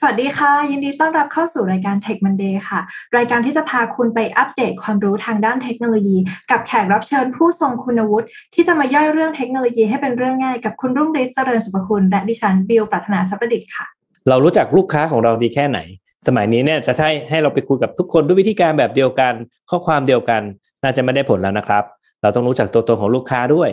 [0.00, 2.80] สวัสดีค่ะ ยินดีต้อนรับเข้าสู่รายการ Tech Monday ค่ะ
[3.16, 6.16] รายการที่จะพาคุณไปอัปเดตความรู้ทางด้านเทคโนโลยี
[6.50, 13.86] กับแขกรับเชิญผู้ทรงคุณวุฒิที่จะมาย่อยเรื่องเทคโนโลยีให้เป็นเรื่องง่ายกับคุณรุ่งฤทธิ์เจริญสุภคุณ และดิฉันบิวปรัชนาสัพดิษฐ์ค่ะ
[14.28, 15.78] เรารู้จักลูกค้าของเราดีแค่ไหน
[16.26, 19.32] สมัยนี้เนี่ยจะใช้ให้เราไปคุยกับทุกคนด้วยวิธีการแบบเดียวกัน
[19.70, 20.42] ข้อความเดียวกัน
[20.82, 21.84] น่าจะไม่ได้ผลแล้วนะครับ
[22.22, 23.70] เราต้องรู้จักตัวตนของลูกค้าด้วย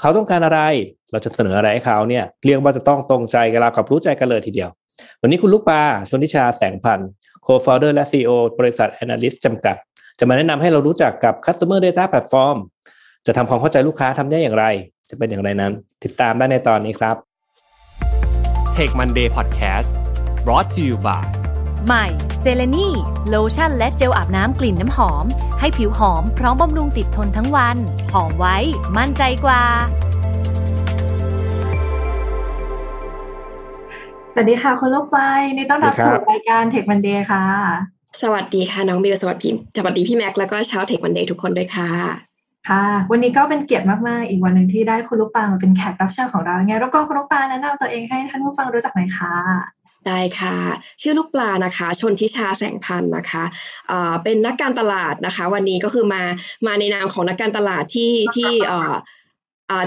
[0.00, 0.60] เขาต้องการอะไร
[1.10, 4.70] เราจะเสนออะไรให้เขาเนี่ยเรียกว่าจะต้องตรงใจกับเรากับรู้ใจกันเลยทีเดียว
[5.20, 7.08] วันนี้คุณลูกปลาชนทิชาแสงพันธ์
[7.46, 9.76] co-founder และ CEO บริษัท Analyst จำกัด
[10.18, 12.56] จะมาแนะนำให้เรารู้จักกับ Customer Data Platform
[13.26, 14.66] จะทำความเข้าใจลูกค้าทำได้อย่างไร
[15.10, 15.72] จะเป็นอย่างไรนั้น
[16.04, 17.16] ติดตามได้ในตอนนี้ครับ
[18.76, 19.90] Tech Monday Podcast
[20.44, 21.24] brought to you by
[21.86, 22.06] ใหม่
[22.40, 22.88] เซเลนี
[23.28, 25.24] โลชั่นและเจลอาบน้ำกลิ่นน้ำหอม
[25.60, 27.76] ให้ผิวหอมพร้อมบำรุงติดทนทั้งวัน
[28.12, 28.56] หอมไว้
[28.96, 29.62] มั่นใจกว่า
[34.36, 35.16] สวัสดีค่ะคุณลูกไฟ
[35.56, 37.44] ในต้อนรับสวัสดีครัสู่บรายการ Tech Monday ค่ะ
[38.22, 41.90] สวัสดีค่ะน้องบิวสวัสดีสวัสดีพี่แม็กซ์แล้วก็ชาวเทควันเดย์ทุกคนด้วยค่ะ
[42.68, 49.34] ค่ะ วันนี้ก็เป็นเกียรติมากๆ อีกวันหนึ่งที่ได้คุณลูกปลามาเป็นแขกรับเชิญของเราไงแล้วก็คุณลูกปลาแนะนำตัวเองให้ท่านผู้ฟังรู้จักหน่อยค่ะ
[50.06, 50.56] ได้ค่ะ
[51.02, 53.44] ชื่อลูกปลานะคะ ชนทิชาแสงพันธ์นะคะ
[53.90, 56.22] อ่าเป็นนักการตลาดนะคะ วันนี้ก็คือมา
[56.66, 58.96] มาในนามของนักการตลาดที่ที่เอ่ออ่า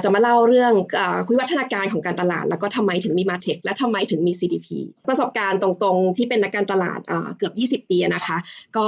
[0.03, 4.67] จะมาเล่าเรื่องอาวิวัฒนาการของการตลาด แล้วก็ทำไมถึงมีมาเทคและทำไมถึงมี CDP
[5.09, 6.99] ประสบการณ์ตรงๆ ที่เป็นนักการตลาด
[7.37, 8.37] เกือบ 20 ปีนะคะ
[8.77, 8.87] ก็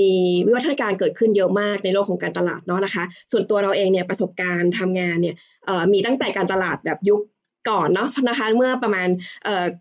[0.00, 0.12] มี
[0.46, 5.36] วิวัฒนาการเกิดขึ้นเยอะมากในโลกของการตลาดเนาะนะคะ ส่วนตัวเราเองเนี่ยประสบการณ์ทำงานเนี่ย
[5.92, 7.20] มีตั้งแต่การตลาดแบบยุค
[7.70, 9.08] ก่อนเนาะนะคะเมื่อประมาณ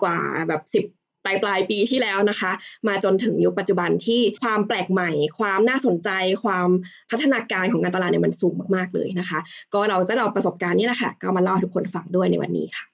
[0.04, 0.86] กว่าแบบสิบ
[1.26, 2.52] ปลายปลายปีที่แล้วนะคะ
[2.88, 6.09] มาจนถึงยุคปัจจุบันที่ความแปลกใหม่ ความน่าสนใจ
[6.44, 6.67] ความ
[7.12, 9.40] พัฒนาการของการตลาดเนี่ยมันสูงมากๆเลยนะคะ
[9.73, 12.86] ก็เราก็จะเอาประสบการณ์นี้แหละค่ะก็มาเล่าให้ทุกคนฟังด้วยในวันนี้ค่ะ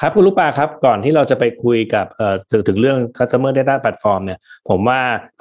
[0.00, 5.00] ครับคุณลูกปลาครับก่อนที่เราจะไปคุยกับเอ่อถึงถึงเรื่อง customer data platform เนี่ย ผมว่า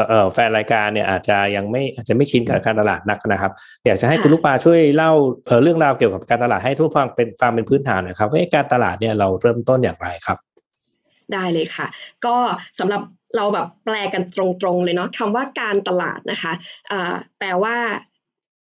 [0.09, 3.51] เอ่อแฟนรายการเนี่ยอาจจะยังไม่อาจจะไม่ชินกับการตลาดนักนะครับ
[3.85, 5.11] อยากจะให้ค่ะคุณลูกปลาช่วยเล่า
[5.45, 10.37] เอ่อเรื่องราวเกี่ยวกับการตลาดให้ทุกฟังเป็นฟังเป็นพื้นฐานหนะครับว่าเอ๊ะการตลาดเนี่ยเราเริ่มต้นอย่างไรครับ
[11.33, 11.87] ได้เลยค่ะ
[12.25, 12.35] ก็
[12.79, 13.01] สำหรับ
[13.35, 16.53] เราแบบแปลกันตรงๆเลยเนาะคำว่าการตลาดนะคะ
[17.39, 17.75] แปลว่า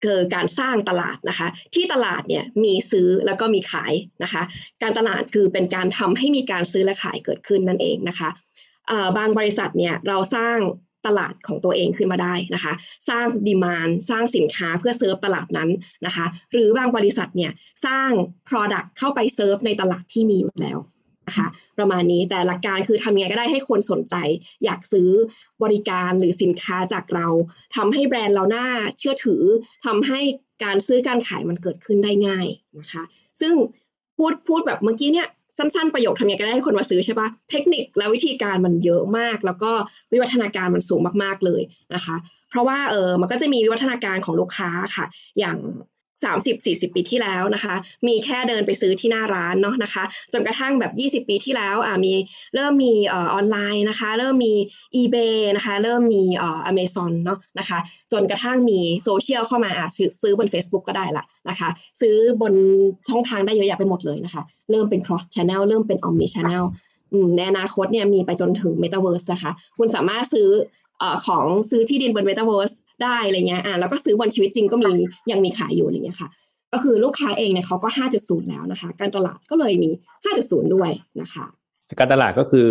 [0.05, 3.93] คือการสร้างตลาดนะคะ ที่ตลาดเนี่ยมีซื้อแล้วก็มีขาย
[4.23, 4.43] นะคะ
[4.83, 8.29] การตลาดคือเป็นการทำให้มีการซื้อและขายเกิดขึ้นนั่นเองนะคะ
[9.19, 10.59] บางบริษัทเนี่ยเราสร้าง
[11.07, 12.73] ตลาดของตัวเองขึ้นมาได้นะคะ
[13.09, 15.71] สร้างดีมานสร้างสินค้าเพื่อเซิร์ฟตลาดนั้น
[16.07, 17.53] นะคะ หรือบางบริษัทเนี่ย
[17.87, 18.11] สร้าง
[18.49, 20.79] Product เข้าไปเซิร์ฟในตลาดที่มีอยู่แล้ว
[21.27, 21.49] นะคะ
[21.79, 24.15] ประมาณนี้แต่หลักการคือทำยังไงก็ได้ให้คนสนใจ
[24.65, 25.09] อยากซื้อ
[25.63, 27.29] บริการหรือสินค้าจากเรา
[27.77, 28.67] ทำให้แบรนด์เราหน่า
[28.99, 29.43] เชื่อถือ
[29.87, 30.21] ทำให้
[30.65, 32.47] การซื้อการขายมันเกิดขึ้นได้ง่าย
[32.81, 33.03] นะคะ
[33.41, 33.55] ซึ่ง
[34.17, 39.71] พูดพูดแบบเมื่อกี้เนี่ยสั้น ๆ ประโยคทำยังไงก็ได้ให้คนมาซื้อใช่ปะเทคนิคและวิธีการมันเยอะมาก แล้วก็
[40.13, 41.63] วิวัฒนาการมันสูงมากๆเลย
[41.95, 42.17] นะคะ
[42.51, 45.07] เพราะว่าเออมันก็จะมีวิวัฒนาการของลูกค้าค่ะ
[45.39, 45.59] อย่าง
[46.25, 47.75] 30 40 ปีที่แล้วนะคะ
[48.07, 50.85] มีแค่เดินไปซื้อที่หน้าร้านเนาะนะคะ จนกระทั่งแบ
[51.19, 52.13] บ 20 ปีที่แล้วอ่ามี
[52.55, 54.55] เริ่มมีออออนไลน์นะคะ เริ่มมี
[55.01, 57.79] eBay นะคะ เริ่มมีเอ่อ Amazon เนาะนะคะ
[58.13, 59.89] จนกระทั่งมีโซเชียลเข้ามาอะ
[60.23, 61.69] ซื้อบน Facebook ก็ได้ละนะคะ
[62.01, 62.55] ซื้อบน
[63.09, 66.65] ช่องทางได้เยอะแยะไปหมดเลยนะคะ เริ่มเป็น cross channel เริ่มเป็น omni channel
[67.37, 70.49] ในอนาคตเนี่ยมีไปจนถึง Metaverse นะคะ คุณสามารถซื้อ
[71.27, 74.93] ของซื้อที่ดินบน Metaverse ได้อะไรเงี้ยอ่าแล้วก็ซื้อบนชีวิตจริงก็มี
[75.31, 76.29] ยังมีขายอยู่อะไรเงี้ยค่ะ
[76.73, 77.89] ก็คือลูกค้าเองเนี่ยเขาก็
[78.21, 79.91] 5.0 แล้วนะคะ การตลาดก็เลยมี
[80.31, 80.91] 5.0 ด้วย
[81.21, 81.45] นะคะ
[81.99, 82.69] การตลาดก็คือ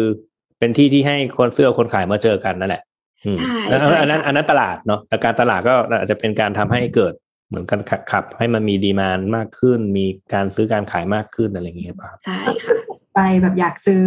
[0.60, 2.84] เป็นที่ที่ให้คนซื้อกับคนขายมาเจอกันนั่นแหละ
[3.26, 7.14] อืมใช่แล้วใช่อันนั้นค่ะอันนั้นตลาดเนาะแต่การตลาดก็อาจจะเป็นการทำให้เกิด
[7.48, 12.76] เหมือนกันขับขับ ให้มันมีดีมานมากขึ้น มีการซื้อการขายมากขึ้นอะไรอย่างเงี้ยป่ะครับใช่ค่ะ
[13.16, 14.04] ไปแบบอยากซื้อ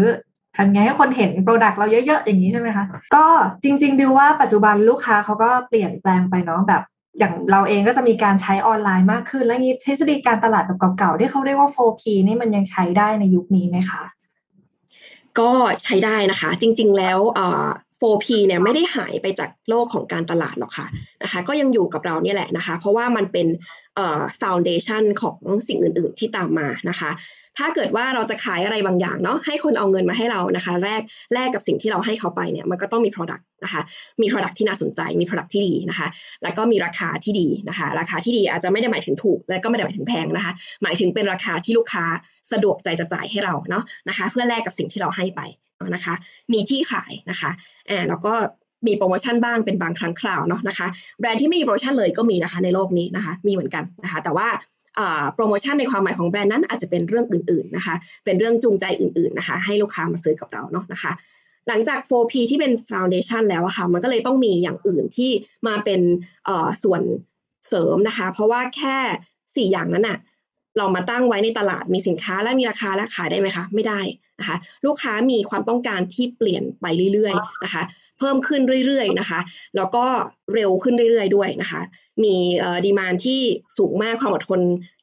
[0.57, 2.85] ทำไงให้คนเห็น product เราเยอะ ๆ อย่างนี้ใช่ไหมคะ
[3.15, 3.27] ก็
[3.63, 6.83] จริงๆบิวว่าปัจจุบันลูกค้าเขาก็เปลี่ยนแปลงไปเนาะแบบ
[7.19, 14.03] อย่างเราเองก็จะมีการใช้ออนไลน์มากขึ้น แล้วงี้ทฤษฎีการตลาดแบบเก่าๆที่เขาเรียกว่า 4P นี่มันยังใช้ได้ในยุคนี้ไหมคะ
[15.39, 15.51] ก็
[15.85, 17.67] ใช้ได้นะคะ จริง ๆ แล้วเอ่อ
[18.01, 20.87] 4P เนี่ยไม่ได้หายไปจากโลกของการตลาดหรอกค่ะ
[21.23, 23.47] นะคะก็ยังอยู่กับเราเนี่ยแหละนะคะ เพราะว่ามันเป็น
[23.97, 25.39] เอ่อ foundation ของ
[25.69, 27.11] สิ่งอื่น ๆ ที่ตามมานะคะ
[27.59, 31.03] ถ้าเกิดว่าเราจะขายอะไรบางอย่างเนาะให้คนเอาเงินมาให้เรานะคะแลก
[31.35, 33.83] แลกกับสิ่งที่เราให้เขาไปเนี่ยมันก็ต้องมี product นะคะ
[34.21, 36.09] มี product ที่น่าสนใจมี product ที่ดีนะคะ
[36.43, 40.53] แล้วก็มีราคาที่ดีนะคะ ราคาที่ดีอาจจะไม่ได้หมายถึงถูก และก็ไม่ได้หมายถึงแพงนะคะ
[40.83, 42.05] หมายถึงเป็นราคาที่ลูกค้า
[42.53, 45.43] สะดวกใจจะจ่ายให้เราเนาะนะคะ เพื่อแลกกับสิ่งที่เราให้ไป
[45.95, 46.15] นะคะ
[46.53, 47.51] มีที่ขายนะคะ
[47.91, 48.33] อ่าแล้วก็
[48.87, 50.87] มีโปรโมชั่นบ้างเป็นบางครั้งคราวเนาะนะคะ
[51.21, 54.49] แบรนด์ที่ไม่มีโปรโมชั่นเลยก็มีนะคะในโลกนี้นะคะ มีเหมือนกันนะคะ แต่ว่า
[55.35, 57.95] โปรโมชั่นในความหมายของแบรนด์นั้นอาจจะเป็นเรื่องอื่นๆนะคะ
[58.25, 61.13] เป็นเรื่องจูงใจอื่นๆนะคะ ให้ลูกค้ามาซื้อกับเราเนาะนะคะ
[61.69, 65.31] หลังจาก 4P ที่เป็น foundation แล้วอะค่ะ มันก็เลยต้องมีอย่างอื่นที่
[65.67, 66.01] มาเป็น
[66.85, 67.03] ส่วน
[67.69, 68.97] เสริมนะคะ เพราะว่าแค่
[69.57, 70.19] สี่อย่างนั้นอะ
[70.79, 74.01] เรามาตั้งไว้ในตลาดมีสินค้าและมีราคาและขายได้ไหมคะ ไม่ได้
[74.41, 74.57] นะคะ
[74.87, 77.83] ลูกค้ามีความต้องการที่เปลี่ยนไปเรื่อยๆนะคะ
[78.19, 79.41] เพิ่มขึ้นเรื่อยๆนะคะ
[79.77, 80.05] แล้วก็
[80.55, 81.81] เร็วขึ้นเรื่อยๆด้วยนะคะ
[82.25, 82.35] มี
[82.87, 83.41] ดีมานที่
[83.79, 84.61] สูงมากความอดทน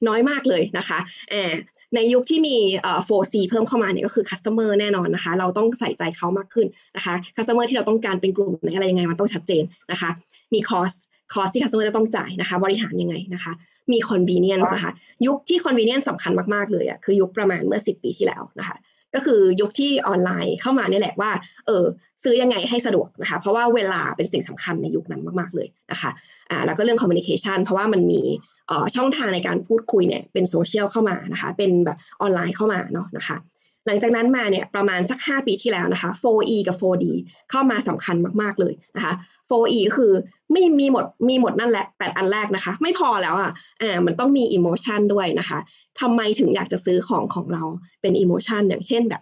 [0.08, 1.00] น้อยมากเลยนะคะ
[1.34, 1.54] อ่า
[1.96, 10.10] ในยุคที่มีเอ่อ 4C เพิ่มเข้ามาเนี่ยก็คือ customer แน่นอนนะคะ เราต้องใส่ใจเขามากขึ้นนะคะ customer ที่เราต้องการเป็นกลุ่มไหนอะไรยังไงมันต้องชัดเจนนะคะ
[10.54, 10.98] มี cost
[11.34, 13.54] cost ที่ customer จะต้องจ่ายนะคะ บริหารยังไงนะคะ
[13.92, 14.94] มี convenience นะคะ
[15.28, 18.78] ยุคที่ convenience สำคัญมากๆเลยอะคือยุคประมาณเมื่อ 10 ปีที่แล้วนะคะ
[19.16, 21.32] ก็คือยุคที่ออนไลน์เข้ามาเนี่ยแหละว่า
[21.66, 21.86] เออ
[22.24, 26.12] ซื้อยังไงให้สะดวกนะคะเพราะว่าเวลาเป็นสิ่งสำคัญในยุคนั้นมาก ๆเลยนะคะ
[26.50, 28.22] อ่าแล้วก็เรื่อง communication เพราะว่ามันมี
[28.68, 33.38] เอ่อช่องทางในการพูดคุยเนี่ยเป็นโซเชียลเข้ามานะคะเป็นแบบออนไลน์เข้ามาเนาะนะคะ
[33.86, 37.06] หลังจากนั้นมาเนี่ยประมาณสัก 5 ปีที่แล้วนะคะ 4E กับ 4D
[37.50, 39.14] เข้ามาสำคัญมากๆเลยนะคะ
[39.52, 40.12] 4E ก็คือ
[40.52, 43.52] ไม่มีหมดมีหมดนั่นแหละ 8 อันแรกนะคะ ไม่พอแล้วอะ
[43.82, 45.60] อ่ามันต้องมี emotion ด้วยนะคะ
[46.00, 47.64] ทำไมถึงอยากจะซื้อของของเรา
[48.02, 49.22] เป็น emotion อย่างเช่นแบบ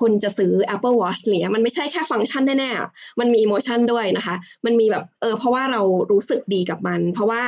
[0.00, 2.88] คุณจะซื้อ Apple Watch อะไรเงี้ยมันไม่ใช่แค่ฟังก์ชันแน่ๆอะ
[3.20, 4.36] มันมี emotion ด้วยนะคะ
[4.66, 7.42] มันมีแบบเออเพราะว่าเรารู้สึกดีกับมัน เพราะว่า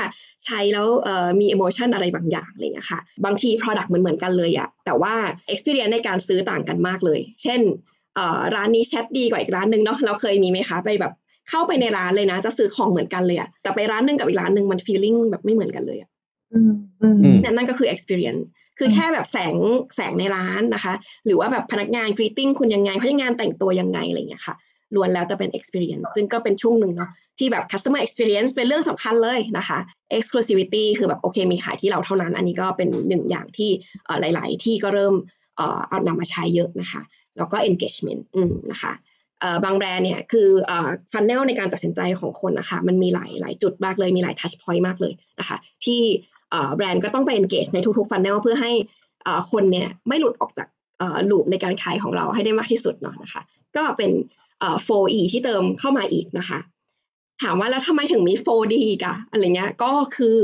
[0.44, 5.14] ใช้แล้วเอ่อมี emotion อะไรบางอย่างอะไรเงี้ยค่ะ บางที product เหมือนเหมือนกันเลยอะแต่ว่า
[5.52, 7.61] experience ในการซื้อต่างกันมากเลย เช่น
[8.14, 11.12] เอ่อร้านนี้แชทดีกว่าอีกร้านหนึ่งเนาะเราเคยมีไหมคะไปแบบ
[11.50, 16.11] เข้าไปในร้านเลยนะ จะซื้อของเหมือนกันเลยอะแต่ไปร้านหนึ่งกับอีกร้านหนึ่งมัน feeling แบบไม่เหมือนกันเลยอะ
[16.53, 16.73] อืม
[17.03, 18.43] อืมอืมนั่นนั่นก็คือ experience
[18.81, 19.55] คือแค่แบบแสง
[19.94, 20.94] แสงในร้านนะคะ
[21.27, 24.55] หรือว่าแบบพนักงาน greeting คุณยังไงพนักงานแต่งตัวยังไงอะไรอย่างเงี้ยค่ะ
[24.94, 29.79] ล้วนแล้วจะเป็น experience ซึ่งก็เป็นช่วงหนึ่งเนาะที่แบบ customer experience เป็นเรื่องสำคัญเลยนะคะ
[30.19, 33.71] exclusivity คือแบบโอเคมีขายที่เราเท่านั้น อันนี้ก็เป็นหนึ่งอย่างที่
[34.05, 35.15] เอ่อหลาย ๆ ที่ก็เริ่ม
[35.56, 37.03] เอ่อเอานำมาใช้เยอะนะคะ
[37.37, 38.93] แล้วก็ engagement อืมนะคะ
[39.41, 46.40] เอ่อบางแบรนด์เนี่ยคือเอ่อฟันเนลในการตัดสินใจของคนนะคะ มันมีหลายหลายจุดมากเลยมีหลาย touch point มากเลยนะคะ ที่เอ่อ
[46.76, 48.73] แบรนด์ก็ต้องไป engage ในทุกๆฟันเนลเพื่อให้
[49.50, 50.69] คนเนี่ยไม่หลุดออกจาก
[50.99, 53.43] เอ่อลูปในการขายของเราให้ได้มากที่สุดเนาะนะคะ
[53.76, 54.11] ก็เป็น
[54.61, 56.58] เอ่อ 4E ที่เติมเข้ามาอีกนะคะ
[57.43, 60.37] ถามว่าแล้วทำไมถึงมี 4D อีกะอะไรเงี้ยก็คือ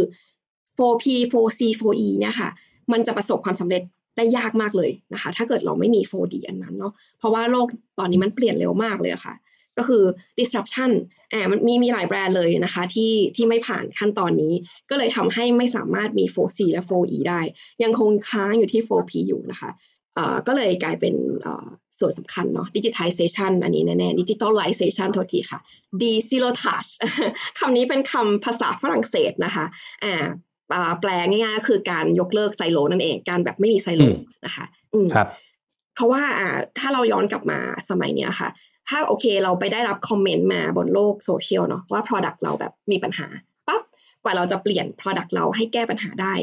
[0.78, 2.50] 4P 4C 4E เนี่ยค่ะ
[2.92, 3.82] มันจะประสบความสำเร็จ
[4.16, 7.66] ได้ยากมากเลยนะคะ ถ้าเกิดเราไม่มี 4D อันนั้นเนาะเพราะว่าโลก
[7.98, 9.34] ตอนนี้มันเปลี่ยนเร็วมากเลยะค่ะ
[9.78, 10.02] ก็คือ
[10.38, 10.90] disruption
[11.32, 14.54] อ่ามันมีมีหลายแบรนด์เลยนะคะที่ที่ไม่ผ่านขั้นตอนนี้
[14.90, 17.40] ก็เลยทำให้ไม่สามารถมี 4C และ 4E ได้
[17.82, 19.70] ยังคงค้างอยู่ที่ 4P อยู่นะคะ
[20.14, 21.66] เอ่อก็เลยกลายเป็นเอ่อ
[22.00, 25.60] ส่วนสำคัญเนาะ digitization อันนี้แน่ๆ digitalization โทษทีค่ะ
[26.00, 26.90] d z e r o touch
[27.58, 29.64] คำนี้เป็นคำภาษาฝรั่งเศสนะคะ
[30.04, 30.24] อ่า
[30.74, 34.64] อ่าแปลง่ายๆก็คือการยกเลิกไซโลนั่นเอง การแบบไม่มีไซโลอืมนะคะ
[34.94, 35.28] อืมครับ
[35.94, 37.58] เพราะว่าอ่าถ้าเราย้อนกลับมา
[37.90, 38.48] สมัยเนี้ยค่ะ
[38.88, 43.26] ถ้าโอเคเราไปได้รับคอมเมนต์มาบนโลกโซเชียลเนาะว่า Product เราแบบมีปัญหา
[43.68, 43.82] ปั๊บ
[44.24, 46.34] กว่าเราจะเปลี่ยน Product เราให้แก้ปัญหาได้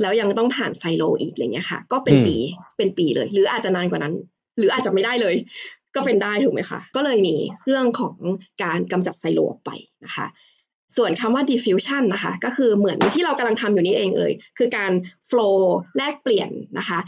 [0.00, 2.36] แล้วยังต้องผ่านไซโลอีกอะไรเงี้ยค่ะ ก็เป็นอืมปี
[2.76, 4.14] เป็นปีเลย หรืออาจจะนานกว่านั้น
[4.58, 5.34] หรืออาจจะไม่ได้เลย
[5.94, 7.36] ก็เป็นได้ถูกไหมคะ ก็เลยมี
[7.66, 8.16] เรื่องของ
[8.62, 9.70] การกำจัดไซโลออกไป
[10.04, 10.26] นะคะ
[10.96, 14.92] ส่วนคำว่า diffusion นะคะ ก็คือเหมือนที่เรากำลังทำอยู่นี้เองเลย คือการ
[15.30, 15.58] flow
[15.96, 16.98] แลกเปลี่ยนนะคะ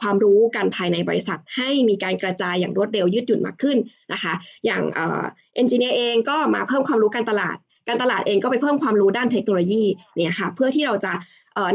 [0.00, 3.78] ความรู้กันภายในบริษัท ให้มีการกระจายอย่างรวดเร็วยืดหยุ่นมากขึ้น
[4.12, 4.32] นะคะ
[4.66, 5.22] อย่างเอ่อ
[5.60, 7.58] engineer เองก็มาเพิ่มความรู้การตลาด
[7.88, 9.84] การตลาดเองก็ไปเพิ่มความรู้ด้านเทคโนโลยี
[10.14, 11.12] เนี่ยค่ะเพื่อที่เราจะ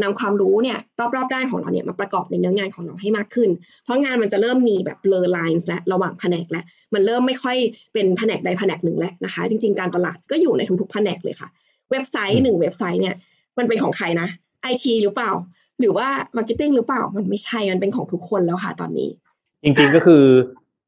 [0.04, 0.78] นำความรู้เนี่ย
[1.16, 3.50] รอบๆด้านของเราเนี่ยมาประกอบในเนื้องานของเราให้มากขึ้น
[3.84, 7.58] เพราะงานมันจะเริ่มมีแบบ blur lines และระหว่างแผนกและ มันเริ่มไม่ค่อย
[7.94, 11.50] เป็นแผนกใดแผนกหนึ่งแล้วนะคะ จริงๆ การตลาดก็อยู่ในทุกๆแผนกเลยค่ะ
[11.92, 13.16] เว็บไซต์หนึ่งเว็บไซต์เนี่ย
[13.58, 14.28] มันเป็นของใครนะ
[14.62, 15.32] ไอทีหรือเปล่า
[15.80, 19.10] หรือว่า marketing หรือเปล่ามันไม่ใช่มันเป็นของทุกคนแล้วค่ะตอนนี้
[19.64, 20.24] จริงๆก็คือ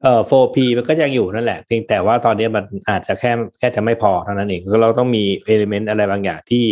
[0.02, 6.64] เอ่อ 4P มันก็ยังอยู่นั่นแหละเพียงแต่ว่าตอนนี้มันอาจจะแค่แค่จะไม่พอเท่านั้นเองก็เราต้องมี element อะไรบางอย่างที่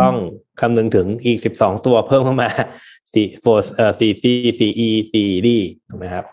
[0.00, 0.14] ต้อง
[0.60, 2.50] คำนึงถึงอีก 12 ตัวเพิ่มเข้ามา
[2.90, 4.24] 4 4เอ่อ 4C
[4.58, 5.48] 4E 4D
[5.90, 6.24] ถูกไหมครับ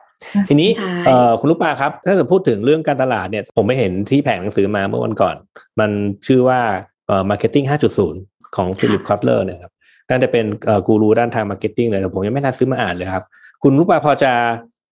[0.47, 5.35] ทีนี้ใช่เอ่อคุณลูกปลาครับ ถ้าเกิดพูดถึงเรื่องการตลาดเนี่ย ผมไปเห็นที่แผงหนังสือมาเมื่อวันก่อน
[5.79, 5.91] มัน
[6.27, 6.59] ชื่อว่า
[7.07, 7.65] เอ่อ marketing
[8.11, 9.73] 5.0 ของ Philip Kotler นะครับ
[10.09, 13.23] น่าจะเป็นเอ่อกูรูด้านทาง marketing เลยแต่ผมยังไม่ทันซื้อมาอ่านเลยครับ
[13.63, 14.31] คุณลูกปลาพอจะ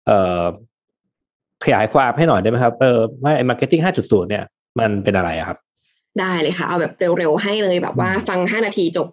[0.08, 0.42] เอ่อ
[1.66, 4.44] ขยายความให้หน่อยได้ไหมครับเออว่าไอ้ marketing 5.0เนี่ย
[4.80, 5.58] มันเป็นอะไรอะครับ
[6.20, 9.08] ได้เลยค่ะ เอาแบบเร็วๆให้เลยแบบว่าฟัง 5 นาทีจบ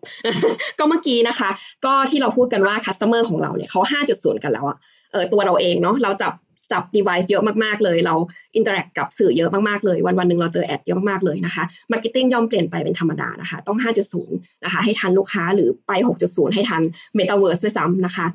[0.78, 1.50] ก็เมื่อกี้นะคะ
[1.84, 3.80] ก็ที่เราพูดกันว่า customer ของเราเนี่ยเขา
[4.12, 4.76] 5.0 กันแล้วอะ
[5.12, 6.32] เออตัวเราเองเนาะเราจับ
[6.72, 8.14] จับ device เยอะมากๆเลย เรา
[8.58, 13.78] interact กับสื่อเยอะมากๆเลย วันวันๆหนึ่งเราเจอแอดเยอะมากๆเลยนะคะ marketing ย่อมเปลี่ยนไปเป็นธรรมดานะคะ ต้อง
[14.22, 14.28] 5.0
[14.64, 15.92] นะคะ ให้ทันลูกค้าหรือไป
[16.24, 16.82] 6.0 ให้ทัน
[17.18, 18.26] metaverse ด้วยซ้ำนะคะ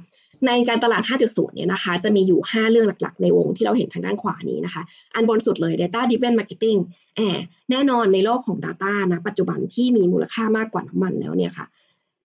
[0.48, 4.82] ในการตลาด 5.0 เนี่ยนะคะ จะมีอยู่ 5 เรื่องหลักๆ ในวงที่เราเห็นทางด้านขวานี้นะคะ
[5.16, 6.80] อันบนสุดเลย data driven marketing
[7.18, 7.42] แอบ
[7.72, 11.66] แน่นอนในโลกของ data นะปัจจุบันที่มีมูลค่ามากกว่าน้ำมันแล้วเนี่ยค่ะ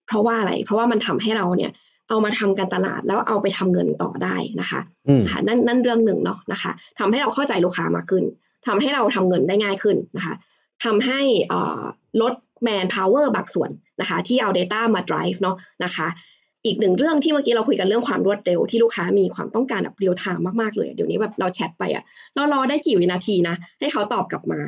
[0.07, 1.71] เพราะว่าอะไร เพราะว่ามันทำให้เราเนี่ย
[2.09, 8.23] เอามาทำการตลาดแล้วเอาไปทำเงินต่อได้นะคะอืมค่ะนั่นนั่นเรื่องหนึ่งเนาะนะคะทำให้เราเข้าใจลูกค้ามากขึ้น
[8.67, 10.33] ทำให้เราทำเงินได้ง่ายขึ้นนะคะ
[10.85, 11.19] ทำให้
[11.49, 11.81] เอ่อ
[12.21, 12.33] ลด
[12.67, 13.69] man power บางส่วน
[14.01, 16.07] นะคะ ที่เอา Data มา drive เนาะนะคะ
[16.65, 22.03] อีกหนึ่งเรื่องที่เมื่อกี้เราคุยกันเรื่องความรวดเร็วที่ลูกค้ามีความต้องการแบบเรียลไทม์มากๆเลย เดี๋ยวนี้แบบเราแชทไปอะ
[22.35, 24.61] เรารอได้กี่วินาทีนะ ให้เขาตอบกลับมา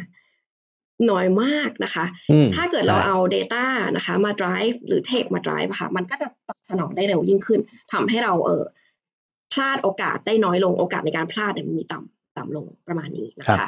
[1.11, 7.59] น้อยมากนะคะอืมถ้าเกิดเราใช่เอา Data นะคะ มา drive หรือ Tech มา drive อะค่ะ มันก็จะตอบสนองได้เร็วยิ่งขึ้น
[7.93, 8.63] ทำให้เราเออ
[9.53, 13.67] พลาดโอกาสได้น้อยลงโอกาสในการพลาดเนี่ยมันมีต่ำต่ำลงประมาณนี้นะคะ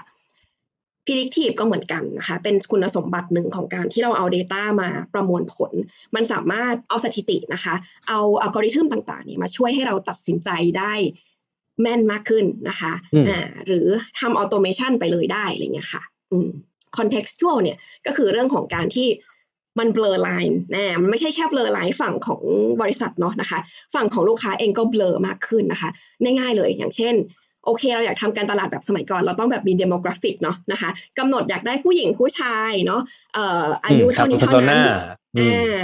[1.06, 5.72] predictive ก็เหมือนกันนะคะ เป็นคุณสมบัติหนึ่งของการที่เราเอา Data มาประมวลผล
[6.16, 7.76] มันสามารถเอาสถิตินะคะ
[8.10, 10.94] เอาอัลกอริทึมต่างๆเนี่ยมาช่วยให้เราตัดสินใจได้
[11.82, 13.88] แม่นมากขึ้นนะคะอืมอ่าหรือ
[14.20, 16.50] ทำออโตเมชันไปเลยได้อะไรเงี้ยค่ะอืม
[16.98, 19.08] contextual เนี่ยก็คือเรื่องของการที่
[19.80, 22.42] มัน blur line นะมันไม่ใช่แค่ blur line ฝั่งของ
[22.82, 23.60] บริษัทเนาะนะคะ
[23.94, 25.90] ฝั่งของลูกค้าเองก็ blur มากขึ้นนะคะ
[26.24, 27.16] ง่ายๆเลยอย่างเช่น
[27.66, 30.90] โอเค เราอยากทำการตลาดแบบสมัยก่อน เราต้องแบบมี demographic เนาะนะคะ
[31.20, 33.02] กำหนดอยากได้ผู้หญิงผู้ชายเนาะ
[33.34, 34.88] เอ่ออายุอืมครับเท่านี้โฆเท่าษนั้ณาน
[35.38, 35.80] อืมอ่า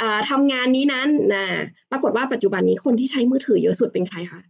[0.00, 1.46] อ่าทำงานนี้นั้นนะ
[1.90, 4.40] ปรากฏว่าปัจจุบันนี้คนที่ใช้มือถือเยอะสุดเป็นใครคะ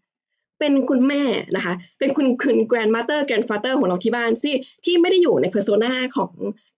[0.61, 1.23] เป็นคุณแม่
[1.57, 6.33] นะคะ เป็นคุณคุณ grandmother grandfather ของเราที่บ้านที่ที่ไม่ได้อยู่ใน persona ของ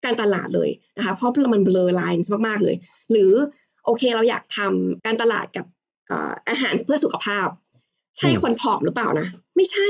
[0.04, 2.76] การตลาดเลยนะคะ เพราะมัน blur lines มากๆเลย
[3.10, 3.32] หรือ
[3.84, 5.66] โอเคเราอยากทำการตลาดกับ
[6.08, 7.48] เอ่ออาหารเพื่อสุขภาพ
[8.18, 9.88] ใช่อืมคนผอมหรือเปล่านะ ไม่ใช่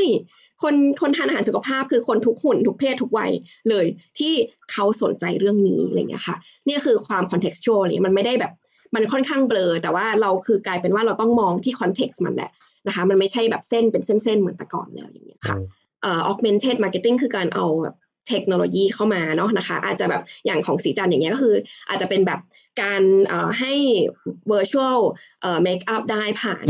[0.63, 3.31] คนคนทานอาหารสุขภาพคือคนทุกหุ่นทุกเพศทุกวัย
[3.71, 3.87] เลย
[4.19, 4.33] ที่
[4.73, 8.53] เขาสนใจเรื่องนี้อะไรเงี้ยค่ะเนี่ยคือความ contextual นี่มันไม่ได้แบบ
[8.95, 12.51] มันค่อนข้างเบลอ แต่ว่าเราคือกลายเป็นว่าเราต้องมองที่ context มันแหละ
[12.87, 15.57] นะคะมันไม่ใช่แบบเส้นเป็นเส้นๆเหมือนแต่ก่อนแล้วอย่างเงี้ยค่ะ
[16.03, 17.97] เอ่อ augmented marketing คือการเอาแบบ
[18.29, 21.57] เทคโนโลยีเข้ามาเนาะนะคะ อาจจะแบบอย่างของสีจันทร์อย่างเงี้ยก็คือ
[21.89, 22.41] อาจจะเป็นแบบ
[22.83, 23.73] การเอ่อให้
[24.53, 24.99] virtual
[25.41, 26.67] เอ่อ make up ได้ผ่าน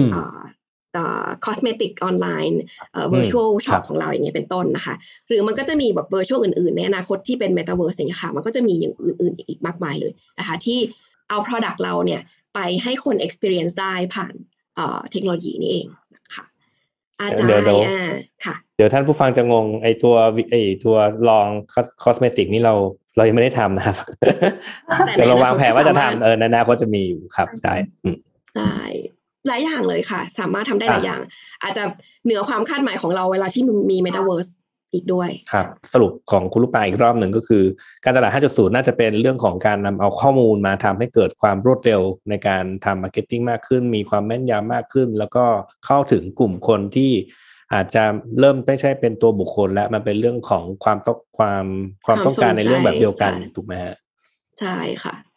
[0.96, 2.60] อืมเอ่อเอ่อ cosmetic ออนไลน์
[2.92, 4.94] เอ่ออืม virtual ครั shop บของเราอย่างเงี้ยเป็นต้นนะคะ
[5.28, 10.78] หรือมันก็จะมีแบบ virtual อื่นๆ ในอนาคตที่เป็น metaverse อย่างเงี้ยค่ะ มันก็จะมีอย่างอื่นๆ อีกมากมายเลยนะคะ ที่
[11.28, 12.20] เอา product เราเนี่ย
[12.54, 14.34] ไปให้คน experience ได้ผ่าน
[14.76, 16.44] เอ่อเทคโนโลยีนี่เองนะคะ
[17.20, 18.00] อาจารเดี๋ยวย์เดี๋ยวอ่า
[18.44, 20.96] ค่ะ เดี๋ยวท่านผู้ฟังจะงงไอตัววิไอตัว
[21.28, 21.46] ลอง
[22.02, 22.74] คอสเมติกนี่เรา
[23.16, 23.96] เรายังไม่ได้ทำนะครับ
[25.06, 28.16] แต่ในแต่เราวางแผนว่าจะอนาคตก็สามารถทำเออในอนาคตจะมีอยู่ครับใช่อืม
[28.56, 28.74] ใช่
[29.46, 31.20] หลายอย่างเลยค่ะ สามารถทำได้หลายอะอย่าง
[31.62, 31.82] อาจจะ
[32.24, 34.50] เหนือความคาดหมายของเราเวลาที่มี Metaverse
[34.94, 37.62] อีกด้วยครับ สรุปของคุณลูกปลาอีกรอบหนึ่งก็คือ
[38.04, 45.44] การตลาด 5.0 น่าจะเป็นเรื่องของการนำเอาข้อมูลมาทำให้เกิดความรวดเร็วในการทำ marketing มากขึ้น มีความแม่นยำมากขึ้น แล้วก็
[45.86, 47.12] เข้าถึงกลุ่มคนที่
[47.74, 48.04] อาจจะ
[48.40, 51.64] เริ่มไม่ใช่เป็นตัวบุคคล แล้วมันเป็นเรื่องของความต้องความ
[52.06, 53.94] ความต้องการในเรื่องแบบเดียวกันความสนใจถูกไหมฮะ
[54.60, 55.27] ใช่ค่ะอ่า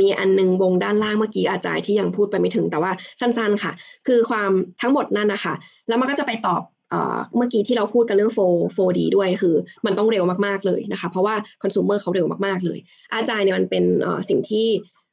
[0.00, 3.72] มีอันหนึงวงด้านล่างเมื่อกี้ agile ที่ยังพูดไปไม่ถึงแต่ว่าสั้นๆค่ะ
[4.06, 4.50] คือความ
[4.80, 5.54] ทั้งหมดนั่นนะคะ
[5.88, 9.54] แล้วมันก็จะไปตอบเอ่อเมื่อกี้ที่เราพูดกันเรื่อง4 4D ด้วยคือ
[9.86, 12.78] มันต้องเร็วมากๆเลยนะคะ เพราะว่าconsumer เขาเร็วมากๆเลย
[13.14, 14.66] agile เนี่ยมันเป็นเอ่อสิ่งที่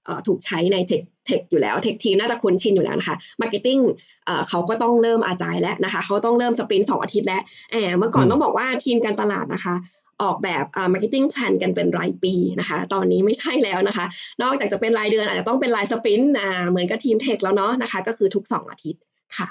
[0.06, 3.80] เอ่อถูกใช้ใน tech tech อยู่แล้ว tech team น่าจะคุ้นชินอยู่แล้วนะคะ marketing
[4.50, 9.76] เขาก็ต้องเริ่ม agile แล้วนะคะ เขาต้องเริ่ม sprint สองอาทิตย์แล้วแอบเมื่อก่อนอืมต้องบอกว่าทีมการตลาดนะคะ
[10.24, 14.06] ออกแบบอ่า marketing plan กันเป็นรายปีนะคะ ตอนนี้ไม่ใช่แล้วนะคะ
[14.42, 19.02] นอกจากจะเป็นรายเดือนอาจจะต้องเป็นราย sprint อ่าเหมือนกับทีม tech แล้วเนาะนะคะ ก็คือทุกสองอาทิตย์
[19.38, 19.48] ค่ะ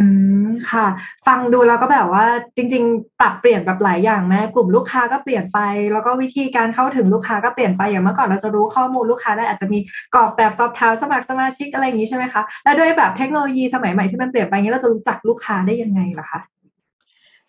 [0.00, 0.06] อื
[0.46, 0.86] มค่ะ
[1.26, 2.24] ฟังดูแล้วก็แบบว่า
[2.56, 5.58] จริง ๆ ปรับเปลี่ยนแบบหลายอย่างแม้กลุ่มลูกค้าก็เปลี่ยนไป
[5.92, 9.78] แล้วก็วิธีการเข้าถึงลูกค้าก็เปลี่ยนไปอย่างเมื่อก่อนเราจะรู้ข้อมูลลูกค้าได้อาจจะมี
[10.14, 16.40] กรอกแบบสอบถามสมัครสมาชิกอะไรอย่างนี้ใช่ไหมคะและด้วยแบบเทคโนโลยีสมัยใหม่ที่มันเปลี่ยนไปอย่างนี้เราจะรู้จักลูกค้าได้ยังไงล่ะคะ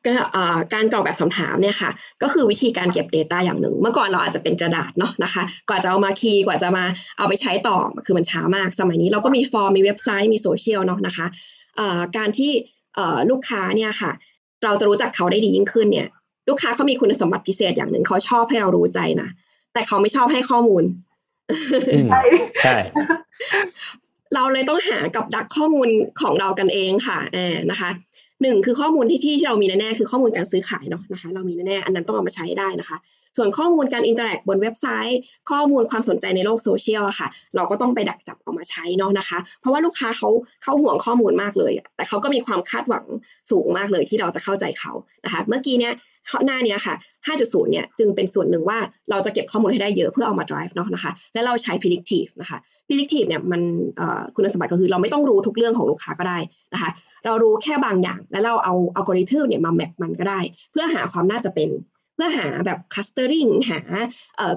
[0.06, 1.90] ก็อ่าการกรอกแบบคำถามเนี่ยค่ะ
[2.22, 6.86] ก็คือวิธีการเก็บ Data อย่างหนึ่ง เมื่อก่อนเราอาจจะเป็นกระดาษเนาะนะคะ กว่าจะเอามาคีย์กว่าจะมา
[7.18, 11.26] เอาไปใช้ต่อคือมันช้ามาก สมัยนี้เราก็มีฟอร์มมีเว็บไซต์มีโซเชียลเนาะนะคะ
[11.80, 12.52] อ่าการที่
[12.96, 14.12] เอ่อลูกค้าเนี่ยค่ะ
[14.64, 16.08] เราจะรู้จักเขาได้ดียิ่งขึ้นเนี่ย
[16.50, 19.30] ลูกค้าเขามีคุณสมบัติพิเศษอย่างหนึ่งเขาชอบให้เรารู้ใจนะ
[19.74, 20.84] แต่เขาไม่ชอบให้ข้อมูล
[21.92, 22.22] อืมใช่
[22.64, 22.76] ใช่
[24.36, 25.88] เราเลยต้องหากับดักข้อมูล
[26.22, 27.90] ของเรากันเองค่ะอ่านะคะ
[28.42, 32.98] หนึ่งคือข้อมูลที่ที่ที่เรามีแน่ๆคือข้อมูลการซื้อขายเนาะนะคะ เรามีแน่ๆอันนั้นต้องเอามาใช้ได้นะคะ
[33.38, 40.30] ส่วนข้อมูลการ interact บนเว็บไซต์ ข้อมูลความสนใจในโลกโซเชียลอะค่ะ เราก็ต้องไปดักจับเอามาใช้เนาะนะคะ เพราะว่าลูกค้าเขา
[40.64, 43.06] เขาห่วงข้อมูลมากเลย แต่เขาก็มีความคาดหวัง
[43.52, 44.92] สูงมากเลยที่เราจะเข้าใจเขา
[45.26, 45.94] นะคะ เมื่อกี้เนี้ย
[46.46, 46.96] หน้าเนี้ยค่ะ
[47.28, 48.80] 5.0 เนี่ยจึงเป็นส่วนหนึ่งว่า
[49.10, 53.62] เราจะเก็บข้อมูลให้ได้เยอะเพื่อเอามา drive เนาะนะคะ และเราใช้ predictive นะคะ predictive เนี่ยมัน
[54.36, 56.40] คุณสมบัติก็คือเราไม่ต้องรู้ทุกเรื่องของลูกค้าก็ได้
[56.74, 56.90] นะคะ
[57.26, 60.40] เรารู้แค่บางอย่าง แล้วเราเอาอัลกอริทึมเนี่ยมาแมปมันก็ได้
[60.72, 61.70] เพื่อหาความน่าจะเป็น
[62.18, 63.80] เพื่อหาแบบ clustering หา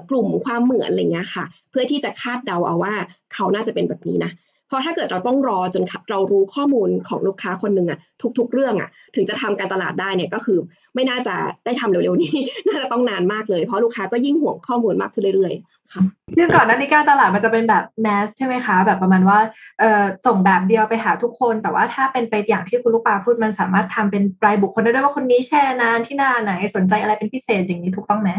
[0.09, 2.93] กลุ่มความเหมือนอะไรเงี้ยค่ะ เพื่อที่จะคาดเดาเอาว่า
[3.33, 4.31] เขาน่าจะเป็นแบบนี้นะ
[4.71, 7.99] เพราะถ้าเกิดเราต้องรอจนเรารู้ข้อมูลของลูกค้าคนหนึ่งอะ
[8.37, 10.59] ทุก ๆ เรื่องอะถึงจะทำการตลาดได้เนี่ยก็คือ
[10.95, 11.35] ไม่น่าจะ
[11.65, 12.33] ได้ทำเร็วๆนี้
[12.67, 16.03] น่าจะต้องนานมากเลยเพราะลูกค้าก็ยิ่งห่วงข้อมูลมากขึ้นเรื่อยๆค่ะ
[16.37, 19.39] คือก่อนหน้านี้การตลาดมันจะเป็นแบบแมสใช่ไหมคะ แบบประมาณว่า
[19.79, 28.29] เอ่อส่งแบบเดียวไปหาทุกคน แต่ว่าถ้าเป็นไปอย่างที่คุณลูกปลาพูดมันสามารถทำเป็นรายบุคคลได้ด้วยว่าคนนี้แชร์นานที่หน้าไหนสนใจอะไรเป็นพิเศษอย่างนี้ถูกต้องไหม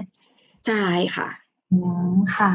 [0.67, 0.85] ใช่
[1.17, 1.29] ค่ะ
[1.73, 1.79] อื
[2.13, 2.53] มค่ะ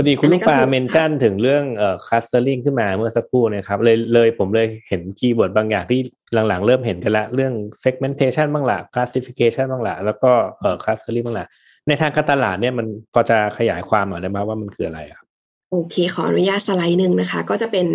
[0.00, 6.00] พอดีคุณลูกปลา mention ถึงเรื่องเอ่อ clustering ขึ้นมาเมื่อสักครู่นะครับเลยเลยผมเลยเห็น keyword บางอย่างที่
[6.48, 7.52] หลังๆ เริ่มเห็นกันละเรื่อง
[7.84, 11.46] segmentation บ้างละ classification บ้างละแล้วก็เอ่อ clustering บ้างละ
[11.88, 15.26] ในทางการตลาดเนี่ยมันพอจะขยายความหน่อยได้ไหมว่ามันคืออะไรครับ
[15.70, 17.86] โอเค ขออนุญาตสไลด์หนึ่งนะคะ ก็จะเป็น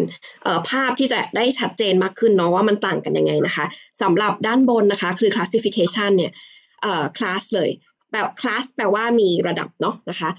[0.70, 3.66] ภาพที่จะได้ชัดเจนมากขึ้นเนาะว่ามันต่างกันยังไงนะคะ
[4.02, 6.32] สำหรับด้านบนนะคะ คือ classification เนี่ย
[6.82, 7.70] เอ่อ class เลย
[8.14, 10.30] แบบคลาสแปลว่ามีระดับเนาะนะคะ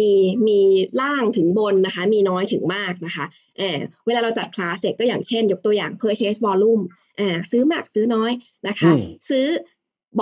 [0.00, 0.12] มี
[0.48, 0.60] มี
[1.00, 3.24] ล่างถึงบนนะคะ มีน้อยถึงมากนะคะ
[3.58, 6.82] เวลาเราจัดคลาสเสร็จก็อย่างเช่น ยกตัวอย่าง purchase volume
[7.20, 8.32] อ่าซื้อมากซื้อน้อย
[8.68, 8.90] นะคะ
[9.30, 9.46] ซื้อ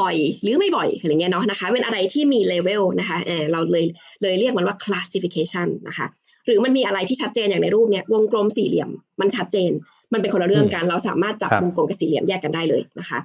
[0.01, 3.87] บ่อยหรือไม่บ่อยอะไรเงี้ยเนาะนะคะเป็นอะไรที่มีเลเวลนะคะเราเลย
[4.23, 6.07] เลยเรียกมันว่า classification นะคะ
[6.47, 9.71] หรือมันมีอะไรที่ชัดเจนอย่างในรูปเนี้ยวงกลมสี่เหลี่ยมมันชัดเจน
[10.13, 13.19] มันเป็นคนละเรื่องกันเราสามารถจับวงกลมกับสี่เหลี่ยมแยกกันได้เลยนะคะ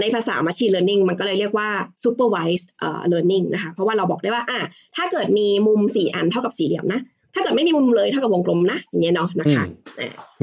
[0.00, 1.68] ในภาษา machine learning มันก็เลยเรียกว่า
[2.04, 2.68] supervised
[3.12, 4.60] learning นะคะเพราะว่าเราบอกได้ว่าอะ
[4.96, 7.00] ถ้าเกิดมีมุมสี่อันเท่ากับสี่เหลี่ยมนะ
[7.34, 9.64] ถ้าเกิดไม่มีมุมเลยเท่ากับวงกลมนะอย่างเงี้ยเนาะนะคะ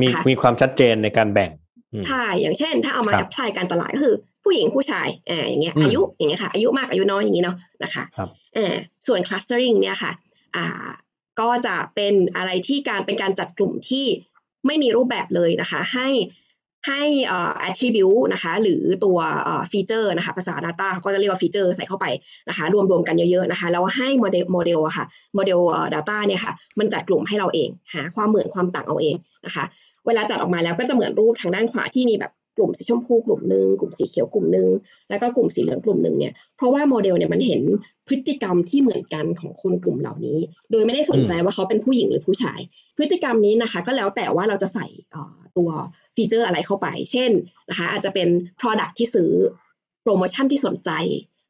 [0.01, 1.51] มีมีความชัดเจนในการแบ่ง
[2.07, 8.03] ใช่อย่างเช่น ถ้าเอามาแอพพลายการตลาดก็คือ ผู้หญิงผู้ชายอ่าอย่างเงี้ยอายุอย่างเงี้ยค่ะอายุมากอายุน้อยอย่างงี้เนาะนะคะ
[8.57, 8.75] อ่า
[9.07, 10.11] ส่วน clustering เนี่ยค่ะ
[10.55, 10.89] อ่า
[11.39, 14.05] ก็จะเป็นอะไรที่การเป็นการจัดกลุ่มที่
[14.65, 16.09] ไม่มีรูปแบบเลยนะคะ ให้
[16.87, 17.03] ให้
[17.67, 19.17] attribute นะคะ หรือตัว
[19.71, 22.05] feature นะคะ ภาษา Data เขาก็จะเรียกว่า feature ใส่เข้าไป
[22.49, 25.59] นะคะ รวมๆกันเยอะๆนะคะ แล้วให้โมเดลโมเดลอะค่ะโมเดล
[25.93, 29.63] Data เนี่ยค่ะ มันจัดกลุ่มให้เราเอง หาความเหมือนความต่างเอาเองนะคะ
[30.07, 34.67] เวลาจัดออกมาแล้วก็จะเหมือนรูปทางด้านขวาที่มีแบบ กลุ่มสีชมพูกลุ่มหนึ่งกลุ่มสีเขียวกลุ่มหนึ่ง
[35.09, 37.61] แล้วก็กลุ่มสีเหลืองกลุ่มหนึ่งเนี่ยเพราะว่าโมเดลเนี่ยมันเห็น
[38.07, 40.37] พฤติกรรมที่เหมือนกันของคนกลุ่มเหล่านี้
[40.71, 42.59] โดยไม่ได้สนใจว่าเขาเป็นผู้หญิงหรือผู้ชาย
[42.97, 44.87] พฤติกรรมนี้นะคะ ก็แล้วแต่ว่าเราจะใส่
[45.57, 45.69] ตัว
[46.15, 47.31] feature อะไรเข้าไป เช่น
[47.69, 48.27] นะคะอาจจะเป็น
[48.59, 49.31] Product ที่ซื้อ
[50.03, 50.91] โปรโมชั่นที่สนใจ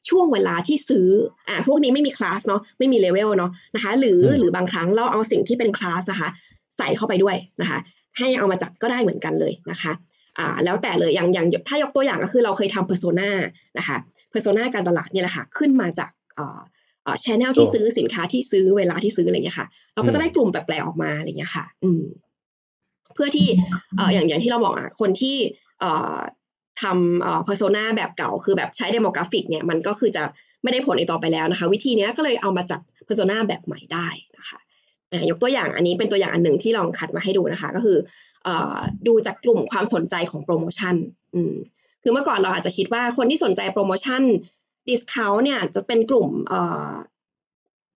[0.10, 1.08] ช่วงเวลาที่ซื้อ
[1.48, 6.30] อ่า พวกนี้ไม่มีคลาสเนาะ ไม่มีเลเวลเนาะนะคะ หรือหรือบางครั้งเราเอาสิ่งที่เป็นคลาสนะคะ
[6.78, 7.80] ใส่เข้าไปด้วยนะคะ
[8.18, 9.92] ให้เอามาจัดก็ได้เหมือนกันเลยนะคะ
[10.40, 13.32] อ่าแล้วแต่เลยอย่างอย่างถ้ายกตัวอย่างก็คือเราเคยทำ persona
[13.78, 13.98] นะคะ
[14.30, 16.60] persona การตลาดเนี่ยแหละค่ะขึ้นมาจากอ่า
[17.06, 22.04] อ่า channel ที่ซื้อสินค้าที่ซื้อเวลาที่ซื้ออะไรเงี้ยค่ะ เราก็จะได้กลุ่มแปลกๆออกมาอะไรเงี้ยค่ะ อืม
[23.14, 23.48] เพื่อที่
[23.98, 25.38] เอ่ออย่างอย่างที่เราบอกอะคนที่
[25.80, 26.18] เอ่อ
[26.82, 30.24] ทำเอ่อ persona แบบเก่าคือแบบใช้ demographic เนี่ยมันก็คือจะ
[30.64, 34.60] ไม่ได้ผลอีกต่อไปแล้วนะคะ วิธีนี้ก็เลยเอามาจัด persona แบบใหม่ได้นะคะ
[35.30, 37.98] ยกตัวอย่างอันนี้เป็นตัวอย่างอันหนึ่งที่ลองคัดมาให้ดูนะคะ ก็คือ
[39.08, 40.96] ดูจากกลุ่มความสนใจของโปรโมชั่น
[41.36, 41.54] อืม
[42.04, 44.22] คือเมื่อก่อนเราอาจจะคิดว่าคนที่สนใจโปรโมชั่น
[44.90, 46.28] discount เนี่ยจะเป็นกลุ่ม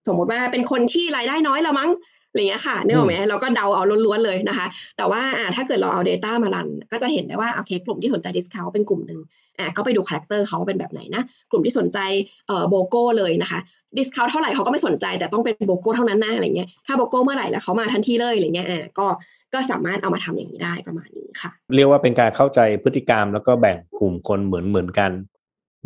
[0.07, 1.91] สมมติว่าเป็นคนที่รายได้น้อยแล้วมั้ง
[2.29, 9.19] อะไรเงี้ยค่ะนึกออกไหมเราก็เดาเอาล้วนๆเลยนะคะ แต่ว่าอ่าถ้าเกิดเราเอา Data มารัน ก็จะเห็นได้ว่าโอเคกลุ่มที่สนใจ discount เป็นกลุ่มหนึ่ง
[9.59, 11.99] อ่าก็ไปดู character เขาเป็นแบบไหนนะ กลุ่มที่สนใจ
[12.47, 13.59] เอ่อ BOGO เลยนะคะ
[13.97, 19.07] discount เท่าไหร่เขาก็ไม่สนใจแต่ต้องเป็น BOGO เท่านั้นนะอะไรเงี้ยถ้า BOGO เมื่อไหร่แล้วเขามาทันทีเลยอะไรเงี้ยอ่าก็
[19.53, 25.12] ก็สามารถเอามาทำอย่างนี้ได้ประมาณนี้ค่ะ เรียกว่าเป็นการเข้าใจพฤติกรรม แล้วก็แบ่งกลุ่มคนเหมือนเหมือนกัน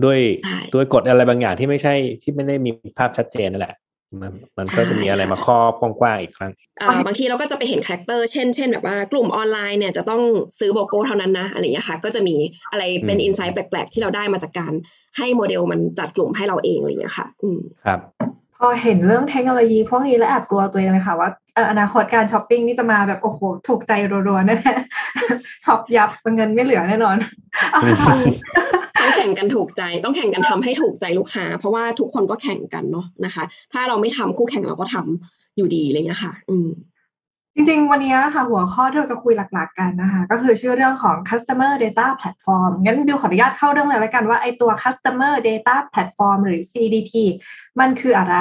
[0.03, 0.19] ด้วย
[0.73, 3.75] ด้วยกฎอะไรบางอย่างที่ไม่ใช่ที่ไม่ได้มีภาพชัดเจนนั่นแหละ
[4.21, 6.51] มันมันก็จะมีอะไรมาครอบกว้างๆอีกครั้ง
[7.05, 10.21] บางทีเราก็จะไปเห็น character เช่นเช่นแบบว่ากลุ่มออนไลน์เนี่ยจะต้อง
[10.59, 12.35] ซื้อ BOGO เท่านั้นนะอะไรอย่างเงี้ยค่ะ ก็จะมี
[12.71, 14.73] อะไรเป็น insight แปลก ๆ ที่เราได้มาจากการ
[15.17, 17.99] ให้โมเดลมันจัดกลุ่มให้เราเองอะไรอย่างเงี้ยค่ะ อืมครับ
[18.57, 21.29] พอเห็นเรื่องเทคโนโลยีพวกนี้แล้วแอบกลัวตัวเองเลยค่ะว่า
[21.69, 23.91] อนาคตการช็อปปิ้งนี่จะมาแบบโอ้โหถูกใจ
[24.27, 27.15] รัวๆแน่ๆช็อปยับเงินไม่เหลือแน่นอน
[29.01, 36.69] ต้องแข่งกันถูกใจต้องแข่งกันทำให้ถูกใจลูกค้า เพราะว่าทุกคนก็แข่งกันเนาะนะคะ ถ้าเราไม่ทำคู่แข่งเราก็ทำอยู่ดีอะไรเงี้ยค่ะ อืม
[37.55, 47.11] จริงๆ วันนี้ค่ะหัวข้อที่เราจะคุยหลักๆกันนะคะ ก็คือชื่อเรื่องของ customer data platform งั้นบิวขออนุญาตเข้าเรื่องเลยแล้วกันว่าไอตัว customer data platform หรือ CDP
[47.79, 48.35] มันคืออะไร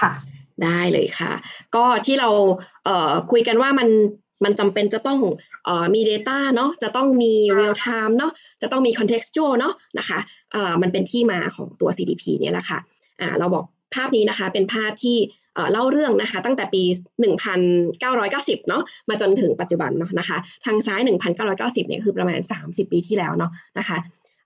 [0.00, 0.12] ค่ะ
[0.64, 1.32] ได้เลยค่ะ
[1.74, 2.28] ก็ที่เรา
[2.84, 3.88] เอ่อคุยกันว่ามัน
[4.44, 5.20] มันจำเป็นจะต้อง
[5.64, 10.18] เอ่อมี Data เนาะจะต้องมี real time เนาะจะต้องมี contextual เนาะนะคะ
[10.52, 12.78] เอ่อมันเป็นที่มาของตัว CDP เนี่ยแหละค่ะ
[13.20, 13.64] อ่าเราบอก
[13.94, 15.16] ภาพนี้นะคะเป็นภาพที่
[15.54, 16.82] เอ่อเล่าเรื่องนะคะตั้งแต่ปี
[17.56, 21.00] 1990 เนาะมาจนถึงปัจจุบันเนาะนะคะทางซ้าย
[21.44, 23.98] 1990 เนี่ยคือประมาณ 30 ปีที่แล้วเนาะนะคะ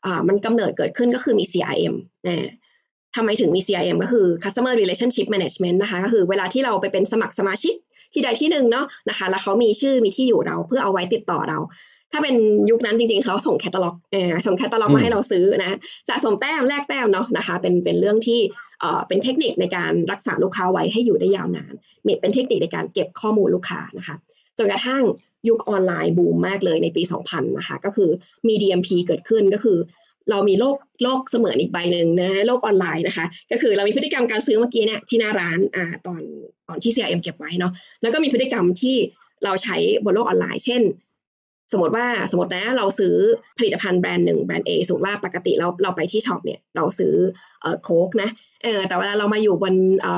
[0.05, 1.95] อ่ามันกำเนิดเกิดขึ้นก็คือมี CRM
[2.27, 2.49] นะ
[3.17, 7.75] ทำไมถึงมี CRM ก็คือ Customer Relationship Management นะคะ ก็คือเวลาที่เราไปเป็นสมัครสมาชิก
[8.13, 11.59] ที่ใดที่หนึ่งเนาะนะคะ แล้วเขามีชื่อมีที่อยู่เราเพื่อเอาไว้ติดต่อเรา
[12.13, 12.37] ถ้าเป็น
[12.71, 15.77] ยุคนั้นจริงๆ เขาส่งแคตตาล็อกเออส่งแคตตาล็อกมาให้เราซื้อนะ
[16.09, 18.41] สะสมแต้มแลกแต้มเนาะนะคะ เป็นเป็นเรื่องที่
[18.81, 21.73] เอ่อเป็นเทคนิคในการรักษาลูกค้าไว้ให้อยู่ได้ยาวนาน
[22.07, 24.17] มีเป็นเทคนิคในการเก็บข้อมูลลูกค้านะคะ
[24.59, 25.03] จนกระทั่ง
[25.49, 28.11] ยุคออนไลน์บูมมากเลยในปี 2000 นะคะ ก็คือ
[28.49, 29.79] มี DMP เกิดขึ้นก็คือ
[30.31, 36.23] เรามีโลกโลกเสมือนอีกใบหนึ่งนะโลกออนไลน์นะคะ ก็คือเรามีพฤติกรรมการซื้อเมื่อกี้เนี่ยที่หน้าร้านอ่าตอน
[36.69, 38.97] ตอนที่ CRM เก็บไว้เนาะแล้วก็มีพฤติกรรมที่
[39.45, 40.83] เราใช้บนโลกออนไลน์ เช่น
[41.73, 43.15] สมมติว่าสมมตินะเราซื้อ
[43.59, 47.15] ผลิตภัณฑ์แบรนด์หนึ่งแบรนด์ A สมมติว่าปกติเราเราไปที่ช็อปเนี่ยเราซื้อ
[47.85, 48.29] โค้กนะ
[48.63, 49.75] เออแต่เวลาเรามาอยู่บน
[50.07, 50.09] อ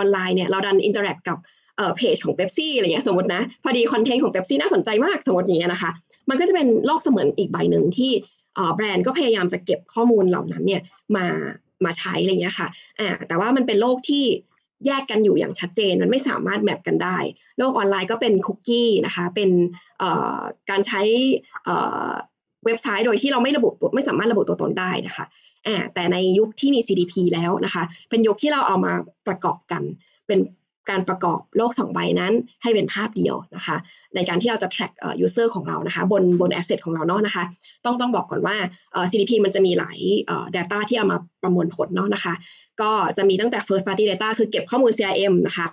[0.00, 1.38] อนไลน์เนี่ยเราดัน interact กับ
[1.76, 5.90] เอ่อเพจของเป๊ปซี่อะไรเงี้ยสมมตินะ พอดีคอนเทนต์ของเป๊ปซี่น่าสนใจมากสมมติอย่างเงี้ยนะคะ
[6.30, 8.12] มันก็จะเป็นโลกเสมือนอีกใบหนึ่งที่
[8.74, 10.82] แบรนด์ก็พยายามจะเก็บข้อมูลเหล่านั้นเนี่ย
[11.16, 11.26] มา
[11.84, 12.68] มาใช้อะไรเงี้ยค่ะ
[13.00, 14.24] อ่าแต่ว่ามันเป็นโลกที่
[14.86, 17.18] แยกกันอยู่อย่างชัดเจน มันไม่สามารถ map กันได้
[17.58, 19.50] โลกออนไลน์ก็เป็นคุกกี้นะคะ เป็น
[20.70, 21.02] การใช้
[22.64, 25.24] เว็บไซต์โดยที่เราไม่ระบุไม่สามารถระบุตัวตนได้นะคะ
[25.94, 28.92] แต่ในยุคที่มี CDP แล้วนะคะ เป็นยุคที่เราเอามา
[29.26, 29.82] ประกอบกัน
[30.26, 30.38] เป็น
[30.90, 33.76] การประกอบโลก 2 ใบนั้น ให้เป็นภาพเดียวนะคะ
[34.14, 34.92] ในการที่เราจะ track
[35.24, 37.44] user ของเรานะคะ บนบน asset ของเราเนาะนะคะ
[37.84, 38.56] ต้องต้องบอกก่อนว่า
[39.10, 39.98] CDP มันจะมีหลาย
[40.56, 42.34] data ที่เอามาประมวลผลเนาะนะคะ
[42.80, 45.66] ก็จะมีตั้งแต่ first party data คือเก็บข้อมูล CRM นะคะ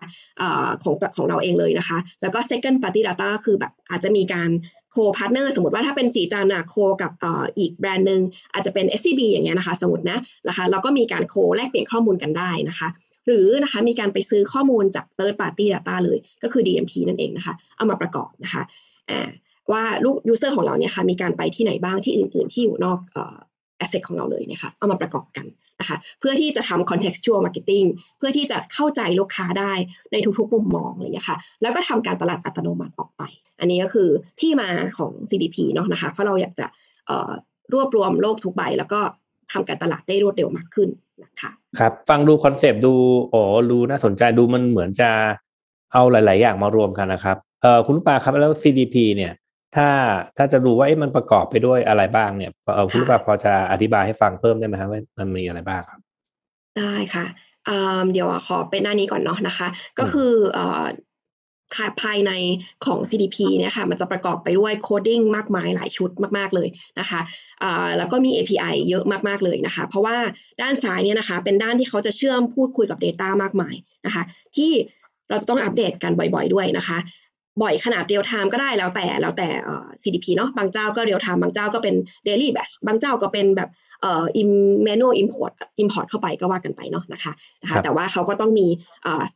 [0.83, 4.49] ของของเราเองเลยนะคะ แล้วก็ second party data คือแบบอาจจะมีการ
[4.91, 7.11] co-partner สมมติว่าถ้าเป็นศรีจันทร์อะ coกับ
[7.57, 8.21] อีกแบรนด์หนึ่ง
[8.53, 12.87] อาจจะเป็น SCB อย่างเงี้ยนะคะ สมมตินะนะคะแล้วก็มีการโคแลกเปลี่ยนข้อมูลกันได้นะคะ
[13.27, 18.63] หรือนะคะมีการไปซื้อข้อมูลจาก third party data เลยก็คือ DMP นั่นเองนะคะ เอามาประกอบนะคะ
[19.71, 23.37] ว่าลูก user ของเราเนี่ยค่ะมีการไปที่ไหนบ้างที่อื่น ๆ ที่อยู่นอกออ
[23.83, 25.45] asset ของเราเลยนะคะเอามาประกอบกัน
[25.79, 27.87] นะคะเพื่อที่จะทำ contextual marketing
[28.17, 29.73] เพื่อที่จะเข้าใจลูกค้าได้
[30.11, 33.23] ในทุกๆมุมมองอะไรอย่างเงี้ยค่ะแล้วก็ทำการตลาดอัตโนมัติออกไป
[33.59, 34.09] อันนี้ก็คือ
[34.41, 36.65] ที่มาของ CDP เนาะนะคะเพราะเราอยากจะ
[37.73, 38.99] รวบรวมโลกทุกใบ แล้วก็
[39.51, 40.89] ทำการตลาดได้รวดเร็วมากขึ้น
[41.23, 42.93] นะคะครับ ฟังดูคอนเซปต์ดู
[43.29, 43.39] โอ้
[43.71, 45.09] ดูน่าสนใจดูมันเหมือนจะ
[45.93, 49.33] เอาหลาย ๆ อย่างมารวมกันนะครับเออคุณปาครับแล้ว CDP เนี่ย
[49.75, 49.89] ถ้า
[50.37, 55.99] ถ้าจะดูว่ามันประกอบไปด้วยอะไรบ้างเนี่ยเออคุณปาพอจะอธิบายให้ฟังเพิ่มได้ไหมครับว่ามันมีอะไรบ้างครับ
[56.77, 57.25] ได้ค่ะ
[58.11, 59.67] เดี๋ยวขอเป็นหน้านี้ก่อนเนาะนะคะ
[59.99, 60.31] ก็คือ
[62.01, 62.31] ภายใน
[62.85, 66.67] ของ CDP เนี่ยค่ะมันจะประกอบไปด้วย coding มากมายหลายชุดมากๆเลย
[66.99, 67.21] นะคะ
[67.97, 70.17] แล้วก็มี API เยอะมากๆเลยนะคะ เพราะว่า
[70.61, 73.75] ด้านซ้ายเนี่ยนะคะเป็นด้านที่เขาจะเชื่อมพูดคุยกับ Data มากมาย
[74.05, 74.23] นะคะ
[74.55, 74.71] ที่
[75.29, 76.97] เราจะต้องอัปเดตกันบ่อยๆด้วยนะคะ
[77.61, 79.47] บ่อยขนาด real-time ก็ได้แล้วแต่แล้วแต่
[80.01, 81.95] CDP เนาะบางเจ้าก็ real-time บางเจ้าก็เป็น
[82.27, 83.69] daily batch บางเจ้าก็เป็นแบบ
[84.01, 84.23] เอ่อ
[84.87, 88.67] manual import import เข้าไปก็ว่ากันไปเนาะนะคะนะคะ แต่ว่าเขาก็ต้องมี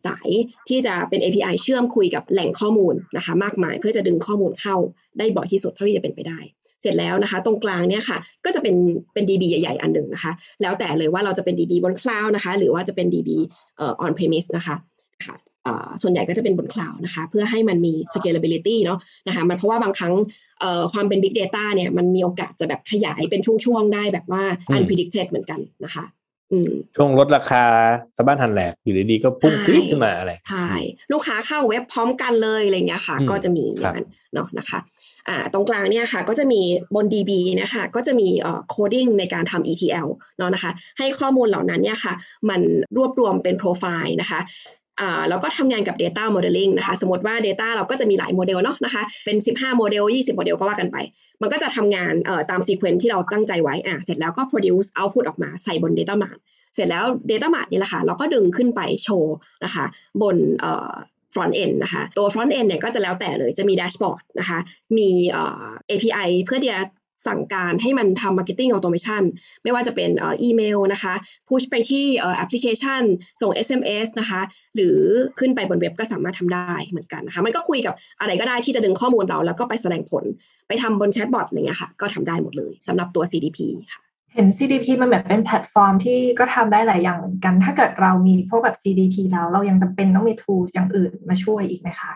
[0.05, 0.29] สาย
[0.69, 4.75] ที่จะเป็น API เชื่อมคุยกับแหล่งข้อมูลนะคะ มากมายเพื่อจะดึงข้อมูลเข้า
[5.19, 6.39] ได้บ่อยที่สุดเท่าที่จะเป็นไปได้
[6.81, 8.75] เสร็จแล้วนะคะ ตรงกลางเนี่ยค่ะ ก็จะเป็น
[9.13, 10.31] เป็น DB ใหญ่ๆ อันหนึ่งนะคะ
[10.61, 13.29] แล้วแต่เลยว่าเราจะเป็น DB บนคลาวด์นะคะ หรือว่าจะเป็น DB
[13.77, 14.75] เอ่อ on premise นะคะ
[15.25, 15.35] ค่ะ
[16.01, 20.13] ส่วนใหญ่ก็จะเป็นบนคลาวด์นะคะ เพื่อให้มันมี scalability เนาะนะคะมันเพราะว่าบางครั้ง
[20.93, 24.43] ความเป็น big data เนี่ยมันมีโอกาสจะแบบขยายเป็นช่วงๆ ได้แบบว่า
[24.75, 26.05] unpredicted เหมือนกันนะคะ
[26.95, 27.63] ช่วงลดราคา
[28.15, 29.53] สะบั้นหั่นแหลกอยู่ดีๆก็พุ่ง
[29.91, 30.69] ขึ้นมาอะไรใช่
[31.11, 34.79] ลูกค้าเข้าเว็บพร้อมกันเลยอะไรเงี้ยค่ะ ก็จะมีอย่างนั้นเนาะนะคะ
[35.29, 36.61] อ่าตรงกลางเนี่ยค่ะก็จะมี
[36.95, 42.13] บน DB นะคะก็จะมีเอ่อ coding ในการทำ ETL เนาะนะคะ ให้ข้อมูลเหล่านั้นเนี่ยค่ะ
[42.49, 42.61] มัน
[42.97, 44.39] รวบรวมเป็นโปรไฟล์นะคะ
[45.29, 50.97] แล้วก็ทำงานกับ Data Modeling นะคะ สมมติว่า Data เราก็จะมีหลายโมเดลเนาะนะคะ เป็น 15 โมเดล 20 โมเดลก็ว่ากันไป
[51.41, 52.13] มันก็จะทำงาน
[52.49, 56.39] ตาม sequence ที่เราตั้งใจไว้อะเสร็จแล้วก็ produce output ออกมาใส่บน Data Mart
[56.75, 59.85] เสร็จแล้ว Data Mart นี่แหละค่ะ เราก็ดึงขึ้นไปโชว์นะคะ
[60.21, 60.37] บน
[61.33, 64.59] front end นะคะ ตัว front end เนี่ยก็จะแล้วแต่เลย จะมี dashboard นะคะ
[64.97, 65.09] มี
[65.89, 66.79] API เพื่อที่จะ
[67.27, 69.23] สั่งการให้มันทำ marketing automation
[69.63, 71.13] ไม่ว่าจะเป็นอีเมลนะคะ
[71.47, 72.05] push ไปที่
[72.37, 73.01] แอปพลิเคชัน
[73.41, 74.41] ส่ง SMS นะคะ
[74.75, 74.97] หรือ
[75.39, 80.23] ขึ้นไปบนเว็บก็สามารถทำได้เหมือนกันนะคะ มันก็คุยกับอะไรก็ได้ที่จะดึงข้อมูลเรา แล้วก็ไปแสดงผล
[80.67, 83.59] ไปทำบนแชทบอทอะไรเงี้ยค่ะ ก็ทำได้หมดเลยสำหรับตัว CDP
[83.93, 84.01] ค่ะ
[84.33, 92.11] เห็น CDP มันแบบเป็นแพลตฟอร์มที่ก็ทำได้หลายอย่างเหมือนกัน ถ้าเกิดเรามีพวกแบบ CDP แล้ว เรายังจำเป็นต้องมี tools อย่างอื่นมาช่วยอีกไหมคะ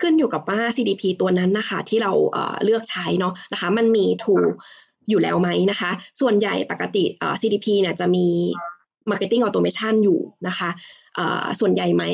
[0.00, 2.12] ขึ้นอยู่กับว่า CDP ตัวนั้นนะคะที่เรา
[2.64, 4.40] เลือกใช้เนาะนะคะมันมี tool
[5.10, 7.04] อยู่แล้วไหมนะคะ ส่วนใหญ่ปกติ
[7.40, 8.26] CDP เนี่ยจะมี
[9.10, 10.70] Marketing Automation อยู่นะคะ
[11.60, 12.04] ส่วนใหญ่ไหม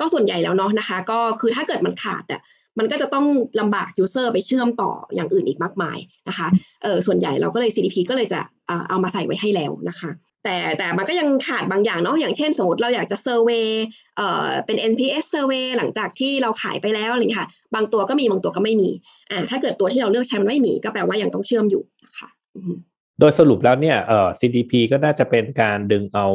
[0.00, 2.40] ก็ส่วนใหญ่แล้วเนาะนะคะ ก็คือถ้าเกิดมันขาดอะ
[2.78, 3.26] มันก็จะต้อง
[3.60, 6.48] ลำบากยูเซอร์ไปเชื่อมต่ออย่างอื่นอีกมากมายนะคะ
[6.82, 8.40] เออส่วนใหญ่เราก็เลย CDP ก็เลยจะ
[8.88, 10.10] เอามาใส่ไว้ให้แล้วนะคะ
[10.44, 13.66] แต่แต่มันก็ยังขาดบางอย่างเนาะอย่างเช่น สมมติเราอยากจะเซอร์เวย
[14.16, 18.90] เอ่อเป็น NPS survey หลังจากที่เราขายไปแล้วอะไรค่ะ บางตัวก็มีบางตัวก็ไม่มี
[19.30, 22.28] อ่าถ้าเกิดตัวที่เราเลือกใช้มันไม่มีก็แปลว่ายังต้องเชื่อมอยู่นะคะ
[23.20, 26.26] โดยสรุปแล้วเนี่ยเอ่อ CDP ก็น่าจะเป็นการดึงเอา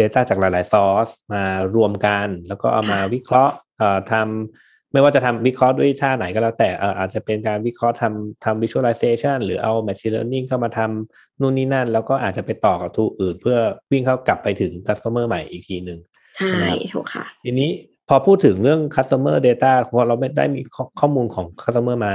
[0.00, 1.44] Data จากหลายๆ source มา
[1.76, 13.58] รวมกัน แล้วก็เอามาวิเคราะห์เอ่อทำ ไม่ว่าจะทำวิเคราะห์ด้วยท่าไหนก็แล้วแต่อาจจะเป็นการวิเคราะห์ทำทำ visualization หรือเอา machine learning เข้ามาทำนู่นนี่นั่น แล้วก็อาจจะไปต่อกับทูอื่น เพื่อ
[13.92, 15.98] วิ่งเข้ากลับไปถึง customer ใหม่อีกทีหนึ่ง
[16.36, 16.54] ใช่
[16.92, 17.70] ถูกค่ะ ทีนี้
[18.08, 20.60] พอพูดถึงเรื่อง customer data พอเราไม่ได้มี
[21.00, 22.14] ข้อมูลของ customer มา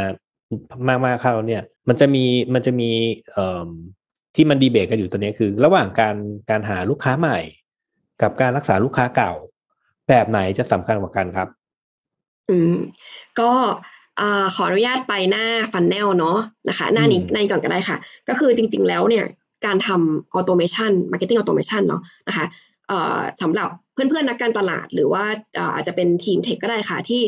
[0.88, 2.90] มากมากเข้าเนี่ย มันจะมีมันจะมี
[3.32, 3.70] เอ่อ
[4.36, 6.16] ที่มันดีเบตกันอยู่ตัวนี้คือ ระหว่างการ
[6.50, 7.40] การหาลูกค้าใหม่
[8.22, 9.34] กับการรักษาลูกค้าเก่า
[10.10, 11.48] แบบไหนจะสำคัญกว่ากันครับ
[12.50, 12.76] อืม
[13.40, 13.52] ก็
[14.56, 16.38] ขออนุญาตไปหน้า funnel เนาะ
[16.70, 17.98] นะคะ หน้านี้ในก่อนก็ได้ค่ะ
[18.30, 19.26] ก็คือจริง ๆ แล้วเนี่ย
[19.66, 22.46] การทำ automation marketing automation เนาะนะคะ
[23.42, 25.24] สำหรับเพื่อนๆนักการตลาด หรือว่า
[25.76, 27.22] อาจจะเป็นทีม tech ก็ได้ค่ะ ที่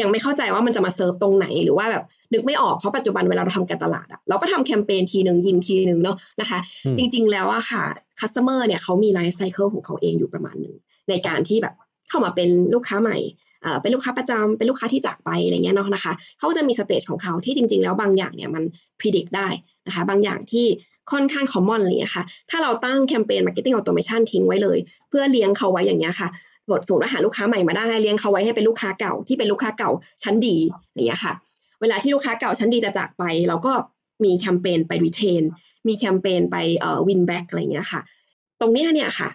[0.00, 6.58] ยังไม่เข้าใจว่ามันจะมาเซิร์ฟตรงไหนหรือว่าแบบนึกไม่ออกเพราะปัจจุบันเวลาเราทำการตลาดอะเราก็ทำแคมเปญทีหนึ่งยิงทีหนึ่งเนาะนะคะ
[6.98, 7.84] จริง ๆ แล้วอะค่ะ
[8.18, 10.74] customer เนี่ยเขามี lifecycle ของเขาเองอยู่ประมาณหนึ่ง
[11.08, 11.74] ในการที่แบบ
[12.08, 13.16] เข้ามาเป็นลูกค้าใหม่
[13.82, 18.64] เป็นลูกค้าประจำเป็นลูกค้าที่จากไปอะไรเงี้ยเนาะนะคะเขาจะมี stage ของเขาที่จริง ๆ แล้วบางอย่างเนี่ยมัน
[19.00, 19.48] พิจิตรได้
[19.86, 20.66] นะคะบางอย่างที่
[21.12, 26.28] ค่อนข้าง common เงี้ยค่ะถ้าเราตั้งแคมเปญ marketing automation ทิ้งไว้เลย เพื่อเลี้ยงเขาไว้อย่างเงี้ยค่ะ
[26.70, 29.90] บทสูตรอาหาลูกค้าใหม่มาได้เลี้ยงเขาไว้ให้เป็นลูกค้าเก่าที่เป็นลูกค้าเก่า
[30.22, 30.56] ชั้นดี
[30.94, 31.32] อย่างเงี้ยค่ะ
[31.80, 33.72] เวลาที่ลูกค้าเก่าชั้นดีจะจากไป เราก็
[34.24, 35.42] มีแคมเปญไป retain
[35.88, 38.00] มีแคมเปญไปเอ่อ win back อะไรเงี้ยค่ะ
[38.60, 39.28] ตรงนี้เนี่ยค่ะ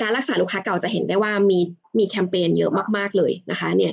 [0.00, 1.60] การรักษาลูกค้าเก่าจะเห็นได้ว่ามี
[1.98, 3.92] มีแคมเปญเยอะมากๆเลยนะคะเนี่ย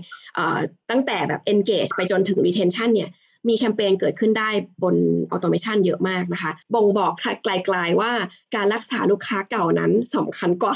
[0.90, 3.10] ตั้งแต่แบบ engage ไปจนถึง retention เนี่ย
[3.48, 4.50] มีแคมเปญเกิดขึ้นได้
[4.84, 4.96] บน
[5.32, 8.12] automation เยอะมากนะคะ บ่งบอกไกลๆว่า
[8.56, 10.76] การรักษาลูกค้าเก่านั้นสำคัญกว่า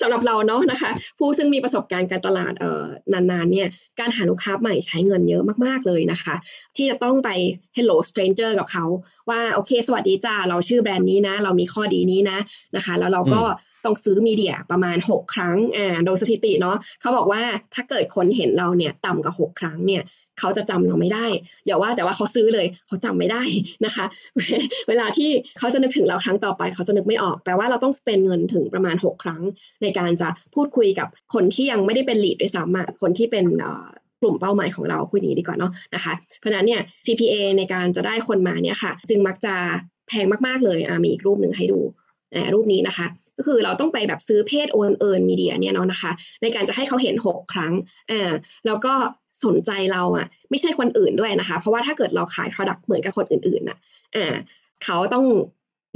[0.00, 3.68] สำหรับเราเนาะนะคะ ผู้ซึ่งมีประสบการณ์การตลาดเอ่อนานๆเนี่ย
[4.00, 6.34] การหาลูกค้าใหม่ใช้เงินเยอะมากๆเลยนะคะ
[6.76, 7.30] ที่จะต้องไป
[7.76, 8.84] hello stranger กับเขา
[9.30, 12.38] ว่าโอเค สวัสดีจ้าเราชื่อแบรนด์นี้นะ เรามีข้อดีนี้นะ
[12.76, 13.42] นะคะ แล้วเราก็
[13.84, 17.42] ต้องซื้อมีเดียประมาณ 6 ครั้งอ่าโดยสถิติเนาะเขาบอกว่า
[17.74, 20.02] ถ้าเกิดคนเห็นเราเนี่ยต่ำกว่า 6 ครั้งเนี่ย
[20.38, 21.26] เขาจะจำเราไม่ได้
[21.66, 23.42] อย่าว่าแต่ว่าเขาซื้อเลยเขาจำไม่ได้
[23.84, 24.04] นะคะ
[24.88, 29.42] เวลาที่เขาจะนึกถึงเราครั้งต่อไป เขาจะนึกไม่ออกแปลว่าเราต้องสเปนเงินถึงประมาณ 6 ครั้ง
[29.82, 33.44] ในการจะพูดคุยกับคนที่ยังไม่ได้เป็นลีดด้วยซ้ำคนที่เป็น
[34.20, 39.54] กลุ่มเป้าหมายของเราคุยอย่างนี้ดีกว่าเนาะนะคะ เพราะนั้นเนี่ย CPA ในการจะได้คนมาเนี่ยค่ะ จึงมักจะ
[40.08, 41.80] แพงมากๆเลยอามีอีกรูปหนึ่งให้ดู
[42.54, 43.06] รูปนี้นะคะ
[43.38, 47.72] ก็คือเราต้องไปแบบซื้อเพจโอนเอิร์มีเดียเนี่ยเนาะนะคะ ในการจะให้เขาเห็น 6 ครั้ง
[48.10, 48.32] อ่า
[48.66, 48.94] แล้วก็
[49.44, 53.78] สนใจเราอะ ไม่ใช่คนอื่นด้วยนะคะ เพราะว่าถ้าเกิดเราขาย Product เหมือนกับคนอื่นๆน่ะ
[54.16, 54.34] อ่า
[54.84, 55.26] เขาต้อง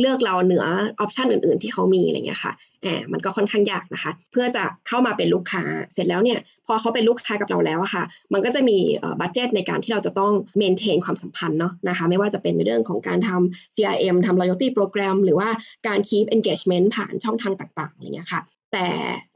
[0.00, 0.64] เลือกเราเหนือ
[1.00, 8.78] ออปชันอื่นๆ ที่เขามีอะไรเงี้ยค่ะแอบมันก็ค่อนข้างยากนะคะ เพื่อจะเข้ามาเป็นลูกค้า เสร็จแล้วเนี่ย พอเขาเป็นลูกค้ากับเราแล้วอะค่ะ มันก็จะมี
[9.20, 15.48] บัตเจตในการที่เราจะต้องเมนเทนความสัมพันธ์เนาะนะคะ ไม่ว่าจะเป็นในเรื่องของการทำ CRM ทำ loyalty program หรือว่า
[15.86, 18.40] การ keep engagement ผ่านช่องทางต่างๆ อะไรเงี้ยค่ะ
[18.72, 18.86] แต่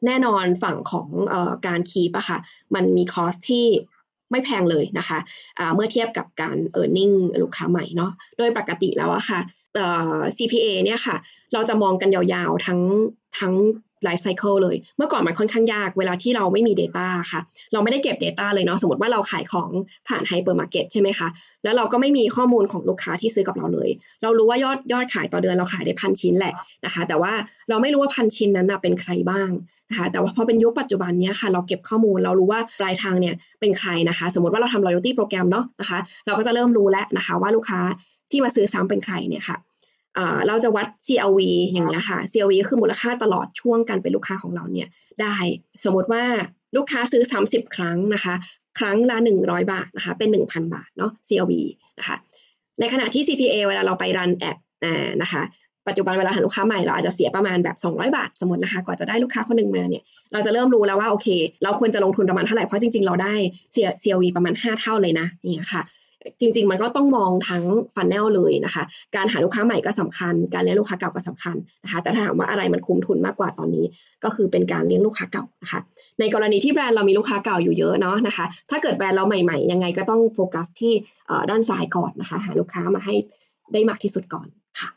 [0.07, 1.35] แน่นอนฝั่งของอ
[1.67, 2.39] การ keep อะค่ะ
[2.75, 3.67] มันมี cost ที่
[4.35, 9.41] ไม่แพงเลยนะคะะเมื่อเทียบกับการ e a r n i n g ลูกค้าใหม่เนาะโดยปกติแล้วอะค่ะ
[10.37, 11.17] CPA เนี่ยค่ะ
[11.53, 12.81] เราจะมองกันยาวๆทั้ง
[13.39, 13.55] ทั้ง
[14.05, 17.41] lifecycle เลย เมื่อก่อนมันค่อนข้างยากเวลาที่เราไม่มี Data ค่ะ
[17.73, 19.71] เราไม่ได้เก็บ Data เลยเนาะสมมติว่าเราขายของ
[20.09, 21.29] ผ่านไฮเปอร์มาร์เก็ตใช่ไหมคะ
[21.65, 23.91] แล้วเราก็ไม่มีข้อมูลของลูกค้าที่ซื้อกับเราเลย
[24.23, 27.33] เรารู้ว่ายอดยอดขายต่อเดือนเราขายได้พันชิ้นแหละนะคะ แต่ว่า
[27.69, 29.51] เราไม่รู้ว่าพันชิ้นนั้นเป็นใครบ้าง
[29.91, 37.81] นะคะแต่ว่าพอเป็นยุคปัจจุบันนี้ค่ะเราเก็บข้อมูลเรารู้ว่าปลายทางเนี่ยเป็นใครนะคะ สมมติว่าเราทำ loyalty โปรแกรมเนาะนะคะ เราก็จะเริ่มรู้แล้วนะคะว่าลูกค้า
[38.31, 39.57] ที่มาซื้อซ้ำเป็นใครเนี่ยค่ะ
[40.47, 41.41] เราจะวัด CLV
[41.73, 44.89] อย่างนี้ค่ะ CLV คือมูลค่าตลอดช่วงการเป็นลูกค้าของเราเนี่ย
[45.21, 45.37] ได้
[45.85, 46.25] สมมติว่า
[46.77, 48.35] ลูกค้าซื้อ 30 ครั้งนะคะ
[48.79, 51.53] ครั้งละ 100 บาทนะคะ เป็น 1,000 บาทเนาะ CLV
[51.99, 52.17] นะคะ
[52.81, 54.57] ในขณะที่ CPA เวลาเราไปรันแอด
[55.23, 55.43] นะคะ
[55.89, 61.29] ปัจจุบันเวลาหาลูกค้าใหม่เราอาจจะเสียประมาณแบบ 200 บาท สมมตินะคะกว่าจะได้ลูกค้าคนหนึ่งมาเนี่ย เราจะเริ่มรู้แล้วว่าโอเค
[61.63, 63.35] เราควรจะลงทุนประมาณเท่าไหร่ เพราะจริงๆ เราได้
[63.73, 65.83] เสีย CLV ประมาณ 5 เท่าเลยนะอย่างเงี้ยค่ะ
[66.41, 68.83] จริง ๆ มันก็ต้องมองทั้งฟันแนลเลยนะคะ
[69.17, 73.85] การหาลูกค้าใหม่ก็สำคัญ การเลี้ยงลูกค้าเก่าก็สำคัญนะคะ แต่ถ้าถามว่าอะไรมันคุ้มทุนมากกว่าตอนนี้
[74.25, 75.81] ก็คือเป็นการเลี้ยงลูกค้าเก่านะคะ
[76.21, 80.93] ในกรณีที่แบรนด์เรามีลูกค้าเก่าอยู่เยอะเนาะนะคะ ถ้าเกิดแบรนด์เราใหม่ๆ ยังไงก็ต้องโฟกัสที่
[81.51, 83.15] ด้านซ้ายก่อนนะคะ หาลูกค้ามาให้
[83.73, 84.47] ได้มากที่สุดก่อน
[84.81, 84.89] ค่ะ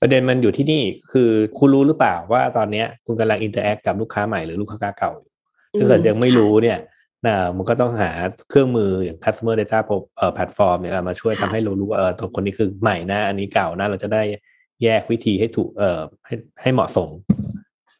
[0.00, 5.32] ประเด็นมันอยู่ที่นี่คือคุณรู้หรือเปล่าว่าตอนนี้คุณกำลัง interact กับลูกค้าใหม่หรือลูกค้าเก่าอยู่
[5.78, 6.78] ถ้าเกิดยังไม่รู้เนี่ย
[7.26, 8.10] นะมันก็ต้องหา
[8.50, 9.78] เครื่องมืออย่าง customer data
[10.18, 14.22] เอ่อแพลตฟอร์มเนี่ยมาช่วยทำให้เรารู้ว่าเออตัวคนนี้คือใหม่นะ อันนี้เก่านะ เราจะได้
[14.82, 17.08] แยกวิธีให้ถูกเอ่อให้ให้เหมาะสม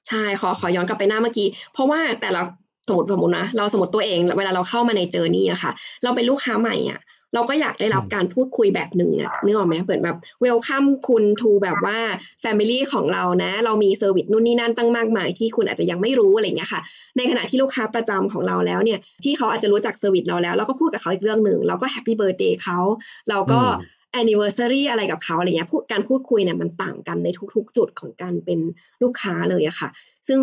[0.08, 2.42] ใช่ ขอขอย้อนกลับไปหน้าเมื่อกี้ เพราะว่าแต่ละ
[2.88, 7.00] สมมติสมมตินะ เราสมมติตัวเองเวลาเราเข้ามาในเจอนี่อะค่ะ เราเป็นลูกค้าใหม่อะ
[7.34, 11.98] เราก็อยากได้รับการพูดคุยแบบหนึ่งอะนึกออกไหมเปิดแบบ welcome คุณ to แบบว่า
[12.40, 16.80] family ของเรานะ เรามี service นู่นนี่นั่นตั้งมากมาย ที่คุณอาจจะยังไม่รู้อะไรเงี้ยค่ะ
[17.16, 22.78] ในขณะที่ลูกค้าประจำของเราแล้วเนี่ย ที่เขาอาจจะรู้จัก service เราแล้วเราก็พูดกับเขาอีกเรื่องหนึ่งเราก็ happy birthday เขา
[23.30, 23.60] เราก็
[24.20, 28.60] anniversary อะไรกับเขาอะไรเงี้ยพูดการพูดคุยเนี่ยมันต่างกันในทุก ๆ จุดของการเป็น
[29.02, 29.88] ลูกค้าเลยอะค่ะ
[30.28, 30.40] ซึ่ง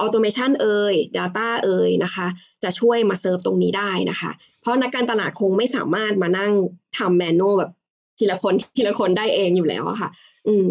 [0.00, 2.26] automation เอ่ย Data เอ่ยนะคะ
[2.64, 6.52] จะช่วยมาเซิร์ฟตรงนี้ได้นะคะ เพราะนักการตลาดคงไม่สามารถมานั่ง
[6.98, 7.70] ทำ manual แบบ
[8.18, 10.10] ทีละคนทีละคนได้เองอยู่แล้วอะค่ะ
[10.48, 10.70] อืม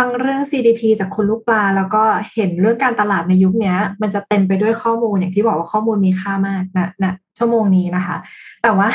[0.00, 2.02] ฟังเรื่อง CDP จากคุณลูกปลา แล้วก็
[2.34, 8.16] เห็นเรื่องการตลาดในยุคนี้มันจะเต็มไปด้วยข้อมูลอย่างที่บอกว่าข้อมูลมีค่ามากนะนะชั่วโมงนี้นะคะ
[8.62, 8.88] แต่ว่า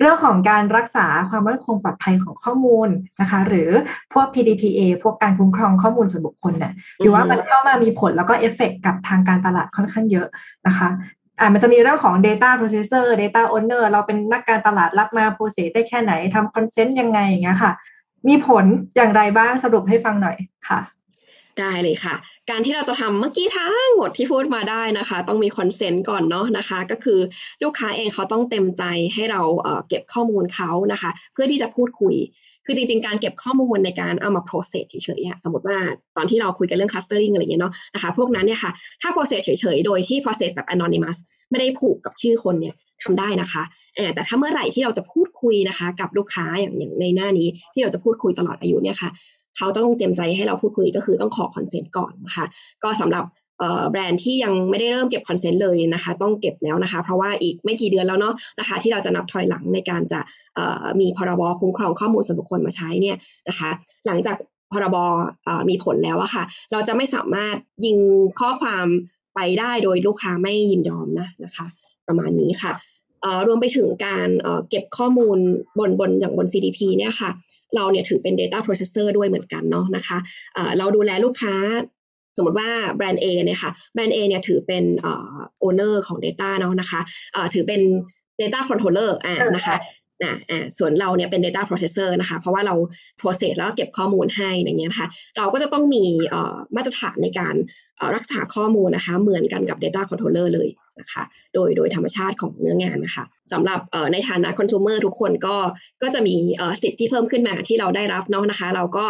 [0.00, 2.88] เรื่องของการรักษาความมั่นคงปลอดภัยของข้อมูล
[3.20, 3.70] นะคะ หรือ
[4.12, 10.28] พวก PDPA พวกการคุ้มครองข้อมูลส่วนบุคคลเนี่ยหรือว่ามันเข้ามามีผลแล้วก็เอฟเฟกกับทางการตลาดค่อนข้างเยอะ
[10.66, 10.88] นะคะ
[11.40, 17.72] อ่ามันจะมีเรื่องของ data processor data owner เราเป็นนักการตลาดรับมา process ได้แค่ไหนทำ consent ยังไงอย่างเงี้ยค่ะ
[18.28, 18.64] มีผล
[18.96, 20.36] อย่างไรบ้างสรุปให้ฟังหน่อย
[20.68, 20.80] ค่ะ
[21.60, 22.14] ได้เลยค่ะ
[22.50, 27.20] การที่เราจะทำเมื่อกี้ทั้งหมดที่พูดมาได้นะคะ ต้องมี consent ก่อนเนาะนะคะ ก็คือ
[27.62, 28.82] ลูกค้าเองเขาต้องเต็มใจ
[29.14, 32.14] ให้เราเเก็บข้อมูลเขานะคะ เพื่อที่จะพูดคุย
[32.66, 35.78] คือจริง ๆ การเก็บข้อมูลในการเอามา process เฉยๆสมมติว่า
[36.16, 41.18] ตอนที่เราคุยกันเรื่อง clustering อะไรเงี้ยเนาะนะคะ พวกนั้นเนี่ยค่ะถ้า process เฉยๆ โดยที่ process แบบ anonymous
[41.50, 43.62] ไม่ได้ผูกกับชื่อคนเนี่ย ทำได้นะคะ
[44.14, 49.10] แต่ถ้าเมื่อไหร่ที่เราจะพูดคุยนะคะ กับลูกค้าอย่างอย่างในหน้านี้ ที่เราจะพูดคุยตลอดอายุเนี่ยค่ะ
[49.56, 52.46] เขาต้องเตรียมใจให้เราพูดคุยก็คือต้องขอ consent ก่อนนะคะ
[52.82, 53.24] ก็สำหรับ
[53.90, 60.20] แบรนด์ที่ยังไม่ได้เริ่มเก็บ consent เลยนะคะ ต้องเก็บแล้วนะคะ เพราะว่าอีกไม่กี่เดือนแล้วเนาะนะคะ ที่เราจะนับถอยหลังในการจะ
[61.00, 63.16] มีพรบคุ้มครองข้อมูลส่วนบุคคลมาใช้เนี่ย
[63.48, 63.70] นะคะ
[64.06, 64.36] หลังจาก
[64.72, 64.96] พรบ
[65.68, 67.56] มีผลแล้วอะค่ะ เราจะไม่สามารถ
[67.86, 67.98] ยิง
[68.40, 68.86] ข้อความ
[69.34, 71.66] ไปได้โดยลูกค้าไม่ยินยอมนะนะคะ
[72.08, 72.72] ประมาณนี้ค่ะ
[73.46, 74.28] รวมไปถึงการ
[74.70, 75.38] เก็บข้อมูล
[75.78, 77.30] บนบนอย่างบน CDP เนี่ยค่ะ
[77.76, 80.18] เราเนี่ยถือเป็น data processor ด้วยเหมือนกันเนาะนะคะ
[80.78, 81.54] เราดูแลลูกค้า
[82.36, 84.84] สมมติว่าแบรนด์ A เนี่ยค่ะแบรนด์ A เนี่ยถือเป็น
[85.62, 87.00] owner ของ data เนาะนะคะ
[87.54, 87.80] ถือเป็น
[88.40, 89.76] data controller อ่านะคะ
[90.22, 92.74] นะอ่าส่วนเราเนี่ยเป็น data processor นะคะ เพราะว่าเรา
[93.20, 96.04] process แล้วก็เก็บข้อมูลให้อย่างเงี้ยค่ะเราก็จะต้องมี
[96.76, 97.54] มาตรฐานในการ
[98.14, 100.68] รักษาข้อมูลนะคะ เหมือนกันกับ data controller เลย
[101.00, 101.22] นะคะ
[101.54, 103.80] โดยโดยธรรมชาติของเนื้องานนะคะสำหรับ
[104.12, 105.56] ในฐานะคอน sumer ทุกคนก็
[106.02, 106.34] ก็จะมี
[106.82, 109.06] สิทธิ์ที่เพิ่มขึ้นมาที่เราได้รับเนาะนะคะ เราก็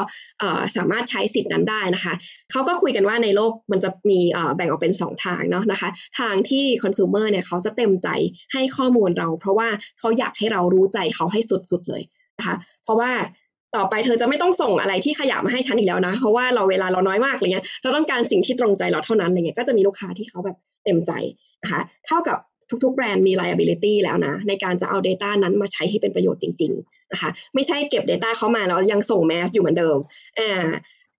[0.76, 2.14] สามารถใช้สิทธิ์นั้นได้นะคะ
[2.50, 4.20] เขาก็คุยกันว่าในโลกมันจะมี
[4.56, 8.08] แบ่งออกเป็น 2 ทางเนาะนะคะ ทางที่คอน sumer เนี่ยเขาจะเต็มใจ
[8.52, 12.02] ให้ข้อมูลเรา เพราะว่าเขาอยากให้เรารู้ใจเขาให้สุดๆเลย
[12.38, 13.10] นะคะ เพราะว่า
[13.76, 21.12] ต่อไปเธอจะไม่ต้องส่งอะไรที่ขยะมาให้ฉันอีกแล้วนะ เพราะว่าเราเวลาเราน้อยมากอะไรเงี้ยเราต้องการสิ่งที่ตรงใจเราเท่านั้นอะไรเงี้ยก็จะมีลูกค้าที่เขาแบบเต็มใจ
[21.62, 22.38] นะคะเท่ากับ
[22.84, 29.98] ทุกๆแบรนด์มี liability แล้วนะ ในการจะเอา Data นั้นมาใช้ให้เป็นประโยชน์จริง ๆ นะคะ ไม่ใช่เก็บ Data เข้ามาแล้วยังส่งแมสอยู่เหมือนเดิม
[30.38, 30.68] อ่า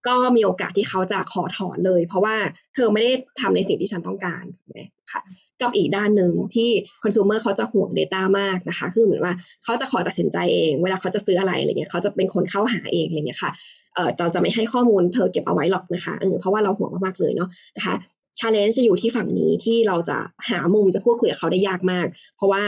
[0.07, 2.35] ก็มีโอกาสที่เขาจะขอถอนเลย เพราะว่า
[2.73, 4.79] เธอไม่ได้ทำในสิ่งที่ฉันต้องการไหม
[5.11, 5.21] ค่ะ
[5.61, 6.69] กับอีกด้านหนึ่งที่
[7.03, 9.33] คอน sumer เขาจะห่วง Data มากนะคะ คือเหมือนว่า
[9.63, 13.51] เขาจะขอตัดสินใจเอง เวลาเขาจะซื้ออะไรอะไรเงี้ยเขาจะเป็นคนเข้าหาเองอะไรเงี้ยค่ะ
[13.95, 17.95] เออเราจะไม่ให้ข้อมูลเธอเก็บเอาไว้หรอกนะคะเออเพราะว่าเราห่วงมากๆเลยเนาะนะคะ
[18.39, 20.17] ชาเลนจ์จะอยู่ที่ฝั่งนี้ที่เราจะ
[20.49, 22.63] หามุมจะพูดคุยกับเขาได้ยากมาก เพราะว่า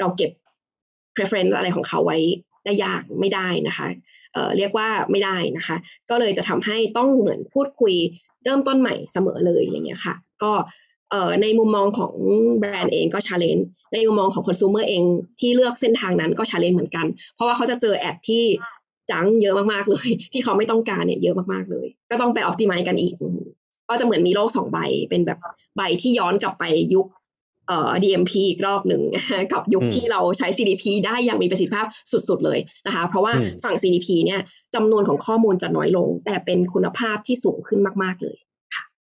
[0.00, 0.30] เราเก็บ
[1.14, 2.18] preference อะไรของเขาไว้
[2.68, 3.88] ได้ยากไม่ได้นะคะ
[4.32, 5.76] เเรียกว่าไม่ได้นะคะ
[6.10, 7.94] ก็เลยจะทำให้ต้องเหมือนพูดคุย
[8.44, 10.52] เริ่มต้นใหม่เสมอเลยอย่างเงี้ยค่ะ ก็
[11.42, 12.14] ในมุมมองของ
[12.58, 15.02] แบรนด์เองก็ challenge ในมุมมองของคอน sumer เอง
[15.40, 18.44] ที่เลือกเส้นทางนั้นก็ challenge เหมือนกัน เพราะว่าเขาจะเจอ ad ที่
[19.10, 23.14] junk เยอะมากๆเลย ที่เขาไม่ต้องการเนี่ยเยอะมากๆเลย ก็ต้องไปออ t ติ i z e กันอีก
[23.88, 24.78] ก็จะเหมือนมีโลกสองใบ
[25.10, 25.38] เป็นแบบ
[25.76, 27.06] ใบที่ย้อนกลับไปยุค
[27.68, 29.02] เอ่อ DMP อีกรอบหนึ่ง
[29.52, 31.86] กับยุคอืมที่เราใช้ CDP ได้อย่างมีประสิทธิภาพ
[32.28, 34.40] สุดๆเลยนะคะ เพราะว่าอืมฝั่ง CDP เนี่ย
[34.74, 38.36] จำนวนของข้อมูลจะน้อยลง แต่เป็นคุณภาพที่สูงขึ้นมากๆเลย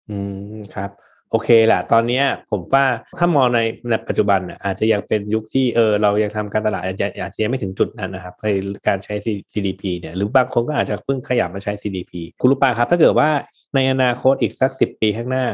[0.10, 0.20] อื
[0.56, 0.92] มครับ
[1.32, 2.86] โอเคแหละตอนเนี้ยผมว่า
[3.20, 8.48] ถ้ามองในในปัจจุบันน่ะอาจจะยังเป็นยุคที่เออเรายังทำการตลาดอาจจะอาจจะยังไม่ถึงจุดนั้นนะครับใน
[8.88, 9.14] การใช้
[9.54, 12.12] CDP เนี่ยหรือบางคนก็อาจจะเพิ่งขยับมาใช้ CDP
[12.42, 13.30] คุณลูกปาครับ ถ้าเกิดว่า
[13.76, 15.46] ในอนาคตอีกสักสิบปีข้างหน้า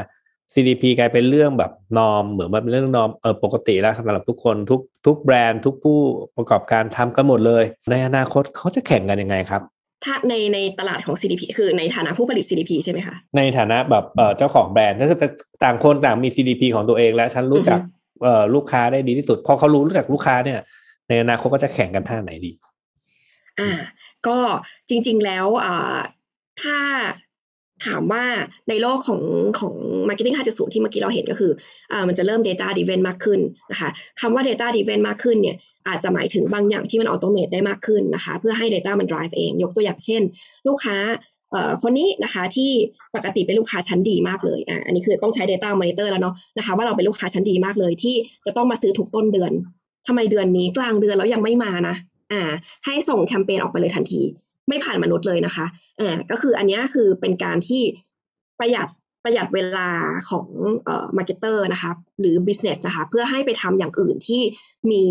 [0.54, 6.00] CDP กลายเป็นเรื่องแบบนอมเหมือนว่าเป็นเรื่องนอมเออปกติแล้วสำหรับทุกคนทุกทุกแบรนด์ทุกผู้
[6.38, 9.62] ประกอบการทำกันหมดเลย ในอนาคตเขาจะแข่งกันยังไงครับ
[10.04, 15.28] ถ้าในในตลาดของ CDP คือในฐานะผู้ผลิต CDP ใช่ไหมคะ ในฐานะแบบเอ่อเจ้าของแบรนด์ถ้าจะ
[15.64, 20.60] ต่างคนต่างมี CDP ของตัวเองและฉันรู้จักอือฮึเอ่อลูกค้าได้ดีที่สุด พอเขารู้รู้จักลูกค้าเนี่ย
[21.08, 22.52] ในอนาคตก็จะแข่งกันท่าไหนดี
[23.60, 23.72] อ่า
[24.28, 24.38] ก็
[24.90, 25.98] จริง ๆ แล้วอ่า
[26.62, 26.78] ถ้า
[27.86, 28.24] ถามว่า
[28.70, 29.22] ในโลกของ
[29.60, 29.76] ของ
[30.08, 31.52] Marketing 5.0 ที่เมื่อกี้เราเห็นก็คือ
[31.92, 33.40] อ่ามันจะเริ่ม Data Driven มากขึ้น
[33.72, 35.56] นะคะคำว่า Data Driven มากขึ้นเนี่ย
[35.88, 40.22] อาจจะหมายถึงบางอย่างที่มัน Automate ได้มากขึ้นนะคะเพื่อให้ Data มัน drive เอง ยกตัวอย่างเช่น
[40.68, 40.98] ลูกค้า
[41.52, 42.72] เอ่อคนนี้นะคะที่
[43.16, 48.16] ปกติเป็นลูกค้าชั้นดีมากเลยอ่าอันนี้คือต้องใช้ Data Monitor แล้วเนาะนะคะว่าเราเป็นลูกค้าชั้นดีมากเลยที่
[48.46, 49.52] จะต้องมาซื้อทุกต้นเดือน
[50.08, 51.96] ทำไมเดือนนี้กลางเดือนแล้วยังไม่มานะ
[52.32, 52.42] อ่า
[52.86, 54.22] ให้ส่งแคมเปญออกไปเลยทันที
[54.72, 55.66] ไม่ผ่านมนุษย์เลยนะคะ
[56.00, 57.82] อ่าก็คืออันนี้คือเป็นการที่
[58.60, 58.88] ประหยัด
[59.24, 59.90] ประหยัดเวลา
[60.30, 60.48] ของ
[60.86, 64.42] เอ่อ marketer นะคะหรือ business นะคะเพื่อให้ไปทำอย่างอื่นที่
[64.92, 65.04] มี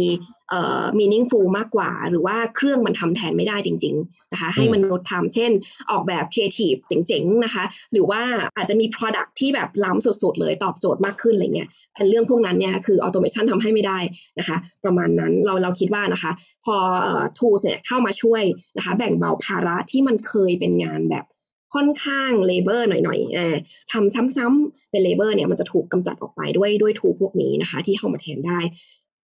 [0.51, 5.51] เอ่อ meaningful มากกว่า หรือว่าเครื่องมันทำแทนไม่ได้จริง ๆนะคะ ให้มนุษย์ทำเช่น
[5.91, 8.23] ออกแบบ creative เจ๋งๆนะคะ หรือว่า
[8.57, 13.99] อาจจะมี product ที่แบบล้ำสุดๆเลยตอบโจทย์มากขึ้นอะไรเงี้ยเป็นเรื่องพวกนั้นเนี่ยคือ automation ทำให้ไม่ได้
[14.39, 16.33] นะคะ ประมาณนั้นเราเราคิดว่านะคะ
[16.65, 18.43] พอเอ่อ tools เนี่ยเข้ามาช่วย
[18.77, 21.25] นะคะ แบ่งเบาภาระที่มันเคยเป็นงานแบบ
[21.75, 23.57] ค่อนข้าง labor หน่อยๆอ่า
[23.93, 28.61] ทำซ้ำๆเป็น labor เนี่ยมันจะถูกกำจัดออกไปด้วยด้วย tool พวกนี้นะคะ ที่เข้ามาแทนได้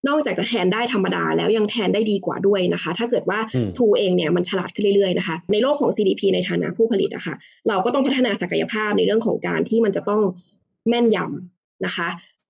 [0.07, 7.35] นอกจากจะแทนได้ธรรมดาแล้วยังแทนได้ดีกว่าด้วยนะคะ ถ้าเกิดว่าอืม tool เองเนี่ยมันฉลาดขึ้นเรื่อยๆนะคะ ในโลกของ CDP ในฐานะผู้ผลิตอะคะ
[7.67, 10.21] เราก็ต้องพัฒนาศักยภาพในเรื่องของการที่มันจะต้อง
[10.89, 12.07] แม่นยำนะคะ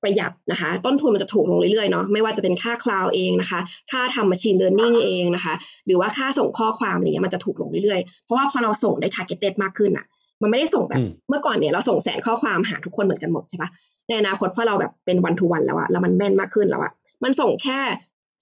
[0.08, 3.60] ประหยัดนะคะ ต้นทุนมันจะถูกลงเรื่อยๆเนาะไม่ว่าจะเป็นค่าคลาวเองนะคะ
[3.92, 5.54] ค่าทำ machine learning เองนะคะ
[5.88, 10.06] หรือว่าค่าส่งข้อความอะไรเงี้ยมันจะถูกลงเรื่อยๆ เพราะว่าพอเราส่งได้ targeted มากขึ้นอะ
[10.42, 13.70] มันไม่ได้ส่งแบบอืมเมื่อก่อนเนี่ยเราส่งแสนข้อความหาทุกคนเหมือนกันหมดใช่ปะ
[14.08, 16.92] ในอนาคตพอเราแบบเป็นวันทูวันแล้วอะแล้วมันแม่นมากขึ้นแล้วอะ
[17.24, 17.80] มันส่งแค่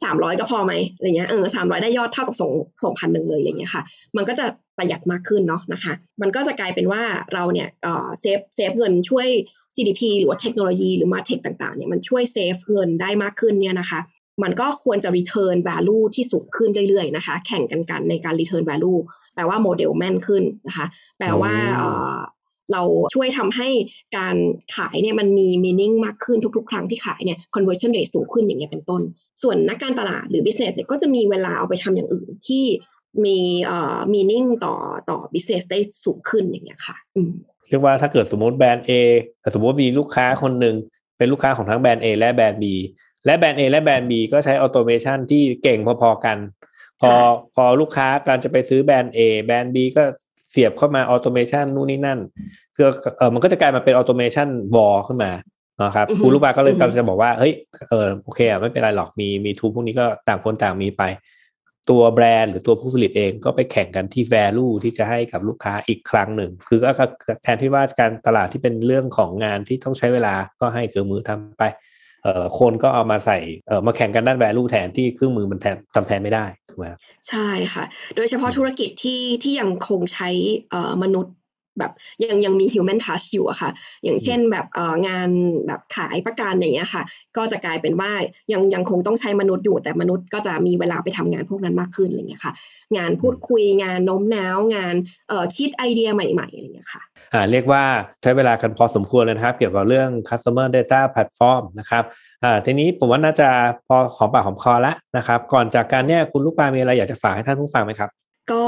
[0.03, 2.51] สามร้อยก็พอไหมอะไรเงี้ยเออสามร้อยได้ยอดเท่ากับส่ง
[2.83, 3.83] ส่งพันหนึ่งเลยอะไรเงี้ยค่ะ
[4.17, 4.45] มันก็จะ
[4.77, 7.01] ประหยัดมากขึ้นเนาะนะคะ มันก็จะกลายเป็นว่า
[7.33, 9.27] เราเนี่ยเอ่อ save save เงินช่วย
[9.75, 13.99] CDP หรือว่าเทคโนโลยีหรือ MarTech ต่างๆเนี่ยมันช่วย save เงินได้มากขึ้นเนี่ยนะคะ
[14.43, 18.99] มันก็ควรจะ return value ที่สูงขึ้นเรื่อยๆนะคะ แข่งกันกันในการ return value
[19.35, 20.85] แปลว่าโมเดลแม่นขึ้นนะคะ
[21.17, 22.05] แปลว่าอืม
[22.71, 22.83] เอ่อเรา
[23.15, 23.69] ช่วยทำให้
[24.17, 24.35] การ
[24.75, 29.01] ขายเนี่ยมันมี meaning มากขึ้นทุกๆ ครั้งที่ขายเนี่ย conversion rate สูงขึ้นอย่างเงี้ยเป็นต้น
[29.43, 32.63] ส่วนนักการตลาดหรือ business เนี่ยก็จะมีเวลาเอาไปทำอย่างอื่นที่
[33.25, 34.75] มีเอ่อ meaning ต่อ
[35.09, 37.31] ต่อ business ได้สูงขึ้นอย่างเงี้ยค่ะอืม
[37.69, 38.91] เรียกว่าถ้าเกิดสมมติแบรนด์ A
[39.53, 40.75] สมมติว่ามีลูกค้าคนหนึ่ง
[41.17, 42.65] เป็นลูกค้าของทั้งแบรนด์ A และแบรนด์ B
[43.25, 46.37] และแบรนด์ A และแบรนด์ B ก็ใช้ automation ที่เก่งพอๆกัน
[47.01, 47.17] พอค่ะ
[47.55, 50.03] พอลูกค้าการจะไปซื้อแบรนด์ A แบรนด์ B ก็
[50.49, 52.19] เสียบเข้ามา automation นู่นนี่นั่น
[52.75, 52.85] คือ
[53.17, 55.31] เออมันก็จะกลายมาเป็น automation war ขึ้นมา
[55.83, 57.53] นะครับอือฮึคุณลูกค้าก็เลยอือฮึกำลังจะบอกว่าเฮ้ย
[57.89, 61.03] เออโอเคอะไม่เป็นไรหรอกมีมี tool พวกนี้ก็ต่างคนต่างมีไป
[61.89, 67.05] ตัวแบรนด์หรือตัวผู้ผลิตเองก็ไปแข่งกันที่ value ที่จะให้กับลูกค้าอีกครั้งหนึ่ง คือก็ก็
[67.43, 71.63] แทนที่ว่าการตลาดที่เป็นเรื่องของงานที่ต้องใช้เวลาก็ให้เครื่องมือทำไป
[72.25, 76.99] เอ่อคนก็เอามาใส่เอ่อมาแข่งกันด้าน value แทนที่เครื่องมือมันแทนทำแทนไม่ได้ถูกไหมครับ
[77.29, 77.83] ใช่ค่ะ
[78.15, 80.29] โดยเฉพาะธุรกิจที่ที่ยังคงใช้
[80.71, 81.35] เอ่อมนุษย์
[81.79, 83.69] แบบยังยังมี human touch อยู่อะค่ะ
[84.03, 85.29] อย่างเช่นแบบเอ่องาน
[85.67, 87.03] แบบขายประกันอย่างเงี้ยค่ะ
[87.37, 88.11] ก็จะกลายเป็นว่า
[88.53, 92.53] ยังยังคงต้องใช้มนุษย์อยู่ แต่มนุษย์ก็จะมีเวลาไปทำงานพวกนั้นมากขึ้นอะไรเงี้ยค่ะ
[92.97, 94.95] งานพูดคุยงานโน้มน้าวงาน
[95.29, 97.14] เอ่อคิดไอเดียใหม่ๆอะไรเงี้ยค่ะอ่า
[97.51, 97.83] เรียกว่า
[98.21, 102.03] ใช้เวลากันพอสมควรเลยนะครับ เกี่ยวกับเรื่อง customer data platform นะครับ
[102.43, 103.49] อ่าทีนี้ผมว่าน่าจะ
[103.87, 108.09] พอหอมปากหอมคอแล้วนะครับ ก่อนจากการเนี่ยคุณลูกปลามีอะไรอยากจะฝากให้ท่านผู้ฟังไหมครับ
[108.51, 108.65] ก็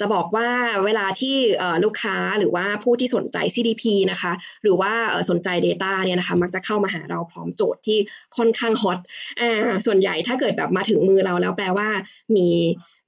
[0.00, 0.48] จะบอกว่า
[0.84, 1.36] เวลาที่
[1.84, 4.92] ลูกค้าหรือว่าผู้ที่สนใจ CDP นะคะ หรือว่า
[5.30, 7.98] สนใจ Data เนี่ยนะคะ มักจะเข้ามาหาเราพร้อมโจทย์ที่
[8.36, 8.98] ค่อนข้างฮอต
[9.40, 11.88] อ่าส่วนใหญ่ถ้าเกิดแบบมาถึงมือเราแล้วแปลว่า
[12.36, 12.48] มี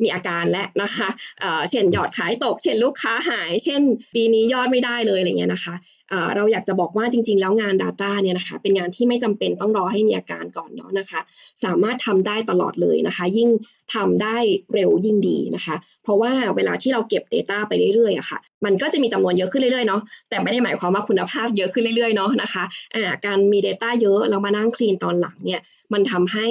[0.03, 1.09] มีอาการและนะคะ
[1.41, 3.83] เเช่นยอดขายตก เช่นลูกค้าหาย เช่น
[4.15, 5.75] ปีนี้ยอดไม่ได้เลยอะไรเงี้ยนะคะ
[6.11, 11.21] เเราอยากจะบอกว่าจริง ๆ แล้วงาน Data เนี่ยนะคะ เป็นงานที่ไม่จำเป็นต้องรอให้มีอาการก่อนเนาะนะคะ
[11.65, 13.51] สามารถทำได้ตลอดเลยนะคะ ยิ่ง
[13.95, 14.37] ทำได้
[14.75, 25.61] เร็วยิ่งดีนะคะ เพราะราะว่าเวลาที่เราเก็บ Data ไปเรื่อยๆอะค่ะ มันก็จะมีจำนวนเยอะขึ้นเรื่อยๆเนาะแต่ไม่ได้หมายความว่าคุณภาพเยอะขึ้นเรื่อยๆเนาะนะคะอ่าการมี Data เยอะแล้วมานั่งคลีนตอนหลังเนี่ย
[25.93, 26.47] มันทำให้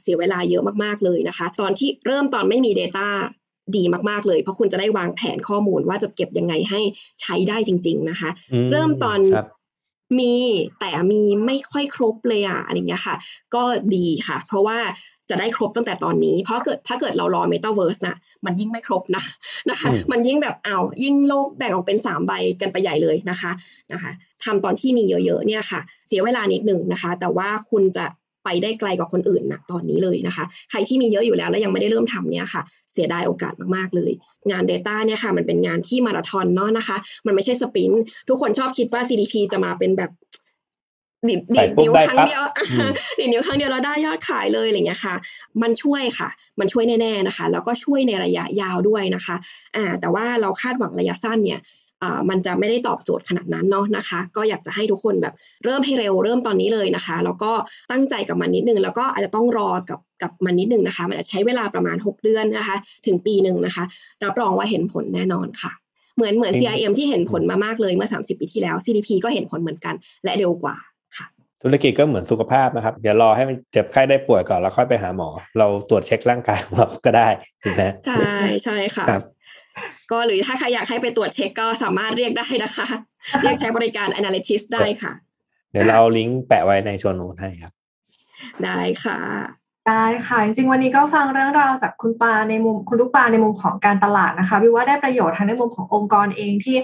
[0.00, 3.06] เสียเวลาเยอะมากๆเลยนะคะ ตอนที่เริ่มตอนไม่มี Data
[3.76, 6.80] ดีมากๆเลย เพราะคุณจะได้วางแผนข้อมูลว่าจะเก็บยังไงให้
[7.20, 8.30] ใช้ได้จริง ๆนะคะ
[8.70, 9.20] เริ่มตอน
[10.18, 10.34] มี
[10.80, 13.16] แต่มีไม่ค่อยครบเลยอะอะไรเงี้ยค่ะ
[13.54, 13.62] ก็
[13.94, 14.78] ดีค่ะ เพราะว่า
[15.30, 19.22] จะได้ครบตั้งแต่ตอนนี้ เพราะเกิดถ้าเกิดเรารอ Metaverse นะมันยิ่งไม่ครบนะ
[19.70, 23.50] นะคะ มันยิ่งแบบเอายิ่งโลกแบ่งออกเป็นสามใบกันไปใหญ่เลยนะคะ
[23.92, 24.10] นะคะ
[24.44, 28.06] ทำตอนที่มีเยอะๆเนี่ยค่ะ เสียเวลานิดหนึ่งนะคะ แต่ว่าคุณจะ
[28.44, 32.62] ไปได้ไกลกว่าคนอื่นนะตอนนี้เลยนะคะ ใครที่มีเยอะอยู่แล้วแล้วยังไม่ได้เริ่มทำเนี่ยค่ะ
[32.92, 34.12] เสียดายโอกาสมากๆเลย
[34.50, 40.10] งาน Data เนี่ยค่ะมันเป็นงานที่มาราธอนเนาะนะคะ มันไม่ใช่สปรินต์ทุกคนชอบคิดว่า CDP จะมาเป็นแบบ
[41.28, 42.42] ดิดดิดนิ้วครั้งเดียว
[43.18, 45.14] ดิดนิ้วครั้งเดียวเราได้ยอดขายเลยอะไรเงี้ยค่ะ
[45.62, 46.28] มันช่วยค่ะ
[46.60, 49.36] มันช่วยแน่ๆนะคะ แล้วก็ช่วยในระยะยาวด้วยนะคะ
[49.76, 51.60] อ่า แต่ว่าเราคาดหวังระยะสั้นเนี่ย
[52.30, 55.34] มันจะไม่ได้ตอบโจทย์ขนาดนั้นเนาะนะคะ ก็อยากจะให้ทุกคนแบบ
[55.64, 57.52] เริ่มให้เร็วเริ่มตอนนี้เลยนะคะ แล้วก็
[57.90, 62.76] ตั้งใจกับมันนิดนึง แล้วก็อาจจะต้องรอกับกับมันนิดนึงนะคะ มันจะใช้เวลาประมาณ 6 เดือนนะคะ
[63.06, 63.84] ถึงปีหนึ่งนะคะ
[64.24, 65.72] รับรองว่าเห็นผลแน่นอนค่ะ
[66.16, 69.94] เหมือนเหมือน CRM ที่เห็นผลมามากเลยเมื่อ 30 ปีที่แล้ว CDP ก็เห็นผลเหมือนกัน
[70.24, 70.76] และเร็วกว่า
[71.16, 71.26] ค่ะ
[71.62, 75.28] ธุรกิจก็เหมือนสุขภาพนะครับ เดี๋ยวรอให้มันเจ็บไข้ได้ป่วยก่อนแล้วค่อยไปหาหมอ
[75.58, 77.28] เราตรวจเช็คร่างกายของเราก็ได้
[77.62, 78.26] ถูกไหมใช่
[78.64, 79.06] ใช่ค่ะ
[80.10, 82.86] ก็หรือถ้าใครอยากให้ไปตรวจเช็คก็สามารถเรียกได้นะคะ
[83.42, 85.12] เรียกใช้บริการ Analytics ได้ค่ะ
[85.70, 87.72] เดี๋ยวเราเอาลิงก์แปะไว้ในชวนโน้ตให้ครับ
[88.64, 89.18] ได้ค่ะ
[89.90, 96.76] ได้ค่ะ จริงๆ วันนี้ก็ฟังเรื่องราวจากคุณปาในมุมคุณลูกปาในมุมของการตลาดนะคะวิวว่าได้ประโยชน์ทั้งในมุมขององค์กรเองที่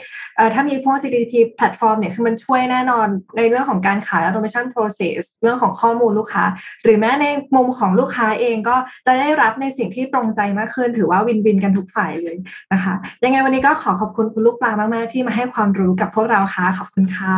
[0.55, 6.45] ถ้ามีพวก CDP แพลตฟอร์มเนี่ยคือมันช่วยแน่นอนในเรื่องของการขาย automation process เรื่องของข้อมูลลูกค้า
[6.85, 7.27] หรือแม้ใน
[7.57, 8.77] มุมของลูกค้าเองก็
[9.07, 12.37] จะได้รับในสิ่งที่ตรงใจมากขึ้น ถือว่าวินวินกันทุกฝ่ายเลย
[12.73, 12.95] นะคะ
[13.25, 17.37] ยังไงวันนี้ก็ขอขอบคุณคุณลูกปลามากๆ ที่มาให้ความรู้กับพวกเราค่ะขอบคุณค่ะ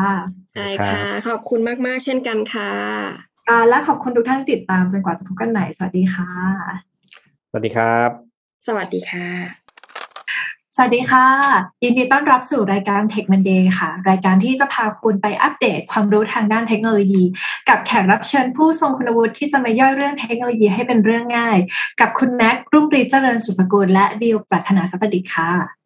[0.54, 3.27] ใช่ค่ะขอบคุณมากๆ เช่นกันค่ะ
[3.68, 6.30] และขอบคุณทุกท่านติดตามจนกว่าจะพบกันใหม่สวัสดีค่ะ
[7.48, 8.10] สวัสดีครับ
[8.66, 9.26] สวัสดีค่ะ
[10.76, 11.26] สวัสดีค่ะ
[11.84, 17.22] ยินดีต้อนรับสู่รายการ Tech Monday ค่ะ รายการที่จะพาคุณไปอัปเดตความรู้ทางด้านเทคโนโลยี
[17.68, 21.58] กับแขกรับเชิญผู้ทรงคุณวุฒิที่จะมาย่อยเรื่องเทคโนโลยีให้เป็นเรื่องง่าย
[22.00, 25.77] กับคุณแม็กรุ่งรีเจริญสุภกุลและบิวปรัชนาสัพดิค่ะ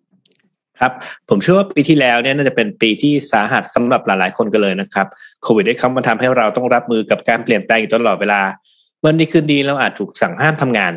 [0.82, 0.92] ครับ
[1.30, 5.06] ผมเชื่อว่าปีที่แล้วเนี่ยน่าจะเป็นปีที่สาหัสสำหรับหลายๆคนกันเลยนะครับ
[5.42, 8.40] โควิดได้เข้ามาทำให้เราต้องรับมือกับการเปลี่ยนแปลงอยู่ตลอดเวลา
[9.04, 10.92] วันดีคืนดีเราอาจถูกสั่งห้ามทำงาน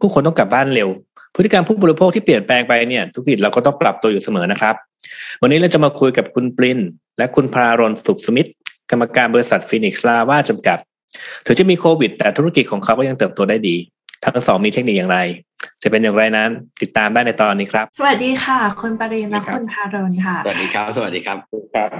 [0.00, 0.88] ผู้คนต้องกลับบ้านเร็ว
[1.34, 4.74] พฤติกรรมผู้บริโภคที่เปลี่ยนแปลงไปเนี่ยธุรกิจเราก็ต้องปรับตัวอยู่เสมอนะครับ
[5.42, 6.78] วันนี้เราจะมาคุยกับคุณปริน
[7.18, 8.48] และคุณพารนสุขสมิทธิ์
[8.90, 10.78] กรรมการบริษัท Phoenix Lava จำกัด
[11.46, 13.76] ถึงจะมีโควิด แต่ธุรกิจของเขาก็ยังเติบโตได้ดี
[14.24, 15.18] ทั้งสองมีเทคนิคอย่างไร
[15.82, 16.50] จะเป็นอย่างไรนั้น
[16.82, 21.36] ติดตามได้ในตอนนี้ครับ สวัสดีค่ะ คุณปรินและคุณพารนค่ะ สวัสดีครับ สวัสดีครับ
[21.74, 21.90] ครับ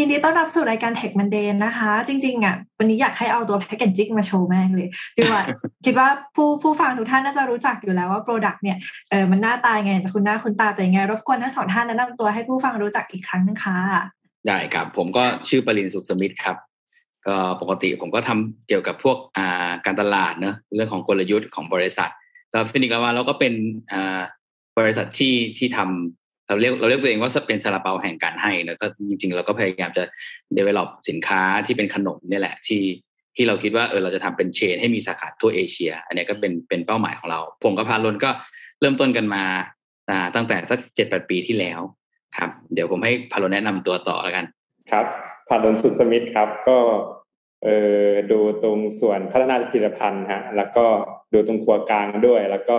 [0.00, 5.42] ยินดีต้อนรับสู่รายการ Tech Monday นะคะ จริง ๆ อะ วันนี้อยากให้เอาตัวแพคเกจจิ้งมาโชว์แม่งเลยพี่ว่า
[5.84, 8.76] คิดว่าผู้ผู้ฟังทุกท่านน่าจะรู้จักอยู่แล้วว่า product เนี่ย
[9.10, 13.78] เออมันหน้าตายังไงแต่คุ้นหน้าคุ้นตาแต่ยังไง รบกวนทั้งสองท่านแนะนำตัวให้ผู้ฟังรู้จักอีกครั้งนึงค่ะ
[14.46, 16.56] ได้ครับ ผมก็ชื่อปรินสุขสมิทธิ์ครับ
[17.28, 22.10] ก็ปกติผมก็ทำเกี่ยวกับพวกอ่าการตลาดเนอะเรื่องของกลยุทธ์ของบริษัท
[22.50, 23.54] แล้ว Phoenix Lava เราก็เป็น
[23.92, 24.20] อ่า
[24.78, 30.04] บริษัทที่ที่ทำเราเรียกเราเรียกตัวเองว่าเป็นซาลาเปาแห่งการให้แล้วก็จริงๆ เราก็พยายามจะ
[30.56, 32.82] develop สินค้าที่เป็นขนมนี่แหละที่
[33.36, 38.30] ที่เราคิดว่าเออเราจะทำเป็นเชนให้มีสาขาทั่วเอเชีย อันนี้ก็เป็นเป็นเป้าหมายของเรา ผมกับพาลนก็
[38.80, 39.44] เริ่มต้นกันมา
[40.34, 41.80] ตั้งแต่สักเจ็ดแปดปีที่แล้ว
[42.36, 44.44] ครับ เดี๋ยวผมให้พาลนแนะนำตัวต่อแล้วกัน
[44.90, 45.06] ครับ
[45.48, 46.76] พาลนสุดสมิธครับ ก็
[47.64, 47.68] เอ
[48.04, 50.86] อดูตรงส่วนพัฒนาผลิตภัณฑ์ฮะแล้วก็
[51.32, 52.78] ดูตรงครัวกลางด้วย แล้วก็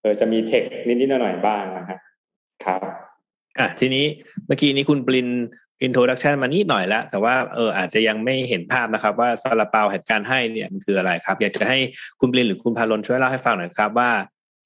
[0.00, 1.98] เออจะมีเทคนิดๆหน่อยๆบ้างนะฮะ
[2.64, 2.80] ครับ
[3.58, 4.04] อะทีนี้
[4.46, 5.28] เมื่อกี้นี้คุณปริน
[5.82, 11.78] introduction มานิดหน่อยแล้ว แต่ว่าเอออาจจะยังไม่เห็นภาพนะครับ ว่าซาลาเปาแห่งการให้เนี่ยมันคืออะไรครับ อยากจะให้
[12.20, 14.10] คุณปรินหรือคุณพารนช่วยเล่าให้ฟังหน่อยครับว่า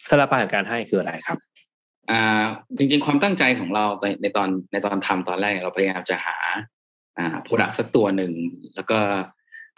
[0.08, 1.38] ซาลาเปาแห่งการให้คืออะไรครับ
[2.10, 2.42] อ่า
[2.78, 6.36] จริง ๆ ความตั้งใจของเราในในตอนในตอนทำตอนแรกเราพยายามจะหา
[7.18, 8.32] อ่า product สักตัวหนึ่ง
[8.74, 8.98] แล้วก็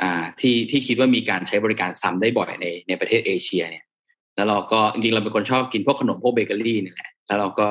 [0.03, 3.85] อ่าที่ที่คิดว่ามีการใช้บริการซ้ำได้บ่อยในในประเทศเอเชียเนี่ย
[4.37, 7.67] แล้วเราก็จริงๆเราเป็นคนชอบกินพวกขนมพวกเบเกอรี่นี่แหละแล้วเราก็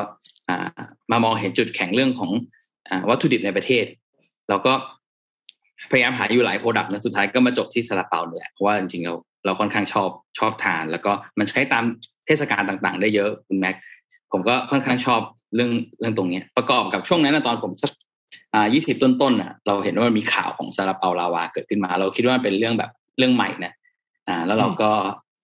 [0.49, 0.67] อ่า
[1.11, 2.31] มามองเห็นจุดแข็งเรื่องของ
[2.89, 3.85] อ่าวัตถุดิบในประเทศ
[4.49, 4.73] เราก็
[5.91, 9.13] พยายามหาอยู่หลาย product นะสุดท้ายก็มาจบที่ซาลาเปาเนี่ยเพราะว่าจริงๆเรา
[9.45, 10.09] เราค่อนข้างชอบ
[10.39, 11.83] ชอบทาน แล้วก็มันใช้ตาม
[12.25, 13.75] เทศกาลต่างๆ ได้เยอะคุณแม็ก
[14.31, 15.21] ผมก็ค่อนข้างชอบ
[15.55, 17.91] เรื่องเรื่องตรงนี้ประกอบกับช่วงนั้นตอนผมสัก
[18.53, 23.73] อ่ายี่สิบต้นๆอะ เราเห็นว่ามันมีข่าวของซาลาเปาลาวาเกิดขึ้นมา เราคิดว่าเป็นเรื่องแบบเรื่องใหม่นะ
[24.27, 24.91] อ่า แล้วเราก็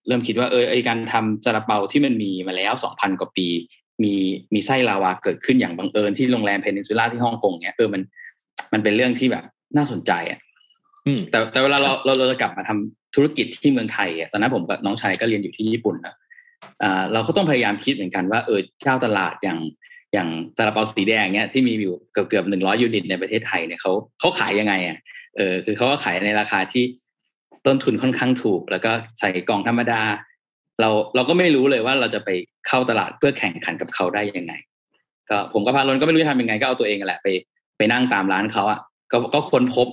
[0.08, 3.48] เริ่มคิดว่าเออไอ้การทำซาลาเปาที่มันมีมาแล้วสองพันกว่าปี
[4.04, 4.14] มี
[4.54, 8.02] มีไส้ลาวาเกิดขึ้นอย่างบังเอิญที่โรงแรม Peninsula ที่ฮ่องกงเนี่ยเออมัน
[8.74, 9.44] มันเป็นเรื่องที่แบบ
[9.78, 10.40] น่าสนใจอะ
[11.06, 16.16] อืมแต่แต่เวลาเราเราเราจะกลับมาทำธุรกิจที่เมืองไทยอะตอนนั้นผมกับน้องชายก็เรียนอยู่ที่ญี่ปุ่นนะ
[16.84, 19.60] อ่าเราก็ต้องพยายามคิดเหมือนกันว่าเออเจ้าตลาดอย่าง
[20.16, 24.98] อย่างซาลาเปาสีแดงเนี้ยที่มีอยู่เกือบเกือบหนึ่งร้อย unit ในประเทศไทยเนี่ยเขาเขาขายยังไงอะ
[25.38, 26.84] เออคือเขาก็ขายในราคาที่
[27.66, 30.02] ต้นทุนค่อนข้างถูก แล้วก็ใส่กล่องธรรมดา
[30.82, 32.30] เราเราก็ไม่รู้เลยว่าเราจะไป
[32.68, 34.54] เข้าตลาดเพื่อแข่งขันกับเขาได้ยังไง
[35.30, 37.28] ก็ผมกับพารนก็ไม่รู้จะทำยังไงก็เอาตัวเองแหละไป
[37.78, 38.80] ไปนั่งตามร้านเขาอะ
[39.12, 39.88] ก็ก็ค้นพบ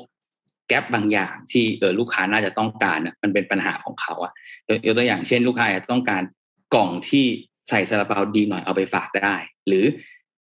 [0.69, 4.33] แกลบบางอย่างที่เออลูกค้าน่าจะต้องการอะมันเป็นปัญหาของเขาอะ
[4.69, 6.23] ยกยกตัวอย่างเช่น ลูกค้าอาจจะต้องการ
[6.75, 7.27] กล่องที่
[7.69, 9.35] ใส่ซาลาเปาดีหน่อยเอาไปฝากได้
[9.69, 9.85] หรือ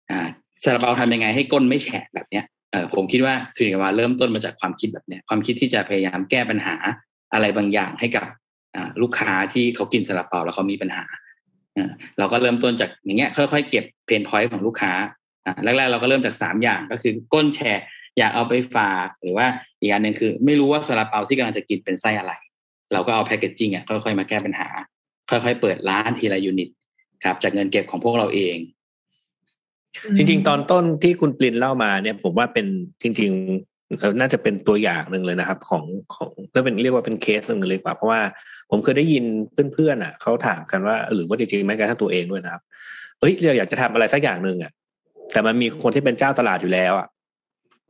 [0.10, 0.28] อ่า
[0.64, 6.76] ซาลาเปาทำยังไงให้ก้นไม่แฉะแบบเนี้ยเออผมคิดว่าสิริวาเริ่มต้นมาจากความคิดแบบเนี้ยความคิดที่จะพยายามแก้ปัญหา
[7.34, 8.26] อะไรบางอย่างให้กับ
[8.76, 11.06] อ่าลูกค้าที่เขากินซาลาเปาแล้วเขามีปัญหา
[12.20, 14.92] เราก็เริ่มต้นจากอย่างเงี้ยค่อยๆเก็บเพนพอยต์ของลูกค้า
[15.46, 17.84] อ่าแรกๆเราก็เริ่มจากสามอย่างก็คือก้นแชร์
[18.18, 19.48] อยากเอาไปฝากหรือว่า
[19.82, 22.34] อีกอันหนึ่งคือ ไม่รู้ว่าซาลาเปาที่กำลังจะกินเป็นไส้อะไร
[22.94, 24.68] เราก็เอาแพคเกจจิ้งอะค่อยๆมาแก้ปัญหา
[25.30, 26.70] ค่อยๆเปิดร้านทีละ unit
[27.24, 28.58] ครับ จากเงินเก็บของพวกเราเอง
[30.16, 32.66] จริง ๆ ตอนต้นที่คุณปรินเล่ามาเนี่ย ผมว่าเป็น
[33.02, 38.22] จริงๆเอ่อน่าจะเป็นตัวอย่างหนึ่งเลยนะครับ ของของก็เป็นเรียกว่าเป็นเคสหนึ่งเลยดีกว่า เพราะว่า
[38.70, 39.24] ผมเคยได้ยิน
[39.74, 42.62] เพื่อนๆอะเขาถามกันว่า หรือว่าจริงๆแม้กระทั่งตัวเองด้วยนะครับ
[43.20, 44.72] เอ้ยเราอยากจะทำอะไรสักอย่างหนึ่งอะ
[45.32, 47.08] แต่มันมีคนที่เป็นเจ้าตลาดอยู่แล้วอะ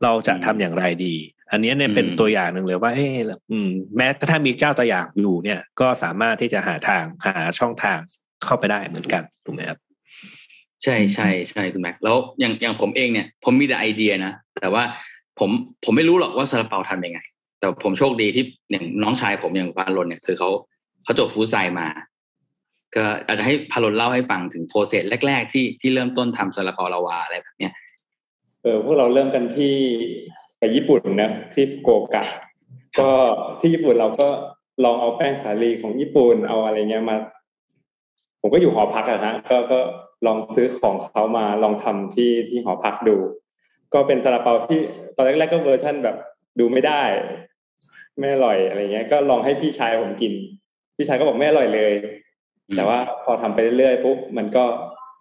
[0.02, 1.14] เราจะทำอย่างไรดี
[1.52, 3.18] อันเนี้ยเนี่ยเป็นอืมตัวอย่างหนึ่งเลยว่าเออ
[3.50, 7.98] อืมแม้กระทั่งมีเจ้าตัวอย่างอยู่เนี่ย ก็สามารถที่จะหาทางหาช่องทาง
[8.44, 9.78] เข้าไปได้เหมือนกันถูกไหมครับ
[10.84, 14.82] ใช่ใช่ใช่คุณแม็กแล้วอย่างอย่างผมเองเนี่ย ผมมีแต่ไอเดียนะแต่ว่า
[15.38, 15.50] ผม
[15.84, 17.18] ผมไม่รู้หรอกว่าซาลาเปาทำยังไง
[17.58, 20.50] แต่ผมโชคดีที่อย่างน้องชายผมอย่างพารนเนี่ยคือเขา
[21.04, 21.88] เขาจบ food science มา
[22.96, 27.72] ก็อาจจะให้พารนเล่าให้ฟังถึง process แรก ๆ ที่ที่เริ่มต้นทำซาลาเปาลาวาอะไรแบบเนี้ย
[28.62, 29.74] เออพวกเราเริ่มกันที่
[30.58, 32.24] ไปญี่ปุ่นนะที่ฟุกุโอกะ
[32.98, 33.10] ก็
[33.60, 34.28] ที่ญี่ปุ่นเราก็
[34.84, 37.16] ลองเอาแป้งสาลีของญี่ปุ่นเอาอะไรเงี้ยมา
[38.40, 39.78] ผมก็อยู่หอพักอะฮะก็ก็
[40.26, 43.16] ลองซื้อของเขามาลองทำที่ที่หอพักดู
[43.94, 44.78] ก็เป็นซาลาเปาที่
[45.16, 46.16] ตอนแรกๆก็เวอร์ชั่นแบบ
[46.60, 47.02] ดูไม่ได้
[48.18, 50.32] ไม่อร่อยอะไรเงี้ย ก็ลองให้พี่ชายผมกิน
[50.96, 51.92] พี่ชายก็บอกไม่อร่อยเลย
[52.68, 54.64] อืมแต่ว่าพอทำไปเรื่อยๆปุ๊บมันก็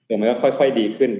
[0.05, 1.11] เออมันก็ค่อยๆดีขึ้น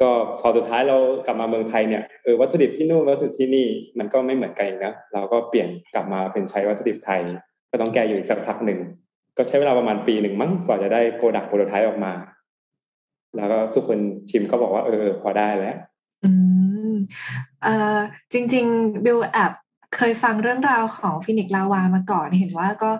[0.00, 0.10] ก็
[0.40, 0.96] พอสุดท้ายเรา
[1.26, 3.66] กลับมาเมืองไทยเนี่ยเออวัตถุดิบที่นู่นวัตถุดิบที่นี่
[3.98, 7.20] มันก็ไม่เหมือนกันอีกนะเราก็เปลี่ยนกลับมาเป็นใช้วัตถุดิบไทย
[7.70, 8.78] ก็ต้องแก้อยู่อีกสักพักหนึ่ง
[9.36, 12.12] ก็ใช้เวลาประมาณปีหนึ่งมั้งกว่าจะได้ product prototype ออกมา
[13.36, 13.98] แล้วก็ทุกคน
[14.30, 15.76] ชิมก็บอกว่าเออพอได้แล้ว
[16.24, 16.30] อื
[16.90, 16.92] ม
[17.62, 17.98] เอ่อ
[18.32, 19.52] จริง ๆ บิวแอบ
[19.96, 22.90] เคยฟังเรื่องราวของ Phoenix Lava มาก่อนเห็นว่าก็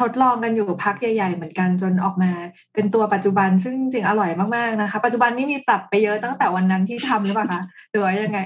[0.00, 2.30] ทดลองกันอยู่พักใหญ่ ๆ เหมือนกันจนออกมา
[2.74, 8.40] เป็นตัวปัจจุบันซึ่งจริงๆอร่อยมากๆนะคะ ปัจจุบันนี้มีปรับไปเยอะตั้งแต่วันนั้นที่ทำหรือเปล่าคะหรือว่ายังไง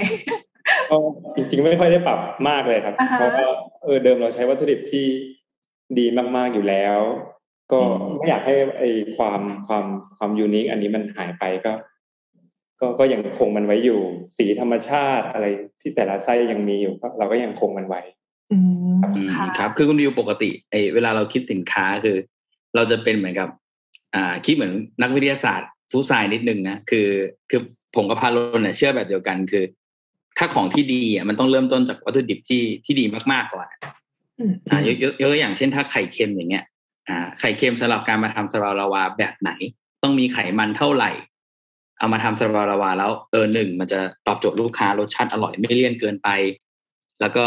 [0.91, 0.97] ก็
[1.35, 2.19] จริงๆ ไม่ค่อยได้ปรับ
[2.49, 3.47] มากเลยครับอ่าฮะเพราะว่า
[3.85, 5.07] เออเดิมเราใช้วัตถุดิบที่
[5.99, 6.07] ดี
[6.37, 6.99] มากๆอยู่แล้ว
[7.73, 8.85] ก็อืมไม่อยากให้ไอ
[9.17, 9.85] ความความ
[10.17, 11.73] ความยูนิคอันนี้มันหายไปก็
[12.81, 14.01] ก็ก็ยังคงมันไว้อยู่
[14.37, 15.47] สีธรรมชาติอะไร
[15.81, 18.03] ที่แต่ละไส้ยังมีอยู่ก็เราก็ยังคงมันไว้
[18.53, 18.59] อื
[18.95, 22.17] มอืมค่ะครับ คือคุณวิวปกติไอเวลาเราคิดสินค้าคือ
[22.75, 23.49] เราจะเป็นเหมือนกับ
[24.15, 24.73] อ่า คิดเหมือน
[25.03, 27.09] นักวิทยาศาสตร์ฟู้ดไซน์นิดนึงนะคือ
[27.51, 27.61] คือ
[27.97, 29.65] ผมกับพาโลนเนี่ยเชื่อแบบเดียวกันคือ
[30.39, 33.67] ถ้าของที่ดีอะมันต้องเริ่มต้นจากวัตถุดิบที่ที่ดีมากๆก่อน
[34.39, 36.65] อืมอ่ายกยกยกตัวอย่างเช่นถ้าไข่เค็มอย่างเงี้ย
[37.09, 39.51] อ่า ไข่เค็มสำหรับการมาทำสลาลาวาแบบไหน
[40.03, 41.11] ต้องมีไขมันเท่าไหร่
[41.99, 46.29] เอามาทำสลาลาวา แล้วเออหนึ่งมันจะตอบโจทย์ลูกค้ารสชาติอร่อยไม่เลี่ยนเกินไป
[47.21, 47.47] แล้วก็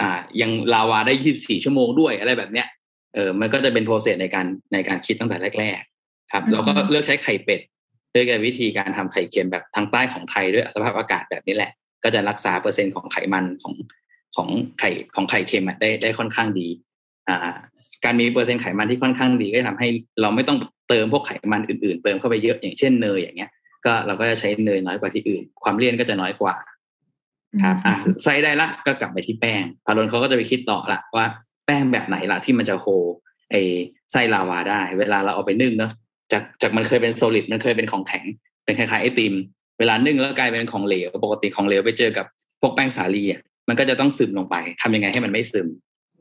[0.00, 2.66] อ่า ยังลาวาได้24ชั่วโมงด้วยอะไรแบบเนี้ย
[3.14, 7.60] เออมันก็จะเป็นโปรเซสในการในการคิดตั้งแต่แรก ๆ ครับอืมเราก็เลือกใช้ไข่เป็ด
[8.12, 11.70] เลือกวิธีการทำไข่เค็มแบบทางใต้ของไทยด้วยสภาพอากาศแบบนี้แหละ
[12.04, 13.74] ก็จะรักษาเปอร์เซ็นต์ของไขมันของ
[14.38, 16.68] ของไข่ของไข่เค็มอะได้ได้ค่อนข้างดี
[17.28, 17.56] อ่า
[18.04, 19.88] การมีเปอร์เซ็นต์ไขมันที่ค่อนข้างดีก็จะทำให้
[20.20, 20.58] เราไม่ต้อง
[20.88, 23.50] เติมพวกไขมันอื่นๆ เติมเข้าไปเยอะอย่างเช่นเนยอย่างเงี้ย
[23.84, 26.54] ก็เราก็จะใช้เนยน้อยกว่าที่อื่น ความเลี่ยนก็จะน้อยกว่า
[27.62, 31.26] ครับ อะใส่ได้ละก็กลับไปที่แป้งพารนเขาก็จะไปคิดต่อละว่า
[31.66, 32.86] แป้งแบบไหนล่ะที่มันจะโฮ
[33.50, 33.54] ไอ
[34.12, 35.92] ไส้ลาวาได้ เวลาเราเอาไปนึ่งเนอะ
[36.32, 38.24] จากจากมันเคยเป็นโซลิดมันเคยเป็นของแข็ง
[38.64, 39.34] เป็นคล้ายๆไอติม
[39.78, 42.26] เวลานึ่งแล้วกลายเป็นของเหลวปกติของเหลวไปเจอกับ
[42.60, 45.68] พวกแป้งสาลีอะ มันก็จะต้องซึมลงไปทำยังไงให้มันไม่ซึม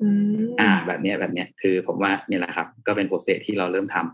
[0.01, 0.07] อื
[0.43, 4.07] มอ่า แบบเนี้ยแบบเนี้ยคือผมว่าเนี่ยแหละครับ ก็เป็น process ที่เราเริ่มทำ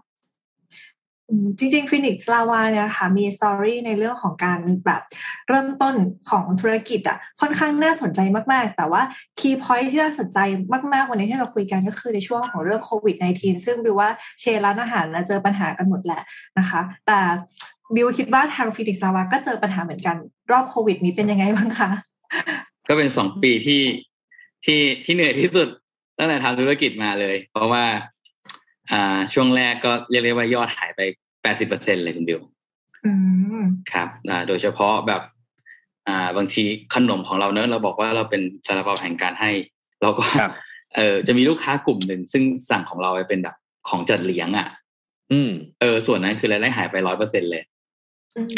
[1.58, 5.02] จริงๆ Phoenix Lava เนี่ยค่ะมี story ในเรื่องของการแบบ
[5.50, 5.96] เริ่มต้น
[6.30, 8.20] ของธุรกิจอะค่อนข้างน่าสนใจ
[8.54, 9.02] มากๆ แต่ว่า
[9.40, 10.40] key point ที่น่าสนใจ
[10.94, 14.10] มากๆ วันนี้ที่เราคุยกันก็คือในช่วงของเรื่องโควิด -19 ซึ่งบิวว่า
[14.42, 16.22] chain ร้านอาหารเจอปัญหากันหมดแหละ
[16.58, 17.20] นะคะ แต่
[17.96, 20.16] บิวคิดว่าทาง Phoenix Lava ก็เจอปัญหาเหมือนกัน
[20.52, 21.90] รอบโควิดนี้เป็นยังไงบ้างคะ
[22.88, 23.82] ก็เป็นสองปีที่
[24.66, 25.68] ที่ที่เหนื่อยที่สุด
[26.18, 27.86] ตั้งแต่ทำธุรกิจมาเลย เพราะว่า
[28.92, 31.02] อ่า ช่วงแรกก็เรียกได้ว่ายอดหายไป
[31.44, 32.40] แปดสิบเปอร์เซ็นเลยคุณบิว
[33.92, 35.22] ครับอ่าโดยเฉพาะแบบ
[36.08, 36.64] อ่า บางที
[36.96, 39.52] ขนมของเราเนอะเราบอกว่าเราเป็นซาลาเปาแห่งการให้
[40.02, 40.26] เราก็
[40.96, 43.56] เออจะมีลูกค้ากลุ่มหนึ่งซึ่งสั่งของเราไปเป็นแบบ
[43.90, 44.68] ของจัดเลี้ยงอะ
[45.32, 47.64] อืมเออส่วนนั้นคือรายได้หายไปร้อยเปอร์เซ็นเลย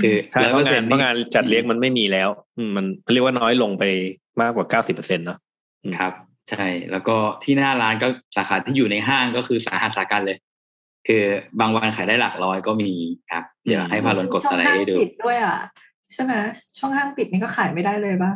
[0.01, 3.83] คือเพราะงานเพราะงานจัดเลี้ยงมันไม่มีแล้วอืมมันเรียกว่าน้อยลงไป
[4.41, 5.37] มากกว่าเก้าสิบเปอร์เซ็นต์เนาะ
[5.97, 6.13] ครับ
[6.49, 10.37] ใช่ แล้วก็ที่หน้าร้านก็สาขาที่อยู่ในห้างก็คือสาหัสสากันเลย
[11.07, 11.23] คือ
[11.59, 12.91] บางวันขายได้หลักร้อยก็มี
[13.31, 15.57] ครับเดี๋ยวให้พาลนกดสไลด์ให้ดูปิดด้วยอะ
[16.13, 16.33] ใช่ไหม
[16.77, 18.31] ช่องห้างปิดนี่ก็ขายไม่ได้เลยป่ะ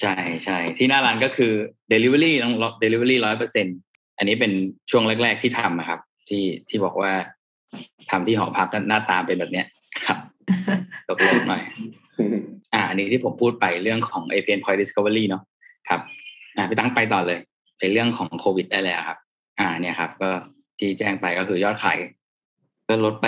[0.00, 0.14] ใช่
[0.44, 1.52] ใช่ที่หน้าร้านก็คือ
[1.92, 3.66] Delivery ต้อง Delivery ร้อยเปอร์เซ็น
[4.18, 4.52] อันนี้เป็น
[4.90, 7.12] ช่วงแรก ๆที่ทำนะครับ ที่ที่บอกว่า
[8.10, 9.66] ทำที่หอพักก็หน้าตาเป็นแบบเนี้ย
[10.06, 10.18] ครับ
[11.08, 11.62] ตกลงหน่อย
[12.74, 15.42] อ่าอันนี้ที่ผมพูดไปเรื่องของ APN Point Discovery เนาะ
[15.88, 16.00] ครับ
[16.56, 17.38] อ่าพี่ตั้งไปต่อเลย
[17.80, 19.18] ในเรื่องของโควิดได้เลยครับ
[19.60, 20.30] อ่า เนี่ยครับ ก็
[20.78, 21.98] ที่แจ้งไปก็คือยอดขาย
[22.88, 23.26] ก็ลดไป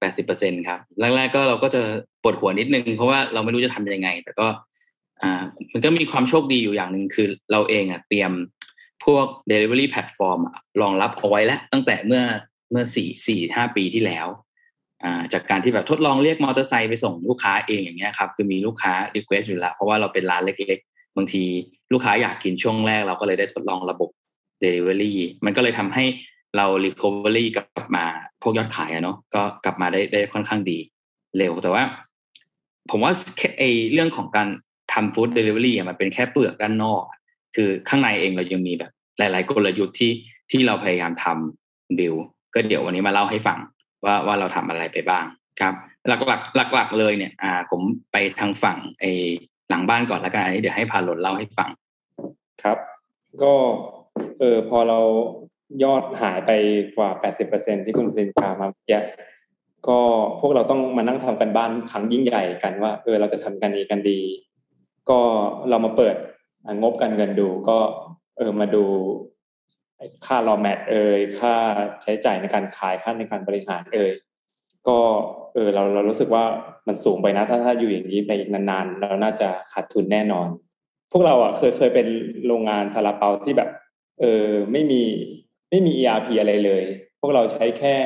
[0.00, 1.80] แปดสิบเปอร์เซ็นครับ แรกๆก็เราก็จะ
[2.22, 4.46] ปวดหัวนิดนึง เพราะว่าเราไม่รู้จะทำยังไง แต่ก็
[5.22, 5.42] อ่า
[5.72, 8.32] มันก็มีความโชคดีอยู่อย่างหนึ่งคือเราเองอะเตรียม
[9.04, 10.40] พวก delivery platform
[10.82, 12.22] รองรับเอาไว้แล้ว ตั้งแต่เมื่อ
[12.70, 14.26] เมื่อสี่สี่ห้าปีที่แล้ว
[15.32, 21.42] จากการที่แบบทดลองเรียกมอเตอร์ไซค์ไปส่งลูกค้าเองอย่างเงี้ยครับคือมีลูกค้า request อยู่แล้วเพราะว่าเราเป็นร้านเล็กๆ บางที
[21.92, 24.10] ลูกค้าอยากกินช่วงแรกเราก็เลยได้ทดลองระบบ
[24.62, 25.12] delivery
[25.44, 26.04] มันก็เลยทำให้
[26.56, 28.04] เรา recovery กลับมา
[28.42, 30.78] พวกยอดขายอะเนาะก็กลับมาได้ได้ค่อนข้างดี
[31.38, 31.82] เร็วแต่ว่า
[32.90, 33.12] ผมว่า
[33.58, 34.48] ไอเรื่องของการ
[34.92, 37.02] ทำ food delivery มันเป็นแค่เปลือกด้านนอก
[37.56, 40.12] คือข้างในเองเรายังมีแบบ หลาย ๆ กลยุทธ์ที่
[40.50, 42.14] ที่เราพยายามทำดิว
[42.54, 43.58] ก็เดี๋ยววันนี้มาเล่าให้ฟัง
[44.04, 45.24] ว่าว่าเราทำอะไรไปบ้าง
[45.60, 45.74] ครับ
[46.08, 47.80] หลักหลักหลักหลักเลยเนี่ย อ่า ผม
[48.12, 49.04] ไปทางฝั่งไอ้
[49.68, 51.70] หลังบ้านก่อนแล้วกันเดี๋ยวให้พารนเล่าให้ฟัง
[52.62, 52.78] ครับ
[53.42, 53.52] ก็
[54.38, 54.98] เออพอเรา
[55.84, 56.50] ยอดหายไป
[56.96, 57.10] กว่า
[57.48, 59.04] 80%ที่คุณปรินพามาเยอะ
[59.88, 59.98] ก็
[60.40, 64.20] พวกเราต้องมานั่งทำกันบ้านครั้งยิ่งใหญ่กันว่า เออเราจะทำกันดีกันดี
[65.10, 65.18] ก็
[65.70, 66.16] เรามาเปิด
[66.80, 67.78] งบการเงินดูก็
[68.38, 68.84] เออมาดู
[70.26, 71.54] ค่ารอแมทเอ่ยค่า
[72.02, 74.12] ใช้จ่ายในการขายค่าในการบริหารเอ่ย
[74.88, 74.98] ก็
[75.54, 76.44] เออเราเรารู้สึกว่า
[76.86, 80.48] มันสูงไปนะถ้าถ้าอยู่อย่างนี้ไปอีกนานๆ เราน่าจะขาดทุนแน่นอน
[81.12, 82.06] พวกเราอะเคยเคยเป็น
[82.46, 83.70] โรงงานซาลาเปาที่แบบ
[84.20, 85.02] เออไม่มี
[85.70, 86.84] ไม่มี ERP อะไรเลย
[87.20, 87.96] พวกเราใช้แค่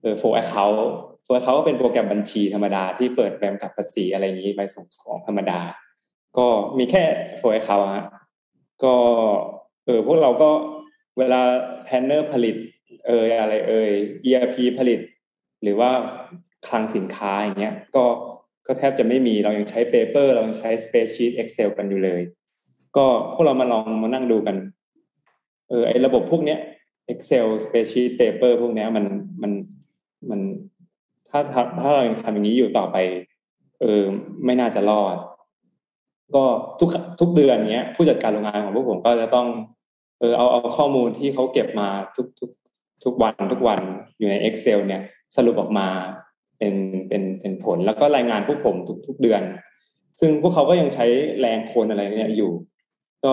[0.00, 0.90] เออ FlowAccount
[1.24, 5.60] FlowAccount ก็เป็นโปรแกรมบัญชีธรรมดาที่เปิดบิลกับภาษีอะไรอย่างนี้ไปส่งของธรรมดา
[6.38, 6.46] ก็
[6.78, 7.02] มีแค่
[7.38, 8.06] FlowAccount ฮะ
[8.84, 8.94] ก็
[9.84, 10.50] เออพวกเราก็
[11.20, 11.40] เวลา
[11.84, 12.56] planner ผลิต
[13.06, 13.88] เอออะไรเออ
[14.26, 15.00] ERP ผลิต
[15.62, 15.90] หรือว่า
[16.66, 18.04] คลังสินค้าอย่างเงี้ย ก็
[18.66, 22.22] ก็แทบจะไม่มีเรายังใช้ paper เรายังใช้ spreadsheet Excel กันอยู่เลย
[22.96, 24.56] ก็พวกเรามาลองมานั่งดูกัน
[25.68, 26.58] เออไอระบบพวกเนี้ย
[27.12, 29.04] Excel Spreadsheet Paper พวกเนี้ยมัน
[29.42, 29.52] มัน
[30.30, 30.40] มัน
[31.28, 32.96] ถ้าถ้าถ้าเรายังทำอย่างนี้อยู่ต่อไป
[33.80, 34.02] เออ
[34.44, 35.16] ไม่น่าจะรอด
[36.34, 36.44] ก็
[36.80, 36.88] ทุก
[37.20, 39.46] ทุกเดือนเนี้ย ผู้จัดการโรงงานของพวกผมก็จะต้อง
[40.20, 42.50] เออเอาเอาข้อมูลที่เขาเก็บมาทุกทุก
[43.04, 43.80] ทุกวันทุกวัน
[44.18, 45.02] อยู่ใน Excel เนี่ย
[45.36, 45.88] สรุปออกมา
[46.58, 46.74] เป็น
[47.08, 49.42] เป็นเป็นผลแล้วก็รายงานพวกผมทุกทุกเดือน
[50.20, 51.06] ซึ่งพวกเขาก็ยังใช้
[51.40, 52.50] แรงคนอะไรเนี่ยอยู่
[53.24, 53.32] ก็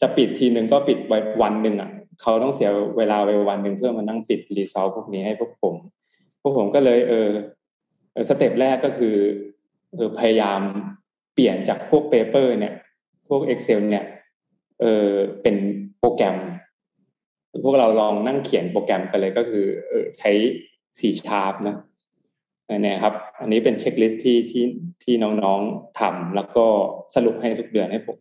[0.00, 1.90] จะปิดทีหนึ่งก็ปิดไว้วันหนึ่งอะ
[2.20, 2.68] เขาต้องเสีย
[2.98, 5.74] เวลาไปวันหนึ่งเพื่อมานั่งปิด result พวกนี้ให้พวกผม
[6.40, 7.28] พวกผมก็เลย เออ
[8.28, 9.16] step แรกก็คือ
[9.94, 10.60] เออพยายาม
[11.34, 12.74] เปลี่ยนจากพวก paper เนี่ย
[13.28, 14.04] พวก Excel เนี่ย
[14.80, 15.10] เออ
[15.42, 15.56] เป็น
[16.00, 16.36] โปรแกรม
[17.64, 20.30] พวกเราลองนั่งเขียนโปรแกรมกันเลยก็คือเออใช้
[20.98, 21.76] C Sharp นะ
[22.82, 24.64] เนี่ยครับ อันนี้เป็นเช็คลิสต์ที่ที่
[25.02, 26.64] ที่น้องๆทำแล้วก็
[27.14, 28.16] สรุปให้ทุกเดือนให้ผม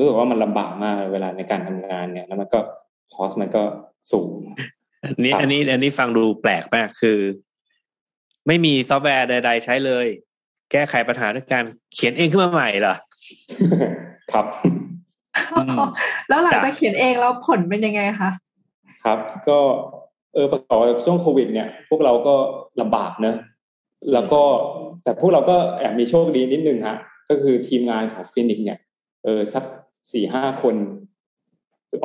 [0.00, 2.60] รู้สึกว่ามันลำบากมากเวลาในการทำงานเนี่ย แล้วมันก็
[3.14, 3.62] คอสมันก็
[4.12, 4.32] สูง
[5.04, 7.18] อันนี้อันนี้อันนี้ฟังดูแปลกมากคือ
[8.46, 10.06] ไม่มีซอฟต์แวร์ใด ๆ ใช้เลย
[10.72, 11.64] แก้ไขปัญหาด้วยการ
[11.94, 12.96] เขียนเองขึ้นมาใหม่เหรอ
[14.32, 14.46] ครับ
[16.28, 18.30] แล้วหลังจากเขียนเองแล้วผลเป็นยังไงคะ
[19.04, 19.18] ครับ
[19.48, 19.58] ก็
[20.34, 22.34] เออประกอบช่วงโควิด เนี่ย พวกเราก็
[22.80, 23.36] ลำบากเนอะ
[24.12, 24.42] แล้วก็
[25.02, 26.96] แต่พวกเราก็แอบมีโชคดีนิดนึงฮะ
[27.28, 28.78] ก็คือทีมงานของฟินิกเนี่ย
[29.24, 29.64] เออสัก
[30.12, 30.74] สี่ห้าคน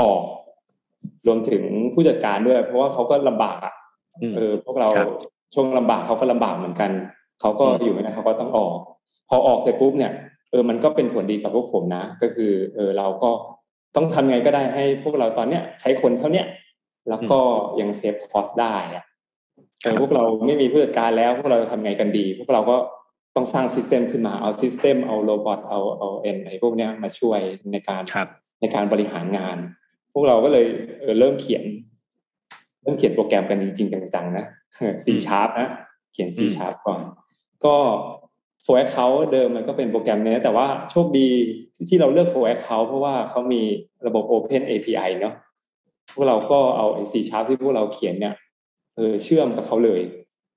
[0.02, 0.22] ออก
[1.28, 1.64] รวมถึง
[1.94, 3.74] ผู้จัดการด้วย เพราะว่าเขาก็ลำบากอะ
[4.36, 4.90] เออ พวกเรา
[5.54, 6.92] ช่วงลำบากเขาก็ลำบากเหมือนกัน
[7.42, 8.76] เขาก็อยู่ไม่ได้เขาก็ต้องออก
[9.30, 10.12] พอออกเสร็จปุ๊บเนี่ย
[10.52, 13.32] เออมันก็เป็นผลดีกับพวกผมนะ ก็คือ เออเราก็
[13.96, 16.48] ต้องทำไงก็ได้ให้พวกเราตอนเนี้ยใช้คนเท่าเนี้ย
[17.10, 17.40] แล้วก็
[17.80, 19.04] ยัง save cost ได้อะ
[19.82, 22.78] เออพวกเราไม่มีผู้จัดการแล้วพวกเราทำไงกันดี พวกเราก็
[23.36, 27.40] ต้องสร้าง system ขึ้นมาเอา system เอา robot เอาเอา AI พวกเนี้ยมาช่วย
[27.72, 28.28] ในการครับ
[28.62, 29.58] ในการบริหารงาน
[30.14, 30.66] พวกเราก็เลย
[31.00, 31.64] เออเริ่มเขียน
[32.82, 34.46] เริ่มเขียนโปรแกรมกันจริงๆจังๆนะ
[35.04, 35.70] C sharp นะ
[36.14, 37.02] เขียน C sharp ก่อน
[37.66, 37.76] ก็
[38.68, 41.28] FlowAccount เดิมมันก็เป็นโปรแกรมเนี้ยแต่ว่าโชคดี
[41.90, 43.62] ที่เราเลือก for account เพราะว่าเขามี
[44.08, 45.36] ระบบ open API เนาะ
[46.14, 48.34] พวกเราก็เอาไอ C sharp ที่พวกเราเขียนเนี่ย
[48.96, 50.02] เออเชื่อมกับเขาเลย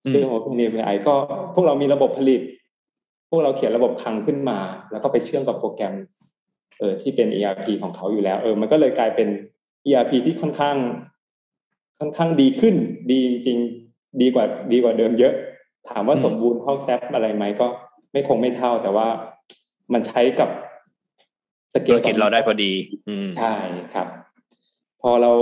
[0.06, 1.14] เชื่อม open API ก็
[1.54, 2.40] พวกเรามีระบบผลิต
[3.30, 4.58] พวกเราเขียนระบบคลังขึ้นมา
[4.90, 5.94] แล้วก็ไปเชื่อมกับโปรแกรม
[6.78, 9.28] เออที่เป็น ERP ของเขาอยู่แล้ว เออ มันก็เลยกลายเป็น
[9.86, 10.76] ERP ที่ค่อนข้าง
[11.98, 12.74] ค่อนข้างดีขึ้น
[13.12, 13.58] ดีจริง
[14.20, 15.32] ดีกว่าดีกว่าเดิมเยอะ
[15.88, 17.66] ถามว่าสมบูรณ์เท่าแซปอะไรไหมก็
[18.12, 19.08] ไม่คงไม่เท่าแต่ว่า
[19.92, 20.50] มันใช้กับ
[21.74, 22.72] สเกธุรกิจเราได้พอดี
[23.08, 23.54] อืมใช่
[23.94, 24.08] ครับ
[25.02, 25.32] พอเรา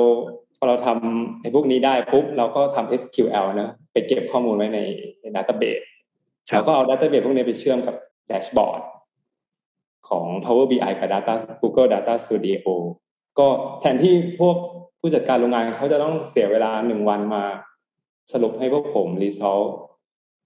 [0.57, 4.79] พอเราทำไอ้พวกนี้ได้ปุ๊บเราก็ทำ SQL นะไปเก็บข้อมูลไว้ใน
[5.21, 5.81] ใน database
[6.51, 7.95] ครับแล้วก็เอา database พวกนี้ไปเชื่อมกับ
[8.29, 8.81] dashboard
[10.09, 12.66] ของ Power BI กับ Data Google Data Studio
[13.39, 13.47] ก็
[13.81, 14.57] แทนที่พวก
[15.01, 17.45] ผู้จัดการโรงงานเขาจะต้องเสียเวลาหนึ่งวันมา
[18.33, 19.61] สรุปให้พวกผม result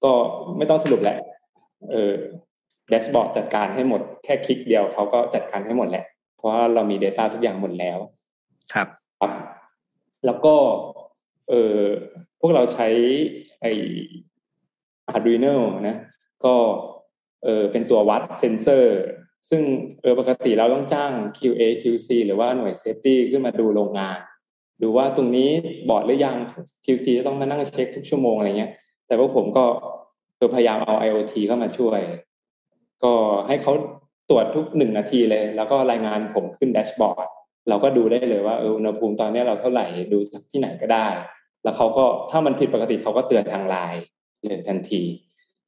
[0.05, 0.13] ก็
[0.57, 1.17] ไม่ต้องสรุปแหละ
[1.91, 2.15] เออ
[2.89, 6.05] dashboard จัดการให้หมดแค่คลิกเดียวเขาก็จัดการให้หมดแหละ
[6.37, 7.99] เพราะว่าเรามี Data ทุกอย่างหมดแล้ว
[8.73, 8.89] ครับ
[9.21, 9.33] ครับ
[10.27, 10.55] แล้วก็
[11.49, 11.79] เออ
[12.41, 12.89] พวกเราใช้
[13.61, 13.67] ไอ
[15.15, 15.57] Arduino
[15.89, 15.97] นะ
[16.45, 16.55] ก็
[17.45, 19.01] เออเป็นตัววัดเซนเซอร์
[19.49, 19.63] ซึ่ง
[20.01, 24.19] เออปกติเราต้องจ้าง QA QC หรือว่าหน่วย safety ขึ้นมาดูโรงงาน
[24.83, 25.51] ดูว่าตรงนี้
[25.89, 26.37] บูดหรือยัง
[26.85, 28.73] QC จะต้องมานั่งเช็คทุกชั่วโมงอะไรเงี้ย
[29.07, 29.65] แต่พวกผมก็
[30.43, 32.01] เออพยายามเอา IoT เข้ามาช่วย
[33.05, 33.13] ก็
[33.49, 33.73] ให้เขา
[34.31, 37.29] ตรวจทุกหนึ่งนาทีเลย แล้วก็รายงานผมขึ้น dashboard
[37.69, 41.07] เราก็ดูได้เลยว่าเอออุณหภูมิตอนนี้เราเท่าไหร่ดูจากที่ไหนก็ได้
[41.63, 44.03] แล้วเขาก็ถ้ามันผิดปกติเขาก็เตือนทางไลน์
[44.45, 45.03] เลยทันที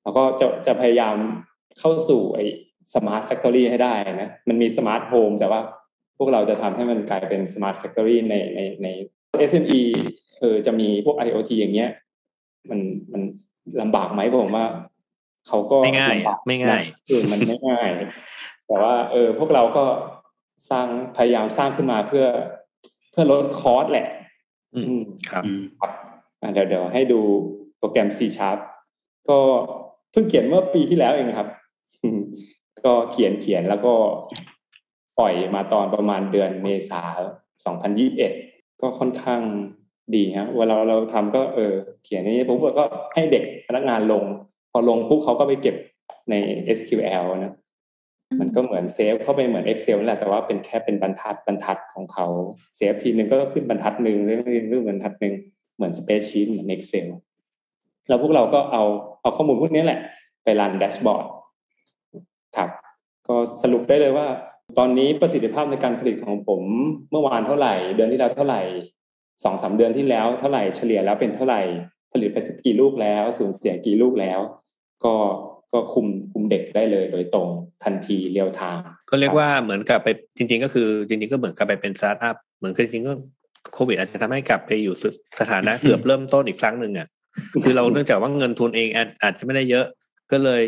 [0.02, 1.16] แล้วก็จะจะพยายาม
[1.78, 2.44] เข้าสู่ไอ้
[2.94, 5.60] smart factory ให้ได้นะมันมี smart home แต่ว่า
[6.18, 8.88] พวกเราจะทำให้มันกลายเป็น smart factory ในในใน
[9.50, 9.82] SME
[10.40, 11.90] เออจะมีพวก IoT อย่างเงี้ย
[12.70, 12.80] มัน
[13.12, 13.22] มัน
[13.80, 14.66] ลำบากไหมผมว่า
[15.46, 17.88] เขาก็ไม่ง่ายลำบากไม่ง่ายนะเออมันไม่ง่าย
[18.66, 19.84] แต่ว่า เออ พวกเราก็
[20.70, 20.86] สร้าง
[21.16, 22.26] พยายามสร้างขึ้นมาเพื่อ
[23.10, 24.08] เพื่อลด cost แหละ
[24.74, 25.92] อืมอืมครับอืมครับ
[26.40, 27.20] อะเดี๋ยวเดี๋ยวให้ดู
[27.78, 28.58] โปรแกรม C Sharp
[29.28, 29.38] ก็
[30.12, 31.48] เพิ่งเขียนเมื่อปีที่แล้วเองครับ
[32.84, 33.94] ก็เขียนเขียนแล้วก็
[35.18, 37.02] ปล่อยมาตอนประมาณเดือนเมษา
[37.92, 39.40] 2021ก็ค่อนข้าง
[40.14, 41.74] ดีฮะเวลาเราทำก็เออ
[42.04, 42.84] เขียนนี้ปุ๊บก็
[43.14, 44.24] ให้เด็กพนักงานลง
[44.72, 45.76] พอลงปุ๊บเขาก็ไปเก็บ
[46.30, 46.34] ใน
[46.78, 47.54] SQL นะ
[48.40, 52.26] มันก็เหมือน save เข้าไปเหมือน Excel นั่นแหละแต่ว่าเป็นแค่เป็นบรรทัดบรรทัดของเขา
[52.76, 55.34] save ทีหนึ่งก็ขึ้นบรรทัดหนึ่งเรื่องเรื่องบรรทัดหนึ่ง
[55.76, 57.06] เหมือนสเปซชีตเหมือน Excel
[58.08, 58.82] แล้วพวกเราก็เอา
[59.20, 60.00] เอาข้อมูลพวกนี้แหละ
[60.44, 61.24] ไปรันแดชบอร์ด
[62.56, 62.70] ครับ
[63.28, 64.26] ก็สรุปได้เลยว่า
[64.78, 66.62] ตอนนี้ประสิทธิภาพในการผลิตของผม
[67.10, 68.62] เมื่อวานเท่าไหร่ เดือนที่แล้วเท่าไหร่
[69.42, 71.62] สองสามเดือนที่แล้วเท่าไหร่เฉลี่ยแล้วเป็นเท่าไหร่
[72.12, 74.40] ผลิตไปกี่ลูกแล้วสูญเสียกี่ลูกแล้ว
[75.04, 75.14] ก็
[75.72, 77.48] ก็คุมคุมเด็กได้เลยโดยตรง
[77.84, 78.78] ทันทีเรียวทาง
[79.10, 83.12] ก็เรียกว่าเหมือนกับไปจริง ๆ ก็คือจริง ๆ ก็เหมือนกับไปเป็นสตาร์ทอัพเหมือนกับจริงๆก็
[83.74, 85.04] โควิดอาจจะทำให้กลับไปอยู่ส
[85.38, 87.08] สถานะเกือบเริ่มต้นอีกครั้งหนึ่งอะ
[87.64, 89.86] คือเราเนื่องจากว่าเงินทุนเองอาจอาจจะไม่ได้เยอะ
[90.32, 90.62] ก็เลย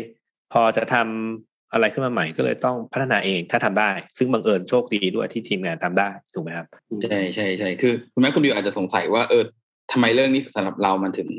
[0.53, 6.67] พอจะทำ อะไรขึ้นมาใหม่ก็เลยต้องพัฒนาเองถ้าทำได้ ซึ่งบังเอิญโชคดีด้วยที่ทีมงานทำได้ถูกไหมครับ
[7.03, 9.43] ใช่ใช่ใช่คือคุณแม่คุณดิวอาจจะสงสัยว่าเออ
[9.91, 11.29] ทำไมเรื่องนี้สำหรับเรามันถึง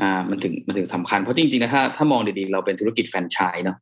[0.00, 3.78] อ่ามันถึงมันถึงสำคัญเพราะจริงๆนะถ้าถ้ามองดีๆเราเป็นธุรกิจแฟรนไชส์เนาะ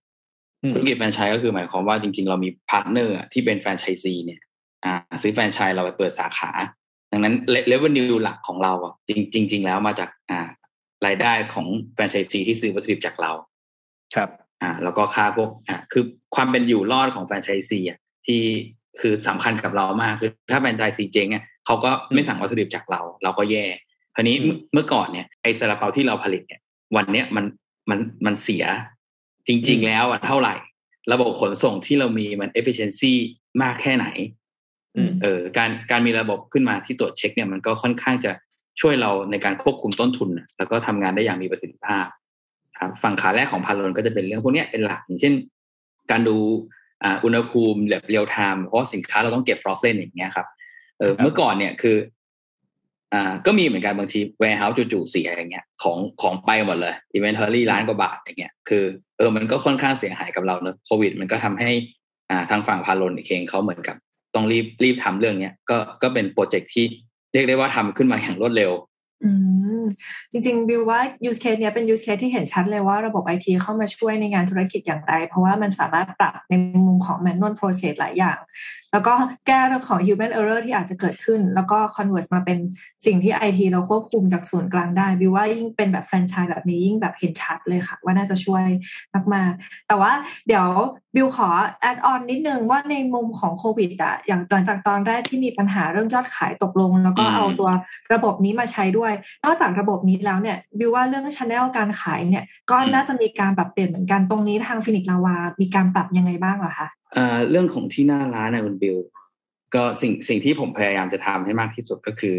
[0.62, 4.40] อืมธุรกิจแฟรนไชส์ก็คือหมายความว่าจริงๆ เรามี partner ที่เป็นแฟรนไชส์ซีเนี่ย
[4.84, 6.50] อ่าซื้อแฟรนไชส์เราไปเปิดสาขา
[7.12, 7.34] ดังนั้น
[7.68, 10.48] revenue หลักของเราอะจริงจริงๆแล้วมาจากอ่า
[11.06, 13.32] รายได้ของแฟรนไชส์ซีที่ซื้อวัตถุดิบจากเรา
[14.14, 14.30] ครับ
[14.62, 16.04] อ่าแล้วก็ค่าพวกอ่าคือ
[16.34, 18.40] ความเป็นอยู่รอดของแฟรนไชส์ซีอะที่
[19.00, 23.64] คือสำคัญกับเรามากคือถ้าแฟรนไชส์ซีเจ๊งอะเขาก็ไม่สั่งวัตถุดิบจากเรา เราก็แย่
[24.14, 26.60] คราวนี้อืมเมื่อก่อนเนี่ยไอ้ซาลาเปาที่เราผลิตเนี่ย
[26.96, 27.44] วันเนี้ยมัน
[27.90, 28.64] มันมันเสีย
[29.46, 30.54] จริง ๆ แล้วอะเท่าไหร่
[31.12, 33.12] ระบบขนส่งที่เรามีมัน efficiency
[33.62, 34.06] มากแค่ไหน
[34.96, 38.32] อืมเออการการมีระบบขึ้นมาที่ตรวจเช็คเนี่ยมันก็ค่อนข้างจะ
[38.80, 42.06] ช่วยเราในการควบคุมต้นทุนน่ะแล้วก็ทำงานได้อย่างมีประสิทธิภาพ
[42.80, 45.34] ครับฝั่งขาแรกของ plan ก็จะเป็นเรื่องพวกเนี้ยเป็นหลักอย่างเช่น
[46.10, 46.36] การดู
[47.04, 50.46] อ่าอุณหภูมิแบบ real time เพราะว่าสินค้าเราต้องเก็บ frozen อย่างเงี้ยครับ
[50.98, 51.96] เออครับเมื่อก่อนเนี่ยคือ
[53.14, 58.84] อ่า ก็มีเหมือนกันบางที warehouse จู่ๆเสียอย่างเงี้ย ของของไปหมดเลย inventory ล้านกว่าบาทอย่างเงี้ยคือ
[59.18, 61.70] เออมันก็ค่อนข้างเสียหายกับเราเนอะโควิด มันก็ทำให้
[62.30, 63.96] อ่าทางฝั่งพาลนเองเขาเหมือนกับ
[64.34, 66.84] ต้องรีบรีบทำเรื่องเนี้ยก็ก็เป็นโปรเจกต์ที่
[67.32, 68.72] เรียกได้ว่าทำขึ้นมาอย่างรวดเร็ว
[69.24, 69.30] อื
[69.80, 69.82] ม
[70.32, 76.54] จริงๆบิวว่า use case เนี้ยเป็น use case ที่เห็นชัดเลยว่าระบบไอทีเข้ามาช่วยในงานธุรกิจอย่างไร เพราะว่ามันสามารถปรับใน
[76.86, 78.38] มุมของ manual process หลายอย่าง
[78.92, 79.14] แล้วก็
[79.46, 82.58] แก้เรื่องของ human error ที่อาจจะเกิดขึ้น แล้วก็ convert มาเป็น
[83.04, 88.64] สิ่งที่ไอทีเราควบคุมจากศูนย์กลางได้บิวว่ายิ่งเป็นแบบแฟรนไชส์แบบนี้ยิ่งแบบเห็นชัดเลยค่ะ ว่าน่าจะช่วย
[89.34, 90.12] มากๆแต่ว่า
[90.46, 90.66] เดี๋ยว
[91.14, 91.48] บิวขอ
[91.90, 97.70] add on นิดนึงว่าในมุมของโควิดอะอย่างหลังจากตอนแรกที่มีปัญหาเรื่องยอดขายตกลง แล้วก็อืมเอาตัว
[98.14, 99.12] ระบบนี้มาใช้ด้วย
[99.44, 108.96] นอกจากระบบนี้แล้วเนี่ยบิวว่าเรื่องช n แนลการขายเนี่ย ก็น่าจะมีการปรับเปลี่ยนเหมือนกันตรงนี้ทางฟินิกลาวา มีการปรับยังไงบ้างเหรอคะอ่าเรื่องของที่หน้าร้านนะคุณบิล
[109.74, 112.36] ก็สิ่งสิ่งที่ผมพยายามจะทำให้มากที่สุดก็คือ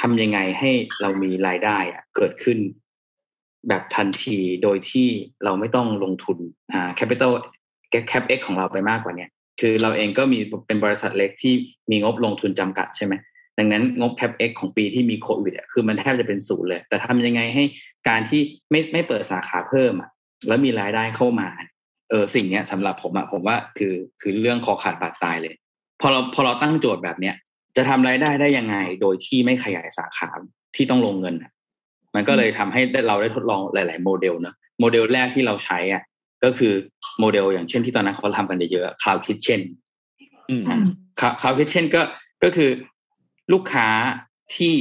[0.00, 0.70] ทำยังไงให้
[1.00, 2.58] เรามีรายได้อะเกิดขึ้น
[3.68, 5.08] แบบทันทีโดยที่
[5.44, 6.38] เราไม่ต้องลงทุน
[6.72, 7.32] อ่า capital
[8.10, 9.30] cap x ของเราไปมากกว่าเนี้ย
[9.60, 11.54] คือเราเองก็มีเป็นบริษัทเล็กที่
[11.90, 13.14] มีงบลงทุนจำกัดใช่ไหม
[13.58, 17.64] ดังนั้นงบ cap x ของปีที่มีโควิดอะคือมันแทบจะเป็นศูนย์เลย แต่ทำยังไงให้
[18.08, 18.40] การที่
[18.70, 20.10] ไม่ไม่เปิดสาขาเพิ่มอะ
[20.48, 21.48] แล้วมีรายได้เข้ามา
[22.10, 25.54] เออสิ่งเนี้ยสำหรับผมอะผมว่าคือคือเรื่องคอขาดบาดตายเลย
[26.00, 27.34] พอเราพอเราตั้งโจทย์แบบเนี้ย
[27.76, 30.28] จะทำรายได้ได้ยังไงโดยที่ไม่ขยายสาขา
[30.76, 31.52] ที่ต้องลงเงินอะ
[32.14, 36.02] มันก็เลยทำให้เราได้ทดลองหลาย ๆ โมเดลเนอะโมเดลแรกที่เราใช้อะ
[36.44, 36.72] ก็คือ
[37.18, 39.60] โมเดลอย่างเช่นที่ตอนนั้นเขาทำกันเยอะๆ Cloud Kitchen
[40.50, 40.84] อืมอืม
[41.42, 42.02] Cloud Kitchen ก็
[42.44, 42.70] ก็คือ
[43.52, 43.88] ลูกค้า
[44.56, 44.74] ที่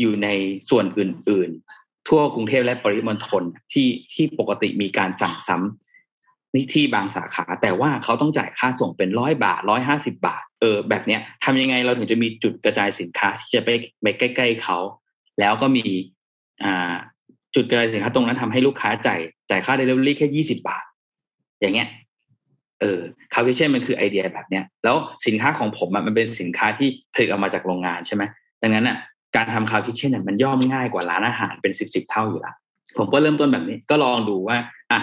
[0.00, 0.28] อยู่ใน
[0.70, 3.42] ส่วนอื่น ๆ ทั่วกรุงเทพและปริมณฑล
[3.72, 13.70] ที่ที่ปกติมีการสั่งซ้ำนี่ที่บางสาขา แต่ว่าเขาต้องจ่ายค่าส่งเป็นร้อยบาทร้อยห้าสิบาท เออ แบบเนี้ยทำยังไงเราถึงจะมีจุดกระจายสินค้าที่จะไป
[14.02, 14.78] ไปใกล้ ๆเขา
[15.40, 15.84] แล้วก็มี
[16.64, 16.94] อ่า
[17.54, 19.20] จุดกระจายสินค้าตรงนั้นทำให้ลูกค้าจ่าย
[19.50, 20.84] จ่ายค่าเดลิเวอรี่แค่ยี่สิบาท
[21.60, 21.88] อย่างเงี้ย
[22.80, 23.00] เออ
[23.34, 24.96] คาวิเช่นมันคือไอเดียแบบเนี้ย แล้ว
[25.26, 28.22] สินค้าของผมอะมันเป็นสินค้าที่ผลิตออกมาจากโรงงานใช่ไหม
[28.62, 28.96] ดังนั้นอะ
[29.36, 32.52] การทำ cloud kitchen เนี่ยมันย่อมง่ายกว่าร้านอาหารเป็นสิบสิบเท่าอยู่ละ
[32.98, 34.56] ผมก็เริ่มต้นแบบนี้ ก็ลองดูว่า
[34.92, 35.00] อะ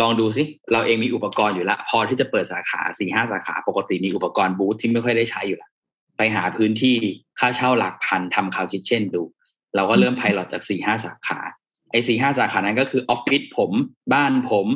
[0.00, 0.42] ลองดูสิ
[0.72, 5.70] เราเองมีอุปกรณ์อยู่ละพอที่จะเปิดสาขาสี่ห้าสาขาปกติมีอุปกรณ์บูธที่ไม่ค่อยได้ใช้อยู่ละ
[6.16, 6.96] ไปหาพื้นที่
[7.38, 9.22] ค่าเช่าหลักพันทำ cloud kitchen ดู
[9.74, 11.38] เราก็เริ่ม pilot จากสี่ห้าสาขา
[11.90, 13.70] ไอ้สี่ห้าสาขานั้นก็คือออฟฟิศผม
[14.12, 14.66] บ้านผม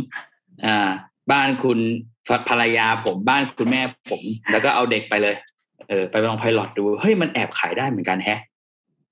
[0.64, 0.90] อ่า
[1.32, 1.78] บ้านคุณ
[2.48, 4.22] ภรรยาผมบ้านคุณแม่ผม
[4.52, 5.36] แล้วก็เอาเด็กไปเลย
[5.88, 8.40] เออ ไปลองไพลอตดูเฮ้ยมันแอบขายได้เหมือนกันแฮะ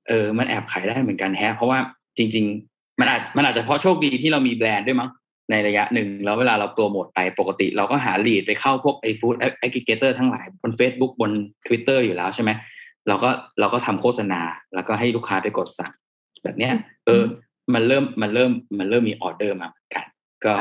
[0.09, 1.79] เออ มันแอบขายได้เหมือนกันแฮะ เพราะว่า
[2.17, 5.11] จริง ๆ มันอาจมันอาจจะเพราะโชคดีที่เรามีแบรนด์ด้วยมั้ง
[5.51, 11.31] ในระยะหนึ่งแล้วเวลาเราโปรโมทไปปกติ เราก็หาลีดไปเข้าพวกไอฟู้ดแอ g เกเตอร์ทั้งหลายบน Facebook บน
[11.67, 12.51] Twitter อยู่แล้วใช่ไหม
[13.09, 14.41] เราก็เราก็ทำโฆษณา
[14.75, 15.93] แล้วก็ให้ลูกค้าไปกดสั่ง
[16.45, 16.73] แบบเนี้ย
[17.07, 17.23] เออ
[17.75, 20.05] มันเริ่มมันเริ่มมันเริ่มมีออเดอร์มาเหมือนกัน
[20.45, 20.53] ก็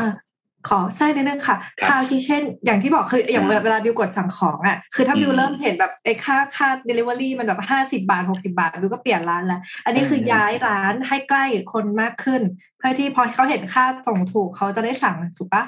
[0.70, 12.42] ขอแทรกนิดนึงค่ะครับค่าที่เช่น อย่างที่บอกคืออย่างอ่าเวลาบิวกดสั่งของอะ คือถ้าบิวอืมเริ่มเห็นแบบไอ้ค่าค่า delivery มันแบบห้าสิบาทหกสิบาทบิวก็เปลี่ยนร้านแล้วอันนี้คือเออย้ายร้านให้ใกล้คนมากขึ้น
[12.78, 15.64] เพื่อที่พอเขาเห็นค่าส่งถูกเขาจะได้สั่งถูกปะ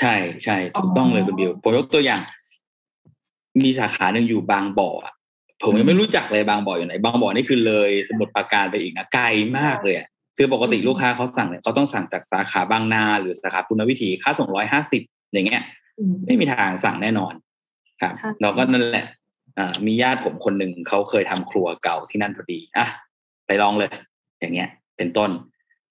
[0.00, 0.14] ใช่
[0.44, 2.20] ใช่ถูกต้องเลยคุณบิวผมยกตัวอย่าง
[3.62, 5.14] มีสาขาหนึ่งอยู่บางบ่ออะ
[5.64, 9.24] ผมยังไม่รู้จักเลยบางบ่ออยู่ไหน บางบ่อนี่คือเลยสมุทรปราการไปอีกนะไกล
[9.58, 10.08] มากเลยอะ
[10.42, 15.62] คือปกติลูกค้าเขาสั่งเนี่ยเขาต้องสั่งจากสาขาบางนา หรือสาขาปุณณวิถีค่าส่งร้อยห้าสิบอย่างเงี้ย
[15.98, 17.34] อืมไม่มีทางสั่งแน่นอน
[18.00, 19.06] ครับค่ะเราก็นั่นแหละ
[19.58, 22.86] อ่ามีญาติผมคนหนึ่งเขาเคยทำครัวเก่าที่นั่นพอดีอะ
[23.46, 23.90] ไปลองเลย
[24.40, 25.30] อย่างเงี้ย เป็นต้น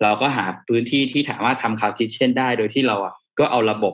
[0.04, 3.94] เราก็หาพื้นที่ที่สามารถทำคาวคิเช่นได้ โดยที่เราอะก็เอาระบบ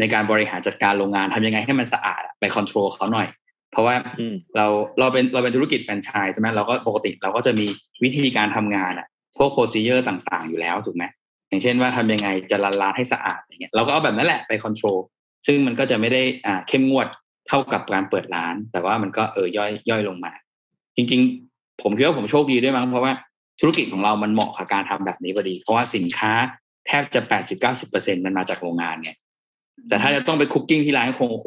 [0.00, 3.28] ในการบริหารจัดการโรงงานทำยังไงให้มันสะอาดอะไปคอนโทรลเขาหน่อย
[3.72, 4.66] เพราะว่าอืมเรา
[4.98, 7.66] เราเป็นเราเป็นธุรกิจแฟรนไชส์ใช่ไหมเราก็ปกติเราก็จะมี
[8.02, 11.04] วิธีการทำงานอะ พวก procedure ต่างๆ อยู่แล้วถูกไหม
[11.48, 14.98] อย่างเช่นว่าทำยังไงจะ run ร้านให้สะอาดอย่างเงี้ยเราก็เอาแบบนั้นแหละไป control
[15.46, 17.06] ซึ่งมันก็จะไม่ได้อ่าเข้มงวด
[17.48, 20.32] เท่ากับการเปิดร้าน แต่ว่ามันก็เออย่อยย่อยลงมา
[20.96, 21.20] จริง
[21.50, 23.12] ๆ ผมคิดว่าผมโชคดีด้วยมั้งเพราะว่า
[23.60, 26.32] ธุรกิจของเรามันเหมาะกับการทำแบบนี้พอดี เพราะว่าสินค้า
[26.86, 29.10] แทบจะแปดสิบเก้าสิบเปอร์เซ็นมันมาจากโรงงานไง
[29.88, 31.46] แต่ถ้าจะต้องไป cooking ที่ร้านคงโอ้โห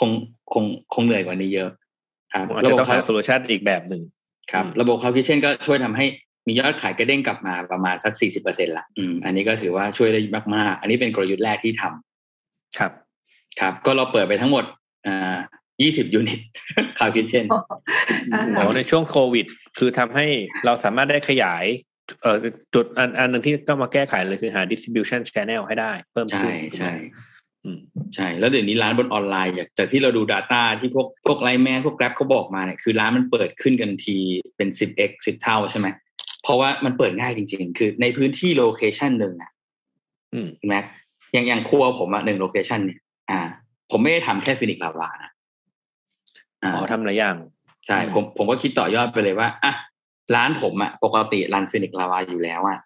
[0.00, 0.10] คง
[0.52, 0.64] คง
[0.94, 1.70] คงเหนื่อยกว่านี้เยอะ
[2.32, 4.02] ครับอาจจะต้องหา solution อีกแบบหนึ่ง
[4.52, 6.06] ครับ ระบบ cloud kitchen ก็ช่วยทำให้
[6.46, 10.20] มียอดขายกระเด้งกลับมาประมาณสักสี่สิบเปอร์เซ็นต์ละอืมอันนี้ก็ถือว่าช่วยได้
[10.56, 12.92] มากๆ อันนี้เป็นกลยุทธ์แรกที่ทำครับ
[13.60, 14.64] ครับ ก็เราเปิดไปทั้งหมด
[15.06, 15.36] อ่า
[15.82, 16.40] ยี่สิบ unit
[16.98, 17.44] cloud kitchen
[18.32, 19.46] อ่าอ๋อในช่วงโควิด
[19.78, 20.26] คือทำให้
[20.64, 21.64] เราสามารถได้ขยาย
[22.22, 22.36] เอ่อ
[22.74, 26.92] จุดอันอันหนึ่งที่ต้องมาแก้ไขเลยคือหา distribution channel ให้ได้ เพิ่มใช่ขึ้นใช่
[27.64, 27.78] อืม
[28.14, 34.16] ใช่ แล้วเดี๋ยวนี้ร้านบนออนไลน์จากจากที่เราดู Data ที่พวกพวก LINE MAN พวก Grab เขาบอกมาเนี่ยคือร้านมันเปิดขึ้นกันที
[34.56, 35.86] เป็นสิบ x สิบเท่าใช่ไหม
[36.44, 39.50] เพราะว่ามันเปิดง่ายจริง ๆ คือในพื้นที่ location หนึ่งอะ
[40.34, 40.84] อืมแม็ก
[41.32, 42.98] อย่างอย่างครัวผมอะหนึ่ง location เนี่ย
[43.30, 43.40] อ่า
[43.90, 45.30] ผมไม่ได้ทำแค่ฟีนิกซ์ลาวานะ
[46.62, 47.36] อ๋อทำหลายอย่าง
[47.86, 49.72] ใช่ผมผมก็คิดต่อยอดไปเลยว่าอะ
[50.34, 52.78] ร้านผมอะปกติ run ฟีนิกซ์ลาวาอยู่แล้วอะ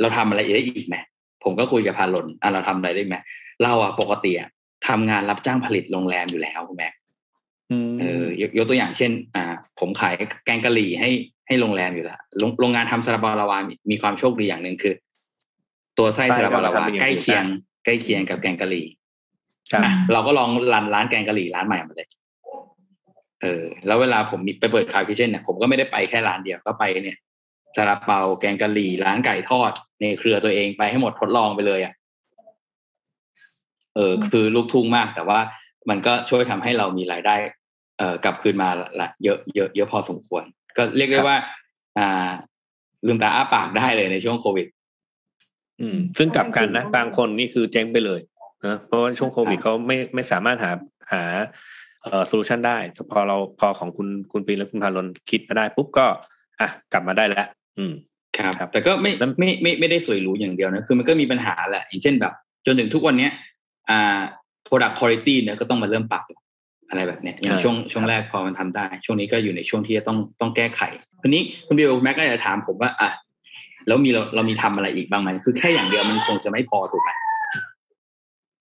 [0.00, 0.96] เราทำอะไรได้อีกไหม
[1.44, 3.16] ผมก็คุยกับพาลนอะเราทำอะไรได้ไหม
[3.62, 4.48] เราอะปกติอะ
[4.88, 7.01] ทำงานรับจ้างผลิตโรงแรมอยู่แล้วคุณแม็กอืม
[8.00, 9.44] เออยกยกตัวอย่างเช่น อ่า
[9.80, 10.14] ผมขาย
[10.44, 11.10] แกงกะหรี่ให้
[11.46, 14.94] ให้โรงแรมอยู่แล้วโรงโรงงานทำซาลาเปาลาวามีมีความโชคดีอย่างหนึ่งคือ
[15.98, 17.44] ตัวไส้ซาลาเปาลาวาใกล้เคียง
[17.84, 18.86] ใกล้เคียงกับแกงกะหรี่
[19.72, 22.08] ครับอะเราก็ลอง run ร้านแกงกะหรี่ร้านใหม่มาเลย
[23.42, 27.18] เออ แล้วเวลาผมมีไปเปิด cloud kitchen เนี่ยผมก็ไม่ได้ไปแค่ร้านเดียวก็ไปเนี่ย
[27.76, 31.94] ซาลาเปาแกงกะหรี่ร้านไก่ทอดในเครือตัวเองไปให้หมดทดลองไปเลยอะ
[33.96, 35.40] เออ คือลูกทุ่งมาก แต่ว่า
[35.88, 37.52] มันก็ช่วยทำให้เรามีรายได้เอ่อ
[38.24, 38.68] กลับคืนมา
[39.00, 40.44] ละเยอะเยอะเยอะพอสมควร
[40.76, 41.36] ก็เรียกได้ว่า
[41.98, 42.30] อ่า
[43.06, 44.66] ลืมตาอ้าปากได้เลยในช่วงโควิด
[45.80, 48.20] อืม ซึ่งกลับกันนะ บางคนนี่คือเจ๊งไปเลย
[48.66, 50.70] นะเพราะว่าช่วงโควิดเขาไม่ไม่สามารถหา
[51.12, 51.22] หา
[52.02, 56.06] เอ่อ solution ได้แต่พอเราพอของคุณคุณปีนและคุณพารนคิดมาได้ปุ๊บก็
[56.60, 57.46] อะกลับมาได้แล้ว
[57.78, 57.92] อืม
[58.36, 62.32] ครับครับแต่ก็ไม่แล้วไม่ไม่ไม่ได้สวยหรูอย่างเดียวนะคือมันก็มีปัญหาแหละอย่างเช่นแบบ
[62.66, 63.32] จนถึงทุกวันเนี้ย
[63.90, 64.20] อ่า
[64.66, 66.22] product quality เนี่ยก็ต้องมาเริ่มปรับ
[66.92, 70.82] อะไรแบบเนี้ยอย่างช่วงช่วงแรกพอมันทำได้ ช่วงนี้ก็อยู่ในช่วงที่จะต้องต้องแก้ไข
[71.22, 73.10] ทีนี้คุณบิวแม็กก็จะถามผมว่าอะ
[73.86, 77.10] แล้วมีเราเรามีทำอะไรอีกบ้างไหมคือแค่อย่างเดียวมันคงจะไม่พอถูกไหม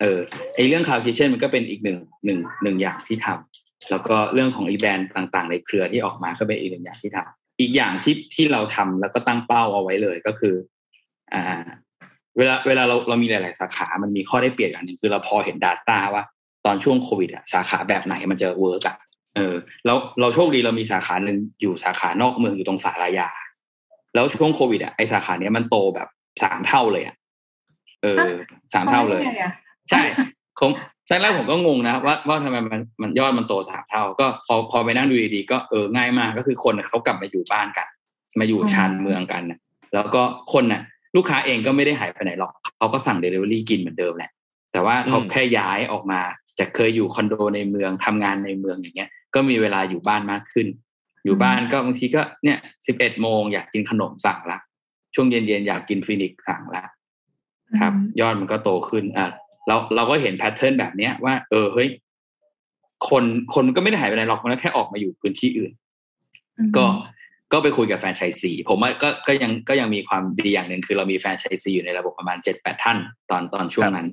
[0.01, 0.19] เออ
[0.55, 10.55] ไอเรื่อง cloud kitchen มันก็เป็นอีกหนึ่งหนึ่งหนึ่งอย่างที่ทำแล้วก็เรื่องของอีแบรนด์ต่างๆ ในเครือที่ออกมาก็เป็นอีกหนึ่งอย่างที่ทำอีกอย่างที่ที่เราทำแล้วก็ตั้งเป้าเอาไว้เลยก็คือ
[11.33, 11.63] อ่า
[12.37, 16.23] เวลาเวลาเราเรามีหลาย ๆ สาขา มันมีข้อได้เปรียบอย่างหนึ่งคือเราพอเห็น Data ว่า
[16.65, 18.97] ตอนช่วงโควิดอะสาขาแบบไหนมันจะ work อะ
[19.35, 19.55] เออ
[19.85, 23.29] แล้วเราโชคดีเรามีสาขาหนึ่งอยู่สาขานอกเมืองอยู่ตรงศาลายา
[24.13, 26.07] แล้วช่วงโควิดอะไอสาขาเนี้ยมันโตแบบ
[26.43, 27.15] สามเท่าเลยอะ
[28.03, 28.31] เออ
[28.73, 29.53] สามเท่าเลยทำได้ไงอะ
[29.89, 30.01] ใช่
[30.59, 30.71] ผม
[31.07, 37.87] แรกๆผมก็งงนะว่าว่าทำไมมันมันยอดมันโตสามเท่า ก็พอพอไปนั่งดูดีๆก็เออง่ายมากก็คือคนเขากลับมาอยู่บ้านกัน
[38.39, 39.59] มาอยู่ชานเมืองกันนะ
[39.93, 40.21] แล้วก็
[40.53, 40.81] คนน่ะ
[41.15, 44.31] ลูกค้าเองก็ไม่ได้หายไปไหนหรอกเขาก็สั่งเดลิเวอรี่กินเหมือนเดิมแหละ
[44.71, 46.21] แต่ว่าเขาอืมแค่ย้ายออกมา
[46.59, 50.67] จากเคยอยู่คอนโดในเมืองทำงานในเมืองอย่างเงี้ย ก็มีเวลาอยู่บ้านมากขึ้น
[51.25, 54.59] อยู่บ้านก็บางทีก็เนี่ยสิบเอ็ดโมงอยากกินขนมสั่งละ
[55.15, 56.83] ช่วงเย็นๆอยากกินฟีนิกซ์สั่งละ
[57.81, 59.29] ครับ ยอดมันก็โตขึ้นอะ
[59.67, 61.89] เราเราก็เห็น pattern แบบเนี้ยว่า เออเฮ้ย
[63.09, 63.23] คน
[63.53, 65.71] คนมันก็ไม่ได้หายไปไหนหรอกมันก็แค่ออกมาอยู่พื้นที่อื่น
[66.57, 66.85] อืมก็
[67.51, 72.97] ก็ไปคุยกับแฟรนไชส์ซีผมว่าก็ก็ยังก็ยังมีความดีอย่างหนึ่งคือเรามีแฟรนไชส์ซีอยู่ในระบบประมาณเจ็ดแปดท่าน
[73.29, 74.07] ตอนตอนช่วงนั้น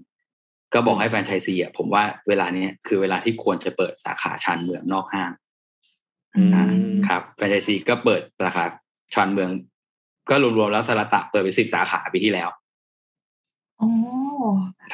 [0.74, 5.30] ก็บอกให้แฟรนไชส์ซีอะผมว่าเวลาเนี้ยคือเวลาที่ควรจะเปิดสาขาชานเมืองนอกห้าง
[6.36, 6.64] อืมอ่า
[7.08, 8.64] ครับแฟรนไชส์ซีก็เปิดสาขา
[9.14, 9.50] ชานเมือง
[10.30, 12.48] ก็รวมๆแล้วสารตะเปิดไปสิบสาขาปีที่แล้ว
[13.78, 13.90] โอ้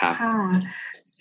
[0.00, 0.36] ครับค่ะ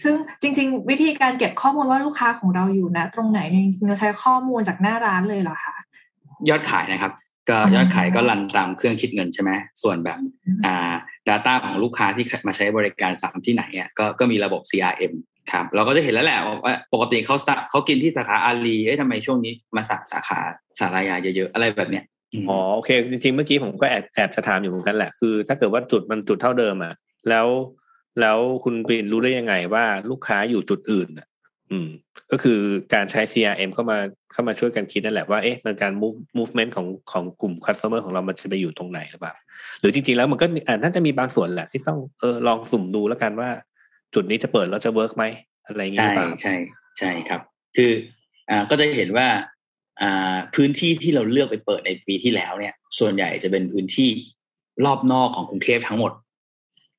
[0.03, 5.75] ซึ่งจริง ๆ วิธีการเก็บข้อมูลว่าลูกค้าของเราอยู่นะ ตรงไหนเนี่ยจริงๆเราใช้ข้อมูลจากหน้าร้านเลยเหรอคะ
[6.49, 7.11] ยอดขายนะครับ
[7.49, 9.51] ก็อืมยอดขายก็รันตามเครื่องคิดเงินใช่ไหม
[9.83, 10.19] ส่วนแบบ
[10.65, 10.93] อ่า
[11.29, 15.13] Data ของลูกค้าที่มาใช้บริการซ้ำที่ไหนอะก็ก็มีระบบ CRM
[15.51, 20.39] ครับเราก็จะเห็นแล้วแหละว่าปกติเขาสะเขากินที่สาขาอาลีเอ้ยทำไมช่วงนี้มาสั่งสาขา
[20.79, 22.05] สารายาเยอะๆ อะไรแบบเนี้ย
[22.41, 26.93] มอ๋อโอเค จริงๆ เมื่อกี้ผมก็แอบแอบจะถามอยู่เหมือนกันแหละคือ ถ้าเกิดว่าจุดมันจุดเท่าเดิมอะ
[27.29, 27.47] แล้ว
[28.21, 31.09] แล้วคุณปีนรู้ได้ยังไงว่าลูกค้าอยู่จุดอื่น
[31.73, 31.87] อืม
[32.31, 32.59] ก็คือ
[32.93, 33.97] การใช้ CRM เข้ามา
[34.33, 39.33] เข้ามาช่วยกันคิดนั่นแหละว่าเอ๊ะมันการ move movement ของของกลุ่ม customer ของเรามันจะไปอยู่ตรงไหนหรือเปล่า
[39.79, 43.49] หรือจริงๆแล้วมันก็อ่าน่าจะมีบางส่วนแหละที่ต้องเออลองสุ่มดูแล้วกันว่า
[44.13, 45.23] จุดนี้จะเปิดแล้วจะเวิร์กไหม
[45.65, 46.53] อะไรอย่างเงี้ยใช่รือเปล่าใช่
[46.99, 47.41] ใช่ครับ
[47.75, 47.91] คือ
[48.49, 49.27] อ่าก็จะเห็นว่า
[50.01, 54.09] อ่าพื้นที่ที่เราเลือกไปเปิดในปีที่แล้วเนี่ย ส่วนใหญ่จะเป็นพื้นที่
[54.85, 56.11] รอบนอกของกรุงเทพทั้งหมด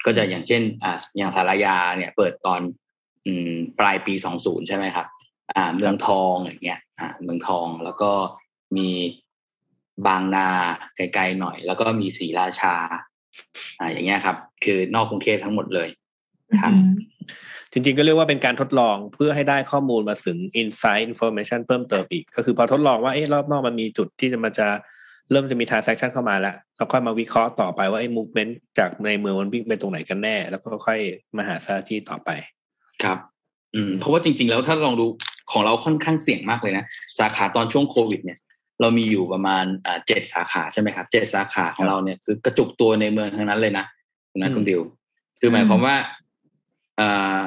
[0.04, 2.60] ก็จะอย่างเช่นอ่าอย่างสารยาเนี่ย เปิดตอน
[3.80, 5.06] ปลายปีสองศูนย์ใช่ไหมครับ
[5.54, 8.12] อ่า เมืองทองอย่างเงี้ย อ่า เมืองทองแล้วก็
[8.76, 8.88] มี
[10.06, 10.48] บางนา
[10.96, 12.74] ไกลๆหน่อย แล้วก็มีศรีราชา
[13.78, 15.88] อ่า อย่างเงี้ยครับ คือนอกกรุงเทพทั้งหมดเลย
[16.62, 16.74] ครับ
[17.72, 24.66] จริงๆ ก็เรียกว่าเป็นการทดลองเพื่อให้ได้ข้อมูลมาถึง insight information เพิ่มเติมอีก ก็คือพอทดลองว่าเอ๊ะรอบนอกมันมีจุดที่จะมันจะ
[25.30, 31.00] เริ่มจะมี transaction เข้ามาแล้วเราค่อยมาวิเคราะห์ต่อไปว่าไอ้ movement จากในเมืองมันวิ่งไปตรงไหนกันแน่ แล้วก็ค่อย
[31.36, 32.30] มาหา strategy ต่อไป
[33.02, 33.18] ครับ
[33.74, 35.06] อืม เพราะว่าจริง ๆ แล้วถ้าลองดู
[35.52, 36.84] ของเราค่อนข้างเสี่ยงมากเลยนะ
[37.18, 38.38] สาขาตอนช่วงโควิด เนี่ย
[38.80, 43.86] เรามีอยู่ประมาณอ่าเจ็ดสาขาใช่ไหมครับเจ็ดสาขาของเราเนี่ยคือกระจุกตัวในเมืองทั้งนั้นเลยนะ
[44.30, 44.80] คุณนะอืมคุณดิว
[45.40, 45.96] คือหมายความว่า
[47.00, 47.42] อ่า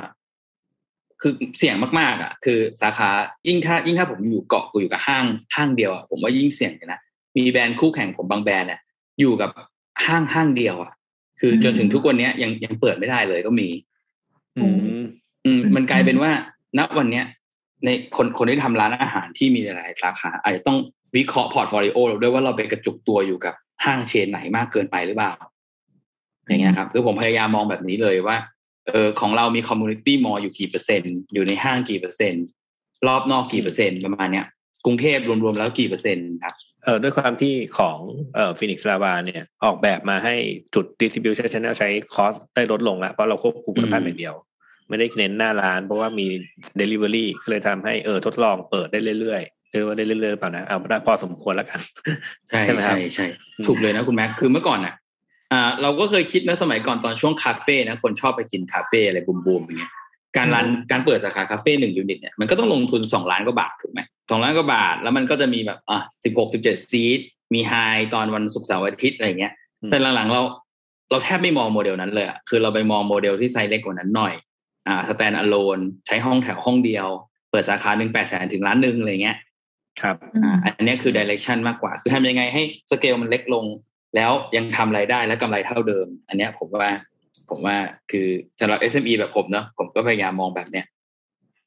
[1.22, 3.10] คือเสี่ยงมากๆอะ คือสาขา
[3.48, 5.26] ยิ่งถ้ายิ่งถ้าผมอยู่เกาะกูอยู่กับห้าง
[5.56, 7.00] ห้างเดียวอะผมว่ายิ่งเสี่ยงเลยนะ
[7.38, 8.80] มีแบรนด์คู่แข่งผมบางแบรนด์เนี่ย
[9.20, 9.52] อยู่กับ
[10.06, 10.92] ห้างห้างเดียวอะ
[11.40, 13.68] คือจนถึงทุกวันเนี้ยยังยังเปิดไม่ได้เลยก็มี
[15.48, 16.32] อืมอืมมันกลายเป็นว่า
[16.78, 17.26] ณวันเนี้ย
[17.86, 20.78] ในคนคนที่ทำร้านอาหารที่มีหลายๆสาขาอาจจะต้อง
[21.16, 23.54] วิเคราะห์ portfolio เราด้วยว่าเราไปกระจุกตัวอยู่กับ
[23.86, 25.34] ห้าง chain ไหนมากเกินไปหรือเปล่า
[26.48, 28.38] อย่างเงี้ยครับคือผมพยายามมองแบบนี้เลยว่า
[28.88, 32.46] เออของเรามี community mall อยู่กี่เปอร์เซ็นต์อยู่ในห้างกี่เปอร์เซ็นต์
[33.08, 34.46] รอบนอกกี่เปอร์เซ็นต์ประมาณเนี้ย
[34.86, 37.98] กรุงเทพรวมๆแล้วกี่เปอร์เซ็นต์ครับเออด้วยความที่ของ
[38.36, 40.36] เอ่อฟีนิกซ์ลาวาเนี่ย ออกแบบมาให้
[40.76, 44.36] จุด distribution channel ใช้ cost ได้ลดลงแล้วเพราะเราควบคุมคุณภาพอย่างเดียว
[44.90, 46.28] ไม่ได้เน้นหน้าร้าน เพราะว่ามี
[46.80, 51.80] delivery ก็เลยทำให้เออทดลองเปิดได้เรื่อยๆเรียกว่าได้เรื่อยๆเปล่านะเอาได้พอสมควรแล้วกัน
[52.50, 53.26] ใช่ใช่ไหมครับใช่ใช่
[53.68, 54.94] ถูกเลยนะคุณแม็กคือเมื่อก่อนอะ
[55.54, 59.94] อ่าเราก็เคยคิดนะสมัยก่อนตอนช่วงคาเฟ่นะคนชอบไปกินคาเฟ่อะไรบูมๆอย่างเงี้ย
[60.38, 64.00] การ run การเปิดสาขาคาเฟ่หนึ่ง unit เนี่ยมันก็ต้องลงทุนสองล้านกว่าบาทถูกไหม
[64.30, 67.20] สองล้านกว่าบาท แล้วมันก็จะมีแบบอะสิบหกสิบเจ็ด seat
[67.54, 67.74] มี high
[68.14, 69.54] ตอนวันศุกร์เสาร์อาทิตย์อะไรเงี้ย
[69.90, 70.42] แต่หลังๆเรา
[71.12, 74.34] เราแทบไม่มองโมเดลนั้นเลยอะคือเราไปมองโมเดลที่ไซส์เล็กกว่านั้นหน่อย
[74.88, 77.08] อ่า stand alone ใช้ห้องแถวห้องเดียว
[77.52, 79.38] เปิดสาขาหนึ่งแปดแสนถึงล้านหนึ่งอะไรเงี้ย
[80.02, 82.62] ครับอ่าอันเนี้ยคือ direction มากกว่า คือทำยังไงให้
[82.92, 83.66] สเกลมันเล็กลง
[84.16, 86.92] แล้วยังทำรายได้และกำไรเท่าเดิม อันเนี้ยผมว่า
[87.50, 87.78] ผมว่า
[88.12, 88.28] คือ
[88.60, 90.86] สำหรับ SME แบบผมเนาะผมก็พยายามมองแบบเนี้ย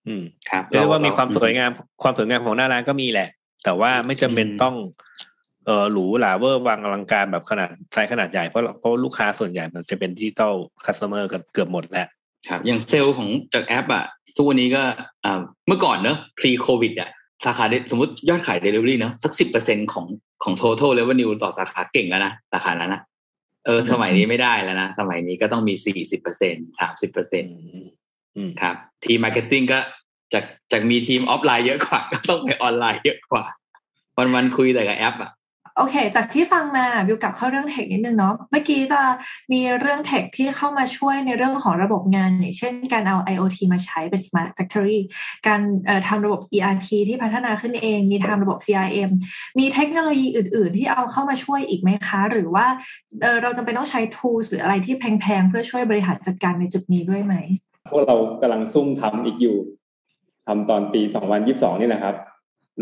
[0.06, 1.70] อืมครับเรียกว่ามีความสวยงาม
[2.02, 3.28] ความสวยงามของหน้าร้านก็มีแหละ
[3.64, 4.76] แต่ว่าไม่จำเป็นต้อง
[5.66, 10.54] เออหรูหรา over วังอลังการแบบขนาดไซส์ขนาดใหญ่เพราะเพราะลูกค้าส่วนใหญ่มันจะเป็น digital
[10.84, 12.08] customer กันเกือบหมดแล้ว
[12.48, 14.04] ครับอย่างเซลล์ของจากแอปอะ
[14.36, 14.82] ทุกวันนี้ก็
[15.24, 17.10] อ่าเมื่อก่อนเนอะ pre covid อะ
[17.44, 20.06] สาขา de- สมมติยอดขาย delivery เนอะสักสิบเปอร์เซ็นของ
[20.42, 23.02] ของ total revenue ต่อสาขาเก่งแล้วนะสาขานั้นนะ
[23.66, 27.44] เออ สมัยนี้ไม่ได้แล้วนะ สมัยนี้ก็ต้องมีสี่สิบเปอร์เซ็นต์สามสิบเปอร์เซ็นต์
[28.36, 29.78] อืมครับ ทีม marketing ก็
[30.34, 33.44] จากจากมีทีมออฟไลน์เยอะกว่า ก็ต้องไปออนไลน์เยอะกว่า
[34.16, 35.30] วันวันๆคุยแต่กับแอปอะ
[35.80, 39.00] โอเค จากที่ฟังมาบิวกลับเข้าเรื่องเทคนิดนึงเนาะเมื่อกี้จะ
[39.52, 45.00] มีเรื่องเทคที่เข้ามาช่วยในเรื่องของระบบงาน อย่างเช่นการเอา IoT มาใช้เป็น Smart Factory
[45.46, 45.60] การ
[46.08, 49.10] ทำระบบ ERP ที่พัฒนาขึ้นเอง มีทำระบบ CRM
[49.58, 52.66] มีเทคโนโลยีอื่น ๆ ที่เอาเข้ามาช่วยอีกไหมคะ หรือว่า
[53.20, 57.34] เเราจะเป็นต้องใช้ tools หรืออะไรที่แพง ๆ เพื่อช่วยบริหารจัดการในจุดนี้ด้วยไหม
[57.90, 59.56] พวกเรากำลังซุ่มทำอีกอยู่
[60.46, 61.00] ทำตอนปี
[61.42, 62.16] 2022 นี่แหละครับ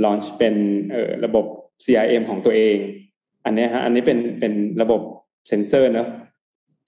[0.05, 0.55] launch เป็น
[1.27, 1.47] ระบบ
[1.85, 2.77] CRM ของตัวเอง
[3.45, 4.53] อันเนี้ยฮะอันนี้เป็นเป็น
[4.83, 5.01] ระบบ
[5.49, 6.09] เซนเซอร์เนอะ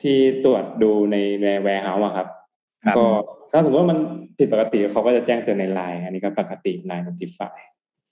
[0.02, 2.28] ที่ตรวจดูในใน warehouse อะครับ
[2.84, 3.04] ครับก็
[3.50, 3.98] ถ้าสมมติว่ามัน
[4.38, 7.56] ผิดปกติเขาก็จะแจ้งเตือนในไลน์อันนี้ก็ปกติ Line Notify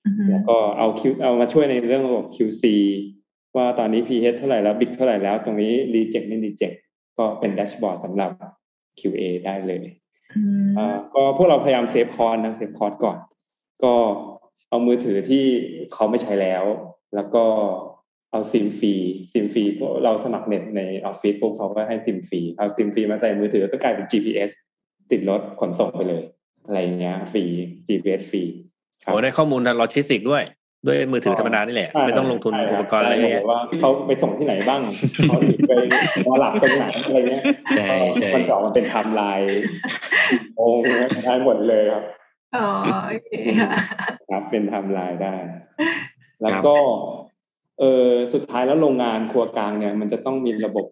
[0.07, 2.65] อือฮึแล้วก็เอา Q เอามาช่วยในเรื่องระบบ QC
[3.57, 6.77] ว่าตอนนี้ pH เท่าไหร่แล้ว Brix เท่าไหร่แล้ว ตรงนี้ reject ไม่ reject
[7.19, 8.31] ก็เป็นแดชบอร์ดสำหรับ
[9.01, 9.85] QA ได้เลย
[10.37, 13.19] อืมอ่าก็พวกเราพยายาม save cost นะ save cost ก่อน
[13.85, 13.95] ก็
[14.69, 15.45] เอามือถือที่
[15.93, 16.65] เขาไม่ใช้แล้ว
[17.15, 17.45] แล้วก็
[18.33, 18.95] เอาซิมฟรี
[19.33, 24.51] ซิมฟรีพวกเราสมัครเน็ตในออฟฟิศพวกเขาก็ให้ซิมฟรีเอาซิมฟรีมาใส่มือถือก็กลายเป็น GPS
[25.11, 26.23] ติดรถขนส่งไปเลย
[26.67, 27.45] อะไรอย่างเงี้ยฟรี
[27.87, 28.43] GPS ฟรี
[29.05, 30.43] ครับโอ้ได้ข้อมูลทางโลจิสติกด้วย
[30.87, 34.81] ด้วยมือถือธรรมดานี่แหละ ไม่ต้องลงทุนใช่อุคปกรณ์อะไรใช่เยอะว่าเขาไปส่งที่ไหนบ้าง
[35.29, 35.73] เขาหนีไป
[36.27, 37.43] นอนหลับตรงไหนอะไรเงี้ย
[37.77, 37.89] ใช่
[38.21, 39.61] ใช่มันจะออกมาเป็นไทม์ไลน์
[40.57, 40.87] โอ้โห
[41.25, 42.05] ได้หมดเลยครับ
[42.57, 42.67] อ๋อ
[43.09, 43.31] โอเค
[43.61, 43.73] ค่ะ
[44.31, 45.35] ครับเป็นไทม์ไลน์ได้
[46.43, 46.77] แล้วก็
[47.79, 50.87] เออสุดท้ายแล้วโรงงานครัวกลางเนี่ย มันจะต้องมีระบบ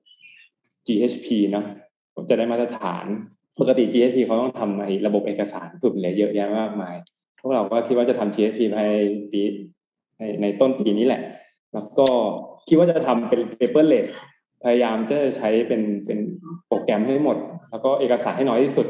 [0.86, 1.64] GHP เนอะ
[2.14, 3.04] ผมจะได้มาตรฐาน
[3.58, 6.96] ปกติ GHP เขาต้องทำไอ้ระบบเอกสารถูกเลยเยอะแยะมากมาย
[7.40, 8.94] พวกเราก็คิดว่าจะทำ GHP ภายใน
[9.30, 9.40] ปี
[10.18, 11.22] ในในต้นปีนี้แหละ
[11.74, 12.08] แล้วก็
[12.68, 14.08] คิดว่าจะทำเป็น paperless
[14.62, 16.18] พยายามจะใช้เป็นเป็น
[16.66, 17.36] โปรแกรมให้หมด
[17.70, 18.86] แล้วก็เอกสารให้น้อยที่สุด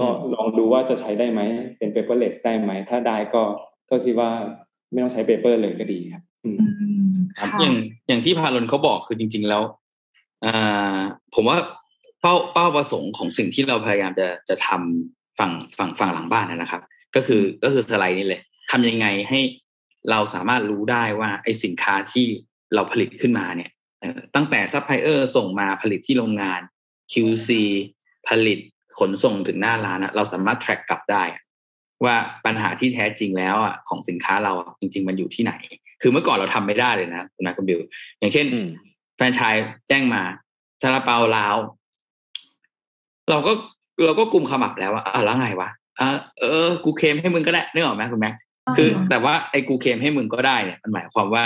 [0.00, 1.40] ก็ลองดูว่าจะใช้ได้ไหม
[1.78, 3.42] เป็น paperless ได้ไหม ถ้าได้ก็
[3.90, 4.30] ก็คิดว่า
[4.92, 7.74] ไม่ต้องใช้ paper เลยก็ดีครับอืมอืมครับค่ะอย่าง
[8.08, 9.62] อย่างที่พารอนเขาบอกคือจริง ๆ แล้ว
[10.44, 10.98] อ่า
[11.34, 11.58] ผมว่า
[12.20, 16.82] เป้าเป้าประสงค์ของสิ่งที่เราพยายามจะจะทำฝั่งฝั่งฝั่งหลังบ้านนะนะครับ
[17.14, 18.40] ก็คือก็คือสไลด์นี้เลย
[18.70, 19.40] ทำยังไงให้
[20.10, 22.26] เราสามารถรู้ได้ว่าไอ้สินค้าที่
[22.74, 23.70] เราผลิตขึ้นมาเนี่ย
[24.00, 26.60] เอ่อตั้งแต่ซัพพลายเออร์ส่งมาผลิตที่โรงงาน
[27.12, 27.48] QC
[28.28, 28.58] ผลิต
[29.00, 31.42] ขนส่งถึงหน้าร้านอะเราสามารถ track กลับได้อะ
[32.04, 32.14] ว่า
[32.44, 35.52] ปัญหาที่แท้จริงแล้วอะของสินค้าเราอะจริง ๆ มันอยู่ที่ไหน
[36.02, 37.80] คือเมื่อก่อนเราทำไม่ได้เลยนะคุณนายคุณบิว
[38.18, 38.68] อย่างเช่นอืม
[39.16, 39.54] แฟรนไชส์
[39.88, 40.22] แจ้งมา
[40.82, 41.56] ซาลาเปาลาว
[43.30, 43.52] เราก็
[44.04, 45.68] เราก็กลุ่มขมับแล้วว่าอะแล้วไงวะ
[46.00, 46.08] อะ
[46.40, 48.34] เออ กูเคลมให้มึงก็ได้นึกออกไหมคุณแม็ก
[48.76, 51.44] คือ แต่ว่าไอ้กูเคลมให้มึงก็ได้เนี่ยมันหมายความว่า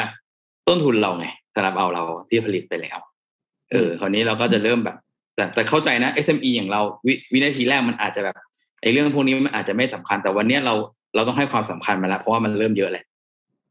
[0.69, 2.99] ต้นทุนเราไงซาลาเปาเราที่ผลิตไปแล้ว
[3.73, 4.97] เออ คราวนี้เราก็จะเริ่มแบบ
[5.35, 8.37] แต่แต่เข้าใจนะ SME อย่างเราววินาทีแรกมันอาจจะแบบ
[8.81, 10.75] ไอ้เรื่องพวกนี้มันอาจจะไม่สำคัญ แต่วันเนี้ยเรา
[11.15, 13.05] เราต้องให้ความสำคัญมาแล้ว เพราะว่ามันเริ่มเยอะแหละ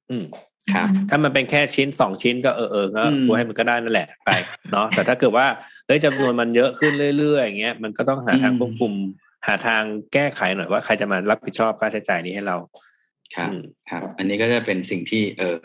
[0.10, 0.26] อืม
[0.74, 4.30] ครับ ถ้ามันเป็นแค่ชิ้นสองชิ้นก็เออเออก็อืมกูให้มันก็ได้นั่นแหละไป
[4.72, 5.46] เนาะแต่ถ้าเกิดว่า
[5.86, 8.94] เฮ้ยจำนวนมันเยอะขึ้นเรื่อยๆอย่างเงี้ยมันก็ต้องหาทางควบคุม
[9.48, 9.82] หาทาง
[10.14, 12.58] แก้ไขหน่อยว่าใครจะมารับผิดชอบค่าใช้จ่ายนี้ให้เรา
[13.36, 15.56] ครับอืมครับ อันนี้ก็จะเป็นสิ่งที่เออ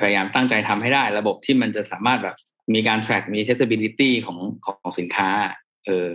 [0.00, 2.36] พยายามตั้งใจทำให้ได้ ระบบที่มันจะสามารถแบบ
[2.74, 5.30] มีการ track มี traceability ของของสินค้า
[5.86, 6.10] เออ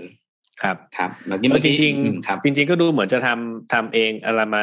[0.61, 4.61] ครับครับเมื่อกี้เอเมื่ออจกี้ริงอืมครับๆจริง ๆ ก็ดูเหมือนจะทำทำเองอะไรมา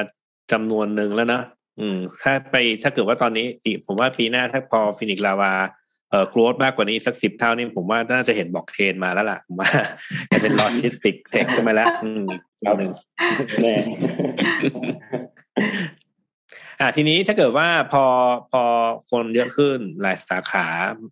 [0.52, 1.42] จำนวนหนึ่งแล้วนะ
[1.80, 5.52] อืม ถ้าไปถ้าเกิดว่าตอนนี้อีกผมว่าปีหน้าถ้าพอฟินิกซ์ลาวา
[6.10, 9.70] เอ่อ growth มากกว่านี้สักสิบเท่านี่ผมว่าน่าจะเห็นบล็อกเชนมาแล้วล่ะผมว่า
[10.32, 12.24] จะเป็น logistic tech ขึ้นมาแล้ว อืม
[12.66, 12.92] ครับหนึ่ง
[13.62, 13.74] แน่
[16.82, 18.04] อ่าทีนี้ถ้าเกิดว่าพอ
[18.52, 18.62] พอ
[19.10, 20.66] คนเยอะขึ้นหลายสาขา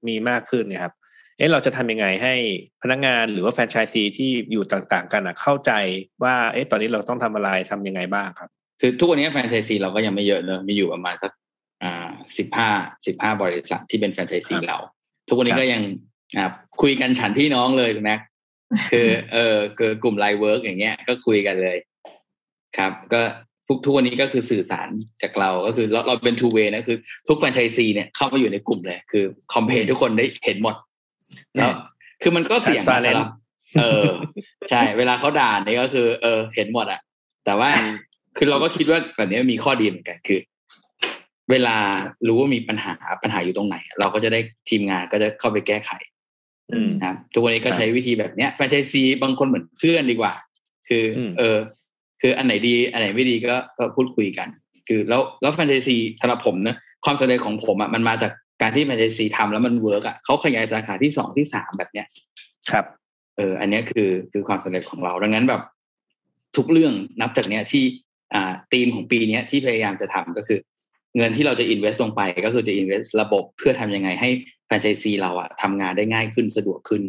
[0.08, 0.94] มีมากขึ้นเนี่ยครับ
[1.38, 2.34] เอ๊ะเราจะทำยังไงให้
[2.82, 5.72] พนักงานหรือว่าแฟรนไชส์ซีที่อยู่ต่างๆ กันอะเข้าใจ
[6.22, 8.48] ว่าเอ๊ะตอนนี้เราต้องทำอะไรทำยังไงบ้างครับ
[8.80, 11.32] คือทุกวันนี้แฟรนไชส์ซีเราก็ยังไม่เยอะเลยมีอยู่ประมาณสัก
[11.82, 12.70] อ่าสิบห้า
[13.06, 14.78] สิบห้าบริษัทที่เป็นแฟรนไชส์ซีครับเรา
[15.28, 15.82] ทุกวันนี้ครับก็ยัง
[16.36, 16.46] อ่า
[16.82, 18.20] คุยกันฉันพี่น้องเลยคุณแม็ก
[18.90, 21.78] คือเออคือกลุ่ม Line Works อย่างเงี้ยก็คุยกันเลย
[22.76, 23.22] ครับ ก็
[23.70, 24.88] ทุกทุกวันนี้ก็คือสื่อสาร
[25.22, 26.96] จากเราก็คือเราเราเป็น two way นะคือ
[27.28, 30.74] ทุกแฟรนไชส์ซีเนี่ยเข้ามาอยู่ในกลุ่มเลย คือ complain ทุกคนได้เห็นหมด
[31.56, 31.72] แล้ว
[32.22, 33.26] คือมันก็เสี่ยงนะ Transparent เวลา
[33.78, 34.06] เออ
[34.70, 37.00] ใช่ เวลาเขาด่าเนี่ยก็คือ เออ เห็นหมดอะ
[37.44, 37.70] แต่ว่า
[38.36, 40.40] คือเราก็คิดว่าแบบนี้มีข้อดีเหมือนกันคือ
[41.50, 41.76] เวลา
[42.26, 45.90] รู้ว่ามีปัญหาปัญหาอยู่ตรงไหน เราก็จะได้ทีมงานก็จะเข้าไปแก้ไข
[46.72, 50.32] อืมนะครับทุกวันนี้ก็ครับใช้วิธีแบบเนี้ยแฟรนไชส์ซีบางคนเหมือนเพื่อนดีกว่า
[50.88, 51.58] คืออมเออ
[52.22, 54.48] คืออันไหนดี อันไหนไม่ดีก็ก็พูดคุยกัน
[54.88, 58.32] คือแล้วแล้วแฟรนไชส์ซีสำหรับผมนะความสำเร็จของผมอะมันมาจาก
[58.62, 62.06] การที่แฟรนไชส์ซีทำแล้วมัน work อะเขาขยายสาขาที่สองที่สามแบบเนี้ย
[62.70, 62.84] ครับ
[63.36, 65.62] เออ อันเนี้ยคือคือความสำเร็จของเราดังนั้นแบบ
[66.56, 67.84] ทุกเรื่องนับจากเนี้ยที่
[68.34, 70.58] อ่าธีมของปีเนี้ยที่พยายามจะทำก็คือ
[71.16, 74.28] เงินที่เราจะ invest ลงไป ก็คือจะ invest ระบบเพื่อทำยังไงให้
[74.66, 77.02] แฟรนไชส์ซีเราอะทำงานได้ง่ายขึ้นสะดวกขึ้น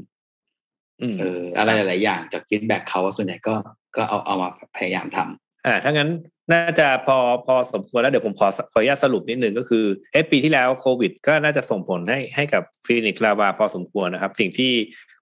[1.02, 3.56] อืมเอออะไรหลาย ๆ อย่างจาก feedback เขาส่วนใหญ่ก็
[3.96, 6.10] ก็เอาเอามาพยายามทำอ่าถ้างั้น
[6.54, 14.72] น่าจะพอพอสมควรแล้วเดี๋ยวผมขอขออนุญาตสรุปนิดนึงก็คือเอะปีที่แล้วโควิด ก็น่าจะส่งผลให้ให้กับฟินิกซ์ลาวาพอสมควรนะครับ สิ่งที่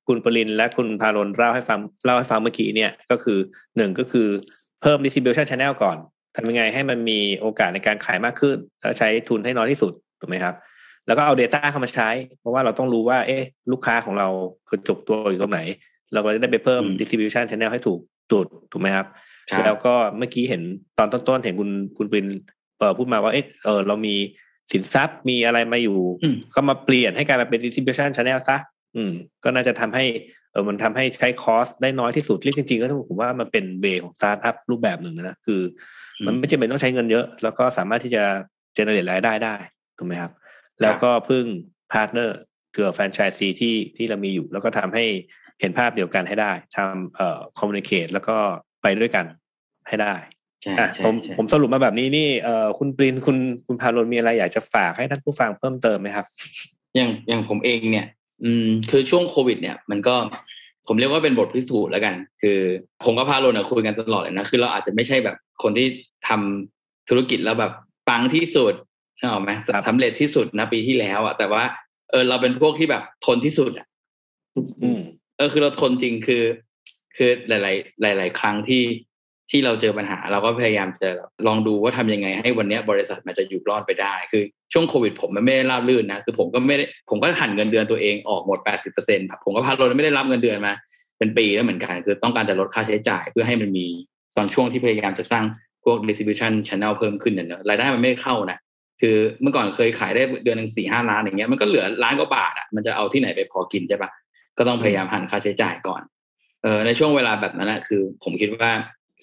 [0.07, 3.37] คุณปรินและคุณพารนเล่าให้ฟังเล่าให้ฟังเมื่อกี้เนี่ยก็คือ
[3.77, 4.27] หนึ่งก็คือ
[4.81, 5.97] เพิ่ม distribution channel ก่อน
[6.35, 10.55] ทำยังไงให้มันมีโอกาสในการขายมากขึ้น แล้วใช้ทุนให้น้อยที่สุดถูกไหมครับ
[11.07, 12.09] แล้วก็เอา Data เข้ามาใช้
[12.39, 14.27] เพราะว่าเราต้องรู้ว่า เอ๊ะ ลูกค้าของเรา
[14.67, 15.59] คือจุกตัวอยู่ตรงไหน
[16.13, 17.99] เราก็จะได้ไปเพิ่มอืม distribution channel ให้ถูก
[18.31, 19.07] จุดถูกไหมครับ
[19.49, 20.61] ครับ แล้วก็เมื่อกี้เห็น
[20.97, 22.27] ตอนต้นๆเห็นคุณคุณปริน
[22.77, 24.15] เปิดพูดมาว่าเอ๊ะเออเรามี
[24.71, 28.57] สินทรัพย์มีอะไรมาอยู่อืมก็มาเปลี่ยนให้กลายมาเป็น distribution channel ซะ
[28.95, 29.11] อืม
[29.43, 30.03] ก็น่าจะทำให้
[30.51, 35.61] เออมันทำให้ใช้ cost ได้น้อยที่สุดเรียกจริงๆก็ต้องผมว่ามันเป็น way ของสตาร์ทอัพรูปแบบหนึ่งนะคือ
[36.25, 38.23] มันไม่จำเป็นต้องใช้เงินเยอะ แล้วก็สามารถที่จะ
[38.75, 39.55] generate รายได้ได้
[39.97, 40.31] ถูกไหมครับ
[40.81, 41.45] แล้วก็พึ่ง
[41.91, 45.05] partner คือแฟรนไชส์ซีที่ที่เรามีอยู่ แล้วก็ทำให้
[45.61, 48.37] เห็นภาพเดียวกันให้ได้ทำเอ่อคอมมูนิเคตแล้วก็
[48.81, 49.25] ไปด้วยกัน
[49.87, 50.13] ให้ได้
[50.61, 53.37] ใช่อะใช่ผมใช่ผมสรุปมาแบบนี้นี่เอ่อคุณปรินคุณ
[53.67, 56.25] คุณพารนมีอะไรอยากจะฝากให้ท่านผู้ฟังเพิ่มเติมไหมครับ
[56.95, 58.07] อย่างอย่างผมเองเนี่ย
[58.43, 60.15] อืมคือช่วงโควิด เนี่ย มันก็
[60.87, 62.59] ผมเรียกว่าเป็นบทพิสูจน์แล้วกัน คือ
[63.05, 65.87] ผมกับพาโลนะคุยกันตลอดเลยนะคือเราอาจจะไม่ใช่แบบคนที่
[66.27, 67.71] ทำธุรกิจแล้วแบบ
[68.09, 68.73] ปังที่สุด
[69.17, 71.63] ใช่ไหมครับสำเร็จที่สุดนะปีที่แล้วอะแต่ว่า
[72.11, 73.87] เออเราเป็นพวกที่แบบทนที่สุดอะ
[74.83, 75.01] อืม
[75.39, 76.43] เออคือเราทนจริงคือ
[77.17, 77.51] คือห
[78.05, 78.83] ลาย ๆ หลาย ๆ ครั้งที่
[79.51, 81.09] ที่เราเจอปัญหา เราก็พยายามจะ
[81.47, 84.43] ลองดูว่าทำยังไง ให้วันนี้บริษัทมันจะอยู่รอดไปได้ คือ
[84.73, 90.73] ช่วงโควิด ผมมันไม่ได้ราบรื่นนะคือผมก็ไม่ได้ผมก็หันเงินเดือนตัวเองออกหมด80เปอร์เซ็นต์ผมก็พาโลไม่ได้รับเงินเดือนมา
[91.17, 93.87] เป็นปีแล้วเหมือนกัน คือต้องการจะลดค่าใช้จ่ายเพื่อให้มันมี
[94.37, 95.43] ตอนช่วงที่พยายามจะสร้าง
[95.83, 98.59] พวก distribution channel เพิ่มขึ้นเนี่ยรายได้มันไม่ได้เข้านะ
[99.01, 104.09] คือเมื่อก่อนเคยขายได้เดือนหนึ่งสี่ห้าล้านอย่างเงี้ยมันก็เหลือล้านกว่าบาทอะมันจะเอาที่ไหนไปพอกินใช่ปะ
[104.59, 106.01] ก็ต้องพยายามหันค่าใช้จ่ายก่อน
[106.63, 108.71] เออในช่วงเวลาแบบนั้นนะคือ ผมคิดว่า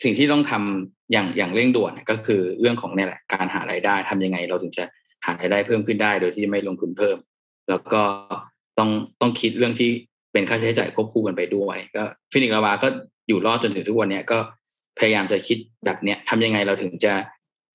[0.03, 4.85] สิ่งที่ต้องทำอย่างอย่างเร่งด่วนก็คือเรื่องของเนี่ยแหละการหารายได้ทำยังไง เราถึงจะ
[5.27, 7.17] หารายได้เพิ่มขึ้นได้ โดยที่ไม่ลงทุนเพิ่ม
[7.69, 8.03] แล้วก็
[8.79, 8.91] ต้อง
[9.21, 9.91] ต้องคิดเรื่องที่
[10.33, 12.03] เป็นค่าใช้จ่ายควบคู่กันไปด้วย ก็
[12.33, 12.89] ฟินิกลาวาก็
[13.29, 14.39] อยู่รอดจนถึงทุกวันเนี้ยก็
[14.99, 17.13] พยายามจะคิดแบบเนี้ยทำยังไงเราถึงจะ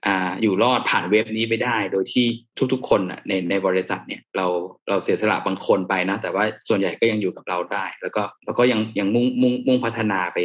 [0.05, 2.25] อ่าอยู่รอดผ่าน wave นี้ไปได้ โดยที่
[2.73, 4.45] ทุกๆ คนน่ะในในบริษัทเนี่ยเรา
[4.89, 10.39] เราเสียสละบางคนไปนะ แต่ว่าส่วนใหญ่ก็ยังอยู่กับเราได้ แล้วก็แล้วก็ยังยังมุ่งมุ่งมุ่งพัฒนาไป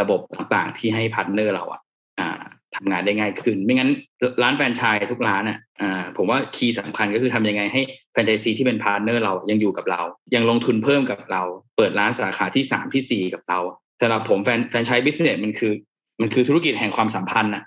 [0.00, 1.80] ระบบต่างๆ ที่ให้ partner เราอะ
[2.20, 2.40] อ่า
[2.76, 3.90] ทำงานได้ง่ายขึ้น ไม่งั้น
[4.42, 7.80] ร้านแฟรนไชส์ทุกร้านอะอ่าผมว่า key สำคัญก็คือทำยังไงให้
[8.12, 10.02] แฟรนไชส์ซีที่เป็น partner เรายังอยู่กับเรา
[10.34, 11.42] ยังลงทุนเพิ่มกับเรา
[11.76, 13.58] เปิดร้านสาขาที่สามที่สี่กับเรา
[14.00, 15.72] สำหรับผมแฟรน franchise business มันคือ
[16.20, 17.62] มันคือธุรกิจแห่งความสัมพันธ์นะ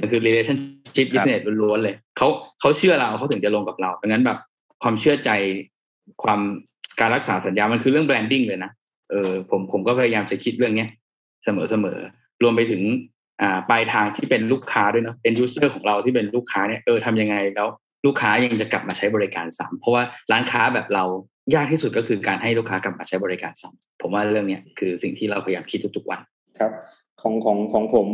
[0.00, 2.28] มันคือ relationship business ล้วนๆเลยเขา
[2.60, 4.38] เขาเชื่อเราเขาถึงจะลงกับเราดังนั้นแบบ
[4.82, 5.30] ความเชื่อใจ
[6.24, 6.40] ความ
[7.00, 8.70] การรักษาสัญญา มันคือเรื่อง branding เลยนะ
[9.10, 10.88] เออผมผมก็พยายามจะคิดเรื่องเนี้ย
[11.44, 11.98] เสมอเสมอ
[12.42, 12.82] รวมไปถึง
[13.40, 17.68] อ่าปลายทางที่เป็นลูกค้าด้วยเนาะเป็น user ของเราที่เป็นลูกค้าเนี่ยเออทำยังไงแล้ว
[18.06, 20.02] ลูกค้ายังจะกลับมาใช้บริการซ้ำเพราะว่า
[20.32, 21.04] ร้านค้าแบบเรา
[21.54, 26.20] ยากที่สุดก็คือการให้ลูกค้ากลับมาใช้บริการซ้ำผมว่าเรื่องเนี้ยคือสิ่งที่เราพยายามคิดทุกๆวัน
[26.58, 26.72] ครับ
[27.22, 28.08] ของของของผม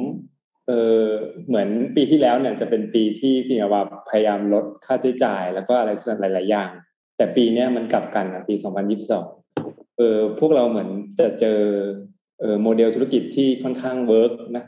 [0.68, 1.02] เออ
[1.48, 5.90] เหมือนปีที่แล้วเนี่ยจะเป็นปีที่พี่นว่าพยายามลดค่าใช้จ่าย แล้วก็อะไร
[6.20, 6.70] หลาย ๆ อย่าง
[7.16, 8.54] แต่ปีนี้มันกลับกันนะปี
[9.26, 10.88] 2022 เออพวกเราเหมือน
[11.18, 11.60] จะเจอ
[12.40, 14.64] เออโมเดลธุรกิจที่ค่อนข้าง work นะ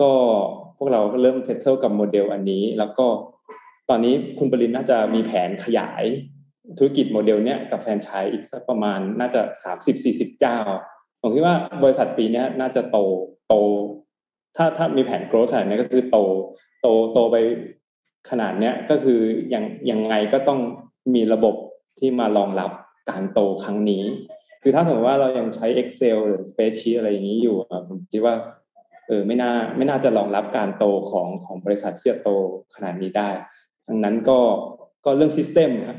[0.00, 0.12] ก็
[0.78, 3.06] พวกเราก็เริ่ม settle กับโมเดลอันนี้ แล้วก็
[3.88, 6.04] ตอนนี้คุณปรินน่าจะมีแผนขยาย
[6.78, 10.58] ธุรกิจโมเดลเนี้ยกับแฟรนไชส์อีกสักประมาณน่าจะสามสิบสี่สิบเจ้า
[11.22, 12.98] ผมคิดว่าบริษัทปีนี้น่าจะโต
[13.48, 13.54] โต
[14.56, 16.16] ถ้าถ้ามีแผน grow ขนาดนี้ก็คือโต
[16.80, 17.36] โตโตไป
[18.30, 19.20] ขนาดเนี้ยก็คือ
[19.54, 20.60] ยังยังไงก็ต้อง
[21.14, 21.54] มีระบบ
[21.98, 22.70] ที่มารองรับ
[23.10, 24.02] การโตครั้งนี้
[24.62, 27.56] คือถ้าสมมติว่าเรายังใช้ Excel หรือ Spreadsheet อะไรอย่างนี้อยู่
[27.88, 28.34] ผมคิดว่า
[29.06, 32.30] เออไม่น่าไม่น่าจะรองรับการโตของของบริษัทที่จะโต
[32.74, 33.28] ขนาดนี้ได้
[33.88, 34.38] ดังนั้นก็
[35.04, 35.98] ก็เรื่อง system ครับ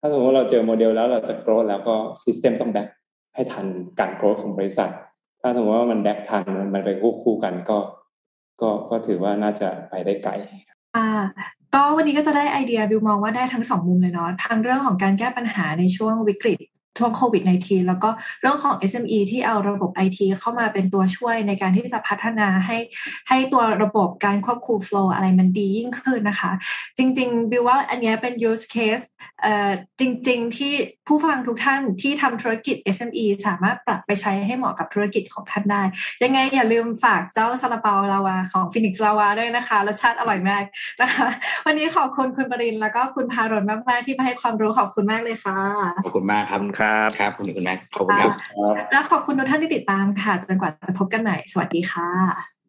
[0.00, 2.88] ถ้าสมมติว่าเราเจอโมเดลแล้วเราจะ grow แล้วก็ system ต้อง back
[3.34, 3.66] ให้ทัน
[3.98, 4.90] การ grow ของบริษัท
[5.40, 6.44] ถ้าสมมติว่ามัน back ทัน
[6.74, 7.78] มันไปคู่คู่กันก็
[8.60, 10.32] ก็ก็ถือว่าน่าจะไปได้ไกล
[10.96, 11.08] อ่า
[11.74, 16.58] ก็วันนี้ก็จะได้ไอเดียบิวมองว่าได้ทั้งสองมุมเลยเนาะทั้งเรื่องของการแก้ปัญหาในช่วงวิกฤต
[16.98, 18.10] ช่วงโควิด -19 แล้วก็
[18.40, 22.78] เรื่องของ SME ที่เอาระบบ IT เข้ามาเป็นตัวช่วยในการที่จะพัฒนาให้
[23.28, 26.52] ให้ตัวระบบการควบคุม flow อะไรมันดียิ่งขึ้นนะคะ
[26.96, 29.06] จริง ๆ บิวว่าอันนี้เป็น use case
[29.42, 30.74] เอ่อจริง ๆ ที่
[31.10, 35.82] ผู้ฟังทุกท่านที่ทำธุรกิจ SME สามารถปรับไปใช้ให้เหมาะกับธุรกิจของท่านได้
[36.22, 40.64] ยังไงอย่าลืมฝากเจ้าซาลาเปาลาวาของ Phoenix Lava ด้วยนะคะรสชาติอร่อยมาก
[41.00, 41.28] นะคะ
[41.66, 45.58] วันนี้ขอบคุณคุณปรินแล้วก็คุณพารนมากๆที่มาให้ความรู้ขอบคุณมากเลยค่ะ
[46.04, 48.32] ขอบคุณมากครับครับครับคุณคุณแม่ขอบคุณครับ
[48.92, 52.59] และขอบคุณทุกท่านที่ติดตามค่ะจนกว่าจะพบกันใหม่สวัสดีค่ะ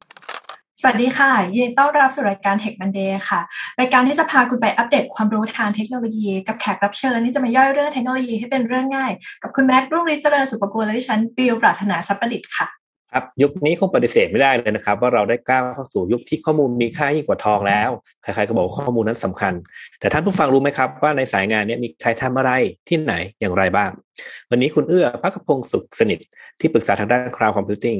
[0.84, 3.40] สวัสดีค่ะ ยินดีต้อนรับสู่รายการ Tech Monday ค่ะ
[3.80, 9.12] รายการที่จะพาคุณไปอัปเดตความรู้ทางเทคโนโลยี กับแขกรับเชิญที่จะมาย่อยเรื่องเทคโนโลยีให้เป็นเรื่องง่าย
[9.44, 12.68] กับคุณแม็กรุ่งฤทธิ์เจริญสุภกุลและดิฉันบิวปรารถนาสัพประดิษฐ์ค่ะ
[13.12, 17.90] ครับยุคนี้คงปฏิเสธไม่ได้เลยนะครับ ว่าเราได้ก้าวเข้าสู่ยุคที่ข้อมูลมีค่ายิ่งกว่าทองแล้ว
[18.22, 19.54] ใครๆก็บอกข้อมูลนั้นสำคัญ
[20.00, 22.52] แต่ท่านผู้ฟังรู้ไหมครับว่าในสายงานนี้มีใครทำอะไร
[22.88, 23.90] ที่ไหนอย่างไรบ้าง
[24.50, 26.20] วันนี้คุณเอื้อพักพงศ์สุขสนิท
[26.60, 27.98] ที่ปรึกษาทางด้าน cloud computing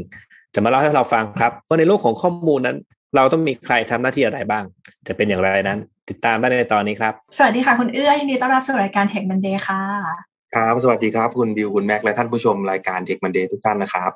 [0.54, 2.78] จะมาเล่าให้เราฟังครับว่าในโลกของข้อมูลนั้น
[3.16, 4.64] เราต้องมีใครทำหน้าที่อะไรบ้าง
[5.08, 5.80] จะเป็นอย่างไรนั้น
[6.10, 9.82] ติดตามได้ในตอนนี้ครับ สวัสดีค่ะคุณเอื้อยินดีต้อนรับสู่รายการ Tech Monday ค่ะ
[10.56, 14.12] ครับสวัสดีครับคุณบิวคุณแม็กและท่านผู้ชมรายการ Tech Monday ทุกท่านนะครับ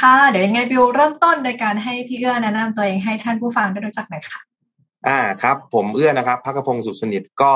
[0.00, 4.40] ค่ะ เดี๋ยวยังไงบิวเริ่มต้นโดยการให้พี่เอื้อแนะนำตัวเองให้ท่านผู้ฟังได้รู้จักหน่อยค่ะ
[5.08, 7.52] อ่าครับ ผมเอื้อนะครับพักพงศ์สุสนิทก็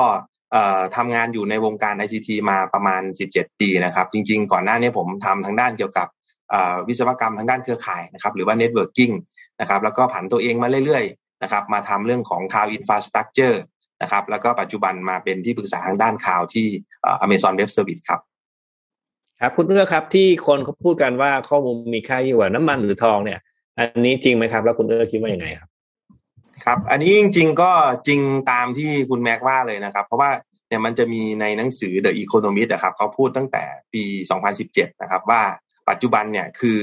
[0.51, 3.01] เอ่อทำงานอยู่ในวงการ ICT มาประมาณ
[3.33, 6.07] 17 ปีนะครับ จริง ๆ ก่อนหน้านี้ผมทำทางด้านเกี่ยวกับ
[6.87, 9.13] วิศวกรรมทางด้านเครือข่ายนะครับหรือว่า Networking
[9.61, 13.57] นะครับแล้วก็ผันตัวเองมาเรื่อยๆนะครับมาทำเรื่องของ Cloud Infrastructure
[14.01, 16.67] นะครับแล้วก็ปัจจุบันมาเป็นที่ปรึกษาทางด้านข่าวที่
[17.25, 18.19] Amazon Web Service ครับ
[19.41, 23.39] ครับคุณเอื้อครับที่คนเขาพูดกันว่าข้อมูลมีค่ายิ่งกว่าน้ำมันหรือทองเนี่ย
[23.77, 25.69] อันนี้จริงไหมครับ แล้วคุณเอื้อคิดว่ายังไงครับ
[26.65, 27.71] ครับ อันนี้จริง ๆ ก็
[28.07, 28.19] จริง
[28.51, 30.31] ตามที่คุณแม็กว่าเลยนะครับ เพราะว่า
[30.67, 33.63] เนี่ยมันจะมีในหนังสือ The Economist นะครับเขาพูดตั้งแต่
[33.93, 34.03] ปี
[34.51, 35.41] 2017 นะครับว่า
[35.89, 36.79] ปัจจุบันเนี่ยคือ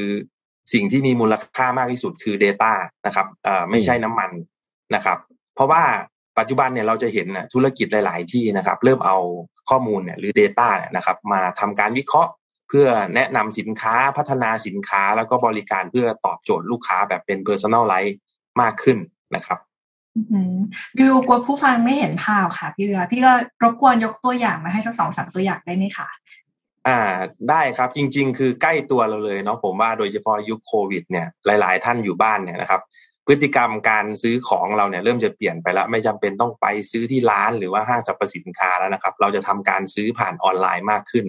[0.72, 2.72] สิ่งที่มีมูลค่ามากที่สุดคือ Data
[3.06, 4.30] นะครับเอ่อไม่ใช่น้ำมัน
[4.94, 5.18] นะครับ
[5.54, 5.82] เพราะว่า
[6.38, 9.18] ปัจจุบันเนี่ยเราจะเห็นธุรกิจหลาย ๆ ที่นะครับ เริ่มเอา
[9.68, 12.30] ข้อมูลเนี่ยหรือ Data เนี่ยนะครับ มาทำการวิเคราะห์
[12.68, 18.14] เพื่อแนะนำสินค้าพัฒนาสินค้าแล้วก็บริการเพื่อตอบโจทย์ลูกค้าแบบเป็น personalize
[18.60, 18.98] มากขึ้น
[19.36, 19.58] นะครับ
[20.96, 23.32] บิวกลัวผู้ฟังไม่เห็นภาพค่ะ พี่เรือพี่ก็
[23.62, 26.08] รบกวนยกตัวอย่างมาให้สักสองสามตัวอย่างได้ไหมคะ
[26.88, 27.00] อ่า
[27.50, 32.80] ได้ครับจริง ๆ คือใกล้ตัวเราเลยเนาะผมว่าโดยเฉพาะยุคโควิดเนี่ยหลาย ๆ ท่านอยู่บ้านเนี่ยนะครับ
[33.26, 41.26] พฤติกรรมการซื้อของเราเนี่ยเริ่มจะเปลี่ยนไปแล้ว ไม่จำเป็นต้องไปซื้อที่ร้านหรือว่าห้างสรรพสินค้าแล้วนะครับ เราจะทำการซื้อผ่านออนไลน์มากขึ้น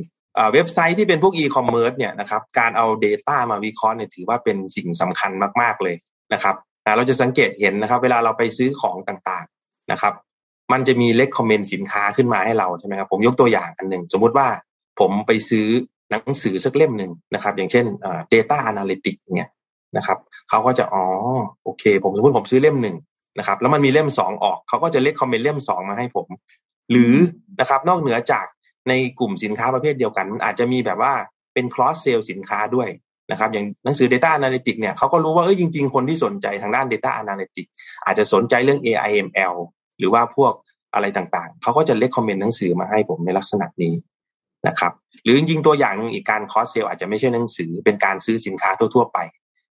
[0.54, 5.96] เว็บไซต์ที่เป็นพวกอีคอมเมิร์ซเนี่ยนะครับการเอา Data มาวิเคราะห์เนี่ยถือว่าเป็นสิ่งสำคัญมาก ๆ เลย
[6.34, 6.56] นะครับ
[6.98, 10.14] เราจะสังเกตเห็นนะครับ เวลาเราไปซื้อของต่างๆนะครับ
[10.72, 14.48] มันจะมีเล c คอมเมนต์สินค้าขึ้นมาให้เราใช่ไหมครับผมยกตัวอย่างอันหนึ่งสมมุติว่า
[15.00, 15.68] ผมไปซื้อ
[16.12, 17.86] หนังสือสักเล่มหนึ่งนะครับ อย่างเช่น
[18.34, 19.50] data analytics เนี่ย
[19.98, 20.18] นะครับ
[20.50, 21.06] เขาก็จะอ๋อ
[21.64, 22.96] โอเค ผมสมมติผมซื้อเล่มหนึ่ง
[23.40, 26.28] นะครับ แล้วมันมีเล่มสองออกเขาก็จะเล c คอมเมนต์เล่มสองมาให้ผม
[26.92, 27.14] หรือ
[27.60, 28.46] นะครับ นอกเหนือจาก
[28.90, 31.14] ในกลุ่มสินค้าประเภทเดียวกันอาจจะมีแบบว่า
[31.54, 32.90] เป็น cross sale สินค้าด้วย
[33.32, 37.72] นะครับ อย่างหนังสือ Data Analytics เนี่ยเขาก็รู้ว่าเอ้ยจริง ๆ คนที่สนใจทางด้าน Data Analytics
[38.06, 39.56] อาจจะสนใจเรื่อง AIML
[40.00, 40.54] หรือว่าพวก
[40.94, 43.94] อะไรต่างๆ เขาก็จะเล c คอมเมนต์หนังสือมาให้ผมในลักษณะนี้
[44.68, 44.94] นะครับ
[45.24, 49.20] หรือจริงๆตัวอย่างอีกการคอสเซลอาจจะไม่ใช่หนังสือเป็นการซื้อสินค้าทั่วๆไป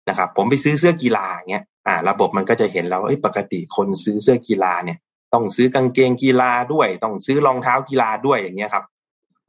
[0.09, 4.97] นะครับผมไปซื้อเสื้อกีฬาเงี้ยอ่าระบบมันก็จะเห็นแล้วเอ้ยปกติคนซื้อเสื้อกีฬาเนี่ย
[5.33, 8.85] ต้องซื้อกางเกงกีฬาด้วย ต้องซื้อรองเท้ากีฬาด้วยอย่างเงี้ยครับ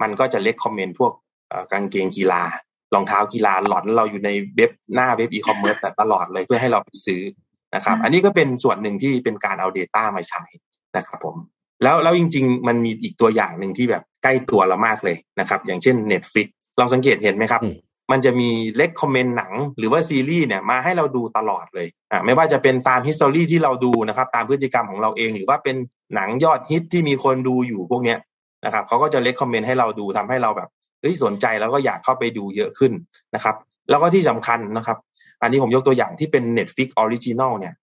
[0.03, 1.13] มันก็จะเล c คอมเมนต์พวก
[1.73, 2.43] กางเกงกีฬา
[2.95, 7.23] รองเท้ากีฬาหลอนเราอยู่ในเว็บหน้าเว็บอีคอมเมิร์ซตลอดเลยเพื่อให้เราไปซื้อ
[7.75, 10.43] นะครับ อันนี้ก็เป็นส่วนหนึ่งที่เป็นการเอา Data มาใช้
[10.97, 11.37] นะครับผม
[11.83, 16.49] แล้วแล้วจริง ๆ มันมีอีกตัวอย่างหนึ่งที่แบบใกล้ตัวเรามากเลยนะครับ อย่างเช่น Netflix
[16.79, 17.63] เราสังเกตเห็นไหมครับ
[18.13, 25.77] มันจะมีเล็กคอมเมนต์หนังหรือว่าซีรีส์เนี่ยมาให้เราดูตลอดเลยอ่าไม่ว่าจะเป็นตาม history ที่เราดูนะครับ ตามพฤติกรรมของเราเอง หรือว่าเป็น
[26.15, 28.19] หนังยอดฮิตที่มีคนดูอยู่พวกเนี้ย
[28.65, 30.69] นะครับเขาก็จะ recommend ให้เราดูทำให้เราแบบ
[31.01, 32.93] เฮ้ยสนใจแล้วก็อยากเข้าไปดูเยอะขึ้น
[33.35, 33.57] นะครับ
[33.91, 34.99] แล้วก็ที่สำคัญนะครับ
[35.43, 37.75] อันนี้ผมยกตัวอย่างที่เป็น Netflix Original เนี่ย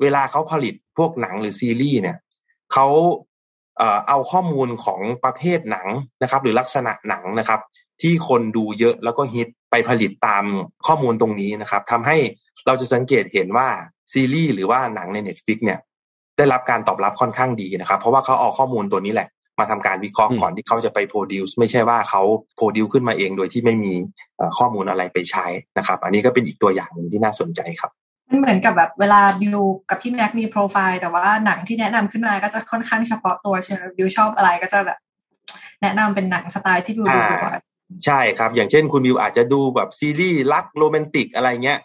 [0.00, 2.16] เวลาเขาผลิตพวกหนังหรือซีรีส์เนี่ย
[2.72, 2.86] เขา
[4.08, 5.86] เอาข้อมูลของประเภทหนัง
[6.22, 7.60] นะครับ หรือลักษณะหนังนะครับ
[8.02, 10.44] ที่คนดูเยอะแล้วก็ฮิตไปผลิตตาม
[10.86, 12.16] ข้อมูลตรงนี้นะครับทำให้
[12.66, 13.68] เราจะสังเกตเห็นว่า
[14.12, 15.78] ซีรีส์หรือว่าหนังใน Netflix เนี่ย
[16.36, 19.28] ได้รับการตอบรับค่อนข้างดีนะครับ เพราะว่าเขาเอาข้อมูลตัวนี้แหละ
[19.58, 22.22] มาทำการวิเคราะห์ก่อนที่เขาจะไป produce ไม่ใช่ว่าเขา
[22.56, 23.94] produce ขึ้นมาเองโดยที่ไม่มี
[24.58, 25.46] ข้อมูลอะไรไปใช้
[25.78, 27.90] นะครับ อันนี้ก็เป็นอีกตัวอย่างหนึ่งที่น่าสนใจครับ
[28.32, 29.60] มันเหมือนกับแบบเวลาบิว
[29.90, 34.98] กับพี่แม็กมีโปรไฟล์แต่ว่าหนังที่แนะนำขึ้นมาก็จะค่อนข้างเฉพาะตัวใช่ไหมบิวชอบอะไรก็จะแบบ
[35.82, 37.60] แนะนำเป็นหนังสไตล์ที่บิวดูบ่อย
[38.06, 41.78] ใช่ครับ อย่างเช่นคุณบิวอาจจะดูแบบซีรีส์รักโรแมนติกอะไรเงี้ย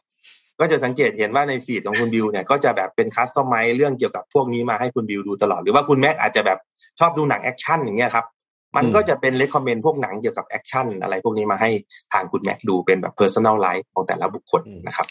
[0.60, 6.60] ก็จะสังเกตเห็นว่าใน feed ของคุณบิวเนี่ยก็จะแบบเป็น customize เรื่องเกี่ยวกับพวกนี้มาให้คุณบิวดูตลอด หรือว่าคุณแม็กอาจจะแบบ
[7.00, 8.26] ชอบดูหนังแอคชั่นอย่างเงี้ยครับ
[8.78, 11.70] มันก็จะเป็น recommend พวกหนังเกี่ยวกับแอคชั่นอะไรพวกนี้มาให้
[12.14, 15.08] ทางคุณแม็กดูเป็นแบบ personalize ของแต่ละบุคคลนะครับ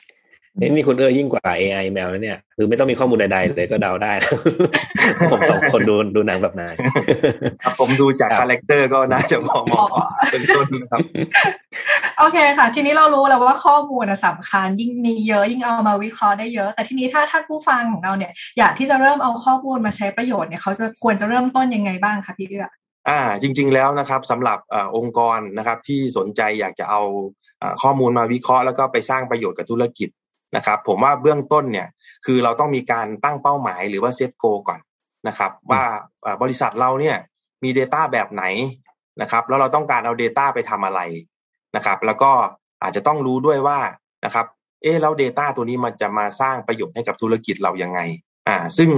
[0.61, 4.13] นี่คุณเอื้อยิ่งกว่า AI แมวแล้วเนี่ย คือไม่ต้องมีข้อมูลใดๆเลยก็เดาได้
[5.31, 6.75] ผมสองคนดูดูหนังแบบนาย
[7.81, 9.89] ผมดูจาก character ก็น่าจะมองมอง
[10.33, 11.01] เป็นต้นครับ
[12.19, 22.67] โอเคค่ะ ทีนี้เรารู้แล้วว่าข้อมูลสำคัญ ยิ่งมีเยอะยิ่งเอามาวิเคราะห์ได้เยอะ แต่ทีนี้ถ้าท่านผู้ฟังของเราเนี่ย อยากที่จะเริ่มเอาข้อมูลมาใช้ประโยชน์เนี่ยเขาจะควรจะเริ่มต้นยังไงบ้างคะพี่เอื้อ
[23.09, 27.03] อ่า จริง ๆ แล้วนะครับสำหรับอองค์กรนะครับที่สนใจอยากจะเอา
[27.83, 30.09] ข้อมูลมาวิเคราะห์แล้วก็ไปสร้างประโยชน์กับธุรกิจ
[30.57, 31.89] นะครับ ผมว่าเบื้องต้นเนี่ย
[32.27, 34.81] คือเราต้องมีการตั้งเป้าหมายหรือว่า set goal ก่อน
[35.29, 35.83] นะครับ ว่า
[36.43, 37.17] บริษัทเราเนี่ย
[37.63, 38.45] มี Data แบบไหน
[39.23, 41.01] นะครับ แล้วเราต้องการเอา Data ไปทำอะไร
[41.77, 42.31] นะครับ แล้วก็
[42.83, 43.79] อาจจะต้องรู้ด้วยว่า
[44.25, 44.47] นะครับ
[44.83, 48.01] เออแล้ว Data ตัวนี้มันจะมาสร้างประโยชน์ให้กับธุรกิจเรายังไง
[48.49, 48.91] อ่าซึ่ง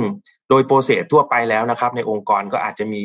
[0.48, 3.02] โดยโปรเซสทั่วไปแล้วนะครับ ในองค์กรก็อาจจะมี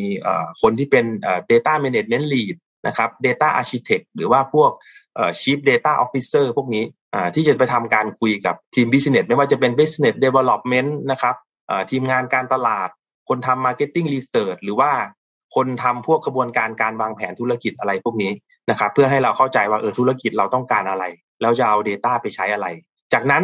[0.61, 1.05] คนที่เป็น
[1.51, 2.55] data management lead
[2.87, 4.71] นะครับ data architect หรือว่าพวก
[5.41, 6.83] chief data officer พวกนี้
[7.35, 11.35] ที่จะไปทำการคุยกับทีม business ไม่ว่าจะเป็น business development นะครับ
[11.91, 12.89] ทีมงานการตลาด
[13.29, 14.91] คนทำ marketing research หรือว่า
[15.55, 18.31] คนทำพวกกระบวนการการวางแผนธุรกิจอะไรพวกนี้
[18.69, 21.03] นะครับเพื่อให้เราเข้าใจว่าเออธุรกิจเราต้องการอะไร
[21.41, 22.67] แล้วจะเอา Data ไปใช้อะไร
[23.13, 23.43] จากนั้น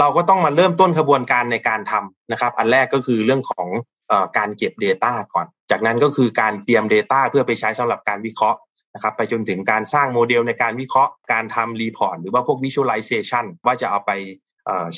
[0.00, 3.66] เราก็ต้องมาเริ่มต้นกระบวนการในการทำนะครับ อันแรกก็คือเรื่องของ
[4.10, 8.58] อการเก็บ Data ก่อน จากนั้นก็คือการเตรียม Data เพื่อไปใช้สำหรับการวิเคราะห์
[8.96, 14.12] นะครับไปจนถึงการสร้างโมเดลในการวิเคราะห์การทำ report หรือว่าพวก visualization ว่าจะเอาไป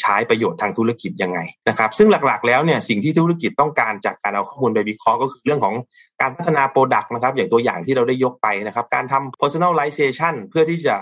[0.01, 1.39] ใช้ประโยชน์ทางธุรกิจยังไง
[1.69, 5.75] นะครับซึ่งหลักๆแล้วเนี่ยสิ่งที่ธุรกิจต้องการจากการเอาข้อมูลไปวิเคราะห์ก็คือเรื่องของ
[6.21, 10.97] การพัฒนาโปรดักต์นะครับอย่างตัวอย่างที่เราได้ยกไปนะครับการทำ personalization เพื่อที่จะ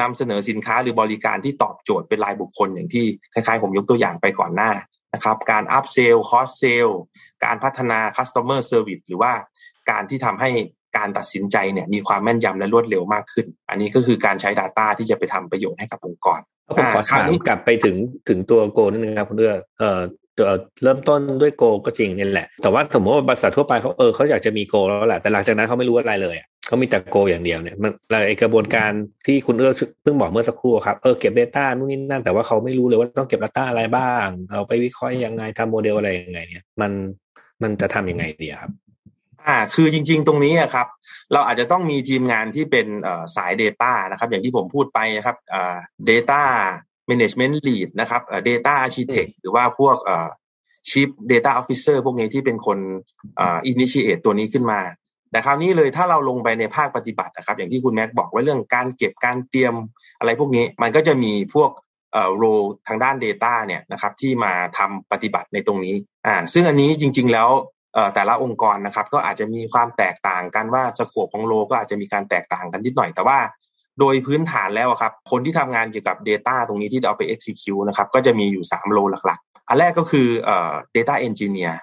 [0.00, 4.70] นำเสนอสินค้าหรือบริการที่ตอบโจทย์เป็นรายบุคคลอย่างที่คล้ายๆ ผมยกตัวอย่างไปก่อนหน้า
[5.14, 6.90] นะครับการ up sell cross sell
[7.44, 9.32] การพัฒนา customer service หรือว่า
[9.90, 10.50] การที่ทำให้
[10.96, 16.40] การตัดสินใจเนี่ยมีความแม่นยำและรวดเร็วมากขึ้น อันนี้ก็คือการใช้ Data ที่จะไปทำประโยชน์ให้กับองค์กร
[16.76, 17.96] ผมขอถามกลับไปถึง
[18.28, 20.00] ถึงตัวโกนิดนึงครับคุณเลือเอ่อ
[20.82, 27.92] เริ่มต้นด้วยโกก็จริงนี่แหละ แต่ว่าสมมติว่าบริษัททั่วไปเขาเออเขาอยากจะมีโกแล้วแหละแต่หลังจากนั้นเขาไม่รู้อะไรเลยเขามีแต่โกอย่างเดียวเนี่ยมัน
[28.26, 28.90] ไอกระบวนการ
[29.26, 29.72] ที่คุณเอื้อ
[30.02, 36.92] เพิ่งบอกเมื่อสักครู่ครับเออเก็บ Data นู่นนี่นั่นแต่ว่าเขาไม่รู้เลยว่าต้องเก็บ Data อะไรบ้าง เอาไปวิเคราะห์ยังไงทำโมเดลอะไรยังไงเนี่ยมัน
[37.62, 38.70] มันจะทํำยังไงดีครับ
[39.46, 40.86] อ่าคือจริง ๆ ตรงนี้ครับ
[41.32, 42.86] เราอาจจะต้องมีทีมงานที่เป็น
[43.36, 45.76] สาย Data นะครับ อย่างที่ผมพูดไปนะครับอ่า
[46.10, 46.42] data
[47.10, 49.96] management lead นะครับ data architect หรือว่าพวก
[50.88, 52.78] chief data officer พวกนี้ที่เป็นคน
[53.40, 54.80] อ่า initiate ตัวนี้ขึ้นมา
[55.30, 59.74] แต่คราวนี้เลยถ้าเราลงไปในภาคปฏิบัตินะครับ อย่างที่คุณแม็กบอกว่าเรื่องการเก็บการเตรียม
[60.18, 61.70] อะไรพวกนี้มันก็จะมีพวก
[62.12, 62.44] เอ่อโร
[62.88, 65.94] ทางด้าน Data เนี่ยนะครับที่มาทำปฏิบัติในตรงนี้
[66.26, 67.48] อ่าซึ่งอันนี้จริง ๆ แล้ว
[68.14, 73.38] แต่ละองค์กรนะครับ ก็อาจจะมีความแตกต่างกันว่าสโคปของโลก็อาจจะมีการแตกต่างกันนิดหน่อยแต่ว่า
[74.00, 81.74] โดยพื้นฐานแล้วครับ คนที่ทำงานเกี่ยวกับ Data ตรงนี้ที่จะเอาไป execute นะครับ ก็จะมีอยู่ 3 โลหลักๆ อันแรกก็คือเอ่อ data engineer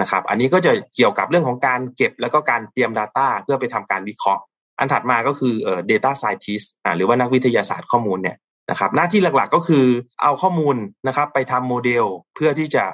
[0.00, 4.42] นะครับ อันนี้ก็จะเกี่ยวกับเรื่องของการเก็บแล้วก็การเตรียม Data เพื่อไปทำการวิเคราะห์
[4.78, 8.36] อันถัดมาก็คือเอ่อ data scientist อ่าหรือว่านักวิทยาศาสตร์ข้อมูลเนี่ย
[8.70, 9.84] นะครับ หน้าที่หลักๆก็คือ
[10.22, 10.76] เอาข้อมูล
[11.08, 12.04] นะครับ ไปทำโมเดล
[12.34, 12.84] เพื่อที่จะ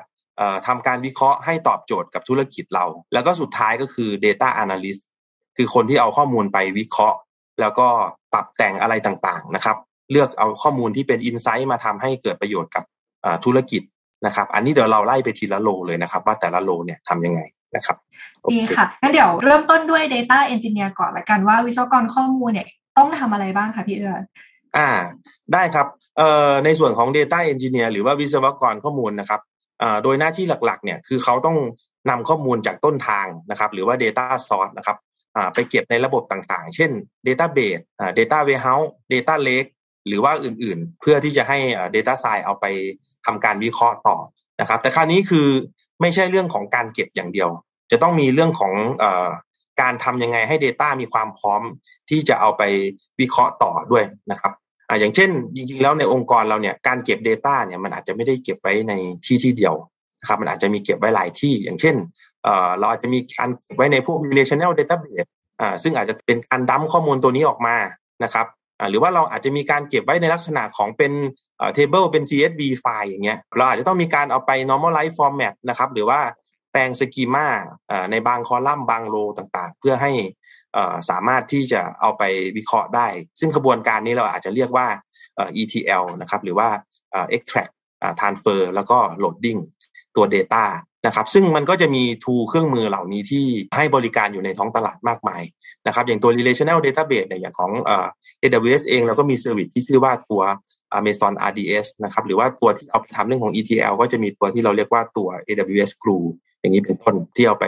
[0.66, 5.02] ทำการวิเคราะห์ให้ตอบโจทย์กับธุรกิจเรา แล้วก็สุดท้ายก็คือ data analyst
[5.56, 7.18] คือคนที่เอาข้อมูลไปวิเคราะห์
[7.60, 7.86] แล้วก็
[8.32, 9.76] ปรับแต่งอะไรต่างๆนะครับ
[10.10, 12.84] เลือกเอาข้อมูลที่เป็นอินไซต์มาทำให้เกิดประโยชน์กับ
[13.44, 13.82] ธุรกิจ
[14.26, 17.40] นะครับ อันนี้เดี๋ยวเราไล่ไปทีละโลเลยนะครับ ว่าแต่ละโลเนี่ยทำยังไง
[17.76, 17.96] นะครับ
[18.52, 22.66] ดีค่ะงั้นเดี๋ยวเริ่มต้นด้วย Data Engineer ก่อนละกันว่าวิศวกรข้อมูลเนี่ย
[22.98, 24.14] ต้องทำอะไรบ้างคะพี่เอื้อ
[24.76, 24.88] อ่า
[25.52, 25.86] ได้ครับ
[26.18, 29.53] เอ่อในส่วนของ Data Engineer หรือว่าวิศวกรข้อมูลนะครับอ่า
[30.02, 31.56] โดยหน้าที่หลักๆเนี่ยคือเขาต้อง
[32.10, 34.96] นำข้อมูลจากต้นทางนะครับ หรือว่า Data Source นะครับ
[35.54, 36.90] ไปเก็บในระบบต่างๆ เช่น
[37.26, 37.82] Database
[38.18, 39.70] Data Warehouse Data Lake
[40.06, 41.58] หรือว่าอื่นๆ เพื่อที่จะให้
[41.94, 42.66] Data Science เอาไป
[43.26, 44.16] ทำการวิเคราะห์ต่อ
[44.60, 45.48] นะครับ แต่คราวนี้คือ
[46.00, 47.48] ไม่ใช่เรื่องของการเก็บอย่างเดียว
[47.90, 48.72] จะต้องมีเรื่องของ
[49.02, 49.04] อ
[49.80, 51.62] การทำยังไงให้ Data มีความพร้อม
[52.10, 52.62] ที่จะเอาไป
[53.20, 54.52] วิเคราะห์ต่อด้วยนะครับ
[54.88, 58.92] อ่าอย่างเช่น จริงๆ แล้วในองค์กรเราเนี่ยการเก็บ Data เนี่ยมันอาจจะไม่ได้เก็บไว้ใน
[59.26, 59.74] ที่ที่เดียว
[60.20, 61.96] นะครับมันอาจจะมีเก็บไว้หลายที่ อย่างเช่น
[62.78, 65.28] เราอาจจะมีการเก็บไว้ในพวก relational database
[65.60, 67.76] อ่าซึ่งอาจจะเป็นการดั้มข้อมูลตัวนี้ออกมา
[68.24, 68.46] นะครับ
[68.78, 71.12] อ่าหรือว่าเราอาจจะมีการเก็บไว้ในลักษณะของเป็น
[71.58, 76.20] เอ่อ table เป็น CSV ไฟล์อย่างเงี้ยเราอาจจะต้องมีการเอาไป normalize format นะครับหรือว่า
[76.70, 77.48] แปลง schema
[78.10, 80.12] ในบางคอลัมน์บาง row ต่างๆ เพื่อให้
[81.10, 82.22] สามารถที่จะเอาไป
[82.56, 83.06] วิเคราะห์ได้
[83.40, 84.86] ซึ่งกระบวนการนี้เราอาจจะเรียกว่า
[85.60, 86.68] ETL นะครับหรือว่า
[87.36, 87.72] extract
[88.20, 89.60] transform แล้วก็ loading
[90.16, 90.64] ตัว Data
[91.06, 93.44] นะครับซึ่งมันก็จะมี tool เครื่องมือเหล่านี้ที่
[93.76, 95.42] ให้บริการอยู่ในท้องตลาดมากมาย
[95.86, 97.70] นะครับอย่างตัว relational database เนี่ยอย่างของ
[98.40, 100.42] AWS เองเราก็มี service ที่ชื่อว่าตัว
[100.98, 106.26] Amazon RDS นะครับหรือว่าตัวที่เอาไปทำเรื่องของ ETL ก็จะมีตัวที่เราเรียกว่าตัว AWS Glue
[106.60, 107.66] อย่างนี้เป็นต้นที่เอาไป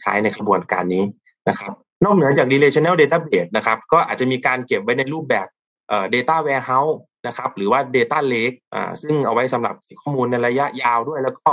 [0.00, 1.04] ใช้ในกระบวนการนี้
[1.48, 1.72] นะครับ
[2.04, 5.46] นอกเหนือจาก relational database นะครับ ก็อาจจะมีการเก็บไว้ในรูปแบบ
[5.88, 11.50] เอ่อ data warehouse นะครับ หรือว่า data lake อ่าซึ่งเอาไว้สำหรับข้อมูลในระยะยาวด้วย แล้วก็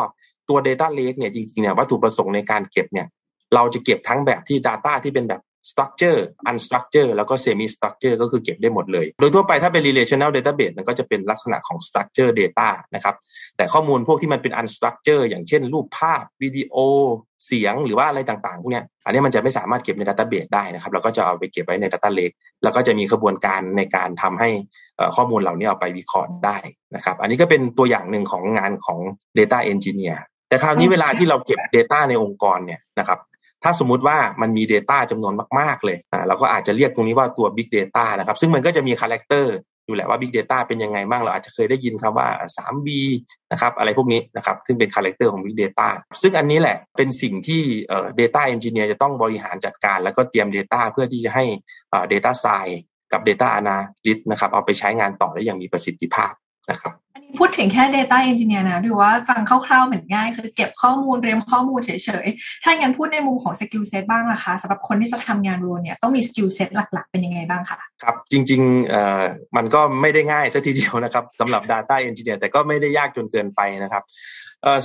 [0.49, 3.07] ตัว Data Lake เนี่ยจริงๆเนี่ยวัตถุประสงค์ในการเก็บเนี่ย
[3.55, 6.19] เราจะเก็บทั้งแบบที่ Data ที่เป็นแบบ structure
[6.49, 13.15] unstructure แล้วก็ semi structure ก็คือเก็บได้หมดเลย โดยทั่วไปถ้าเป็น relational database มันก็จะเป็นลักษณะของ structure data นะครับ
[13.57, 16.75] แต่ข้อมูลพวกที่มันเป็น unstructure อย่างเช่น รูปภาพวิดีโอ
[17.45, 24.49] เสียงหรือว่าอะไรต่างๆพวกนี้อันนี้มันจะไม่สามารถเก็บใน database ได้นะครับเราก็จะเอาไปเก็บไว้ใน data lake แล้วก็จะมีกระบวนการในการทำให้
[25.15, 26.57] ข้อมูลเหล่านี้เอาไปวิเคราะห์ได้
[26.95, 28.99] นะครับ อันนี้ก็เป็นตัวอย่างหนึ่งของงานของ
[29.37, 30.19] data engineer
[30.51, 33.19] แต่คราวนี้เวลาที่เราเก็บ Data ในองค์กรเนี่ยนะครับ
[33.63, 39.55] ถ้าสมมุติว่ามันมี Data จำนวนมาก ๆ เลยอ่าเราก็อาจจะเรียกตรงนี้ว่าตัว Big Data นะครับ ซึ่งมันก็จะมีคาแรคเตอร์
[39.85, 42.89] อยู่แหละว่า Big Data เป็นยังไงบ้างเราอาจจะเคยได้ยินคำว่า 3V
[43.51, 45.87] นะครับอะไรพวกนี้นะครับซึ่งเป็น character ของ Big Data
[46.21, 51.45] ซึ่งอันนี้แหละเป็นสิ่งที่เอ่อ Data Engineer จะต้องบริหารจัดการ แล้วก็เตรียม Data เพื่อที่จะให้
[51.93, 52.79] อ่า Data Science
[53.11, 56.33] กับ Data Analyst นะครับเอาไปใช้งานต่อได้อย่างมีประสิทธิภาพ
[56.69, 61.91] นะครับอันนี้พูดถึงแค่ Data Engineer นะพี่ว่าฟังคร่าวๆเหมือนง่าย คือเก็บข้อมูลเตรียมข้อมูลเฉ
[62.25, 69.21] ยๆ ถ้างั้นพูดในมุมของ skill set บ้างล่ะคะสำหรับคนที่จะทำงาน role เนี่ยต้องมี skill set หลักๆ เป็นยังไงบ้างคะครับ จริงๆเอ่อ
[69.55, 74.03] มันก็ไม่ได้ง่ายซะทีเดียวนะครับสำหรับ Data Engineer แต่ก็ไม่ได้ยากจนเกินไปนะครับ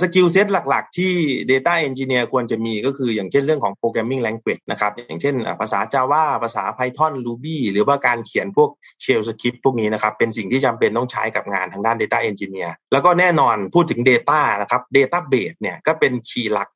[0.01, 1.11] skill set หลักๆ ที่
[1.51, 8.69] Data Engineer ควรจะมีก็คืออย่างเช่นเรื่องของ Programming Language นะครับ อย่างเช่นภาษา Java ภาษา Python Ruby หรือว่าการเขียนพวก
[9.03, 16.69] Shell Script พวกนี้นะครับ เป็นสิ่งที่จำเป็นต้องใช้กับงานทางด้าน Data Engineer แล้วก็แน่นอนพูดถึง Data นะครับ Database เนี่ยก็เป็น key หลัก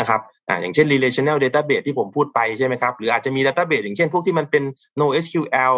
[0.00, 4.62] นะครับอ่าอย่างเช่น relational database ที่ผมพูดไปใช่ไหมครับ หรืออาจจะมี database อย่างเช่นพวกที่มันเป็น
[5.00, 5.76] NoSQL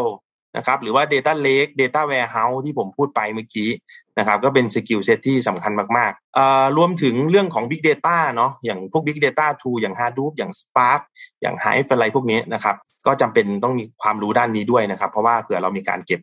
[0.56, 3.70] นะครับหรือว่า Data Lake Data Warehouse ที่ผมพูดไปเมื่อกี้
[4.18, 11.00] นะครับก็เป็นสกิลเซตที่สำคัญมากๆรวมถึงเรื่องของ Big Data เนาะอย่างพวก Big Data Tool อย่าง Hadoop อย่าง Spark
[11.40, 12.76] อย่าง Hive อะไรพวกนี้นะครับ
[13.06, 16.20] ก็จำเป็นต้องมีความรู้ด้านนี้ด้วยนะครับ เพราะว่าเผื่อเรามีการเก็บ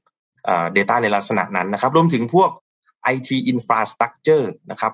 [0.78, 2.50] Data ในลักษณะนั้นนะครับ รวมถึงพวก
[3.14, 4.92] IT infrastructure นะครับ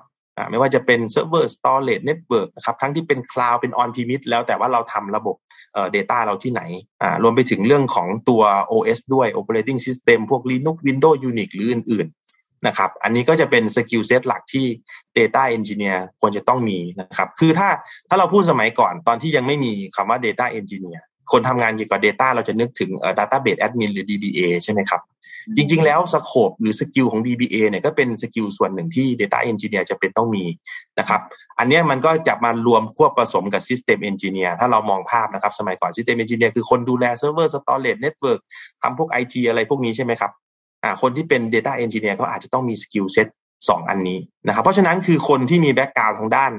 [0.50, 5.36] ไม่ว่าจะเป็น server storage network นะครับทั้งที่เป็น cloud เป็น on premise แล้วแต่ว่าเราทำระบบ
[5.72, 6.62] เอ่อ data เราที่ไหน
[7.02, 8.42] อ่ารวมไปถึงเรื่องของตัว
[8.72, 14.66] OS ด้วย operating system พวก Linux Windows Unix หรืออื่นๆนะครับอันนี้ก็จะเป็น skill set หลักที่
[15.18, 17.68] Data Engineer ควรจะต้องมีนะครับคือถ้า
[18.08, 21.02] ถ้าเราพูดสมัยก่อนตอนที่ยังไม่มีคำว่า Data Engineer
[21.32, 25.00] คนทำงานเกี่ยวกับ Data เราจะนึกถึง Database Admin หรือ DBA ใช่ไหมครับ
[25.56, 30.44] จริง ๆ แล้ว scope หรือ skill ของ DBA เนี่ยก็เป็น skill ส่วนหนึ่งที่ Data Engineer จำเป็นต้องมี
[30.98, 31.20] นะครับ
[31.58, 38.40] อันนี้มันก็จะมารวมควบผสมกับ System Engineer ถ้าเรามองภาพนะครับสมัยก่อน System Engineer คือคนดูแล Server Storage Network
[38.82, 40.30] ทำพวก IT อะไรพวกนี้ใช่ไหมครับ
[40.84, 43.28] อ่าคนที่เป็น Data Engineer ก็อาจจะต้องมี skill set
[43.68, 46.52] สองอันนี้นะครับเพราะฉะนั้นคือคนที่มี background ทางด้าน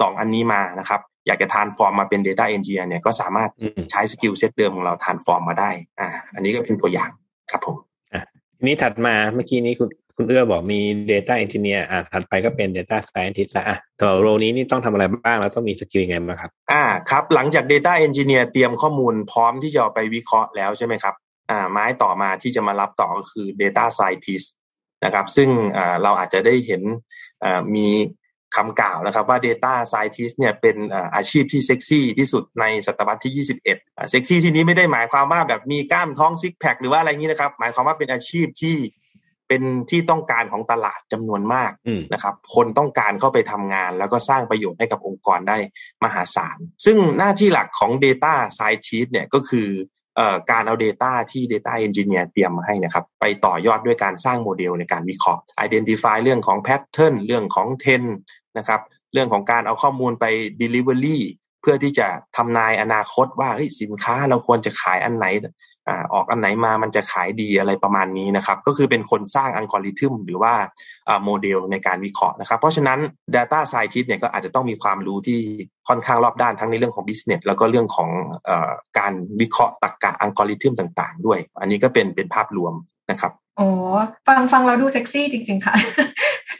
[0.00, 3.50] สองอันนี้มานะครับอยากจะ transform มาเป็น Data Engineer เนี่ยก็สามารถ
[3.90, 7.10] ใช้ skill set เดิมของเรา transform มาได้อ่าอันนี้ก็เป็นตัวอย่าง
[7.50, 7.85] ครับผมอะที
[8.66, 10.80] นี้ถัดมาเมื่อกี้นี้คุณคุณเอื้อบอกมี
[11.12, 21.14] Data Engineer อะถัดไปก็เป็น Data Scientist ละอะตัวโรนี้นี่ต้องทำอะไรบ้างแล้วต้องมีสกิลยังไงบ้างครับ อ่าครับ หลังจาก Data Engineer เตรียมข้อมูลพร้อมที่จะไปวิเคราะห์แล้วใช่ไหมครับ
[21.50, 24.46] อ่าไม้ต่อมาที่จะมารับต่อก็คือ Data Scientist
[25.04, 26.82] นะครับ ซึ่งอ่าเราอาจจะได้เห็น
[27.44, 27.88] อ่ามี
[28.56, 30.76] คำกล่าวนะครับว่า Data Scientist เนี่ยเป็น
[31.14, 38.76] อาชีพที่เซ็กซี่ที่สุดในศตวรรษที่ 21เซ็กซี่ที่นี้ไม่ได้หมายความว่าแบบมีกล้ามท้องซิกแพคหรือว่าอะไรนี้นะครับ หมายความว่าเป็นอาชีพที่
[39.48, 41.72] เป็นที่ต้องการของตลาดจำนวนมาก
[42.12, 45.58] นะครับ คนต้องการเข้าไปทำงาน แล้วก็สร้างประโยชน์ให้กับองค์กรได้
[46.04, 49.68] มหาศาล ซึ่งหน้าที่หลักของ Data Scientist เนี่ยก็คือ
[50.50, 58.08] การเอา Data ที่ Data Engineer เตรียมมาให้นะครับ ไปต่อยอดด้วยการสร้างโมเดลในการวิเคราะห์ Identify เรื่องของ Pattern เรื่องของ Trend
[58.58, 58.80] นะครับ
[59.12, 60.24] เรื่องของการเอาข้อมูลไป
[60.60, 61.18] Delivery
[61.60, 62.06] เพื่อที่จะ
[62.36, 63.48] ทำนายอนาคตว่า
[63.80, 65.26] สินค้าเราควรจะขายอันไหน
[66.14, 70.54] ออกอันไหนมามันจะขายดีอะไรประมาณนี้นะครับ ก็คือเป็นคนสร้างอัลกอริทึมหรือว่า
[71.24, 72.98] โมเดลในการวิเคราะห์นะครับ เพราะฉะนั้น
[73.34, 75.40] Data Scientist เนี่ยก็อาจจะต้องมีความรู้ที่
[75.88, 78.08] ค่อนข้างรอบด้านทั้งในเรื่องของ business แล้วก็เรื่องของ
[78.48, 78.50] อ
[78.98, 82.74] การวิเคราะห์ตรรกะอัลกอริทึมต่าง ๆ ด้วย อันนี้ก็เป็นเป็นภาพรวม
[83.10, 83.66] นะครับ โอ้
[84.28, 85.74] ฟังฟังเราดูเซ็กซี่จริง ๆ ค่ะ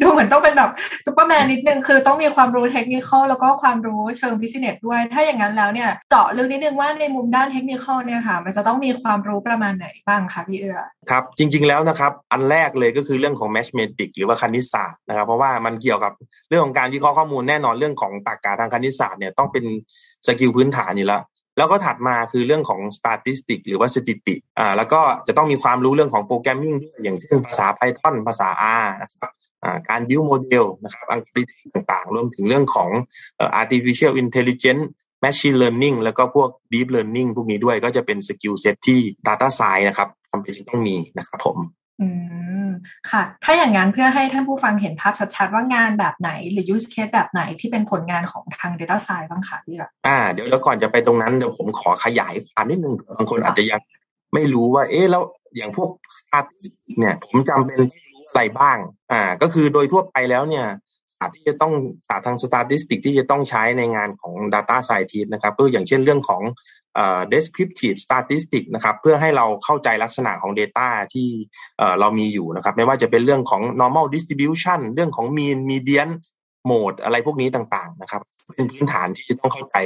[0.03, 0.71] ดูเหมือนต้องเป็นแบบ
[1.07, 10.79] ซูเปอร์แมนนิดนึง คือต้องมีความรู้เทคนิคแล้วก็ความรู้เชิง business ด้วย ถ้าอย่างนั้นแล้วเนี่ยเจาะลึกนิดนึงว่าในมุมด้านเทคนิคเนี่ยค่ะ มันจะต้องมีความรู้ประมาณไหนบ้างคะพี่เอื้อ
[11.11, 16.13] ครับ จริง ๆแล้วนะครับ อันแรกเลยก็คือเรื่องของ mathematics หรือว่าคณิตศาสตร์นะครับ เพราะว่ามันเกี่ยวกับ
[16.49, 19.65] เรื่องของการวิเคราะห์ข้อมูลแน่นอนเรื่องของตรรกะทางคณิตศาสตร์เนี่ยต้องเป็น
[20.27, 21.23] skill พื้นฐานอยู่แล้ว
[21.57, 28.49] แล้วก็ถัดมาคือเรื่องของ statistic หรือว่าสถิติอ่าแล้วก็จะต้องมีความรู้เรื่องของ programming ด้วยอย่างเช่นภาษา Python ภาษา
[28.83, 29.31] R นะครับ
[29.89, 31.43] การ build โมเดลนะครับอัลกอริทึม
[31.75, 32.91] ต่างๆ รวมถึงเรื่องของ
[33.61, 34.85] artificial intelligence
[35.25, 41.59] machine learning แล้วก็พวก deep learning พวกนี้ด้วยก็จะเป็น skill set ที่ data science นะครับจำเป็นต้องมีนะครับผม
[42.01, 42.09] อื
[42.67, 42.69] ม
[43.11, 53.81] ค่ะ ถ้าอย่างนั้นเพื่อให้ท่านผู้ฟังเห็นภาพชัดๆ ว่างานแบบไหน หรือ use case แบบไหนที่เป็นผลงานของทาง data science บ้างคะพี่แบบอ่าเดี๋ยวแล้วก่อนจะไปตรงนั้นเดี๋ยวผมขอขยายความนิดนึงบางคนอาจจะยัง
[54.35, 55.23] ไม่รู้ว่า เอ๊ะแล้ว
[55.57, 55.91] อย่างพวก
[56.31, 57.81] สถิติเนี่ย ผมจำเป็น
[58.27, 58.79] อะไรบ้าง
[59.13, 60.67] อ่า ก็คือโดยทั่วไปแล้วเนี่ย
[61.17, 61.73] ศาสตร์ที่จะต้อง
[62.09, 66.43] ศาสตร์ทาง statistic ที่จะต้องใช้ในงานของ data scientist นะครับก็อย่างเช่นเรื่องของ
[67.33, 71.29] descriptive statistic นะครับเพื่อให้เราเข้าใจลักษณะของ Data ที่
[72.01, 76.11] เรามีอยู่นะครับ ไม่ว่าจะเป็นเรื่องของ normal distribution เรื่องของ mean median
[76.71, 78.23] mode อะไรพวกนี้ต่างๆนะครับ
[78.55, 79.77] เป็นพื้นฐานที่จะต้องเข้าใจ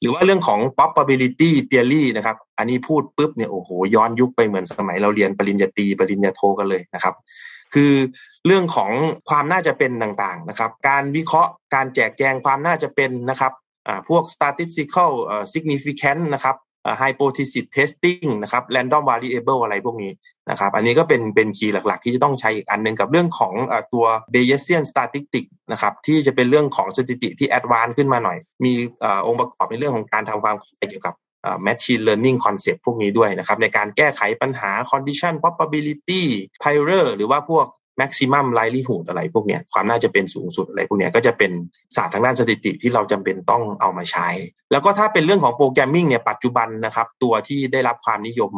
[0.00, 7.14] หรือว่าเรื่องของ probability theory นะครับ อันนี้พูดปุ๊บเนี่ยโอ้โหย้อนยุคไปเหมือนสมัยเราเรียนปริญญาตรีปริญญาโทกันเลยนะครับ
[7.74, 7.92] คือ
[8.46, 8.90] เรื่องของ
[9.28, 13.52] ความน่าจะเป็นต่างๆนะครับ การวิเคราะห์การแจกแจงความน่าจะเป็นนะครับ
[14.08, 15.12] พวก statistical
[15.52, 16.56] significance นะครับ
[17.02, 20.12] hypothesis testing นะครับ random variable อะไรพวกนี้
[20.50, 23.52] นะครับ อันนี้ก็เป็นเป็นคีย์หลัก ๆ ที่จะต้องใช้อีกอันหนึ่งกับเรื่องของ
[23.92, 28.72] ตัว Bayesian statistics นะครับที่จะเป็นเรื่องของสถิติที่ advanced ขึ้นมาหน่อย มี
[29.26, 31.14] องค์ประกอบในเรื่องของการทำความเข้าใจเกี่ยวกับ
[31.66, 36.22] machine learning concept พวกนี้ด้วยนะครับ ในการแก้ไขปัญหา condition probability
[36.62, 37.66] prior หรือว่าพวก
[38.00, 41.52] maximum likelihood อะไรพวกเนี้ยความน่าจะเป็นสูงสุดอะไรพวกเนี้ยก็จะเป็น
[41.96, 44.28] ศาสตร์ทางด้านสถิติที่เราจำเป็นต้องเอามาใช้
[44.72, 48.52] แล้วก็ถ้าเป็นเรื่องของโปรแกรมมิ่งเนี่ยปัจจุบันนะครับ ตัวที่ได้รับความนิยม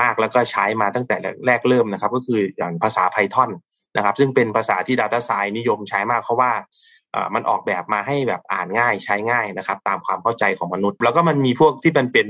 [0.00, 1.16] มากแล้วก็ใช้มาตั้งแต่
[1.46, 3.50] แรกเริ่มนะครับ ก็คืออย่างภาษา Python
[3.96, 6.52] นะครับ ซึ่งเป็นภาษาที่ Data Science นิยมใช้มากเพราะว่า
[7.34, 12.28] มันออกแบบมาให้แบบอ่านง่ายใช้ง่ายนะครับ ตามความเข้าใจของมนุษย์ แล้วก็มันมีพวกที่มันเป็น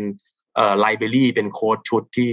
[0.78, 2.30] ไลบรารีเป็นโค้ดชุดที่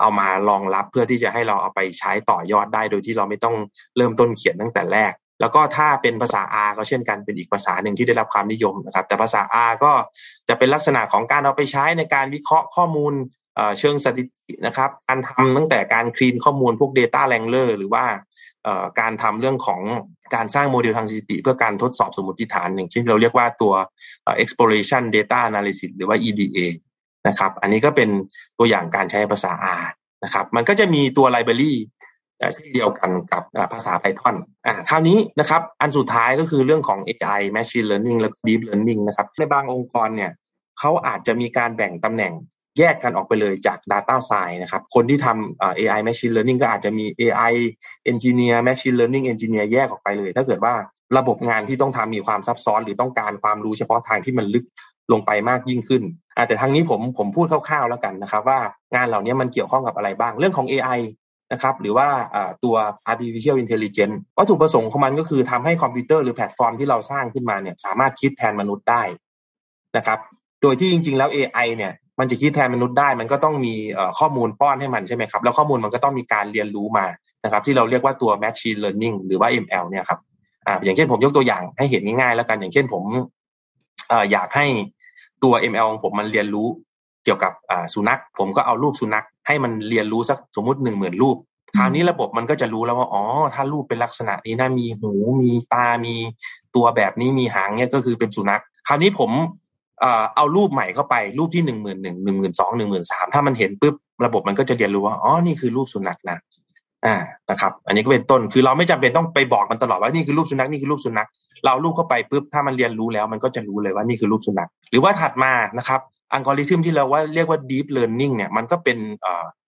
[0.00, 3.56] เอามารองรับเพื่อที่จะให้เราเอาไปใช้ต่อยอดได้โดยที่เราไม่ต้อง
[3.96, 9.92] เริ่มต้นเขียนตั้งแต่แรก แล้วก็ถ้าเป็นภาษา R ก็เช่นกันเป็นอีกภาษาหนึ่งที่ได้รับความนิยมนะครับ แต่ภาษา R ก็
[10.48, 13.14] จะเป็นลักษณะของการเอาไปใช้ในการวิเคราะห์ข้อมูล
[13.78, 18.04] เชิงสถิตินะครับ การทำตั้งแต่การคลีนข้อมูลพวก Data Wrangler หรือว่า
[19.00, 19.80] การทำเรื่องของ
[20.34, 23.74] การสร้างโมเดลทางสถิติ เพื่อการทดสอบสมมติฐานอย่างเช่นเราเรียกว่าตัว
[24.42, 26.58] exploration data analysis หรือว่า EDA
[27.28, 28.08] นะครับ อันนี้ก็เป็น
[28.58, 29.84] ตัวอย่างการใช้ภาษา R
[30.24, 31.74] นะครับ มันก็จะมีตัวไลบรารี
[32.58, 33.42] ที่เดียวกันกับ
[33.72, 34.36] ภาษา Python
[34.66, 40.30] อ่าคราวนี้นะครับ อันสุดท้ายก็คือเรื่องของ AI Machine Learning แล้วก็ Deep Learning นะครับ ในบางองค์กรเนี่ย
[40.78, 42.32] เขาอาจจะมีการแบ่งตำแหน่ง
[42.78, 47.54] แยกกันออกไปเลยจาก Data Science นะครับ คนที่ทำ AI Machine Learning ก็อาจจะมี AI
[48.10, 50.74] Engineer Machine Learning Engineer แยกออกไปเลย ถ้าเกิดว่า
[51.18, 54.64] ระบบงานที่ต้องทำมีความซับซ้อน หรือต้องการความรู้เฉพาะทางที่มันลึก
[55.12, 56.02] ลงไปมากยิ่งขึ้น
[56.46, 58.58] แต่ทางนี้ผมผมพูดคร่าวๆแล้วกันนะครับ ว่า
[58.94, 61.00] งานเหล่านี้มันเกี่ยวข้องกับอะไรบ้างเรื่องของ AI
[61.52, 62.08] นะครับหรือว่า
[62.64, 62.76] ตัว
[63.10, 69.02] artificial intelligence วัตถุประสงค์ของมันก็คือทำให้คอมพิวเตอร์หรือแพลตฟอร์มที่เราสร้างขึ้นมาเนี่ยสามารถคิดแทนมนุษย์ได้
[69.96, 70.18] นะครับ
[70.62, 73.74] โดยที่จริงๆแล้ว AI เนี่ยมันจะคิดแทนมนุษย์ได้ มันก็ต้องมี
[74.18, 77.06] ข้อมูลป้อนให้มันใช่ไหมครับ แล้วข้อมูลมันก็ต้องมีการเรียนรู้มา
[77.44, 80.18] นะครับ ที่เราเรียกว่าตัว machine learning หรือว่า ML เนี่ยครับ
[80.66, 83.04] อ่าอย่างเช่นผมยกตัวอย่างให้เห็นง่ายๆแล้วกันอย่างเช่นผม
[84.12, 84.66] อออยากให้
[85.44, 86.68] ตัว ML ของผมมันเรียนรู้
[87.24, 87.52] เกี่ยวกับ
[87.94, 91.36] สุนัข ผมก็เอารูปสุนัข ให้มันเรียนรู้สักสมมติหนึ่งหมื่นรูป
[91.76, 93.22] คราวนี้ระบบมันก็จะรู้แล้วว่าอ๋อ
[93.54, 95.12] ถ้ารูปเป็นลักษณะนี้นะมีหู
[95.42, 96.14] มีตา มี
[96.74, 99.30] ตัวแบบนี้มีหางเนี่ยก็คือเป็นสุนัข คราวนี้ผม
[100.36, 103.94] เอารูปใหม่เข้าไปรูปที่หนึ่งหมื่นหนึ่งหนึ่งหมื่นสองหนึ่งหมื่นสามถ้ามันเห็นปุ๊บ
[104.24, 106.38] ระบบมันก็จะเรียนรู้ว่าอ๋อนี่คือรูปสุนัขนะ
[107.06, 107.16] อ่า
[107.50, 111.28] นะครับ อันนี้ก็เป็นต้นคือเราไม่จำเป็นต้องไปบอกมันตลอดว่านี่คือรูปสุนัขนี่คือรูปสุนัข
[111.64, 116.00] เรารูปเข้าไปปุ๊บถ้ามันเรียนรู้แล้ว มันก็จะรู้เลยว่านี่คือรูปสุนัขหรือว่าถัดมานะครับ
[116.32, 118.98] อัลกอริทึมที่เราว่าเรียกว่า deep learning เนี่ยมันก็เป็น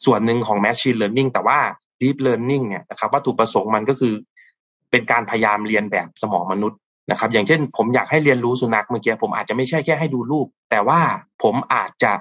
[0.05, 1.59] ส่วนหนึ่งของ machine learning แต่ว่า
[2.03, 4.15] deep learning เนี่ยนะครับวัตถุประสงค์มันก็คือ
[4.91, 6.79] เป็นการพยายามเรียนแบบสมองมนุษย์
[7.11, 11.01] นะครับ อย่างเช่น ผมอยากให้เรียนรู้สุนัขเมื่อกี้ผมอาจจะไม่ใช่แค่ให้ดูรูป แต่ว่า
[11.43, 12.13] ผมอาจจะ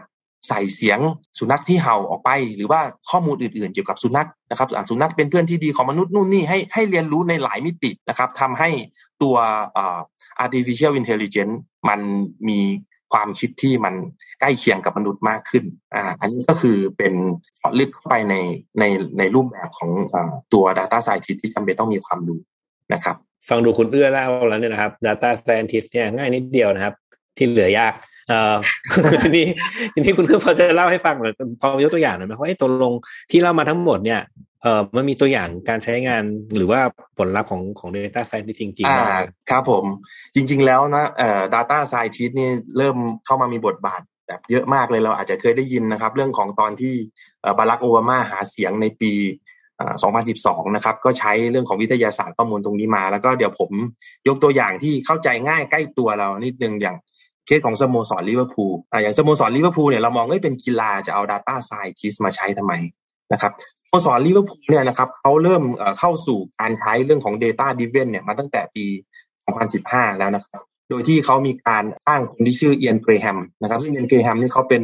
[0.48, 1.00] ใส่เสียง
[1.38, 8.70] สุนัขที่เห่าออกไป หรือว่าข้อมูลอื่นๆ เกี่ยวกับสุนัขนะครับสุนัขเป็นเพื่อนที่ดีของมนุษย์นู่นนี่ให้ให้เรียนรู้ในหลายมิตินะครับทำให้
[9.22, 9.36] ตัว
[10.44, 11.56] artificial intelligence
[11.90, 12.00] มัน
[12.50, 12.60] มี
[13.14, 13.94] ความคิดที่มัน
[14.40, 15.64] ใกล้เคียงกับมนุษย์มากขึ้น
[15.96, 17.14] อ่าอันนี้ก็คือเป็น
[17.80, 18.36] ลึกเข้าไปใน
[18.80, 18.84] ใน
[19.18, 20.16] ในรูปแบบของอ
[20.54, 22.40] ตัว Data Scientist ที่จำเป็นต้องมีความรู้
[22.94, 23.16] นะครับ
[23.50, 26.94] ฟังดูคุณเอื้อเล่าแล้วเนี่ยนะครับ Data Scientist เนี่ยง่ายนิดเดียวนะครับ
[27.38, 27.94] ที่เหลือยาก
[29.24, 29.46] ทีนี้
[29.94, 32.94] ทีนี้คุณเพื่อพอจะเล่าให้ฟังหน่อยพอยกตัวอย่างหน่อยไหมว่าไอ้ตกลง
[33.32, 34.22] ที่เล่ามาทั้งหมดเนี่ย
[34.62, 36.24] เอ่อมันมีตัวอย่างการใช้งาน
[36.56, 36.80] หรือว่า
[37.18, 39.20] ผลลัพธ์ของของ Data Scientist จริงๆอ่า
[39.50, 39.86] ครับผม
[40.36, 46.96] จริง ๆ แล้วนะเอ่อ Data Scientist นี่เริ่มเข้ามามีบทบาทแบบเยอะมากเลยเราอาจจะเคยได้ยินนะครับ เรื่องของตอนที่
[47.58, 49.14] บารักโอบามาหาเสียงในปี
[49.94, 53.72] 2012 นะครับ ก็ใช้เรื่องของวิทยาศาสตร์ข้อมูลตรงนี้มา แล้วก็เดี๋ยวผม
[54.28, 56.98] ยกตัวอย่างที่เข้าใจง่ายใกล้ตัวเรานิดนึงอย่าง
[57.46, 62.74] เคสของสโมสรลิเวอร์พูลอ่าอย่างสโมสรลิเวอร์พูลเนี่ยเรามองว่าเป็นกีฬาจะเอา Data Scientist มาใช้ทำไม
[63.34, 63.52] นะครับ
[63.84, 65.64] สโมสรลิเวอร์พูลเนี่ยนะครับเขาเริ่ม
[66.00, 68.86] เข้าสู่การใช้เรื่องของ Data Driven เนี่ยมาตั้งแต่ปี
[69.52, 74.84] 2015 แล้วนะครับโดยที่เขามีการจ้างคนที่ชื่อเอียนเกรแฮมนะครับซึ่งเอียนเกรแฮมนี่เขาเป็น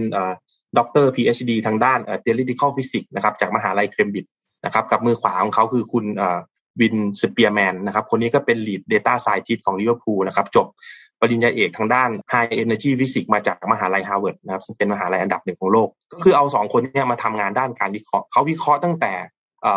[0.77, 4.31] ด็อกเตอร์ PhD ทางด้านเอ่อ theoretical physics นะครับจากมหาลัยเคมบริดจ์
[4.65, 6.05] นะครับกับมือขวาของเขาคือคุณ
[6.79, 10.67] วิลสเปียร์แมนนะครับคนนี้ก็เป็น lead data scientist ของลิเวอร์พูลนะครับจบ
[11.21, 19.13] ปริญญาเอกทางด้าน High Energy Physics มาจากมหาลัยฮาร์วาร์ดนะครับเป็นมหาลัยอันดับหนึ่งของโลก ก็คือเอาสองคนนี้มาทำงานด้านการวิเคราะห์เขาวิเคราะห์ตั้งแต่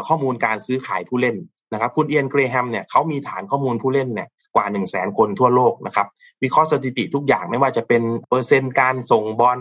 [0.09, 1.37] ข้อมูลการซื้อขายผู้เล่น
[1.73, 6.07] นะครับคุณเอียนเกรแฮมเนี่ยเขามีฐานข้อมูลผู้เล่นเนี่ยกว่า 1 0 0 0 0แสนคนทั่วโลกนะครับ
[6.43, 9.59] วิเคราะห์สถิติทุกอย่างไม่ว่าจะเป็นเปอร์เซ็นต์การส่งบอล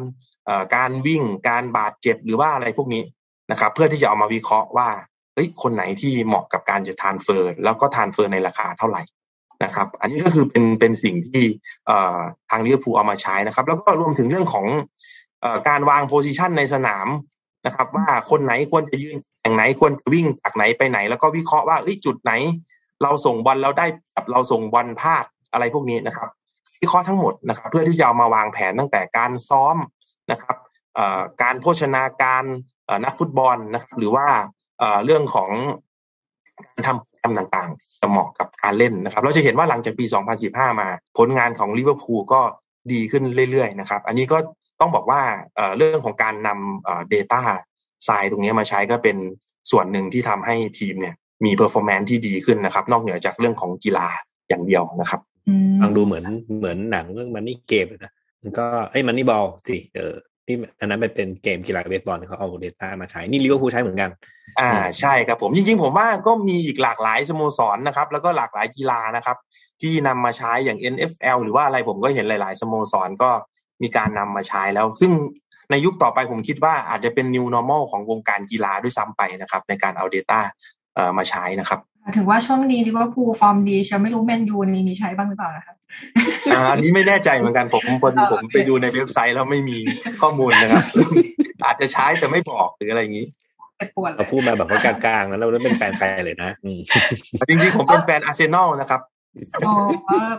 [0.76, 3.04] การวิ่งการบาดเจ็บหรือว่าอะไรพวกนี้
[3.52, 4.90] นะครับเพื่อที่จะเอามาวิเคราะห์ว่า
[5.34, 9.02] เฮ้ยคนไหนที่เหมาะกับการจะ transfer แล้วก็ transfer ในราคาเท่าไหร่
[9.64, 11.44] นะครับ อันนี้ก็คือเป็นเป็นสิ่งที่
[12.50, 14.66] ทางลิเวอร์พูลเอามาใช้นะครับ แล้วก็รวมถึงเรื่องของ
[15.70, 17.08] การวาง position ในสนาม
[17.66, 22.32] นะครับ ว่าคนไหนควรจะยืนอย่างไหนควรจะวิ่งจากไหนไปไหน แล้วก็วิเคราะห์ว่าจุดไหน
[23.04, 26.30] เราส่งบอลเราได้แบบเราส่งบอลพลาดอะไรพวกนี้นะครับ
[26.82, 29.78] วิเคราะห์ทั้งหมดนะครับ เพื่อที่จะเอามาวางแผนตั้งแต่การซ้อม
[30.32, 30.58] นะครับ
[31.42, 32.44] การโภชนาการ
[33.06, 34.28] นักฟุตบอลนะครับ หรือว่า
[35.06, 35.52] เรื่องของ
[36.68, 40.06] การทำโป รแกรมต่างๆจะเหมาะกับการเล่นนะครับ เราจะเห็นว่าหลังจากปี
[40.44, 40.88] 2015 มา
[41.18, 42.42] ผลงานของลิเวอร์พูลก็
[42.92, 44.38] ดีขึ้นเรื่อยๆนะครับ อันนี้ก็
[44.80, 45.22] ต้องบอกว่า
[45.78, 49.18] เรื่องของการนำ data science ตรงนี้มาใช้ก็เป็น
[49.72, 54.08] ส่วนหนึ่งที่ทำให้ทีมเนี่ยมี performance ที่ดีขึ้นนะครับ นอกเหนือจากเรื่องของกีฬา
[54.50, 55.22] อย่างเดียวนะครับ
[55.82, 56.26] ฟังดูเหมือน
[56.58, 64.10] เหมือนหนังเรื่องมันนี่เกมนะมันก็เอ้ยมันนี่บอลสิเออ ที่อันนั้นเป็นเกมกีฬาเบสบอลเขาเอาเดต้ามาใช้ นี่ลิเวอร์พูลใช้เหมือนกัน
[64.60, 64.72] อ่า
[65.02, 69.38] ใช่ครับผมจริงๆ ผมว่าก็มีอีกหลากหลายสโมสรนะครับ แล้วก็หลากหลายกีฬานะครับ
[69.82, 73.30] ที่นำมาใช้อย่าง NFL หรือว่าอะไรผมก็เห็นหลาย ๆสโมสรก็
[73.82, 75.12] มีการนำมาใช้แล้ว ซึ่ง
[75.72, 80.40] ในยุคต่อไปผมคิดว่าอาจจะเป็น new normal ของวงการกีฬาด้วยซ้ำไปนะครับ ในการเอา Data
[80.96, 81.80] เอ่อมาใช้นะครับ
[82.18, 85.76] ถือว่าช่วงนี้ลิเวอร์พูลฟอร์มดีเชียวไม่รู้แมนยูนี่มีใช้บ้างหรือเปล่านะครับ
[86.72, 89.78] อันนี้ไม่แน่ใจเหมือนกันผมค้นผมไปดูในเว็บไซต์แล้วไม่มี
[90.22, 90.84] ข้อมูลนะครับ
[91.66, 93.28] อาจจะใช้แต่ไม่บอกหรืออะไรอย่างนี้
[94.18, 96.52] เราพูดมาแบบว่ากลางๆแล้วเราเป็นแฟนใครเลยนะ
[97.48, 99.02] จริงๆผมเป็นแฟนอาร์เซนอลนะครับ
[99.66, 99.74] อ๋อ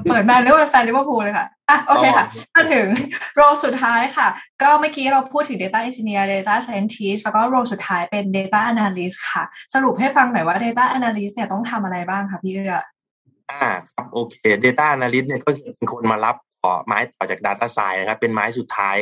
[0.05, 2.87] เปิดมาเรียกว่าแฟนลิเวอร์พูลเลยค่ะอะโอเคค่ะมาถึง
[3.35, 4.29] role สุดท้ายค่ะ
[4.63, 9.45] ก็เมื่อกี้เราพูดถึง Data Engineer Data Scientist แล้วก็ role สุดท้ายเป็น Data Analyst ค่ะ
[9.75, 12.77] สรุปให้ฟังหน่อยว่า Data Analyst เนี่ยต้องทำอะไรบ้างคะพี่เอื้อ
[13.51, 18.99] อ่าครับโอเค Data Analyst เนี่ยก็เป็นคนมารับต่อไม้ต่อจาก Data Science นะครับ เป็นไม้สุดท้าย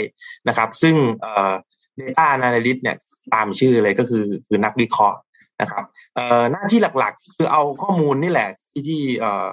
[0.49, 1.53] นะครับ ซึ่งเอ่อ
[2.01, 2.97] Data Analyst เนี่ย
[3.35, 5.19] ตามชื่อเลยก็คือคือนักวิเคราะห์
[5.63, 9.47] นะครับเอ่อหน้าที่หลักๆ คือเอาข้อมูลนี่แหละ ที่ที่เอ่อ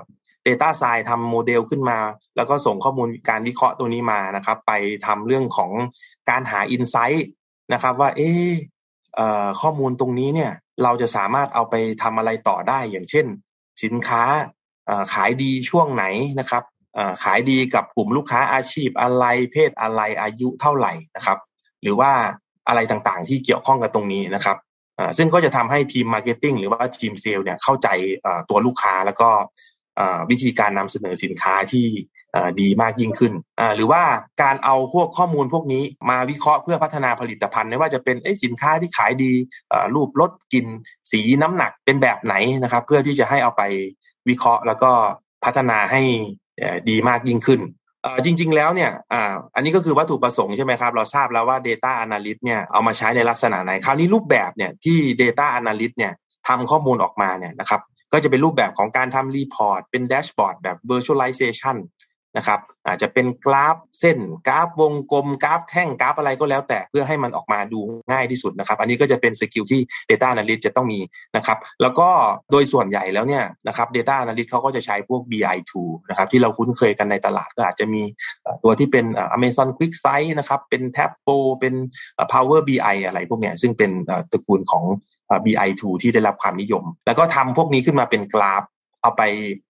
[0.48, 2.00] Data Science ทำโมเดลขึ้นมา
[2.36, 4.72] แล้วก็ส่งข้อมูลการวิเคราะห์ตัวนี้มานะครับ ไป
[5.06, 5.72] ทำเรื่องของ
[6.30, 7.24] การหา Insight
[7.74, 8.50] นะครับ ว่าเออ
[9.16, 10.52] เอ่อข้อมูลตรงนี้เนี่ย
[10.84, 13.26] เราจะสามารถเอาไปทำอะไรต่อได้อย่างเช่น
[13.84, 14.24] สินค้า
[15.14, 16.06] ขายดีช่วงไหน
[16.40, 16.64] นะครับ
[17.24, 21.38] ขายดีกับกลุ่มลูกค้าอาชีพอะไรเพศอะไรอายุเท่าไหร่นะครับ
[21.82, 22.12] หรือว่า
[22.68, 24.58] อะไรต่างๆ ที่เกี่ยวข้องกับตรงนี้นะครับ
[25.18, 27.88] ซึ่งก็จะทำให้ทีม marketing หรือว่าทีมเซลล์เนี่ยเข้าใจ
[28.50, 29.30] ตัวลูกค้าแล้วก็
[30.30, 31.88] วิธีการนำเสนอสินค้าที่
[32.62, 33.34] ดีมากยิ่งขึ้น
[33.76, 34.04] หรือว่า
[34.42, 39.32] การเอาพวกข้อมูลพวกนี้มาวิเคราะห์เพื่อพัฒนาผลิตภัณฑ์ไม่ว่าจะเป็นสินค้าที่ขายดี
[39.96, 40.66] รูปรสกลิ่น
[41.12, 43.64] สีน้ำหนักเป็นแบบไหนนะครับ เพื่อที่จะให้เอาไป
[44.30, 44.92] วิเคราะห์ แล้วก็
[45.46, 46.02] พัฒนาให้
[46.90, 47.62] ดีมากยิ่งขึ้น
[48.26, 48.92] จริง ๆ แล้วเนี่ย
[49.56, 56.14] อันนี้ก็คือวัตถุประสงค์ใช่ไหมครับ เราทราบแล้วว่า Data Analyst เนี่ยเอามาใช้ในลักษณะไหน คราวนี้รูปแบบเนี่ยที่ Data Analyst เนี่ย
[56.48, 57.82] ทำข้อมูลออกมาเนี่ยนะครับ
[58.14, 61.78] ก็จะเป็นรูปแบบของการทำรีพอร์ตเป็นแดชบอร์ดแบบ Virtualization
[62.40, 67.80] นะครับ อาจจะเป็นกราฟเส้นกราฟวงกลมกราฟแท่งกราฟอะไรก็แล้วแต่เพื่อให้มันออกมาดู
[68.12, 71.00] ง่ายที่สุดนะครับ อันนี้ก็จะเป็น skill ที่ Data Analyst จะต้องมี
[71.36, 72.10] นะครับ แล้วก็
[72.52, 78.02] โดยส่วนใหญ่แล้วเนี่ยนะครับ Data Analyst เขาก็จะใช้พวก BI tool นะครับที่เราคุ้นเคยกันในตลาดก็อาจจะมี
[78.64, 79.06] ตัวที่เป็น
[79.36, 81.74] Amazon QuickSight นะครับเป็น Tableau เป็น
[82.34, 83.92] Power BI อะไรพวกเนี้ยซึ่งเป็น
[84.32, 84.84] ตระกูลของ
[85.46, 88.64] BI tool ที่ได้รับความนิยม แล้วก็ทำพวกนี้ขึ้นมาเป็นกราฟ
[89.02, 89.22] เอาไป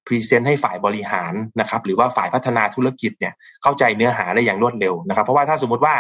[0.08, 3.34] พรีเซนต์ให้ฝ่ายบริหารนะครับหรือว่าฝ่ายพัฒนาธุรกิจเนี่ย
[3.64, 5.96] เข้าใจเนื้อหาได้อย่างรวดเร็วนะครับ เพราะว่าถ้าสมมติว่า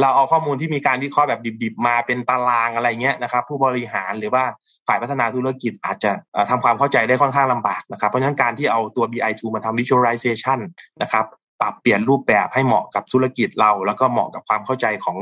[0.00, 4.44] เราเอาข้อมูลที่มีการวิเคราะห์แบบดิบๆ มาเป็นตารางอะไรเงี้ยนะครับ ผู้บริหารหรือว่า
[4.88, 6.10] ฝ่ายพัฒนาธุรกิจอาจจะ
[6.50, 10.58] ทำความเข้าใจได้ค่อนข้างลำบากนะครับ เพราะฉะนั้นการที่เอาตัว BI tool มาทำ visualization
[11.02, 11.24] นะครับ
[11.60, 15.16] ปรับเปลี่ยนรูปแบบให้เหมาะกับธุรกิจเรา แล้วก็เหมาะกับความเข้าใจของ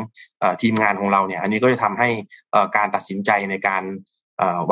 [0.62, 2.09] ทีมงานของเราเนี่ย อันนี้ก็จะทำให้
[2.77, 3.82] การตัดสินใจในการ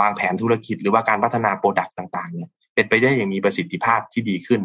[0.01, 4.61] วางแผนธุรกิจ หรือว่าการพัฒนา product ต่างๆเนี่ย เป็นไปได้อย่างมีประสิทธิภาพที่ดีขึ้น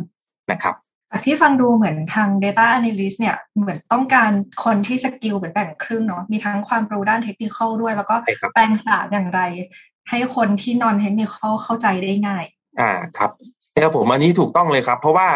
[0.52, 0.76] นะครับ
[1.11, 4.31] จากที่ฟังดูเหมือนทาง Data Analyst เนี่ยเหมือนต้องการ
[4.65, 8.15] คนที่ skill เหมือนแบ่งครึ่งเนาะมีทั้งความรู้ด้านเทคนิคด้วย แล้วก็
[8.53, 9.41] แปลงศาสตร์อย่างไร
[10.10, 11.30] ให้คนที่ non-technic
[11.64, 12.45] เข้าใจได้ง่าย
[12.80, 13.31] อ่าครับ
[13.84, 15.27] ครับผมอันนี้ถูกต้องเลยครับ เพราะว่า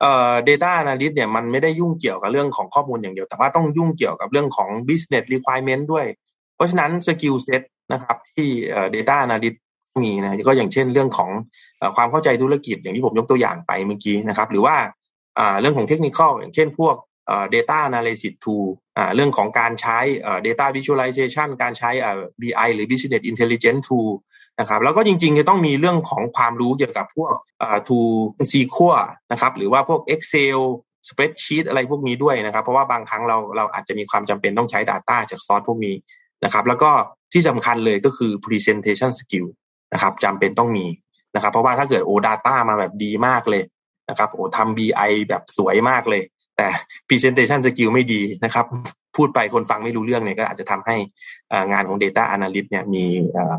[0.00, 6.06] เอ่อ data analyst เนี่ยมันไม่ได้ยุ่งเกี่ยวกับเรื่องของข้อมูลอย่างเดียว แต่ว่าต้องยุ่งเกี่ยวกับเรื่องของ business requirement ด้วย
[6.54, 7.62] เพราะฉะนั้น skill set
[7.92, 9.56] นะครับที่เอ่อ data analyst
[10.04, 11.30] มีนะก็อย่างเช่นเรื่องของ
[11.96, 14.76] ความเข้าใจธุรกิจอย่างที่ผมยกตัวอย่างไปเมื่อกี้นะครับ หรือว่า
[15.60, 16.94] เรื่องของเทคนิคอย่างเช่นพวก
[17.54, 18.66] data analysis tool
[19.14, 19.98] เรื่องของการใช้
[20.46, 21.90] data visualization การใช้
[22.40, 24.10] BI หรือ business intelligence tool
[24.60, 27.32] นะครับแล้วก็จริงๆจะต้องมีเรื่องของความรู้เกี่ยวกับพวก
[27.88, 28.12] tool
[28.50, 30.60] SQL นะครับหรือว่าพวก Excel
[31.08, 35.96] spreadsheet อะไรพวกนี้ด้วยนะครับ เพราะว่าบางครั้งเราเราอาจจะมีความจำเป็นต้องใช้ Data จากซอสพวกนี้
[36.44, 36.90] นะครับ แล้วก็
[37.32, 39.46] ที่สำคัญเลยก็คือ presentation skill
[39.92, 40.86] นะครับจำเป็นต้องมี
[41.34, 43.62] นะครับ เพราะว่าถ้าเกิดโอ Data มาแบบดีมากเลย
[44.10, 46.22] นะครับโอ้ทำ BI แบบสวยมากเลย
[46.56, 46.66] แต่
[47.08, 48.66] Presentation Skill ไม่ดีนะครับ
[49.16, 50.96] พูดไปคนฟังไม่รู้เรื่องเนี่ยก็อาจจะทำให้
[51.72, 53.04] งานของ Data Analyst เนี่ยมี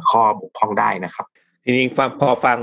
[0.10, 1.26] ข้อบกพร่องได้นะครับ
[1.64, 1.86] ทีนี้
[2.22, 2.60] พอฟัง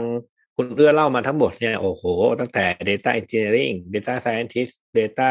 [0.57, 2.03] คุณเอื้อเล่ามาทั้งหมดเนี่ยโอ้โห
[2.41, 5.31] ตั้งแต่ Data Engineering Data Scientist Data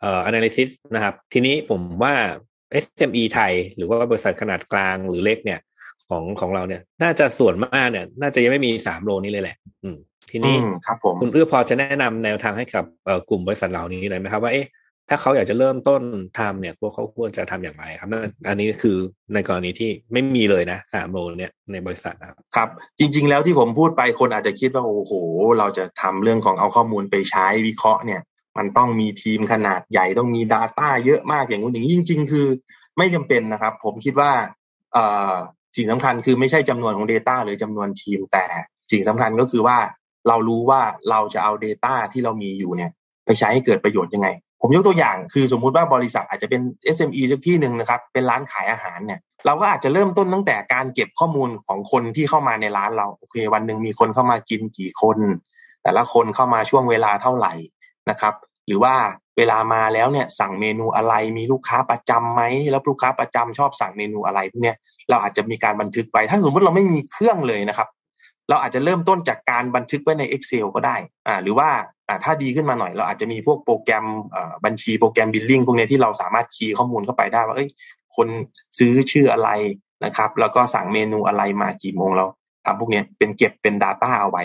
[0.00, 2.14] เอ่อ Analysis นะครับ ทีนี้ผมว่า
[2.84, 5.60] SME ไทย หรือว่าบริษัทขนาดกลางหรือเล็กเนี่ย
[6.10, 9.96] ของของเราเนี่ย น่าจะส่วนมากเนี่ย น่าจะยังไม่มีสามโลนี้เลยแหละ อืม
[10.30, 10.56] ทีนี้
[10.86, 14.68] ครับผมคุณเอื้อพอจะแนะนำแนวทางให้กับเอ่อกลุ่มบริษัทเหล่านี้หน่อยไหมครับว่าเอ๊ะ
[15.08, 16.02] ถ้าเขาอยากจะเริ่มต้น
[16.38, 18.08] ทำเนี่ยพวกเขาควรจะทำอย่างไรครับ
[18.48, 18.96] อันนี้คือ
[19.34, 22.68] ในกรณีที่ไม่มีเลยนะสามโลเนี่ยในบริษัทครับครับ
[22.98, 25.12] จริง ๆ แล้วที่ผมพูดไปคนอาจจะคิดว่าโอ้โห
[25.58, 28.20] เราจะทำเรื่องของเอาข้อมูลไปใช้วิเคราะห์เนี่ย
[28.58, 32.46] มันต้องมีทีมขนาดใหญ่ต้องมี Data เยอะมากอย่างนู้นอย่างนี้จริง ๆ คือ
[32.98, 34.32] ไม่จำเป็นนะครับ ผมคิดว่า
[34.92, 35.34] เอ่อ
[35.76, 38.44] สิ่งสำคัญคือไม่ใช่จำนวนของ Data หรือจำนวนทีมแต่
[38.92, 39.78] สิ่งสำคัญก็คือว่า
[40.28, 40.80] เรารู้ว่า
[41.10, 42.90] เราจะเอา Data ที่เรามีอยู่เนี่ย
[43.26, 44.28] ไปใช้ให้เกิดประโยชน์ยังไง
[44.60, 46.60] ผมยกตัวอย่างคือสมมุติว่าบริษัทอาจจะเป็น
[46.96, 55.18] SME สักที่หนึ่งนะครับ เป็นร้านขายอาหารเนี่ย เราก็อาจจะเริ่มต้นตั้งแต่การเก็บข้อมูลของคนที่เข้ามาในร้านเราโอเค วันหนึ่งมีคนเข้ามากินกี่คน
[55.82, 57.52] แต่ละคนเข้ามาช่วงเวลาเท่าไหร่
[58.10, 58.34] นะครับ
[58.66, 58.94] หรือว่า
[59.36, 64.76] เวลามาแล้วเนี่ยสั่งเมนูอะไรมีลูกค้าประจํำไหมแล้วลูกค้าประจำชอบสั่งเมนูอะไรพวกเนี้ย
[65.10, 67.88] เราอาจจะมีการบันทึกไปถ้าสมมติเราไม่มีเครื่องเลยนะครับ
[68.48, 71.68] เราอาจจะเริ่มต้นจากการบันทึกไว้ใน Excel ก็ได้อ่าหรือว่า
[72.08, 74.04] อ่าถ้าดีขึ้นมาหน่อย เราอาจจะมีพวกโปรแกรม
[74.64, 77.68] บัญชีโปรแกรมบิลลิ่งพวกนี้ที่เราสามารถคีย์ข้อมูลเข้าไปได้ว่าเอ้ย
[78.16, 78.28] คน
[78.78, 79.50] ซื้อชื่ออะไร
[80.04, 82.26] นะครับ แล้วก็สั่งเมนูอะไรมากี่โมงเรา
[82.64, 84.44] ทำพวกนี้เป็นเก็บเป็น Data เอาไว้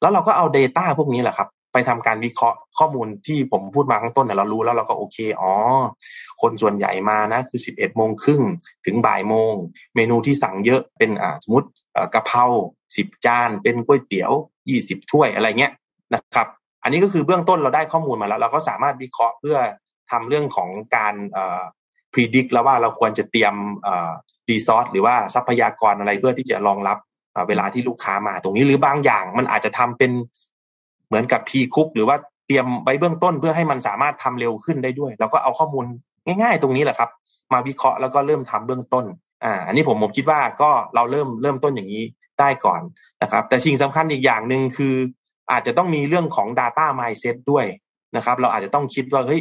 [0.00, 5.52] แล้วเราก็เอา Data พวกนี้แหละครับ ไปทำการวิเคราะห์ข้อมูลที่ผมพูดมาข้างต้นเนี่ยเรารู้แล้วเราก็โอเคอ๋อ
[6.42, 8.42] คนส่วนใหญ่มานะคือสิบเอ็ดโมงครึ่ง
[8.86, 9.54] ถึงบ่ายโมง
[9.96, 11.68] เมนูที่สั่งเยอะเป็นอ่าสมมติ
[12.14, 12.44] กะเพรา
[12.96, 14.32] สิบจาน เป็นก๋วยเตี๋ยว
[14.68, 15.72] ยี่สิบถ้วยอะไรเงี้ย
[16.14, 16.46] นะครับ
[16.82, 19.58] อันนี้ก็คือเบื้องต้นเราได้ข้อมูลมาแล้ว เราก็สามารถวิเคราะห์เพื่อ
[20.10, 21.62] ทำเรื่องของการเอ่อ
[22.12, 24.10] predict แล้วว่าเราควรจะเตรียมเอ่อ
[24.50, 26.98] รีซอสหรือว่าทรัพยากรอะไรเพื่อที่จะรองรับ
[27.48, 30.12] เวลาที่ลูกค้ามาตรงนี้หรือบางอย่างมันอาจจะทำเป็น
[31.08, 32.16] เหมือนกับพีคุกหรือว่า
[32.46, 35.84] เตรียมไว้เบื้องต้นเพื่อให้มันสามารถทำเร็วขึ้นได้ด้วย แล้วก็เอาข้อมูล
[36.26, 37.10] ง่าย ๆ ตรงนี้แหละครับ
[37.52, 39.04] มาวิเคราะห์แล้วก็เริ่มทำเบื้องต้น
[39.44, 42.04] อ่าอันนี้ผมผมคิดว่าก็เราเริ่มเริ่มต้นอย่างนี้
[42.40, 42.80] ได้ก่อน
[43.22, 44.94] นะครับ แต่สิ่งสำคัญอีกอย่างหนึ่งคือ
[45.50, 47.66] อาจจะต้องมีเรื่องของ Data Mindset ด้วย
[48.16, 49.40] นะครับ เราอาจจะต้องคิดว่าเฮ้ย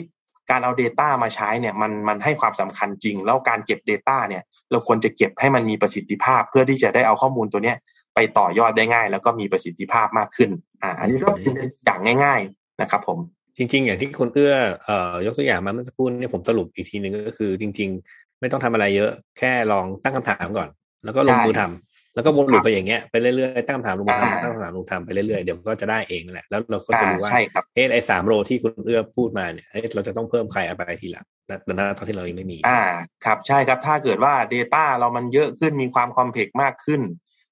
[0.50, 7.78] การเอา Data มาใช้เนี่ยมันมันให้ความสำคัญจริง แล้วการเก็บ Data เนี่ย เราควรจะเก็บให้มันมีประสิทธิภาพ เพื่อที่จะได้เอาข้อมูลตัวเนี้ย
[8.16, 10.50] ไปต่อยอดได้ง่าย แล้วก็มีประสิทธิภาพมากขึ้น
[10.84, 11.54] อ่า อันนี้ก็เป็น
[11.86, 13.20] อย่างง่าย ๆนะครับ ผม
[13.58, 14.54] จริง ๆ อย่างที่คุณเอื้อ
[14.86, 20.70] เอ่อยกตัวอย่างมาเมื่อสักครู่นี่ผมสรุปอีกทีหนึ่งก็คือ จริง ๆ ไม่ต้องทำอะไรเยอะ แค่ลองตั้งคำถามก่อน
[21.04, 27.32] แล้วก็ลงมือทำแล้วก็วนลูปไปอย่างเงี้ยไปเรื่อยๆตั้งคำถามลงมือทำตั้งคำถามลงทำไปเรื่อยๆเดี๋ยวก็จะได้เองแหละแล้วเราก็จะรู้ว่า
[27.76, 32.82] เอ๊ะไอ้สาม role ที่คุณเอื้อพูดมาเนี่ยเราจะต้องเพิ่มใครอะไรทีหลังแต่ณตอนที่เรายังไม่มี อ่า
[33.26, 37.02] ครับ ใช่ครับ ถ้าเกิดว่า Data เรามันเยอะขึ้น มีความ complex มากขึ้น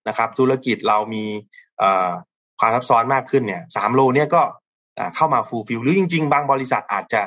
[0.07, 1.25] นะครับ ธุรกิจเรามี
[1.80, 2.09] เอ่อ
[2.59, 4.41] ความซับซ้อนมากขึ้นเนี่ยสาม role เนี่ยก็
[5.15, 7.21] เข้ามา fulfill หรือจริง ๆ บางบริษัทอาจจะ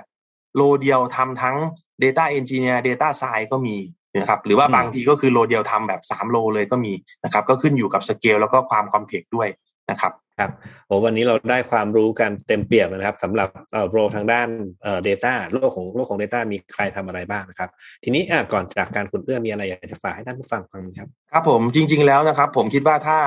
[0.57, 1.57] role เดียวทำทั้ง
[2.03, 3.77] Data Engineer Data Science ก็มี
[4.19, 6.93] นะครับหรือว่าบางทีก็คือ role เดียวทำแบบสาม role เลยก็มี
[7.25, 9.49] นะครับ ก็ขึ้นอยู่กับสเกลแล้วก็ความ complex ด้วย
[9.91, 10.51] นะครับ ครับ
[10.87, 13.49] โอ้วันนี้เราได้ความรู้กันเต็มเปี่ยมนะครับสำหรับ
[13.91, 14.49] โรทางด้าน
[14.83, 17.71] เอ่อ data โลกของโลกของ data มีใครทำอะไรบ้างนะครับ
[18.05, 18.23] ทีนี้
[18.53, 23.19] ก่อนจากการคุณเอื้อมีอะไรอยากจะฝากให้ท่านผู้ฟังฟังครับ ครับผมจริง ๆแล้วนะครับ ผมคิดว่าถ้า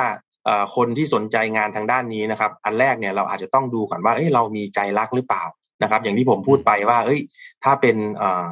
[0.76, 5.44] คนที่สนใจงานทางด้านนี้นะครับ อันแรกเนี่ยเราอาจจะต้องดูก่อนว่าเอ้ยเรามีใจรักหรือเปล่า
[5.84, 7.20] นะครับ อย่างที่ผมพูดไปว่า เอ้ย
[7.64, 8.48] ถ้าเป็นเอ่อ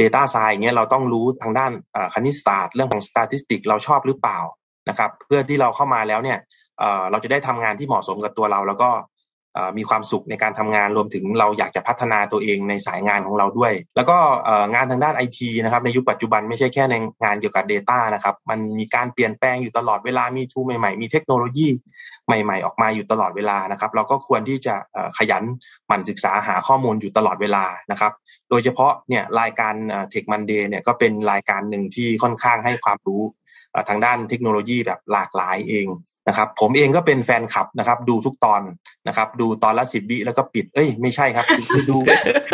[0.00, 1.72] data science เงี้ยเราต้องรู้ทางด้าน
[2.14, 4.38] คณิตศาสตร์เรื่องของ statistic เราชอบหรือเปล่า
[4.88, 6.38] นะครับ เพื่อที่เราเข้ามาแล้วเนี่ย
[7.10, 8.90] เราจะได้ทำงานที่เหมาะสมกับตัวเรา แล้วก็
[9.78, 14.18] มีความสุขในการทำงานรวมถึงเราอยากจะพัฒนาตัวเองในสายงานของเราด้วย แล้วก็
[14.74, 16.94] งานทางด้านไอทีนะครับในยุคปัจจุบันไม่ใช่แค่ใน
[17.24, 21.66] งานเกี่ยวกับ Data นะครับมันมีการเปลี่ยนแปลงอยู่ตลอดเวลามีทูใหม่ๆ มีเทคโนโลยี
[22.26, 24.74] ใหม่ๆ ออกมาอยู่ตลอดเวลานะครับ เราก็ควรที่จะ
[25.18, 25.42] ขยัน
[25.86, 28.12] หมั่นศึกษาหาข้อมูลอยู่ตลอดเวลานะครับ
[28.50, 29.74] โดยเฉพาะเนี่ยรายการ
[30.12, 33.22] Tech Monday เนี่ยก็เป็นรายการหนึ่งที่ค่อนข้างให้ความรู้
[33.88, 35.86] ทางด้านเทคโนโลยีแบบหลากหลายเอง
[36.28, 38.62] นะครับผมเองก็เป็นแฟนคลับนะครับ ดูทุกตอน
[39.08, 41.98] นะครับ ดูตอนละสิบวิแล้วก็ปิด เอ้ยไม่ใช่ครับคือดู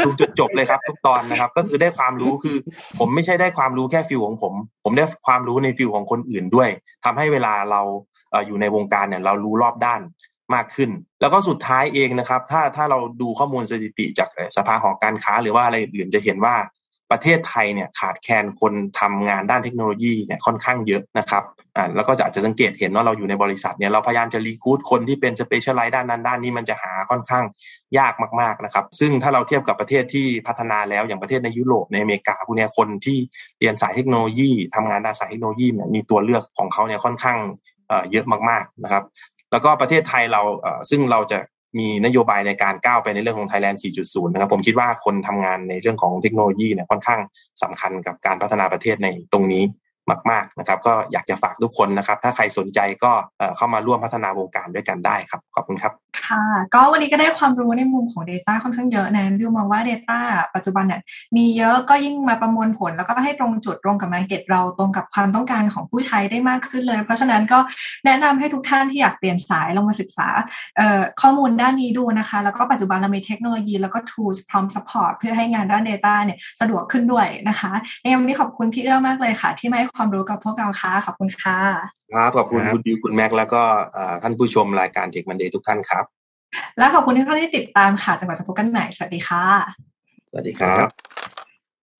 [0.04, 2.56] ดูจนจบเลยครับ ทุกตอนนะครับ ก็คือได้ความรู้คือ
[2.98, 4.54] ผมไม่ใช่ได้ความรู้แค่ฟิลของผม
[4.84, 6.68] ผมได้ความรู้ในฟิลของคนอื่นด้วย
[7.04, 7.80] ทำให้เวลาเรา
[8.46, 10.00] อยู่ในวงการเนี่ยเรารู้รอบด้าน
[10.54, 10.90] มากขึ้น
[11.20, 16.54] แล้วก็สุดท้ายเองนะครับ ถ้าถ้าเราดูข้อมูลสถิติจากสภาหอการค้า หรือว่าอะไรอื่นจะเห็นว่า
[17.10, 21.42] ประเทศไทยเนี่ยขาดแคลนคนทำงานด้านเทคโนโลยีเนี่ยค่อนข้างเยอะนะครับ
[21.76, 27.44] อ่าแล้วก็จะอาจจะสังเกตเห็นว่าเราอยู่ในบริษัทเนี่ยเราพยายามจะ recruit คนที่เป็น specialize ด้านนั้นด้านนี้มันจะหาค่อนข้าง
[27.98, 33.18] ยากมากๆนะครับ ซึ่งถ้าเราเทียบกับประเทศที่พัฒนาแล้วอย่างประเทศในยุโรปในอเมริกาพวกนี้คนที่
[33.58, 37.38] เรียนสายเทคโนโลยีทำงานด้านสายเทคโนโลยีเนี่ยมีตัวเลือกของเขาเนี่ยค่อนข้าง
[38.10, 39.04] เยอะมากๆนะครับ
[39.52, 40.42] แล้วก็ประเทศไทยเรา
[40.90, 41.38] ซึ่งเราจะ
[41.78, 47.20] มีนโยบายในการก้าวไปในเรื่องของ Thailand 4.0 นะครับ ผมคิดว่าคนทำงานในเรื่องของเทคโนโลยีเนี่ยค่อนข้าง
[47.62, 49.62] สำคัญกับการพัฒนาประเทศในตรงนี้
[50.30, 53.12] มากๆนะครับ ก็อยากจะฝากทุกคนนะครับ ถ้าใครสนใจก็
[53.56, 55.92] เข้ามาร่วมพัฒนาวงการด้วยกันได้ครับ ขอบคุณครับ
[56.26, 56.44] ค่ะ
[56.74, 60.18] ก็วันนี้ก็ได้ความรู้ในมุมของ Data ค่อนข้างเยอะนะบิวมองว่า Data
[60.54, 61.00] ปัจจุบันเนี่ย
[61.36, 67.58] มีเยอะก็ยิ่งมาประมวลผล แล้วก็ให้ตรงจุดตรงกับมาเก็ตเราตรงกับความต้องการของผู้ใช้ได้มากขึ้นเลย เพราะฉะนั้นก็
[68.06, 70.28] แนะนำให้ทุกท่านที่อยากเปลี่ยนสายลงมาศึกษา
[71.20, 77.72] ข้อมูลด้านนี้ดูนะคะ แล้วก็ปัจจุบันเรามีเทคโนโลยีแล้วก็ tools พร้อม support เพื่อให้งานด้าน Data เนี่ยสะดวกขึ้นด้วยนะคะ
[78.02, 81.58] ในวันนี้ขอบคุณพี่เอื้อมากเลยค่ะ ที่มาให้ความรู้กับพวกเราค่ะขอบคุณค่ะ
[82.12, 83.62] ครับขอบคุณคุณดิวคุณแม็กแล้วก็
[84.22, 86.04] ท่านผู้ชมรายการเทคมันเดย์ทุกท่านครับ
[86.78, 89.44] และขอบคุณที่ท่านที่ติดตามค่ะจังหวัดจะพบกันใหม่สวัสดีค่ะ
[90.30, 91.21] สวัสดีครับ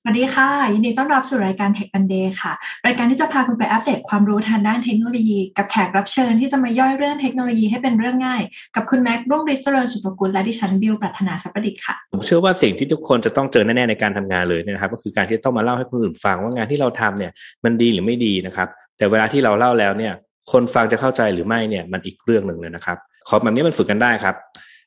[0.04, 2.52] สวัสดีค่ะ ยินดีต้อนรับสู่รายการ Tech Monday ค่ะ
[2.86, 8.42] รายการที่จะพาคุณไปอัปเดตความรู้ทางด้านเทคโนโลยี กับแขกรับเชิญที่จะมาย่อยเรื่องเทคโนโลยีให้เป็นเรื่องง่าย
[8.76, 17.32] กับคุณแม็กรุ่งฤทธิ์เจริญสุภกุลและดิฉันบิวปรัชนาสัพดิษฐ์ค่ะ ผมเชื่อว่าสิ่งที่ทุกคนจะต้องเจอแน่ๆในการทำงานเลยนะครับ ก็คือการที่ต้องมาเล่าให้คนอื่นฟังว่างานที่เราทำเนี่ย
[17.64, 18.68] มันดีหรือไม่ดีนะครับ
[18.98, 20.12] แต่เวลาที่เราเล่าแล้วเนี่ย
[20.52, 22.96] คนฟังจะเข้าใจหรือไม่เนี่ยมันอีกเรื่องหนึ่งเลยนะครับ
[23.28, 24.34] ขอแบบนี้มันฝึกกันได้ครับ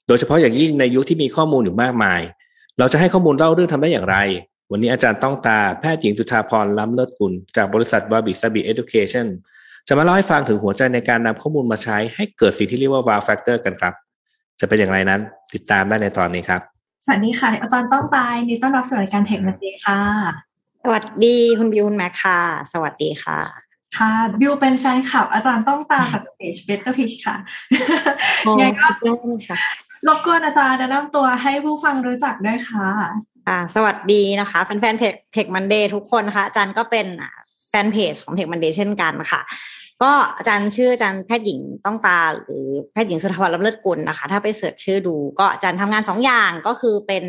[0.07, 2.21] โดยเฉพาะอย่างยิ่งในยุคที่มีข้อมูลอยู่มากมาย
[2.79, 4.17] เราจะให้ข้อมูลเล่าเรื่องทำได้อย่างไร
[4.71, 9.27] วันนี้อาจารย์ต้องตาแพทย์หญิงสุธาพรล้ำเลิศกุล จากบริษัทวาบิสบี Education
[9.87, 13.93] จะมาเล่าให้ฟังถึงหัวใจในการนำข้อมูลมาใช้ให้เกิดสิ่งที่เรียกว่า wow factor กันครับ
[14.59, 15.21] จะเป็นอย่างไรนั้น
[15.53, 16.61] ติดตามได้ในตอนนี้ครับ
[17.03, 19.99] สวัสดีค่ะ อาจารย์ต้องตา ยินดีต้อนรับสู่รายการ Tech Monday ค่ะ
[20.83, 22.39] สวัสดีคุณบิวคุณแม็กค่ะ
[22.73, 23.39] สวัสดีค่ะ
[23.97, 24.11] ค่ะ
[24.41, 27.35] บิวเป็นแฟนคลับอาจารย์ต้องตาจากเพจเบสเตอร์พีชค่ะ
[28.47, 28.87] ยังไงก็
[30.07, 32.89] รบกวนอาจารย์แนะนำตัวให้ผู้ฟังรู้จักด้วยค่ะ
[33.47, 37.07] อ่าสวัสดีนะคะแฟนๆเพจ Tech Monday ทุกคนนะคะอาจารย์ก็เป็น
[37.69, 39.41] แฟนเพจของ Tech Monday เช่นกันค่ะ
[40.03, 47.23] ก็อาจารย์ชื่ออาจารย์แพทย์หญิงต้องตาหรือแพทย์หญิงสุทธวัลลเลิศกุลนะคะ ถ้าไป search ชื่อดู ก็อาจารย์ทำงานสองอย่างก็คือเป็น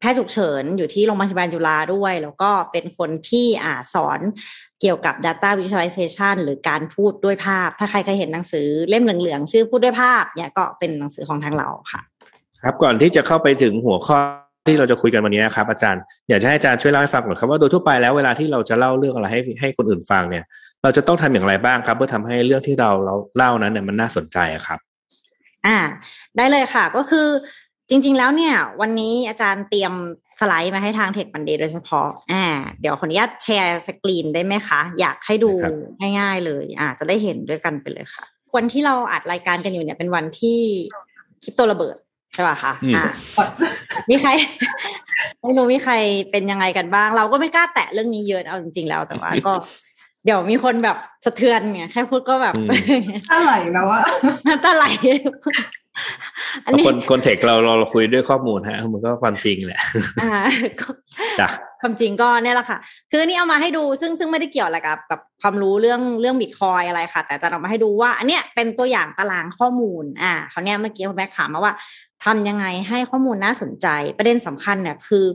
[0.00, 4.20] แพทย์ฉุกเฉินอยู่ที่โรงพยาบาลจุฬาด้วย แล้วก็เป็นคนที่อ่าสอน
[4.80, 12.00] เกี่ยวกับ Data Visualization หรือการพูดด้วยภาพ ถ้าใครเคยเห็นหนังสือเล่มเหลืองๆชื่อพูดด้วยภาพเนี่ยก็เป็นหนังสือของทางเราค่ะ
[12.62, 14.18] ครับก่อนที่จะเข้าไปถึงหัวข้อ
[14.66, 20.44] ที่เราจะคุยกันวันนี้นะครับอาจารย์อยากจะให้อาจารย์ช่วยเล่าให้ฟังก่อนครับว่าโดยทั่วไปแล้วเวลาที่เราจะเล่าเรื่องอะไรให้ให้คนอื่นฟังเนี่ย
[20.82, 24.78] เราจะต้องทำอย่างไรบ้างครับ เพื่อทำให้เรื่องที่เราเราเล่านั้นเนี่ยมันน่าสนใจครับ
[25.66, 25.78] อ่า
[26.36, 27.28] ได้เลยค่ะ ก็คือ
[27.88, 29.92] จริง ๆ แล้วเนี่ย วันนี้อาจารย์เตรียม
[30.40, 32.44] สไลด์มาให้ทางเทคบันเดย์โดยเฉพาะ อ่า
[32.80, 35.50] เดี๋ยวขออนุญาตแชร์สกรีนได้ไหมคะ อยากให้ดู
[36.18, 38.24] ง่ายๆเลย อ่า จะได้เห็นด้วยกันไปเลยค่ะ
[38.56, 40.60] วันที่เราอัดรายการกันอยู่เนี่ยเป็นวันที่
[41.42, 41.96] คริปโตระเบิด
[42.34, 43.04] ใช่ป่ะคะอ่า
[44.10, 44.30] มีใคร
[45.40, 45.94] ไม่รู้มีใคร
[46.30, 49.52] เป็นยังไงกันบ้าง เราก็ไม่กล้าแตะเรื่องนี้เยอะเอาจริง ๆ แล้วแต่ว่าก็
[50.24, 52.54] เดี๋ยวมีคนแบบสะเทือนไงแค่พูดก็แบบ
[53.30, 54.02] ตาไหลแล้วอะ
[54.64, 54.84] ตาไหล
[56.64, 59.80] อันนี้คนคนเทคเราเราคุยด้วยข้อมูลฮะมันก็ความจริงแหละ
[60.22, 60.40] อ่า
[61.40, 61.48] จ้ะ
[61.80, 62.78] ความจริงก็เนี่ยแหละค่ะ
[63.10, 71.74] คืออันนี้เอามาให้ดูซึ่งซึ่งไม่ได้เกี่ยวอะไรกับกับความรู้เรื่องเรื่องบิตคอยอะไรค่ะ แต่จะเอามาให้ดูว่า อันเนี้ยเป็นตัวอย่างตารางข้อมูล อ่าเขาเนี้ยเมื่อกี้คุณแม่ถามมาว่า
[72.24, 73.86] ทำยังไงให้ข้อมูลน่าสนใจ
[74.18, 75.26] ประเด็นสำคัญเนี่ยคือ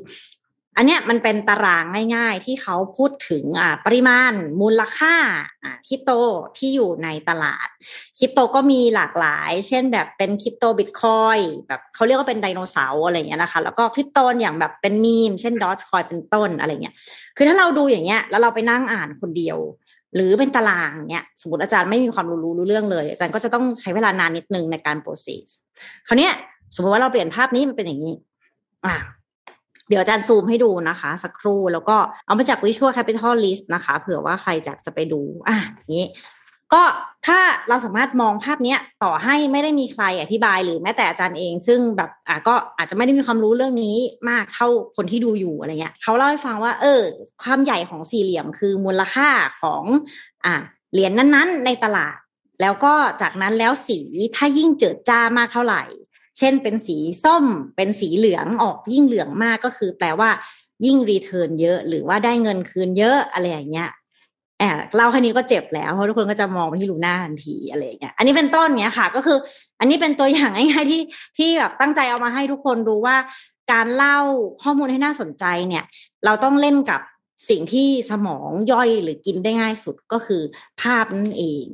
[0.78, 1.84] อันเนี้ยมันเป็นตาราง
[2.16, 5.16] ง่าย ๆ ที่เขาพูดถึงอ่าปริมาณ มูลค่า
[5.64, 6.12] อ่าคริปโต
[6.58, 7.68] ที่อยู่ในตลาด
[8.18, 11.38] คริปโตก็มีหลากหลาย เช่นแบบเป็นคริปโตบิตคอย
[11.68, 16.96] แบบเขาเรียกว่าเป็นไดโนเสาร์อะไรเงี้ยนะคะ แล้วก็คริปโตอย่างแบบเป็นมีม เช่นดอทคอยเป็นต้นอะไรเงี้ย
[17.38, 19.58] คือถ้าเราดูอย่างเงี้ยแล้วเราไปนั่งอ่านคนเดียว
[20.16, 25.48] หรือเป็นตารางเนี้ยสมมติอาจารย์ไม่มีความรู้รู้เรื่องเลย อาจารย์ก็จะต้องใช้เวลานานนิดนึงในการโปรเซส
[26.08, 26.34] คราวเนี้ย
[26.76, 28.14] สมมติว่าเราเปลี่ยนภาพนี้มันเป็นอย่างนี้
[28.86, 28.96] อ่า
[29.90, 35.58] เดี๋ยวอาจารย์ซูมให้ดูนะคะ สักครู่แล้วก็เอามาจาก Visual Capital List นะคะ เผื่อว่าใครจะจะไปดู อะ
[35.98, 36.08] นี้
[36.74, 36.84] ก็
[37.28, 37.40] ถ้า
[37.70, 43.98] เราสามารถมองภาพเนี้ย ต่อให้ไม่ได้มีใครอธิบายหรือแม้แต่อาจารย์เอง ซึ่งแบบอะก็อาจจะไม่ได้มีความรู้เรื่องนี้
[44.30, 47.02] มากเท่าคนที่ดูอยู่อะไรเงี้ยเขาเล่าให้ฟังว่า เออ
[47.44, 49.30] ความใหญ่ของสี่เหลี่ยมคือมูลค่า
[49.62, 49.84] ของ
[50.46, 50.56] อะ
[50.94, 52.18] เหรียญนนั้น ๆ ในตลาด
[52.62, 54.00] แล้วก็จากนั้นแล้วสี
[54.36, 55.84] ถ้ายิ่งเจิดจ้ามากเท่าไหร่
[56.40, 57.46] เช่นเป็นสีส้ม
[57.76, 60.30] เป็นสีเหลืองออกยิ่งเหลืองมากก็คือแปลว่า
[60.86, 63.90] ยิ่งรีเทิร์นเยอะ หรือว่าได้เงินคืนเยอะอะไรอย่างเงี้ย
[64.60, 69.38] แอบเล่าแค่นี้ก็เจ็บแล้วเพราะทุกคนก็จะมองไปที่ลูน่าทันทีอะไรอย่างเงี้ย อันนี้เป็นต้นเนี้ยค่ะ ก็คือ
[69.80, 71.02] อันนี้เป็นตัวอย่างง่ายๆที่
[71.38, 73.16] ที่แบบตั้งใจเอามาให้ทุกคนดูว่า
[73.72, 74.20] การเล่า
[74.64, 75.84] ข้อมูลให้น่าสนใจเนี่ย
[76.26, 77.02] เราต้องเล่นกับ
[77.50, 80.42] สิ่งที่สมองย่อยหรือกินได้ง่ายสุดก็คือ
[80.82, 81.66] ภาพนั่นเอง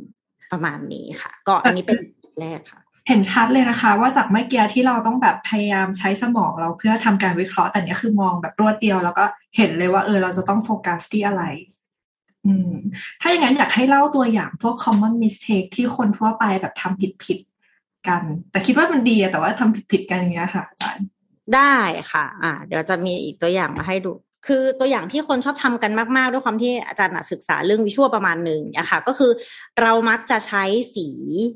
[0.52, 1.98] ประมาณนี้ค่ะ ก็อันนี้เป็น
[2.42, 9.26] แรกค่ะ เห็นชัดเลยนะคะ ว่าจากเมื่อกี้ที่เราต้องแบบพยายามใช้สมองเราเพื่อทำการวิเคราะห์แต่เนี้ยคือมองแบบรวดเดียว แล้วก็
[9.58, 11.44] เห็นเลยว่าเออเราจะต้องโฟกัสที่อะไร
[12.46, 12.72] อืม
[13.22, 17.40] ถ้าอย่างนั้นอยากให้เล่าตัวอย่างพวก common mistake ที่คนทั่วไปแบบทำผิดผิด
[18.08, 21.06] กัน แต่คิดว่ามันดีแต่ว่าทำผิดผิดกันอย่างเงี้ยค่ะอาจารย์
[21.56, 21.76] ได้
[22.12, 24.12] ค่ะ อ่า เดี๋ยวจะมีอีกตัวอย่างมาให้ดู
[24.48, 29.32] คือตัวอย่างที่คนชอบทำกันมากๆ ด้วยความที่อาจารย์ศึกษาเรื่องวิชวลประมาณหนึ่งนะคะก็คือ
[29.82, 30.64] เรามักจะใช้
[30.96, 31.08] สี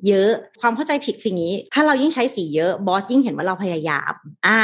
[0.08, 4.14] เยอะ ความเข้าใจผิดคืออย่างนี้ ถ้าเรายิ่งใช้สีเยอะบอสยิ่งเห็นว่าเราพยายาม
[4.48, 4.60] อ่า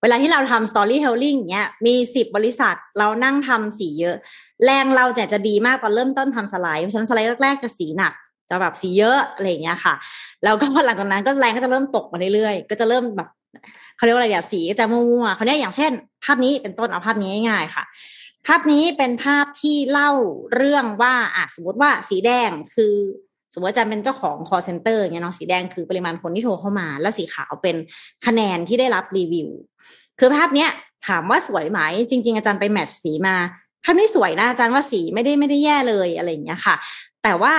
[0.00, 4.16] เวลาที่เราทำ storytelling เนี้ยมีสิบบริษัทเรานั่งทำสีเยอะ
[4.64, 8.12] แรงเราจะจะดีมากตอนเริ่มต้นทำสไลด์เพราะฉะนั้นสไลด์แรกๆจะสีหนัก
[8.50, 9.94] จะแบบสีเยอะอะไรอย่างเงี้ยค่ะ
[10.44, 13.28] แล้วก็หลังจากนั้นก็แรงก็จะเริ่มตกมาเรื่อยๆ ก็จะเริ่มแบบ
[13.96, 15.92] เขาเรียกว่าอะไรอย่างสีจะมั่วๆเขาเนี้ยอย่างเช่น
[16.24, 17.84] ภาพนี้เป็นต้นเอาภาพนี้ง่ายๆค่ะ
[18.46, 20.10] ภาพนี้เป็นภาพที่เล่า
[20.54, 22.94] เรื่องว่าอะสมมติว่าสีแดงคือ
[23.52, 27.76] สมมติอาจารย์เป็นเจ้าของ call center เงี้ยเนาะสีแดงคือปริมาณคนที่โทรเข้ามา แล้วสีขาวเป็น
[28.26, 29.48] คะแนนที่ได้รับรีวิว
[30.18, 30.70] คือภาพเนี้ย
[31.06, 33.36] ถามว่าสวยไหม จริง ๆ อาจารย์ไปแมทช์สีมา
[33.84, 36.74] ภาพนี้สวยนะอาจารย์ว่าสีไม่ได้ไม่ได้แย่เลยอะไรอย่างเงี้ยค่ะ
[37.22, 37.54] แต่ว่า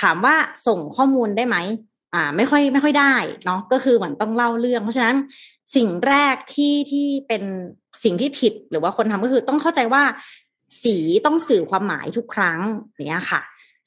[0.00, 0.34] ถามว่า
[0.66, 1.56] ส่งข้อมูลได้ไหม
[2.14, 5.16] อ่า ไม่ค่อยไม่ค่อยได้เนาะก็คือเหมือนต้องเล่าเรื่อง เพราะฉะนั้น
[5.74, 7.42] สิ่งแรกที่ที่เป็น
[8.04, 10.02] สิ่งที่ผิดหรือว่าคนทำก็คือต้องเข้าใจว่า
[10.82, 10.96] สี
[11.26, 12.58] ต้องสื่อความหมายทุกครั้ง
[13.08, 13.40] เนี้ยค่ะ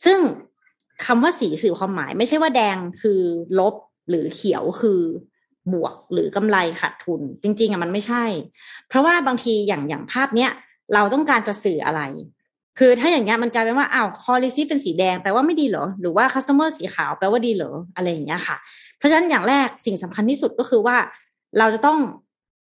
[0.05, 0.17] ซึ่ง
[1.05, 3.19] คำว่าสีสื่อความหมาย ไม่ใช่ว่าแดงคือ
[3.59, 3.75] ลบ
[4.09, 5.01] หรือเขียวคือ
[5.73, 8.23] บวกหรือกำไรขาดทุน จริง ๆอะมันไม่ใช่
[8.87, 10.51] เพราะว่าบางทีอย่างอย่างภาพเนี้ย
[10.93, 12.01] เราต้องการจะสื่ออะไร
[12.79, 18.57] คือถ้าอย่างเงี้ยมันกลายเป็นว่าอ้าวคอลิซีเป็นสีแดงแปลว่าไม่ดีเหรอ หรือว่า cluster สีขาวแปลว่าดีเหรออะไรอย่างเงี้ยค่ะ
[18.97, 20.97] เพราะฉะนั้นอย่างแรกสิ่งสำคัญที่สุดก็คือว่า
[21.60, 21.99] เราจะต้อง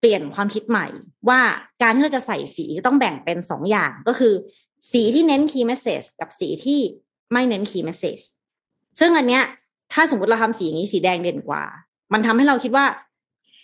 [0.01, 0.87] เปลี่ยนความคิดใหม่
[1.29, 1.41] ว่า
[1.83, 4.35] การที่เราจะใส่สีจะต้องแบ่งเป็นสองอย่างก็คือ
[4.93, 6.81] สีที่เน้น key message กับสีที่
[7.33, 8.23] ไม่เน้น key message
[9.01, 9.43] ซึ่งอันเนี้ย
[9.93, 11.63] ถ้าสมมติเราทำสีอย่างนี้สีแดงเด่นกว่า
[12.13, 12.87] มันทำให้เราคิดว่า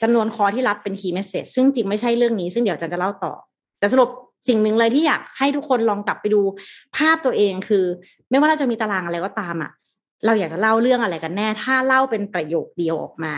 [0.02, 3.32] จำนวนคอที่รับเป็น key message ซึ่งจริงไม่ใช่เรื่องนี้ ซึ่งเดี๋ยวจันจะเล่าต่อ
[3.78, 4.10] แต่สรุป
[4.48, 6.40] สิ่งหนึ่งเลยที่อยากให้ทุกคนลองกลับไปดู
[6.96, 7.84] ภาพตัวเองคือ
[8.30, 9.70] ไม่ว่าเราจะมีตารางอะไรก็ตามอะ
[10.26, 13.34] เราอยากจะเล่าเรื่องอะไรกันแน่ ถ้าเล่าเป็นประโยคเดียวออกมา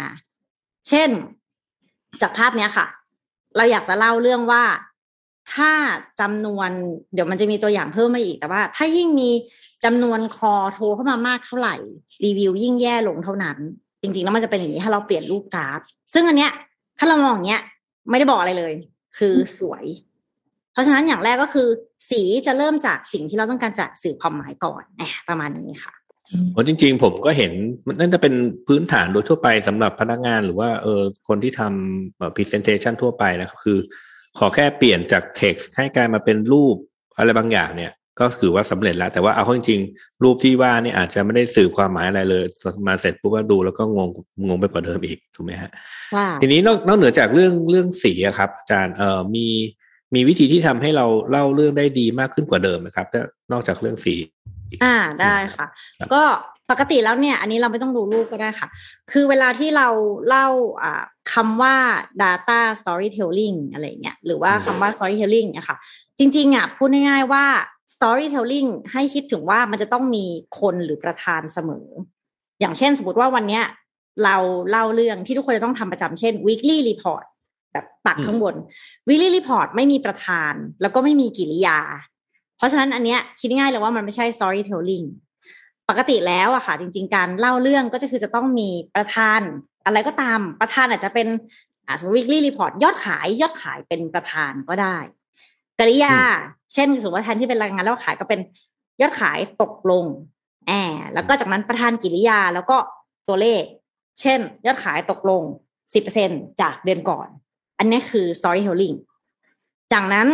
[0.89, 1.10] เช่น
[2.22, 2.86] จากภาพเนี้ยค่ะ
[3.56, 4.64] เราอยากจะเล่าเรื่องว่า
[5.55, 5.70] ถ้า
[6.20, 6.70] จำนวน
[7.14, 9.30] เดี๋ยวมันจะมีตัวอย่างเพิ่มมาอีกแต่ว่า ถ้ายิ่งมี
[9.85, 11.76] จำนวนคอโทรเข้ามามากเท่าไหร่
[12.24, 13.59] รีวิวยิ่งแย่ลงเท่านั้น
[14.02, 15.80] จริง ๆ แล้วมันจะเป็นอย่างนี้ถ้าเราเปลี่ยนรูปกราฟ
[16.14, 16.52] ซึ่งอันเนี้ย
[16.98, 17.62] ถ้าเรามองอย่างเงี้ย
[18.10, 18.74] ไม่ได้บอกอะไรเลย
[19.18, 19.85] คือสวย
[20.72, 21.68] เพราะฉะนั้นอย่างแรกก็คือ
[22.10, 25.94] สีจะเริ่มจากสิ่งที่เราต้องการจะสื่อความหมายก่อนแหมประมาณนี้ค่ะ
[26.52, 27.52] โอ้จริง ๆ ผมก็เห็น
[27.86, 28.34] มันน่าจะเป็น
[28.66, 33.78] พื้นฐานโดยทั่วไปสำหรับพนักงานหรือว่าเออคนที่ทำ presentation ทั่วไปนะครับคือ
[34.38, 36.76] ขอแค่เปลี่ยนจาก text ให้กลายมาเป็นรูป
[37.16, 42.44] อะไรบางอย่างเนี่ย ก็ถือว่าสำเร็จแล้ว แต่ว่าเอาเข้าจริงๆ รูปที่ว่านี่อาจจะไม่ได้สื่อความหมายอะไรเลย
[42.86, 44.10] มาเสร็จปุ๊บก็ดูแล้วก็งง
[44.48, 45.70] งงไปกว่าเดิมอีกถูกไหมฮะ
[46.40, 49.46] ทีนี้นอกนอกเหนือจากเรื่องเรื่องสีครับอาจารย์เอ่อมี
[50.14, 53.06] มีวิธีที่ทำให้เราเล่าเรื่องได้ดีมากขึ้นกว่าเดิมไหมครับ
[53.52, 54.14] นอกจากเรื่องสี
[54.85, 55.66] อ่าได้ค่ะ
[56.12, 56.22] ก็
[56.70, 58.68] ปกติแล้วเนี่ย อันนี้เราไม่ต้องดูรูปก็ได้ค่ะ
[59.12, 59.89] คือเวลาที่เรา
[60.28, 60.47] เล่า
[60.82, 61.02] อ่า
[61.32, 61.74] คำว่า
[62.22, 65.78] data storytelling อะไรเงี้ยหรือว่าคำว่า storytelling เนี่ยค่ะ
[66.18, 67.44] จริง ๆอะพูดง่ายๆว่า
[67.94, 70.24] storytelling ให้คิดถึงว่ามันจะต้องมี
[70.60, 71.86] คนหรือประธานเสมอ
[72.60, 73.64] อย่างเช่นสมมติว่าวันเนี้ย
[74.24, 74.36] เรา
[74.70, 77.24] เล่าเรื่องที่ทุกคนจะต้องทำประจำเช่น weekly report
[77.78, 78.55] แบบปักข้างบน
[79.09, 81.78] weekly report ไม่มีประธาน แล้วก็ไม่มีกิริยา
[82.56, 85.06] เพราะฉะนั้นอันเนี้ยคิดง่ายเลยว่ามันไม่ใช่ storytelling
[85.88, 89.40] ปกติแล้วอะค่ะ จริง ๆ การเล่าเรื่องก็จะคือจะต้องมีประธาน
[89.86, 91.28] อะไรก็ตามประธานอาจจะเป็น
[91.86, 94.96] อ่าสมมติ weekly report ยอดขายยอดขายเป็นประธานก็ได้
[95.78, 96.16] กริยา
[96.74, 98.40] เช่นสมมติว่าแทนที่เป็นรายงานแล้วขายก็เป็น
[99.00, 100.05] ยอดขายตกลง
[100.66, 102.76] แอบแล้วก็จากนั้นประธานกิริยาแล้วก็
[103.28, 103.62] ตัวเลข
[104.20, 105.42] เช่น ยอดขายตกลง
[105.94, 106.30] สิบเปอร์เซ็น
[106.60, 107.28] จากเดือนก่อน
[107.78, 108.96] อันนี้คือ storytelling
[109.92, 110.28] จากนั้น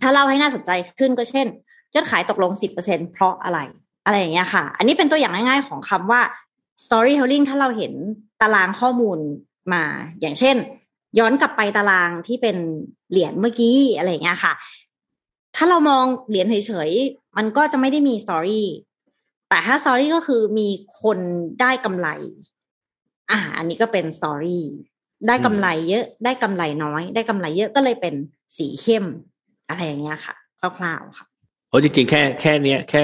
[0.00, 1.46] ถ้าเล่าให้น่าสนใจขึ้นก็เช่น
[1.94, 3.58] ยอดขายตกลงสิบเปอร์เซ็นเพราะอะไร
[4.04, 6.20] อะไรอย่างเงี้ยค่ะ อันนี้เป็นตัวอย่างง่ายๆของคำว่า
[6.84, 7.92] storytelling ถ้าเราเห็น
[8.40, 9.18] ตารางข้อมูล
[9.72, 9.84] มา
[10.20, 10.56] อย่างเช่น
[11.18, 12.56] ย้อนกลับไปตารางที่เป็น
[13.10, 14.52] เหรียญเมื่อกี้อะไรอย่างเงี้ยค่ะ
[15.56, 18.66] ถ้าเรามองเหรียญเฉยๆ มันก็จะไม่ได้มี story
[19.48, 20.68] แต่ถ้า story ก็คือมี
[21.02, 21.18] คน
[21.60, 22.08] ได้กำไร
[23.30, 24.64] อ่า อันนี้ก็เป็น story
[25.28, 28.14] ได้กำไรเยอะได้กำไรน้อย ได้กำไรเยอะก็เลยเป็น
[28.56, 29.04] สีเข้ม
[29.68, 30.34] อะไรอย่างเงี้ยค่ะ
[30.78, 31.26] คร่าวๆค่ะ
[31.68, 33.02] โอ้จริงๆแค่แค่เนี้ยแค่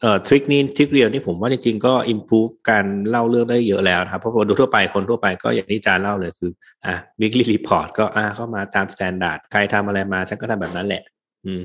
[0.00, 6.50] เอ่อ trick นี้ trick เดียวนี่ผมว่าจริงๆก็ improve การเล่าเรื่องได้เยอะแล้วครับเพราะคนทั่วไปคนทั่วไปก็อย่างที่จารย์เล่าเลยคือ
[6.86, 11.02] อะวิกฤตรีพอร์ตก็อ่าเข้ามาตามสแตนดาร์ดใครทำอะไรมาฉันก็ทำแบบนั้นแหละ
[11.46, 11.64] อืม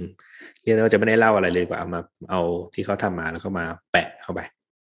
[0.64, 2.42] ที่เราจะไม่ได้เล่าอะไรเลยกว่าเอามาเอา
[2.74, 4.40] ที่เขาทำมาแล้วก็มาแปะเข้าไป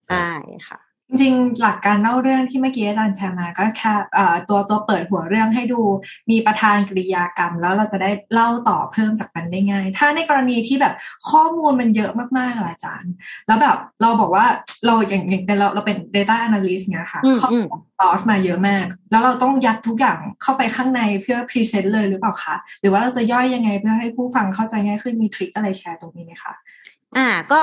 [0.10, 0.32] ใช่
[0.68, 3.94] ค่ะ จริงหลักการเล่าเรื่องที่เมื่อกี้อาจารย์แชร์มาก็แค่
[4.50, 5.82] ตัวตัวเปิดหัวเรื่องให้ดู
[6.32, 10.94] มีประธานกริยากรรม แล้วเราจะได้เล่าต่อเพิ่มจากมันได้ง่าย ถ้าในกรณีที่แบบ
[11.30, 13.12] ข้อมูลมันเยอะมากๆอาจารย์
[13.48, 14.46] แล้วแบบเราบอกว่า
[14.86, 26.54] เราอย่างอย่างเราเราเป็น data analyst เนี่ยค่ะข้อมูลอสมาเยอะมาก แล้วเราต้องยัดทุกอย่างเข้าไปข้างในเพื่อ present เลยหรือเปล่าคะหรือว่าเราจะย่อยยังไงเพื่อให้ผู้ฟังเข้าใจง่ายขึ้นมี trick อะไรแชร์ตรงนี้ไหมคะ
[27.18, 27.60] อ่าก็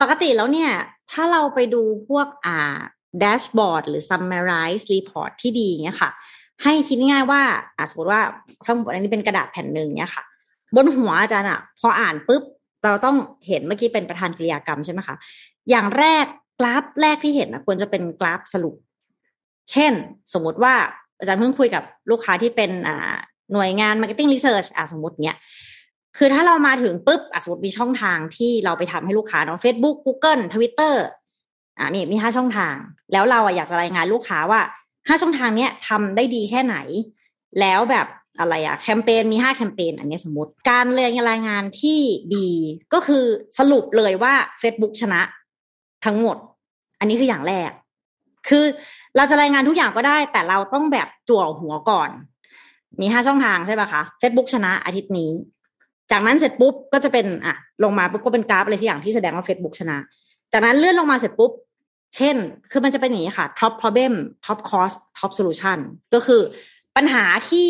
[0.00, 0.70] ปกติแล้วเนี่ย
[1.12, 2.78] ถ้าเราไปดูพวกอ่า
[3.20, 6.10] dashboard หรือ summarize report ที่ดีเนี่ยค่ะ
[6.62, 7.42] ให้คิดง่ายว่า
[7.90, 8.20] สมมติว่า
[8.64, 10.24] ข้างบนอันนี้เป็นกระดาษแผ่นหนึ่งเนี่ยค่ะ
[10.76, 12.42] บนหัวอาจารย์อะพออ่านปุ๊บ
[12.84, 13.16] เราต้อง
[13.48, 15.16] เห็นเมื่อกี้เป็นประธานกริยากรรมใช่ไหมคะ
[15.70, 16.24] อย่างแรก
[16.60, 18.74] กราฟแรกที่เห็นนะควรจะเป็นกราฟสรุป
[19.72, 19.92] เช่น
[20.32, 20.74] สมมติว่า
[21.18, 23.14] อาจารย์เพิ่งคุยกับลูกค้าที่เป็นอ่า
[23.52, 25.36] หน่วยงาน marketing research อ่าสมมติเนี้ย
[26.16, 30.94] คือถ้าเรามาถึงปุ๊บสมมติมีช่องทางที่เราไปทำให้ลูกค้าเนาะ Facebook Google Twitter
[31.78, 32.74] อ่ามีมีห้าช่องทาง
[33.12, 34.60] แล้วเราอะอยากจะรายงานลูกค้าว่า
[35.08, 36.76] ห้าช่องทางเนี้ยทำได้ดีแค่ไหน
[37.60, 38.06] แล้วแบบ
[38.40, 42.00] อะไรอะแคมเปญมีห้าแคมเปญอันนี้สมมติการเรียนรายงานที่
[42.36, 42.48] ดี
[42.94, 43.24] ก็คือ
[43.58, 45.20] สรุปเลยว่า Facebook ชนะ
[46.04, 46.36] ทั้งหมด
[47.00, 47.70] อันนี้คืออย่างแรก
[48.48, 48.64] คือ
[49.16, 52.10] เราจะรายงานทุกอย่างก็ได้ แต่เราต้องแบบจั่วหัวก่อน
[53.00, 55.30] มีห้าช่องทางใช่ปะคะ Facebook ชนะอาทิตย์นี้
[56.12, 59.98] จากนั้นเสร็จปุ๊บก็จะเป็นอะลงมาปุ๊บก็เป็นกราฟอะไรสักอย่างที่แสดงว่า Facebook ชนะ
[60.52, 61.52] จากนั้นเลื่อนลงมาเสร็จปุ๊บ
[62.16, 62.36] เช่น
[62.70, 64.12] คือมันจะเป็นอย่างนี้ค่ะ top problem
[64.46, 65.78] top cost top solution
[66.14, 66.40] ก็คือ
[66.96, 67.68] ปัญหาที่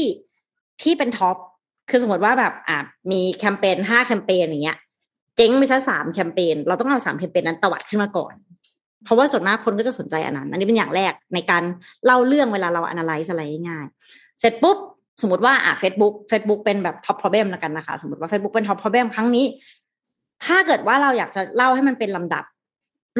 [0.82, 1.36] ที่เป็นท็อป
[1.90, 2.78] คือสมมติว่าแบบอ่า
[3.10, 4.78] มีแคมเปญห้าแคมเปญอย่างเงี้ย
[5.36, 8.34] เจ๊งไปซะสามแคมเปญเราต้องเอาสามแคมเปญนั้นตวัดขึ้นมาก่อน
[9.04, 11.62] เพราะว่าส่วนมากคนก็จะสนใจอันนั้น อันนี้เป็นอย่างแรกในการ
[12.04, 13.86] เล่าเรื่องเวลาเรา analyze อะไรง่าย
[14.40, 14.78] เสร็จปุ๊บ
[15.20, 19.44] สมมติว่าอะ Facebook Facebook เป็นแบบ top problem แล้วกันนะคะ สมมติว่า Facebook เป็น top problem ครั้งนี้
[20.44, 22.44] ถ้าเกิดว่าเราอยากจะเล่าให้มันเป็นลำดับ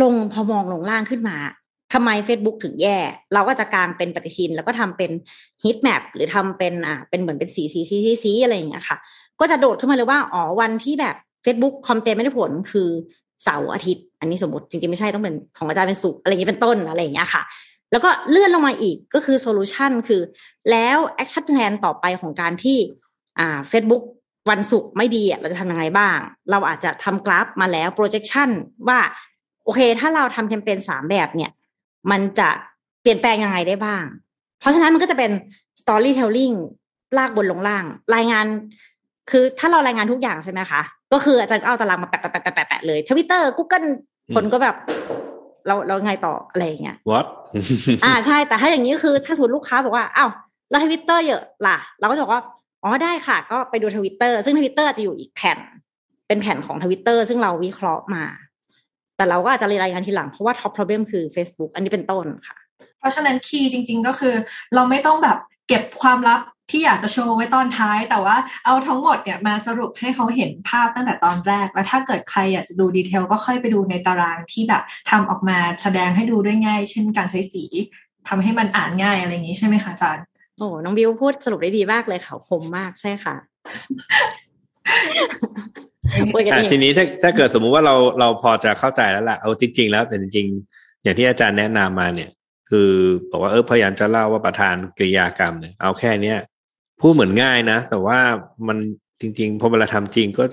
[0.03, 1.37] ลงพอมองลงล่างขึ้นมา
[1.93, 2.99] ทำไม Facebook ถึงแย่
[3.35, 5.11] เราก็จะกางเป็นปฏิทิน แล้วก็ทำเป็น
[5.65, 8.97] heat map หรือทำเป็นอ่าเป็นเหมือนเป็นสีสีสีสีสีอะไรอย่างเงี้ยค่ะ
[9.41, 12.89] ก็จะโดดขึ้นมาเลยว่า อ๋อ วันที่แบบ Facebook content ไม่ได้ผลคือ
[13.45, 17.43] เสาร์อาทิตย์ อันนี้สมมติจริงๆไม่ใช่ต้องเป็นของอาจารย์เป็นศุกร์อะไรอย่างเงี้ยเป็นต้นอะไรอย่างเงี้ยค่ะ
[17.93, 20.23] แล้วก็เลื่อนลงมาอีกก็คือ solution คือ
[20.71, 22.79] แล้ว action plan ต่อไปของการที่
[23.39, 24.03] อ่า Facebook
[24.51, 26.17] วันศุกร์ไม่ดีอะเราจะทำยังไงบ้าง
[26.51, 28.51] เราอาจจะทำกราฟมาแล้ว projection
[28.89, 29.01] ว่า
[29.65, 31.51] โอเค ถ้าเราทำแคมเปญสามแบบเนี่ย
[32.11, 32.49] มันจะ
[33.03, 34.05] เปลี่ยนแปลงยังไงได้บ้าง
[34.61, 35.31] เพราะฉะนั้นมันก็จะเป็น
[35.81, 36.57] storytelling
[37.17, 37.85] ลากบนลงล่าง
[38.15, 38.47] รายงาน
[39.31, 40.81] คือถ้าเรารายงานทุกอย่างใช่ไหมคะ
[41.13, 43.85] ก็คืออาจารย์ก็เอาตารางมาแปะแปะแปะแปะแปะเลย Twitter Google
[44.35, 44.77] คนก็แบบ
[45.67, 47.27] เราเราไงต่ออะไรอย่างเงี้ย what
[48.05, 50.31] อ่าใช่ แต่ถ้าอย่างนี้คือถ้าสมมติลูกค้าบอกว่าอ้าว
[50.71, 52.43] แล้วทวิตเตอร์เยอะล่ะ เราก็จะบอกว่า
[52.85, 55.59] อ๋อได้ค่ะ ก็ไปดูทวิตเตอร์ซึ่งทวิตเตอร์จะอยู่อีกแผ่น
[56.29, 58.25] เป็นแผ่นของทวิตเตอร์ซึ่งเราวิเคราะห์มา
[59.17, 62.57] แต่เราก็อาจจะรายงานทีหลังเพราะว่าท็อป problem คือ Facebook อันนี้เป็นต้นค่ะ
[62.99, 64.35] เพราะฉะนั้น key จริง ๆ ก็คือ
[64.75, 65.39] เราไม่ต้องแบบ
[65.69, 66.41] เก็บความลับ
[66.71, 77.65] ที่อยากจะโชว์ไว้ตอนท้าย แต่ว่าเอาทั้งหมดเนี่ยมาสรุปให้เขาเห็นภาพตั้งแต่ตอนแรก แล้วถ้าเกิดใครอยากจะดู detail ก็ค่อยไปดูในตารางที่แบบทำออกมาแสดงให้ดูด้วยง่าย เช่นการใช้สี
[78.29, 80.25] ทำให้มันอ่านง่ายอะไรอย่างนี้ใช่ไหมคะอาจารย์
[80.59, 83.35] โอ้น้องบิวพูดสรุปได้ดีมากเลยค่ะคมมากใช่ค่ะ
[86.53, 92.31] อะทีนี้ถ้าถ้าเกิดสมมุติว่าเราเราพอจะเข้าใจแล้วล่ะเอาจริง ๆ แล้วแต่จริง ๆ อย่างที่อาจารย์แนะนำมาเนี่ย
[92.71, 92.91] คือ
[93.31, 96.39] บอกว่าเออพยายามจะเล่าว่าประธานกริยากรรมเนี่ยเอาแค่เนี้ย
[97.01, 98.19] พูดเหมือนง่ายนะ แต่ว่า
[98.69, 98.79] มัน
[99.21, 100.45] จริง ๆพอเวลาทำจริงก็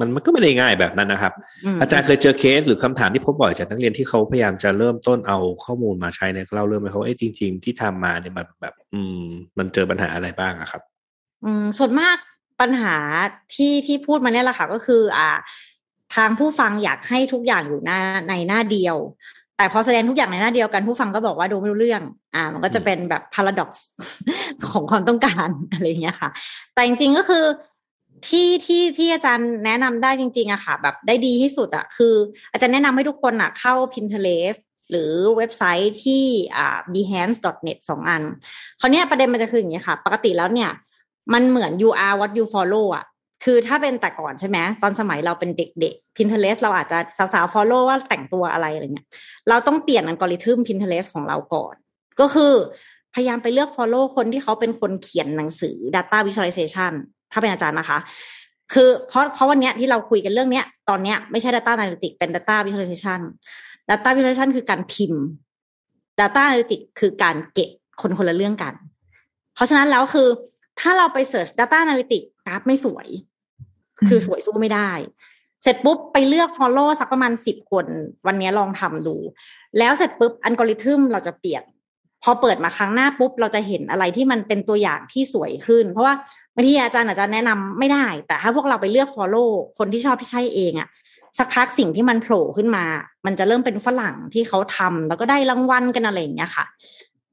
[0.00, 1.32] มันมันก็ไม่ได้ง่ายแบบนั้นนะครับ
[1.80, 9.24] อาจารย์เคยเจอเคสหรือคำถามที่พบบ่อยจากนักเรียนที่เขาพยายามจะเริ่มต้นเอาข้อมูลมาใช้ในเล่าเรื่องไปเขาเอ้จริง ๆ ที่ทำมาเนี่ยมันแบบ อืม
[9.58, 10.82] มันเจอปัญหาอะไรบ้างอะครับ
[11.44, 12.16] อืมส่วนมาก
[12.60, 12.96] ปัญหา
[13.54, 15.30] ที่ที่พูดมาเนี่ยแหละค่ะก็คือ อ่า
[16.14, 18.96] ทางผู้ฟังอยากให้ทุกอย่างอยู่หน้าในหน้าเดียว
[19.56, 22.02] แต่พอแสดงทุกอย่างในหน้าเดียวกันผู้ฟังก็บอกว่าดูไม่รู้เรื่อง
[22.34, 23.86] อ่า มันก็จะเป็นแบบพาราดอกซ์
[24.66, 26.30] ของความต้องการอะไรอย่างเงี้ยค่ะ
[26.74, 27.44] แต่จริงๆก็คือ
[28.28, 32.14] ที่ที่ที่อาจารย์แนะนำได้จริงๆอะค่ะ แบบได้ดีที่สุดอะคือ
[32.52, 34.60] อาจารย์แนะนำให้ทุกคนอะเข้า Pinterest
[34.90, 36.24] หรือเว็บไซต์ที่
[36.56, 38.22] อ่า behance.net สองอัน
[38.80, 40.70] คราวนี้ประเด็นมันจะคืออย่างนี้ค่ะ ปกติแล้วเนี่ย
[41.32, 43.04] มันเหมือน you are what you follow อะ
[43.44, 46.98] คือถ้าเป็นแต่ก่อนใช่ไหมตอนสมัยเราเป็นเด็กๆ Pinterest เราอาจจะ
[47.34, 49.06] สาวๆ follow ว่าแต่งตัวอะไรอะไรเงี้ย
[49.48, 51.74] เราต้องเปลี่ยนอัลกอริทึม Pinterest ของเราก่อน
[52.20, 52.52] ก็คือ
[53.14, 56.92] พยายามไปเลือก follow คนที่เขาเป็นคนเขียนหนังสือ data visualization
[57.32, 57.98] ถ้าเป็นอาจารย์นะคะ
[58.72, 63.20] คือเพราะเพราะวันเนี้ยที่เราคุยกันเรื่องเนี้ย ตอนเนี้ยไม่ใช่ data analytics เป็น data visualization
[63.90, 65.22] data visualization คือการพิมพ์
[66.20, 67.70] data analytics คือการเก็บ
[68.02, 68.74] คนคนละเรื่องกัน
[69.54, 70.28] เพราะฉะนั้นแล้วคือ
[70.80, 73.08] ถ้าเราไปเสิร์ช Data Analytics กราฟไม่สวย
[74.08, 74.90] คือสวยสู้ไม่ได้
[75.62, 77.86] เสร็จปุ๊บไปเลือก Follow สักประมาณสิบคน
[78.26, 79.16] วันนี้ลองทำดู
[79.78, 81.62] แล้วเสร็จปุ๊บอัลกอริทึมเราจะเปลี่ยน
[82.22, 86.14] พอเปิดมาครั้งหน้าปุ๊บ เราจะเห็นอะไรที่มันเป็นตัวอย่างที่สวยขึ้น เพราะว่า
[86.54, 90.88] บางทีอาจารย์อาจจะแนะนำไม่ได้ แต่ถ้าพวกเราไปเลือก Follow คนที่ชอบที่ใช่เองอะ
[91.38, 92.84] สักพักสิ่งที่มันโผล่ขึ้นมา
[93.26, 96.64] มันจะเริ่มเป็นฝรั่งที่เขาทำแล้วก็ได้รางวัลกันอะไรอย่างเงี้ยค่ะ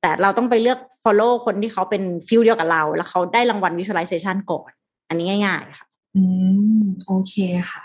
[0.02, 4.70] แต่เราต้องไปเลือก follow คนที่เขาเป็น feel เดียวกับเรา แล้วเขาได้รางวัล visualization ก่อน
[5.10, 6.24] อันนี้ง่าย ๆ ค่ะ อื
[6.82, 7.34] ม โอเค
[7.72, 7.84] ค่ะ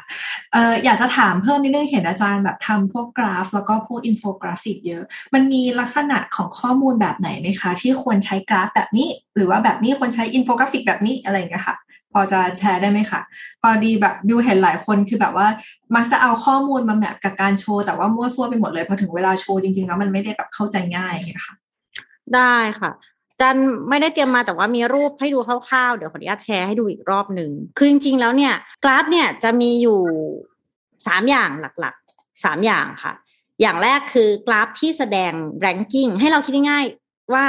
[0.53, 5.03] เอ่ออยากจะถามเพิ่มนิดนึงเห็นอาจารย์แบบทำพวกกราฟ แล้วก็พวกอินโฟกราฟิกเยอะ
[5.35, 11.77] มันมีลักษณะของข้อมูลแบบไหนไหมคะ ที่ควรใช้กราฟแบบนี้ หรือว่าแบบนี้ควรใช้อินโฟกราฟิกแบบนี้อะไรอย่างเงี้ยค่ะ
[12.13, 13.21] พอจะแชร์ได้ไหมคะ
[13.61, 15.47] พอดีแบบดูเห็นหลายคนคือแบบว่า
[15.97, 21.55] มักจะเอาข้อมูลมา match กับการโชว์ แต่ว่ามั่วซั่วไปหมดเลยพอถึงเวลาโชว์จริงๆแล้วมันไม่ได้แบบเข้าใจง่ายอย่างเงี้ยค่ะ
[22.35, 22.91] ได้ค่ะ
[23.41, 23.57] จัน
[23.89, 28.55] ไม่ได้เตรียมมาแต่ว่ามีรูปให้ดูคร่าวๆ เดี๋ยวขออนุญาตแชร์ให้ดูอีกรอบหนึ่ง คือจริงๆแล้วเนี่ย
[28.85, 30.01] กราฟเนี่ยจะมีอยู่
[31.07, 31.51] สามอย่าง
[31.81, 33.13] หลักๆสามอย่างค่ะ
[33.61, 35.33] อย่างแรกคือกราฟที่แสดง
[35.65, 37.47] ranking ให้เราคิดง่ายๆว่า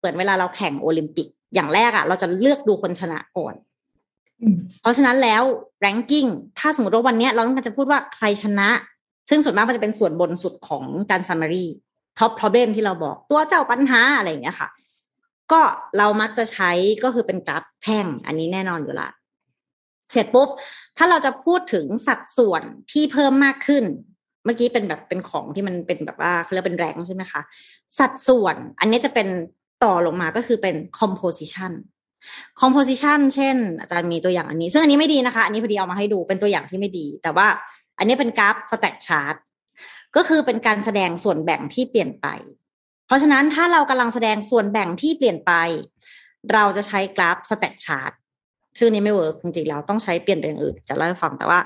[0.00, 3.54] เปิดเวลาเราแข่งโอลิมปิก อย่างแรกอะ่ะ เราจะเลือกดูคนชนะก่อน
[4.80, 5.42] เพราะฉะนั้นแล้ว
[5.84, 6.28] ranking
[6.58, 8.68] ถ้าสมมติว่าวันนี้เราต้องการจะพูดว่าใครชนะ
[9.30, 11.66] ซึ่งส่วนมากมันจะเป็นส่วนบนสุดของการ summary
[12.18, 14.68] top problem ที่เราบอกตัวเจ้าปัญหาอะไรอย่างเงี้ยค่ะ
[15.52, 15.60] ก็
[15.98, 16.70] เรามักจะใช้
[17.04, 19.08] ก็คือเป็นกราฟแท่งอันนี้แน่นอนอยู่ละ
[20.12, 20.48] เสร็จปุ๊บ
[20.98, 22.62] ถ้าเราจะพูดถึงสัดส่วน
[22.92, 23.84] ที่เพิ่มมากขึ้น
[24.44, 27.40] เมื่อกี้เป็นแบบเป็นของที่มันเป็นแบบว่าเขาเรียกเป็นแรงใช่ไหมคะ
[27.98, 29.28] สัดส่วน อันนี้จะเป็น
[29.84, 31.72] ต่อลงมาก็คือเป็น composition
[32.60, 37.46] composition เช่น อาจารย์มีตัวอย่างอันนี้ ซึ่งอันนี้ไม่ดีนะคะ อันนี้พอดีเอามาให้ดูเป็นตัวอย่างที่ไม่ดี แต่ว่า
[37.98, 39.36] อันนี้เป็นกราฟ stack chart
[40.16, 42.26] ก็คือเป็นการแสดงส่วนแบ่งที่เปลี่ยนไป
[43.10, 45.52] เพราะฉะนั้นถ้าเรากำลังแสดงส่วนแบ่งที่เปลี่ยนไป
[46.52, 48.12] เราจะใช้กราฟ stack chart
[48.78, 51.60] ซึ่งนี้ไม่ work จริงๆแล้วต้องใช้เปลี่ยนเป็นอย่างอื่นจะเล่าให้ฟังแต่ว่า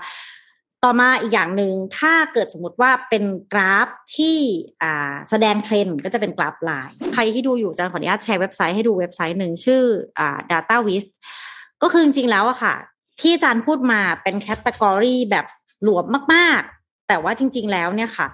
[0.84, 4.38] ต่อมาอีกอย่างหนึ่งถ้าเกิดสมมติว่าเป็นกราฟที่
[4.82, 9.82] อ่าแสดงเทรนด์ก็จะเป็นกราฟลายใครที่ดูอยู่จะขออนุญาตแชร์เว็บไซต์ให้ดูเว็บไซต์หนึ่งชื่อ
[10.18, 11.04] อ่า Data Viz
[11.82, 12.74] ก็คือจริงๆแล้วอะค่ะ
[13.20, 15.46] ที่อาจารย์พูดมาเป็น category แบบ
[15.82, 16.04] หลวม
[16.34, 18.26] มากๆ แต่ว่าจริง ๆ แล้วเนี่ยค่ะ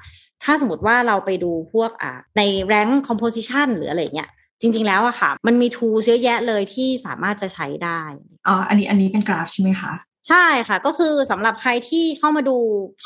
[0.44, 4.30] ถ้าสมมติว่าเราไปดูพวกอ่าใน range composition หรืออะไรเงี้ย
[4.60, 8.02] จริง ๆ แล้วอะค่ะ มันมีทูเยอะแยะเลยที่สามารถจะใช้ได้
[8.48, 9.92] อ๋ออันนี้อันนี้เป็นกราฟใช่ไหมคะ
[10.28, 12.56] ใช่ค่ะ ก็คือสำหรับใครที่เข้ามาดู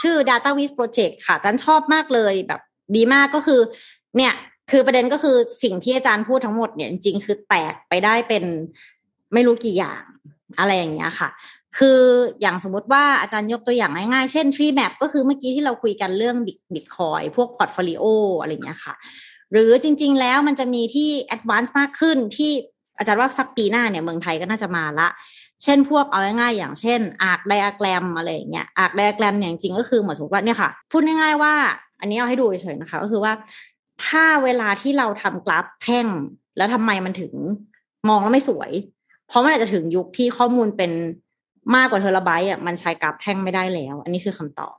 [0.01, 2.61] ชื่อ Data w i z Project ค่ะอาจารย์ชอบมากเลยแบบ
[2.97, 3.61] ดีมากก็คือ
[4.17, 4.35] เนี่ย
[4.71, 8.45] คือประเด็นก็คือสิ่งที่อาจารย์พูดทั้งหมดเนี่ยจริงๆ คือแตกไปได้เป็น
[9.35, 10.03] ไม่รู้กี่อย่าง
[10.59, 11.29] อะไรอย่างเงี้ยค่ะ
[11.79, 12.01] คือ
[12.41, 16.37] อย่างสมมติว่าอาจารย์ยกตัวอย่างง่ายๆ เช่น Tree Map ก็คือเมื่อกี้ที่เราคุยกันเรื่อง
[16.75, 18.05] บิตคอยพวก portfolio
[18.41, 18.95] อะไรเงี้ยค่ะ
[19.53, 22.51] หรือจริง ๆ แล้วมันจะมีที่ advance มากขึ้นที่
[22.99, 25.09] อาจารย์ว่าสักปีหน้าเนี่ยเมืองไทยก็น่าจะมาละ
[25.63, 31.55] เช่นพวกเอาง่ายๆอย่างเช่น arc diagram อะไรอย่างเงี้ย arc diagram เนี่ยจริงๆก็คือเหมือนสมมติว่าเนี่ยค่ะ พูดง่ายๆว่า
[32.01, 33.33] อันนี้เอาให้ดูเฉยๆนะคะ ก็คือว่า
[34.07, 36.07] ถ้าเวลาที่เราทำกราฟแท่ง
[36.57, 37.33] แล้วทำไมมันถึง
[38.09, 38.71] มองแล้วไม่สวย
[39.29, 40.93] เพราะมันอาจจะถึงยุคที่ข้อมูลเป็น
[41.75, 44.77] มากกว่าเทราไบต์อะมันใช้กราฟแท่งไม่ได้แล้ว อันนี้คือคำตอบ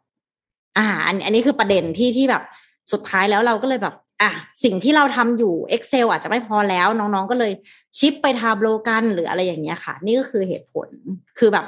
[0.78, 2.44] อ่า อันอันนี้คือประเด็นที่ที่แบบ
[2.91, 4.32] สุดท้ายแล้วเราก็เลยแบบ อะ
[4.64, 7.52] สิ่งที่เราทำอยู่ Excel อาจจะไม่พอแล้ว น้องๆก็เลย
[7.98, 10.88] ชิปไปทาโบลกันหรืออะไรอย่างเงี้ยค่ะ นี่ก็คือเหตุผล
[11.40, 11.66] คือแบบ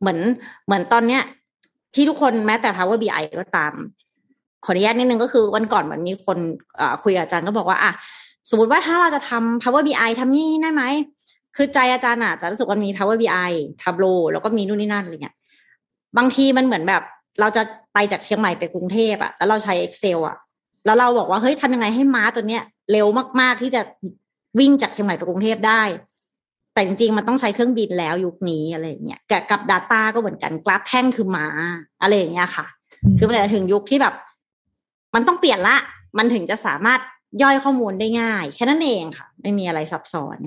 [0.00, 0.18] เหมือน
[0.66, 1.22] เหมือนตอนเนี้ย
[1.94, 3.74] ที่ทุกคนแม้แต่ Power BI ก็ตาม
[4.64, 6.38] ขออนุญาตนิดนึงก็คือวันก่อนเหมันมีคน
[7.02, 7.92] คุยกับอาจารย์ก็บอกว่าอะ
[8.50, 10.84] สมมติว่าถ้าเราจะทำ Power BI ทำนี่นี่ได้ไหม
[11.56, 13.52] คือใจอาจารย์อะจะรู้สึกว่ามี Power BI
[13.82, 15.36] Tableau แล้วก็มีนู่นนี่นั่นอะไรเงี้ย
[16.18, 17.02] บางทีมันเหมือนแบบ
[17.40, 17.62] เราจะ
[17.94, 20.36] ไปจากเชียงใหม่ไปกรุงเทพอะแล้วเราใช้ Excel อะ
[20.86, 22.62] แล้วเราบอกว่าเฮ้ยทำยังไงให้ม้าตัวเนี้ย
[22.92, 23.06] เร็ว
[23.40, 23.82] มากๆที่จะ
[24.58, 25.82] วิ่งจากเชียงใหม่ไปกรุงเทพได้
[26.74, 31.46] แต่จริงๆมันต้องใช้เครื่องบินแล้วยุคนี้อะไรอย่างเงี้ยกับกับ Data ก็เหมือนกันกราฟแท่งคือม้า
[32.02, 32.66] อะไรอย่างเงี้ยค่ะ
[33.18, 34.14] คือมันจะถึงยุคที่แบบ
[35.14, 35.76] มันต้องเปลี่ยนละ
[36.18, 37.00] มันถึงจะสามารถ
[37.42, 40.38] ย่อยข้อมูลได้ง่าย แค่นั้นเองค่ะ ไม่มีอะไรซับซ้อน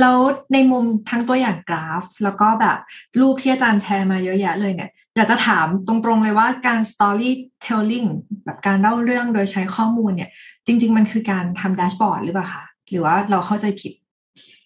[0.00, 0.16] แล้ว
[0.52, 2.78] ในมุมทั้งตัวอย่างกราฟ แล้วก็แบบ
[3.20, 8.08] รูปที่อาจารย์แชร์มาเยอะแยะเลยเนี่ย อยากจะถามตรงๆเลยว่าการ storytelling
[8.44, 10.30] แบบการเล่าเรื่องโดยใช้ข้อมูลเนี่ย
[10.66, 13.92] จริง ๆ มันคือการทำ dashboard หรือเปล่าคะหรือว่าเราเข้าใจผิด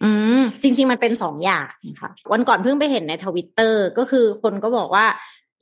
[0.03, 0.11] อื
[0.41, 1.67] ม จริง ๆ มันเป็นสองอย่าง
[2.01, 5.07] ค่ะ วันก่อนเพิ่งไปเห็นในทวิตเตอร์ก็คือคนก็บอกว่า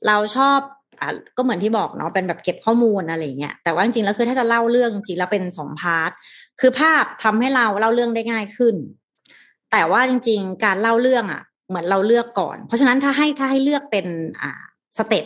[0.07, 0.59] เราชอบ
[1.01, 6.11] อ่าก็เหมือนที่บอกเนาะเป็นแบบเก็บข้อมูลอะไรเงี้ยแต่ว่าจริงๆแล้วคือถ้าจะเล่าเรื่องจริงแล้วเป็นสอง part
[6.61, 8.75] คือภาพทำให้เราเล่าเรื่องได้ง่ายขึ้น
[9.77, 14.05] แต่ว่าจริง ๆ การเล่าเรื่องอะ เหมือนเราเลือกก่อน เพราะฉะนั้นถ้าให้ถ้าให้เลือกเป็น
[14.41, 14.51] อ่า
[14.97, 15.25] step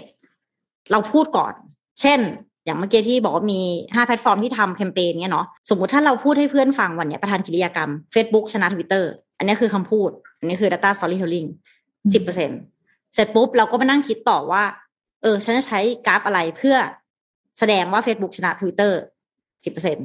[0.92, 1.54] เราพูดก่อน
[2.02, 2.20] เช่น
[2.66, 3.62] อย่างเมื่อกี้ที่บอกว่ามี
[3.94, 10.10] ห้าแพลตฟอร์มที่ทำแคมเปญเนี้ยเนาะสมมุติถ้าเราพูดให้เพื่อนฟังวันเนี้ยประธานกิจกรรม Facebook ชนะทวิตเตอร์อันนี้คือคำพูด
[10.40, 11.48] อันนี้คือ data storytelling
[12.14, 12.50] สิบเปอร์เซ็น
[13.14, 14.64] เสร็จปุ๊บเราก็มานั่งคิดต่อว่า
[15.22, 16.76] เออ ฉันจะใช้กราฟอะไรเพื่อ
[17.60, 18.94] แสดงว่า Facebook ชนะ Twitter
[19.64, 19.98] สิบเปอร์เซ็น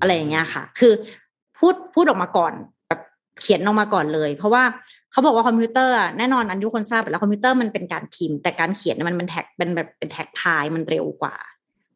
[0.00, 0.92] อะไรอย่างเงี้ยค่ะ คือ
[1.58, 2.73] พูดพูดออกมาก่อนแบบ
[3.42, 4.64] เขียนออกมาก่อนเลย เพราะว่า
[5.12, 11.34] เขาบอกว่าคอมพิวเตอร์แน่นอนอันทุกคนทราบแล้วคอมพิวเตอร์มันเป็นการพิมพ์ แต่การเขียนมันเป็น tact เป็นแบบเป็น tactile มันเร็วกว่า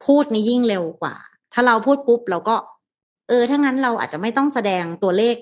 [0.04, 1.14] พูดนี่ยิ่งเร็วกว่า
[1.54, 2.56] ถ้าเราพูดปุ๊บเราก็
[3.28, 5.36] เออถ้างั้นเราอาจจะไม่ต้องแสดงตัวเลข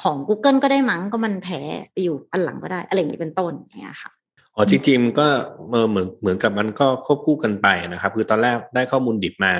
[0.00, 1.60] ของ Google ก็ได้มั้งก็มันแพ้
[1.92, 4.10] ไปอยู่อันหลังก็ได้อะไรอย่างนี้เป็นต้นเงี้ยค่ะ
[4.54, 5.26] อ๋อจริงๆก็
[5.68, 9.52] เหมือนเหมือนกับมันก็ควบคู่กันไปนะครับ คือตอนแรกได้ข้อมูลดิบมา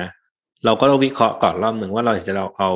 [0.65, 2.71] เราก็ต้องวิเคราะห์ก่อนรอบหนึ่งว่าเราจะเราเอา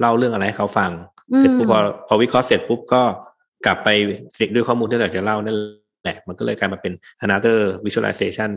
[0.00, 0.90] เล่าเรื่องอะไรให้เขาฟัง
[1.38, 3.02] เสร็จปุ๊บพอพอวิเคราะห์เสร็จปุ๊บก็
[3.66, 3.88] กลับไป
[4.36, 6.92] ฟิกด้วยข้อมูลที่เราจะเล่านั่นแหละ มันก็เลยกลายมาเป็น
[7.24, 8.50] another visualization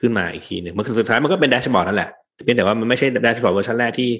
[0.00, 2.10] ขึ้นมาอีกทีหนึ่งมันคือสุดท้ายมันก็เป็นแดชบอร์ดนั่นแหละ
[2.44, 4.10] เพียงแต่ว่ามันไม่ใช่แดชบอร์ดเวอร์ชันแรกที่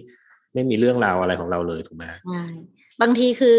[0.54, 2.42] ไม่มีเรื่องราวอะไรของเราเลยถูกไหมใช่
[3.00, 3.56] บางทีคือ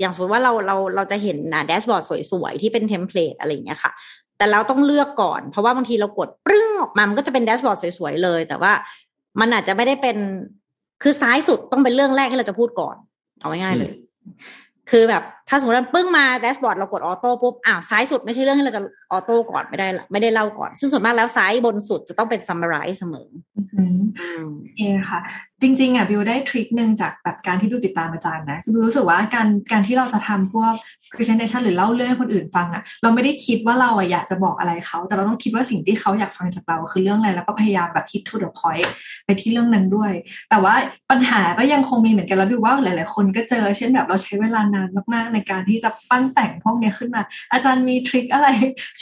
[0.00, 2.02] อย่างสมมติว่าเราเราเราจะเห็นนะ dashboard
[2.32, 3.92] สวยๆ ที่เป็น template อะไรอย่างเงี้ยค่ะ
[4.38, 8.72] แต่เราต้องเลือกก่อน เพราะว่าบางทีเรากดปรึ้งออกมามันก็จะเป็น dashboard สวยๆเลย แต่ว่า
[9.40, 10.16] มันอาจจะไม่ได้เป็น
[11.02, 12.96] คือซ้ายสุดต้องเป็นเรื่องแรกที่เราจะพูดก่อน
[13.40, 13.92] เอาง่ายๆเลย
[14.90, 23.28] คือแบบ ถ้าสมมติเราปึ้งมา dashboard เรากด auto ปุ๊บอ้าวซ้ายสุดไม่ใช่เรื่องที่เราจะ auto ก่อนไม่ได้ไม่ได้เล่าก่อน ซึ่งส่วนมากแล้วซ้ายบนสุดจะต้องเป็น summarize เสมอ
[23.76, 25.20] อืมโอเคค่ะ
[25.62, 30.72] จริง ๆอะบิวได้ทริคหนึ่งจากแบบการที่บิวติดตามอาจารย์นะคือบิวรู้สึกว่าการการที่เราจะทำพวก
[31.14, 38.88] presentation หรือเล่าเรื่องให้คนอื่นฟังอะ เราไม่ได้คิดว่าเราอะอยากจะบอกอะไรเขา แต่เราต้องคิดว่าสิ่งที่เขาอยากฟังจากเราคือเรื่องอะไรแล้วก็พยายามแบบ hit to the point
[39.24, 40.12] ไปที่เรื่องนั้นด้วย
[40.50, 40.74] แต่ว่า
[41.10, 47.22] ปัญหาก็ยังคงมีเหมือนกันแล้วบิวว่าหลาย ๆ คนก็เจอเช่นแบบเราใช้เวลานานมาก ๆ ในการที่จะปั้นแต่งพวกเนี้ยขึ้นมา
[47.52, 48.48] อาจารย์มีทริคอะไร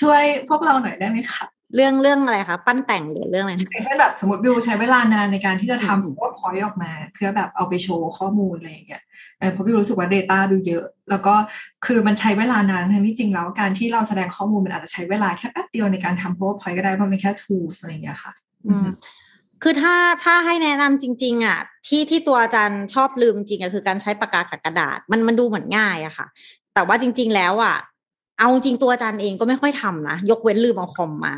[0.01, 9.03] ช่วยพวกเราหน่อยได้ไหมคะเรื่องเรื่องอะไรคะปั้นแต่งหรือเรื่องอะไรอย่างเช่นแบบสมมติบิวใช้เวลานานในการที่จะทำพวกพอยต์ออกมา เพื่อแบบเอาไปโชว์ข้อมูลอะไรอย่างเงี้ย
[9.39, 11.35] เออเพราะบิวรู้สึกว่า Data บิวเยอะ แล้วก็
[11.87, 18.33] คือมันใช้เวลานานทั้งที่จริงแล้วการที่เราแสดงข้อมูลมันอาจจะใช้เวลาแค่แป๊บเดียวในการทำพวกพอยต์ก็ได้เพราะมันแค่ tools อะไรอย่างเงี้ยค่ะ
[18.67, 18.87] อืม
[19.63, 19.95] คือถ้า
[20.25, 26.27] ถ้าให้แนะนำจริง ๆ อะ ที่ที่ตัวอาจารย์ชอบลืมจริงอะคือการใช้ปากกากับกระดาษ มันมันดูเหมือนง่ายอะค่ะ
[26.75, 27.77] แต่ว่าจริง ๆ แล้วอะ
[28.39, 31.35] เอาจริงตัวอาจารย์เองก็ไม่ค่อยทำนะ ยกเว้นลืมเอาคอมมา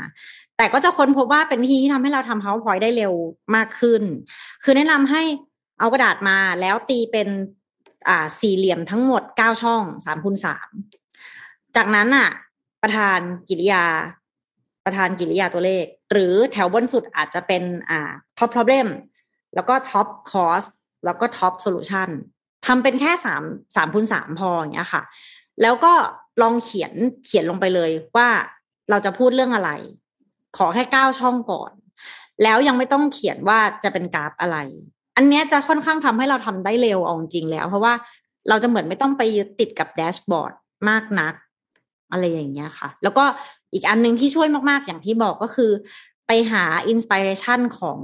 [0.56, 3.12] แต่ก็จะค้นพบว่าเป็นที่ที่ทำให้เราทำ powerpoint ได้เร็ว
[3.54, 4.02] มากขึ้น
[4.64, 5.22] คือแนะนำให้
[5.78, 7.28] เอากระดาษมาแล้วตีเป็น
[8.08, 10.68] อ่าสี่เหลี่ยมทั้งหมดเก้าช่องสามคูณสาม
[11.76, 12.28] จากนั้นอะ
[12.82, 13.18] ประธาน
[13.48, 13.84] กิริยา
[14.84, 18.88] ประธานกิริยาตัวเลข หรือแถวบนสุดอาจจะเป็นอ่า top problem
[19.54, 20.70] แล้วก็ top cost
[21.04, 22.08] แล้วก็ top solution
[22.66, 23.42] ทำเป็นแค่สาม
[23.76, 25.02] สามคูณสามพออย่างเงี้ยค่ะ
[25.62, 25.92] แล้วก็
[26.42, 26.92] ลองเขียน
[27.26, 28.28] เขียนลงไปเลยว่า
[28.90, 29.70] เราจะพูดเรื่องอะไร
[30.56, 31.72] ขอแค่เก้าช่องก่อน
[32.42, 34.56] แล้วยังไม่ต้องเขียนว่าจะเป็นกราฟอะไร
[35.16, 37.92] อันเนี้ยจะค่อนข้างทำให้เราทำได้เร็วเอาจริงแล้ว เพราะว่า
[38.48, 40.52] เราจะเหมือนไม่ต้องไปยึดติดกับ dashboard
[40.88, 41.34] มากนัก
[42.10, 43.24] อะไรอย่างเงี้ยค่ะ แล้วก็
[43.72, 45.70] อีกอันหนึ่งที่ช่วยมากๆ อย่างที่บอกก็คือ
[46.26, 47.98] ไปหา inspiration ของ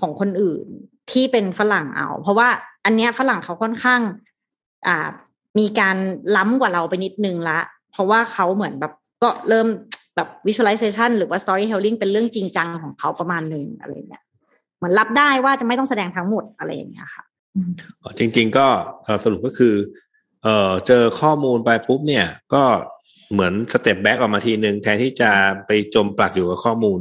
[0.00, 0.66] ของคนอื่น
[1.12, 2.48] ที่เป็นฝรั่งเอา เพราะว่า
[2.84, 4.00] อันเนี้ยฝรั่งเขาค่อนข้าง
[4.86, 5.08] อ่า
[5.58, 5.96] มีการ
[6.36, 7.58] ล้ำกว่าเราไปนิดนึงละ
[7.92, 8.92] เพราะว่าเขาเหมือนแบบ
[9.22, 9.66] ก็เริ่ม
[10.16, 14.22] แบบ visualization หรือว่า storytelling เป็นเรื่องจริงจังของเขาประมาณหนึ่งอะไรเงี้ย
[14.76, 17.24] เหมือนรับได้ว่าจะไม่ต้องแสดงทั้งหมดอะไรอย่างเงี้ยค่ะ
[18.18, 18.66] จริง ๆ ก็
[19.24, 19.74] สรุปก็คือ
[20.42, 22.62] เออเจอข้อมูลไปปุ๊บเนี่ย ก็
[23.32, 25.30] เหมือน step back ออกมาทีหนึ่งแทนที่จะ
[25.66, 27.00] ไปจมปลักอยู่กับข้อมูล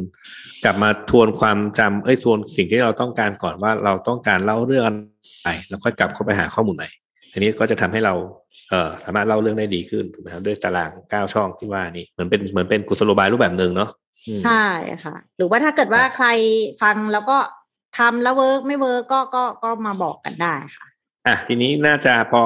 [0.64, 6.90] กลับมาทวนความจำเอ้ยทวนสิ่งที่เราต้องการก่อนว่าเราต้องการเล่าเรื่องอะไรแล้วค่อยกลับเข้าไปหาข้อมูลใหม่
[7.32, 8.14] อันนี้ก็จะทำให้เรา
[8.70, 13.90] เอ่อสามารถเล่าเรื่องได้ดีขึ้นถูกไหมครับด้วยตารางเก้าช่องที่ว่านี่เหมือนเป็นเหมือนเป็นกุศโลบายรูปแบบหนึ่งเนาะ
[14.44, 14.66] ใช่
[15.04, 16.28] ค่ะ หรือว่าถ้าเกิดว่าใคร
[16.82, 17.38] ฟังแล้วก็
[17.98, 20.88] ทำแล้ว work ไม่ work ก็ก็ก็มาบอกกันได้ค่ะ
[21.28, 22.42] อะทีนี้น่าจะพอ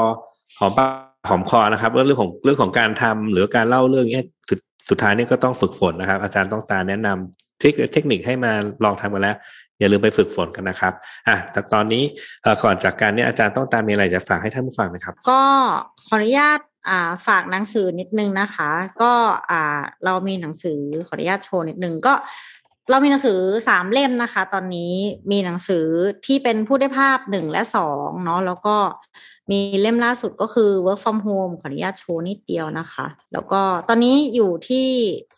[0.60, 4.60] หอมปาก หอมคอนะครับเรื่องของเรื่องของการทำหรือการเล่าเรื่องนี้สุด
[4.90, 8.52] สุดท้ายนี่ก็ต้องฝึกฝนนะครับ อาจารย์ต้องตาแนะนำเทคเทคนิคให้มา
[8.84, 9.38] ลองทำกันแล้ว
[9.80, 10.94] อย่าลืมไปฝึกฝนกันนะครับ
[11.28, 12.04] อะแต่ตอนนี้
[12.64, 15.42] ก่อนจากการนี้อาจารย์ต้องตามมีอะไรจะฝากให้ท่านผู้ฟังไหมครับ ก็
[16.06, 16.60] ขออนุญาต
[16.90, 18.70] อ่าฝากหนังสือนิดนึงนะคะ
[19.02, 19.14] ก็
[19.52, 22.14] อ่าเรามีหนังสือขออนุญาตโชว์นิดนึงก็
[22.90, 24.94] เรามีหนังสือสามเล่มนะคะ ตอนนี้
[25.32, 25.86] มีหนังสือ
[26.26, 28.76] ที่เป็นผู้ได้ภาพหนึ่งและสองเนาะแล้วก็
[29.52, 34.88] มีเล่มล่าสุดก็คือ work from home ขออนุญาตโชว์นิดเดียวนะคะ แล้วก็ตอนนี้อยู่ที่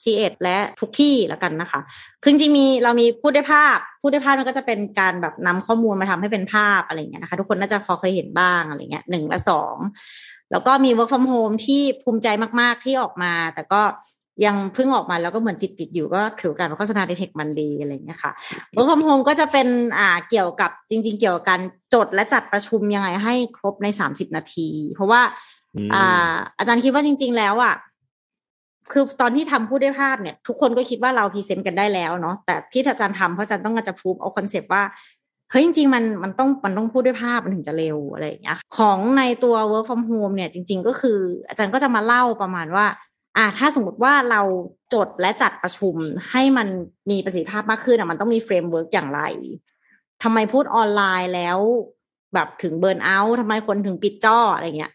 [0.02, 1.80] c ีเอ็ดและทุกที่แล้วกันนะคะ
[2.22, 9.78] คือจริงมีเรามีพูดได้ภาพ พูดได้ภาพมันก็จะเป็นการแบบนำข้อมูลมาทำให้เป็นภาพอะไรเงี้ยนะคะ ทุกคนน่าจะพอเคยเห็นบ้างอะไรเงี้ยหนึ่งและสอง
[10.52, 12.28] แล้วก็มี work from home ที่ภูมิใจ
[12.60, 13.82] มาก ๆ ที่ออกมา แต่ก็
[14.46, 18.32] ยังเพิ่งออกมาแล้วก็เหมือนติดติดอยู่ก็ถือการโฆษณาในเทคมันดีอะไรเงี้ยค่ะ
[18.76, 19.68] work from home ก็จะเป็น
[19.98, 21.62] อ่าเกี่ยวกับจริง ๆ เกี่ยวกับการ
[21.94, 25.22] จดและจัดประชุมยังไงให้ครบในสามสิบนาที เพราะว่า
[25.94, 27.76] อ่า อาจารย์คิดว่าจริง ๆ แล้วอะ
[28.92, 34.84] คือตอนที่ทำพูดด้วยภาพเนี่ย ทุกคนก็คิดว่าเรา present กันได้แล้วเนาะแต่ที่อาจารย์ทำเพราะอาจารย์ต้องการจะพูดเอา concept ว่า
[35.52, 42.86] เฮ้ยจริงๆมันมันต้องมันต้องพูดด้วยภาพมันถึงจะเร็วอะไรอย่างเงี้ยของในตัว work from home เนี่ยจริง ๆ ก็คือ อาจารย์ก็จะมาเล่าประมาณว่า
[43.38, 44.42] อ่าถ้าสมมติว่าเรา
[44.94, 45.96] จดและจัดประชุม
[46.32, 46.68] ให้มัน
[47.12, 49.22] มีประสิทธิภาพมากขึ้นอะมันต้องมี framework อย่างไร
[50.24, 51.58] ทำไมพูดออนไลน์แล้ว
[52.34, 54.92] แบบถึง burnout ทำไมคนถึงปิดจออะไรเงี้ย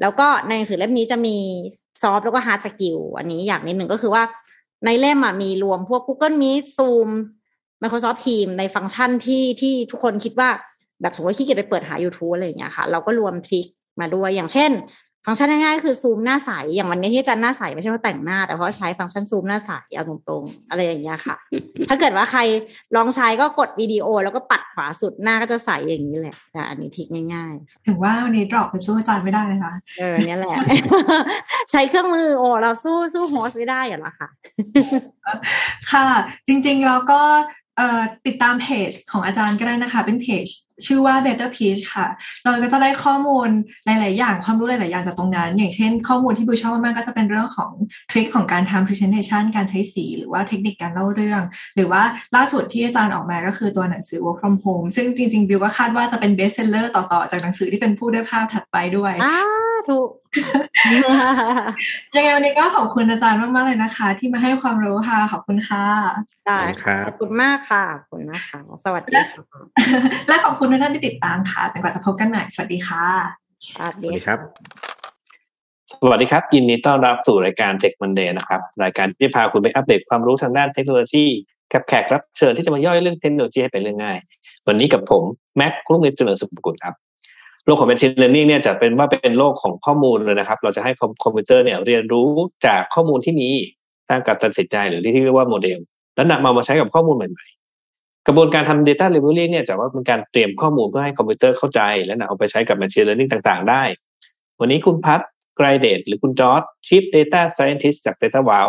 [0.00, 1.36] แล้วก็ในหนังสือเล่มนี้จะมี
[2.02, 4.22] soft แล้วก็ hard skill อันนี้อย่างนิดหนึ่งก็คือว่า
[4.84, 7.08] ในเล่มอะมีรวมพวก Google Meet Zoom
[7.82, 10.48] Microsoft Teams ในฟังก์ชันที่ที่ทุกคนคิดว่า
[11.00, 13.66] แบบสมมติขี้เกียจไปเปิดหา YouTube อะไรอย่างเงี้ยค่ะ เราก็รวม trick
[14.00, 14.70] มาด้วยอย่างเช่น
[15.28, 21.36] ฟังก์ชันง่ายๆคือซูมหน้าใสอย่างวันนี้ที่อาจารย์หน้าใสไม่ใช่ว่าแต่งหน้า แต่เพราะใช้ฟังก์ชันซูมหน้าใสเอาตรงๆอะไรอย่างเงี้ยค่ะ
[21.88, 22.40] ถ้าเกิดว่าใคร
[22.96, 27.54] ลองใช้ก็กดวิดีโอ แล้วก็ปัดขวาสุดหน้าก็จะใสอย่างนี้แหละแต่อันนี้ทิกง่าย
[27.86, 30.56] ถึงว่าวันนี้ดรอปไปสู้อาจารย์ไม่ได้นะคะๆเออเนี่ยแหละ
[31.70, 34.28] ใช้เครื่องมือโอ้เราสู้สู้โฮสไม่ได้อย่างละค่ะ
[35.92, 36.06] ค่ะ
[36.46, 37.20] จริงๆแล้วก็
[37.76, 40.46] เอ่อติดตามเพจของอาจารย์ก็ได้นะคะ เป็นเพจ
[40.86, 42.06] ชื่อว่า Better Peach ค่ะ
[42.42, 43.48] เราก็จะได้ข้อมูล
[43.86, 47.72] หลาย ๆ อย่างความรู้หลาย ๆ อย่างจากตรงนั้น อย่างเช่นข้อมูลที่บูชอบมาก ๆ ก็จะเป็นเรื่องของ
[48.10, 51.42] ทริคของการทำ presentation การใช้สี หรือว่าเทคนิคการเล่าเรื่อง
[51.76, 52.02] หรือว่า
[52.36, 59.12] ล่าสุดที่อาจารย์ออกมาก็คือตัวหนังสือ work from home ซึ่งจริง ๆ บิวก็คาดว่าจะเป็น best seller ต่อ ๆ จากหนังสือที่เป็นผู้ด้วยภาพถัดไปด้วย
[59.88, 60.08] อ่าถูก
[62.16, 65.84] ยังไงวันนี้ก็ขอบคุณอาจารย์มากๆเลยนะคะ ที่มาให้ความรู้ค่ะ ขอบคุณค่ะ
[66.46, 69.42] ได้ครัค่ะบขอบคุณมากค่ะขอบคุณนะคะ สวัสดีค่ะ
[70.28, 73.04] และขอบคุณทุกท่านที่ติดตามค่ะจนกว่าจะพบกันใหม่สวัสดีค่ะ
[73.76, 74.38] สวัสสดีวัสดีครับ
[76.02, 81.24] สวัสดีครับยินดีต้อนรับสู่รายการ Tech Monday นะครับ รายการที่พาคุณไปอัปเดตความรู้ทางด้านเทคโนโลยี
[81.72, 84.18] กับแขกรับเชิญที่จะมาย่อยเรื่องเทคโนโลยีให้เป็นเรื่องง่าย
[84.66, 85.22] วันนี้กับผม
[85.56, 86.94] แม็กรุ่งเรืองเจริญสุขกุลครับ
[87.66, 92.28] โลกของ Machine Learning เนี่ยจะเป็นว่าเป็นโลกของข้อมูลเลยนะครับ เราจะให้คอมพิวเตอร์เนี่ยเรียนรู้
[92.66, 93.48] จากข้อมูลที่มี
[94.08, 95.78] สร้างการตัดสินใจหรือที่เรียกว่าโมเดล
[96.16, 103.82] แล้วนำมามาใช้กับข้อมูลใหม่ๆ กระบวนการทำ data labeling เนี่ยจะว่าเป็นการเตรียมข้อมูลเพื่อให้คอมพิวเตอร์เข้าใจ และนำเอาไปใช้กับ machine learning ต่างๆ ได้
[104.60, 105.20] วันนี้คุณพัฒ
[105.56, 108.68] ไกรเดตหรือคุณจอร์ด Chief Data Scientist จาก Data Wow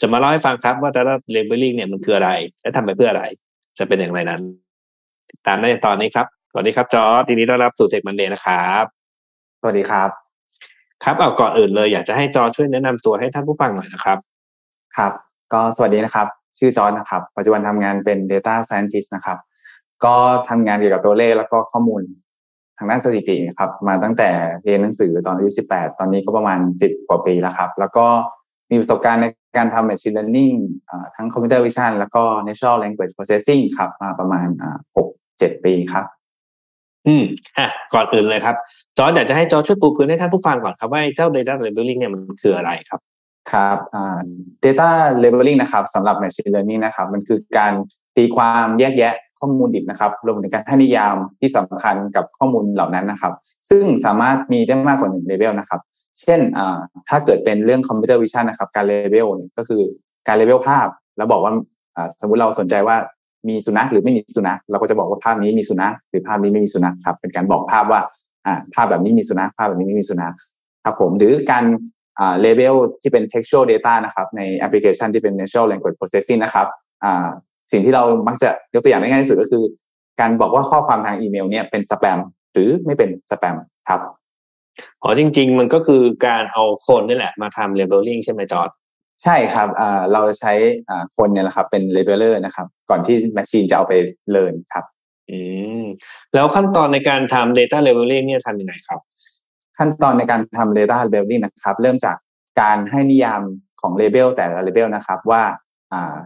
[0.00, 2.30] จะมาเล่าให้ฟังครับว่า data labeling เนี่ยมันคืออะไร
[2.62, 3.24] และทำไปเพื่ออะไร
[3.78, 4.42] จะเป็นอย่างไรนั้น
[5.46, 8.84] ตามได้ในตอนนี้ครับ สวัสดีครับจอร์ดทีนี้ต้อนรับสู่ Tech Monday นะครับ
[9.60, 10.10] สวัสดีครับ
[11.04, 14.18] ครับเอาก่อนอื่นเลยอยากจะให้จอร์จช่วยแนะนำตัวให้ท่านผู้ฟังหน่อยนะครับ
[14.96, 15.12] ครับ
[15.52, 16.26] ก็สวัสดีนะครับ
[16.58, 19.38] ชื่อจอร์นนะครับ ปัจจุบันทำงานเป็น Data Scientist นะครับ
[20.04, 20.14] ก็
[20.48, 22.02] ทำงานเกี่ยวกับตัวเลขแล้วก็ข้อมูล
[22.78, 24.30] ทางด้านสถิตินะครับ มาตั้งแต่
[24.64, 28.06] เรียนหนังสือตอนอายุ18ตอนนี้ก็ประมาณ10กว่าปีแล้วครับ แล้วก็
[28.70, 30.56] มีประสบการณ์ในการทำ Machine Learning
[30.90, 34.78] อ่าทั้ง Computer Vision แล้วก็ Natural Language Processing ครับ มาประมาณอ่า
[35.20, 36.06] 6-7ปีครับ
[37.06, 37.24] อืม
[37.58, 38.56] อะก่อนอื่นเลยครับ
[38.98, 43.00] จอร์จอยากจะให้จอร์จช่วยปูพื้นให้ท่านผู้ฟังก่อนครับว่าเจ้า data labeling เนี่ยมันคืออะไรครับ
[43.52, 44.20] ครับอ่า
[44.64, 44.88] data
[45.22, 47.72] labeling นะครับสำหรับ machine learning นะครับ มันคือการ
[48.16, 53.32] ตีความแยกแยะข้อมูลดิบนะครับรวมถึงการให้นิยามที่สำคัญกับข้อมูลเหล่านั้นนะครับ
[53.70, 55.80] ซึ่งสามารถมีได้มากกว่าหนึ่งเลเวลนะครับ
[56.20, 59.82] เช่นอ่าถ้าเกิดเป็นเรื่อง computer vision นนะครับ การเลเวลก็คือ
[60.28, 61.52] การเลเวลภาพ แล้วบอกว่า
[61.96, 62.96] อ่าสมมุติเราสนใจว่า
[63.48, 68.00] มีสุนัขหรือไม่มีสุนัขเราก็จะบอกว่าภาพนี้มีสุนัขหรือภาพนี้ไม่มีสุนัขครับ เป็นการบอกภาพว่า
[68.46, 70.34] อ่าภาพแบบนี้มีสุนัขภาพแบบนี้ไม่มีสุนัข
[70.84, 71.64] ครับผมหรือการ
[72.18, 76.66] อ่าเลเวลที่เป็น textual data นะครับ ในแอปพลิเคชันที่เป็น natural language processing นะครับ
[77.04, 77.28] อ่า
[77.72, 79.64] สิ่งที่เรามักจะยกตัวอย่างได้ง่ายที่สุดก็คือ
[80.20, 82.18] การบอกว่าข้อความทางอีเมลเนี่ยเป็นสแปม
[82.52, 83.56] หรือไม่เป็นสแปม
[83.88, 84.00] ครับ
[85.02, 88.70] อ๋อจริง ๆ มันก็คือการเอาคนนี่แหละมาทำ labeling ใช่ไหมจอร์จ
[89.22, 90.52] ใช่ครับอ่าเราใช้
[90.88, 93.94] อ่าคนเนี่ยแหละครับ เป็น labeler นะครับ ก่อนที่ machine จะเอาไป
[94.32, 94.84] เรียนครับ
[95.30, 95.38] อื
[95.82, 95.84] ม
[96.34, 99.00] แล้วขั้นตอนในการทำ data labeling เนี่ยทำยังไงครับ
[99.78, 102.16] ขั้นตอนในการทำ data labeling นะครับ เริ่มจาก
[102.60, 103.42] การให้นิยาม
[103.80, 105.42] ของ label แต่ละ label นะครับว่า
[105.92, 106.16] อ่า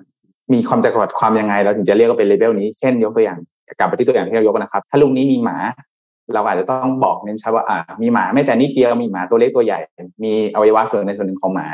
[0.52, 3.38] มีความจำกัดความยังไง เราถึงจะเรียกว่าเป็น label นี้เช่นยกตัวอย่าง
[3.78, 5.56] กลับไปที่ตัวอย่างที่เรายกนะครับ ถ้าลูกนี้มีหมา
[6.34, 9.78] เราอาจจะต้องบอกเน้นชัดว่าอ่า มีหมาไม่แต่นิดเดียวมีหมาตัวเล็กตัวใหญ่
[10.24, 11.66] มีอวัยวะส่วนในส่วนหนึ่งของหมา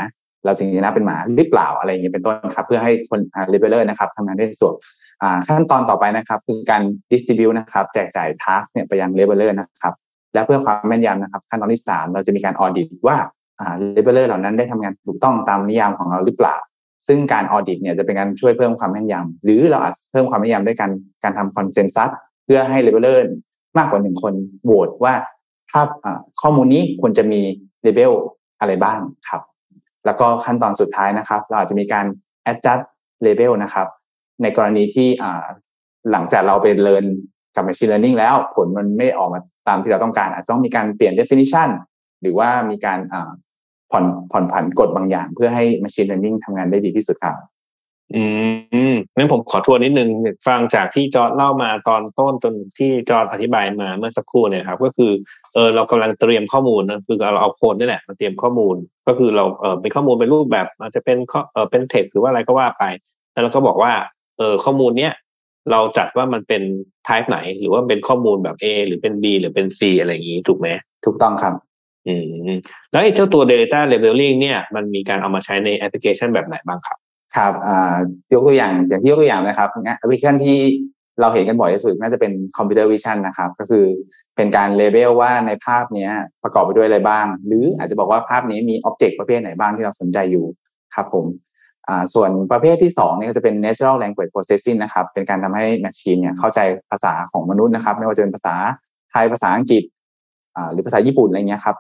[0.45, 4.75] เราจึงจะนับเป็นหมาหรือเปล่าอะไรอย่างเงี้ยเป็นต้นครับ เพื่อให้คนอ่า labeler นะครับทำงานได้สะดวก
[5.23, 9.95] อ่าขั้นตอนต่อไปนะครับ คือการ distribute นะครับแจกจ่าย task เนี่ยไปยัง labeler นะครับ
[10.35, 13.17] และเพื่อความแม่นยำนะครับ ขั้นตอนที่สามเราจะมีการออดิตว่า
[13.61, 16.57] อ่า labeler เหล่านั้นได้ทำงานถูกต้องตามนิยามของเราหรือเปล่า
[17.07, 20.91] ซึ่งการออดิตเนี่ยจะเป็นการช่วยเพิ่มความแม่นยำหรือเราอาจเพิ่มความแม่นยำด้วยการ
[21.23, 22.11] การทำคอนเซนแซส
[22.45, 23.19] เพื่อให้ labeler
[23.79, 25.15] มากกว่าหนึ่งคนโหวตว่า
[25.71, 27.41] ภาพอ่าข้อมูลนี้ควรจะมี
[27.87, 28.13] label
[28.61, 29.43] อะไรบ้างครับ
[30.07, 32.07] แล้วก็ขั้นตอนสุดท้ายนะครับ เราอาจจะมีการ
[32.51, 32.85] adjust
[33.27, 33.87] label นะครับ
[34.43, 35.09] ในกรณีที่
[36.11, 37.05] หลังจากเราไปเรียน
[37.57, 41.69] กับ machine learning แล้วผลมันไม่ออกมาตามที่เราต้องการ อาจจะต้องมีการเปลี่ยน definition
[42.23, 42.99] หรือว่ามีการ
[43.91, 47.37] ผ่อนผ่อนผันกฎบางอย่าง เพื่อให้ machine learning ทำงานได้ดีที่สุดครับ
[48.15, 48.23] อื
[48.93, 50.09] มงั้นผมขอทวนนิดนึง
[50.47, 55.13] ฟังจากที่จอร์จเล่ามาตอนต้นจนที่จอร์จอธิบายมาเมื่อสักครู่เนี่ยครับ ก็คือ
[55.55, 62.85] เออเรากำลังเตรียมข้อมูลนะคือเราเอาโคนนี่แหละมาเตรียมข้อมูล ก็คือเราเออเป็นข้อมูลเป็นรูปแบบอาจจะเป็นข้อเออเป็นเท็กหรือว่าอะไรก็ว่าไป
[63.33, 63.93] แล้วเราก็บอกว่า
[64.39, 65.13] เออข้อมูลเนี้ย
[65.71, 66.63] เราจัดว่ามันเป็น
[67.07, 70.69] type ไหน หรือว่าเป็นข้อมูลแบบ A หรือเป็น B หรือเป็น C อะไรอย่างนี้ถูกไหม
[71.05, 71.55] ถูกต้องครับ
[72.07, 72.25] อืม
[72.91, 76.99] แล้วไอ้เจ้าตัว data labeling เนี่ยมันมีการเอามาใช้ในแอปพลิเคชันแบบไหนบ้างครับ
[77.37, 77.97] ครับอ่า
[78.33, 80.59] ยกตัวอย่างอย่างที่ยกตัวอย่างนะครับแอปพลิเคชันที่
[81.21, 83.85] เราเห็นกันบ่อยที่สุดน่าจะเป็น computer vision นะครับ ก็คือ
[84.37, 86.09] เป็นการเลเบลว่าในภาพนี้
[86.43, 90.47] ประกอบไปด้วยอะไรบ้าง หรืออาจจะบอกว่าภาพนี้มีอ็อบเจกต์ประเภทไหนบ้างที่เราสนใจอยู่
[90.95, 91.27] ครับผม
[92.15, 98.55] ส่วนประเภทที่สองนี่ก็จะเป็น natural language processing นะครับ เป็นการทำให้ machine เนี่ยเข้าใจภาษาของมนุษย์นะครับ ไม่ว่าจะเป็นภาษา
[99.11, 99.83] ไทยภาษาอังกฤษ
[100.73, 101.77] หรือภาษาญี่ปุ่นอะไรเงี้ยครับ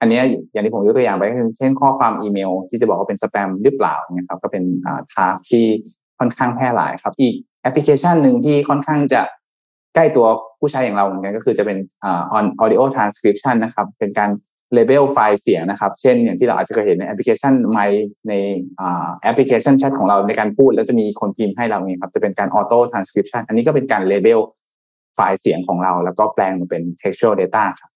[0.00, 0.20] อันนี้
[0.52, 5.64] อย่างที่ผมยกตัวอย่างไปก็คือเช่นข้อความอีเมล ที่จะบอกว่าเป็นสแปมหรือเปล่าเนี่ยครับก็เป็นอ่าทาสที่
[6.18, 9.22] ค่อนข้างแพร่หลายครับ อีกแอปพลิเคชันหนึ่งที่ค่อนข้างจะ
[9.94, 10.26] ใกล้ตัว
[10.58, 14.30] ผู้ใช้อย่างเราเหมือนกันก็คือจะเป็นอ่า on audio transcription นะครับ เป็นการ
[14.76, 17.78] label ไฟล์เสียงนะครับ เช่นอย่างที่เราอาจจะเคยเห็นในแอปพลิเคชันไม
[18.28, 18.32] ใน
[19.22, 24.40] แอปพลิเคชันแชทของเราในการพูด แล้วจะมีคนพิมพ์ให้เราเนี่ยครับจะเป็นการ auto transcription อันนี้ก็เป็นการ label
[25.14, 27.90] ไฟล์เสียงของเรา แล้วก็แปลงมาเป็น textual data ครับ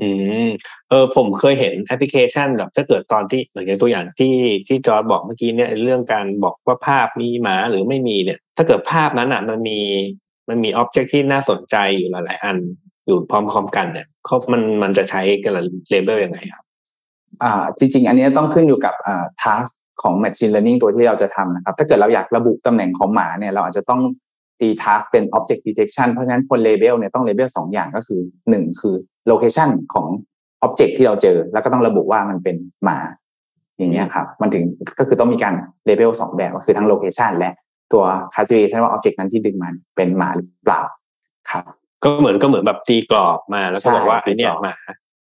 [0.00, 0.10] อื
[0.46, 0.48] ม
[0.88, 4.36] เออผมเคยเห็นแอปพลิเคชันแบบถ้าเกิดตอนที่อย่างตัวอย่างที่
[4.68, 9.80] ที่จอร์ดบอกเมื่อกี้เนี่ยเรื่องการบอกว่าภาพมีหมาหรือไม่มีเนี่ย ถ้าเกิดภาพนั้นอะมันมี
[10.50, 12.56] มันมีอ็อบเจกต์ที่น่าสนใจอยู่หลายๆอัน
[13.06, 15.52] อยู่พร้อมๆกันเนี่ยเขามันมันจะใช้กัน
[15.90, 16.64] เลเบลยังไงครับ
[17.42, 19.70] อ่า จริง ๆ อันนี้ต้องขึ้นอยู่กับอ่า task
[20.02, 24.00] ของ machine learning ตัวที่เราจะทำนะครับ ถ้าเกิดเราอยากระบุตำแหน่งของหมาเนี่ย เราอาจจะต้อง
[24.60, 28.20] ตี task เป็น object detection เพราะฉะนั้นคน label เนี่ยต้อง label สองอย่างก็คือ
[28.50, 28.94] หนึ่งคือ
[29.30, 30.06] location ของ
[30.66, 32.98] object ที่เราเจอ แล้วก็ต้องระบุว่ามันเป็นหมา
[33.78, 34.64] อย่างเงี้ยครับ มันถึง
[34.98, 35.54] ก็คือต้องมีการ
[35.88, 37.52] label สองแบบก็คือทั้ง location และ
[37.92, 40.82] ตัว classification ว่า object นั้นที่ดึงมันเป็นหมาหรือเปล่า
[41.50, 41.64] ครับ
[42.04, 44.76] ก็เหมือนก็เหมือนแบบตีกรอบมาแล้วก็บอกว่าใช่ไอเนี่ยตีกรอบหมา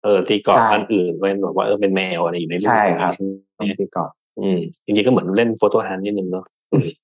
[0.03, 6.45] เออตีกรอบใช่อันอื่นเป็นบอกว่าเออเป็นแมวอะไรอยู่ในรูปใช่ครับใช่ไหมต้องตีกรอบอืมจริงๆก็เหมือนเล่นโฟโต้ฮันนิดนึงเนาะ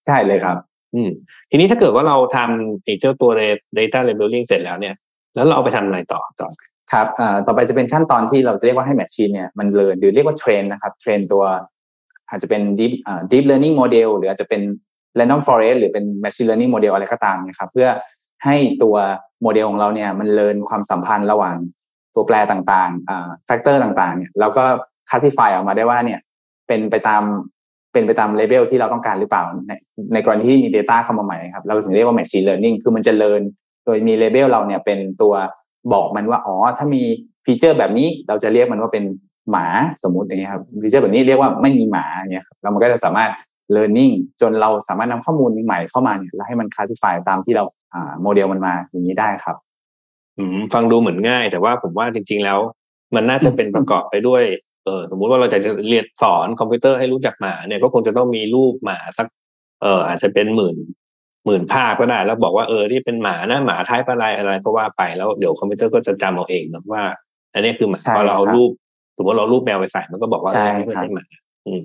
[0.08, 0.58] ใช่เลยครับ
[0.96, 1.10] อืม
[1.50, 3.32] ทีนี้ถ้าเกิดว่าเราทำไอ้เจ้าตัว
[3.78, 4.96] data labeling เสร็จแล้วเนี่ย
[5.36, 6.50] แล้วเราเอาไปทำอะไรต่อต่อ
[6.92, 11.44] ครับอ่าต่อไปจะเป็นขั้นตอนที่เราจะเรียกว่าให้ machine เนี่ยมันเรียนหรือเรียกว่า train นะครับ train ตัว
[12.30, 14.62] อาจจะเป็น deep อ่า deep learning model หรืออาจจะเป็น
[15.18, 17.88] random forest หรือเป็น machine learning model อะไรก็ตามนะครับเพื่อ
[18.46, 18.96] ให้ตัว
[19.42, 21.56] โมเดลของเราเนี่ยมันเรียนความสัมพันธ์ระหว่าง
[22.16, 24.64] ตัวแปรต่างๆอ่า factor ต่างๆ เนี่ยแล้วก็
[25.10, 26.20] classify ออกมาได้ว่าเนี่ย
[26.68, 27.24] เป็นไปตาม
[27.94, 29.72] เป็นไปตามเลเวลที่เราต้องการหรือเปล่า ใน
[30.14, 33.42] ในกรณีที่มี Data เข้ามาใหม่ครับเราถึงเรียกว่า machine learning คือมันจะเรียน
[33.86, 35.34] โดยมีเลเวลเราเนี่ยเป็นตัว
[35.94, 37.02] บอกมันว่าอ๋อถ้ามี
[37.46, 39.04] feature แบบนี้เราจะเรียกมันว่าเป็น
[39.52, 39.66] หมา
[40.04, 43.30] สมมติอย่างเงี้ยครับ feature แบบนี้เรียกว่าไม่มีหมาเนี่ยครับแล้วมันก็จะสามารถ
[43.76, 49.56] learning จนเราสามารถนำข้อมูลใหม่เข้ามาเนี่ยแล้วให้มัน classify ตามที่เราอ่าโมเดลมันมาอย่างนี้ได้ครับ
[50.38, 52.60] อืมฟังดูเหมือนง่าย แต่ว่าผมว่าจริง ๆ แล้ว
[53.16, 54.44] มันน่าจะเป็นประกอบไปด้วย
[54.86, 55.60] เออสมมุติว่าเราจะ
[55.90, 59.28] เรียนสอนคอมพิวเตอร์ให้รู้จักหมาเนี่ยก็คงจะต้องมีรูปหมาสัก
[59.82, 60.78] เอออาจจะเป็นหมื่น
[61.46, 67.04] หมื่นภาพก็ได้ แล้วบอกว่าเออที่เป็นหมานะหมาไทยอะไรอะไรก็ว่าไปแล้วเดี๋ยวคอมพิวเตอร์ก็จะจำเอาเองนะว่า
[67.54, 68.72] อันนี้คือหมาใช่พอเราเอาครับรูป
[69.18, 71.26] สมมติเราเอารูปแมวไปใส่มันก็บอกว่าใช่เออนี่ไม่ครับใช่หมา
[71.68, 71.84] อืม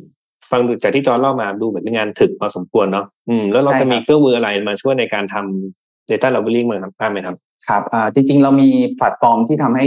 [0.50, 7.36] ฟังดูจากที่จอร์จเล่ามาดูเหมือนเป็นงานถึกพอสมควรเนาะอืมแล้วเราใช่จะมีครับเครื่องมืออะไรมาช่วยในการทำ data labeling มั้างครับบ้างไหมครับ
[7.68, 9.84] ครับอ่าจริง ๆ เรามีแพลตฟอร์มที่ทำให้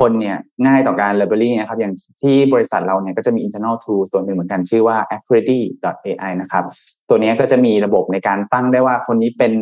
[0.00, 1.92] คนเนี่ยง่ายต่อการ labeling นะครับอย่าง
[2.22, 6.64] ที่บริษัทเราเนี่ยก็จะมี internal tool ตัวหนึ่งเหมือนกันชื่อว่า accuracy.ai นะครับ
[7.08, 9.52] ตัวนี้ก็จะมีระบบในการตั้งได้ว่าคนนี้เป็น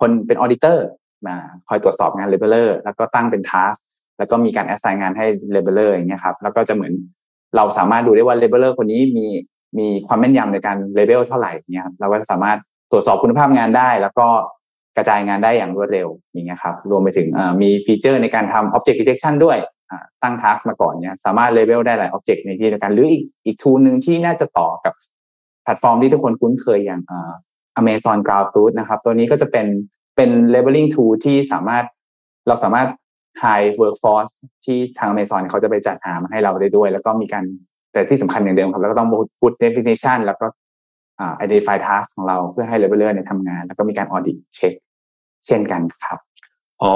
[0.00, 0.78] คนเป็น auditor
[1.26, 1.36] มา
[1.68, 3.78] คอยตรวจสอบงาน labeler แล้วก็ตั้งเป็น task
[4.18, 6.92] แล้วก็มีการ assign งานให้ labeler อย่างเงี้ยครับแล้วก็จะเหมือน
[7.56, 9.26] เราสามารถดูได้ว่า labeler คนนี้มี
[9.78, 12.58] มีความแม่นยำในการ label เท่าไหร่เนี่ยครับเราก็สามารถ
[12.90, 14.26] ตรวจสอบคุณภาพงานได้ แล้วก็
[14.96, 17.28] กระจายงานได้อย่างรวดเร็วอย่างเงี้ยครับรวมไปถึง
[17.62, 19.58] มีฟีเจอร์ในการทำ object detection ด้วย
[20.22, 24.94] ตั้ง task มาก่อนเนี่ยสามารถ label ได้หลาย object ในที่เดียวกัน หรืออีกอีก tool หนึ่งที่น่าจะต่อกับ
[25.62, 27.32] แพลตฟอร์มที่ทุกคนคุ้นเคยอย่างอ่า
[27.80, 29.66] Amazon Ground Truth นะครับ ตัวนี้ก็จะเป็น
[30.16, 31.84] เป็น labeling tool ที่สามารถ
[32.48, 32.88] เราสามารถ
[33.42, 34.32] high workforce
[34.64, 37.44] ที่ทาง Amazon เขาจะไปจัดหามาให้เราได้ด้วย แล้วก็มีการ
[37.98, 39.08] แต่ที่สำคัญอย่างเดิมครับแล้วก็ต้อง
[39.40, 40.46] put definition แล้วก็
[41.20, 44.74] อ่า identify task ของเราเพื่อให้ labeler เนี่ยทำงาน แล้วก็มีการ audit check
[45.46, 46.18] เช่นกันครับ
[46.82, 46.94] อ๋อ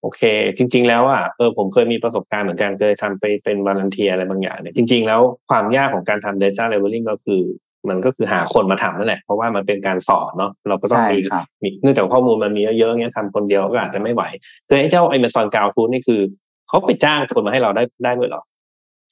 [0.00, 0.20] โอเค
[0.56, 7.42] จริง ๆ แล้วอะเออผมเคยมีประสบการณ์เหมือนกันเคยทำไปเป็นวาลันเทียอะไรบางอย่างเนี่ยจริง ๆ แล้วความยากของการทำ data labeling ก็คือ
[7.88, 14.22] มันก็คือหาคนมาทำนั่นแหละ เพราะว่ามันเป็นการสอนเนาะเราก็ต้องใช่มีครับมีเนื่องจากข้อมูลมันมีเยอะๆเงี้ยทำคนเดียวก็อาจจะไม่ไหว
[14.68, 16.20] คือไอ้เจ้า Amazon Cloud Tool นี่คือ
[16.68, 18.42] เขาไปจ้างคนมาให้เราได้ได้ด้วยเหรอ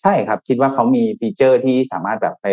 [0.01, 2.47] ใช่ครับ คิดว่าเขามี feature ที่สามารถแบบไป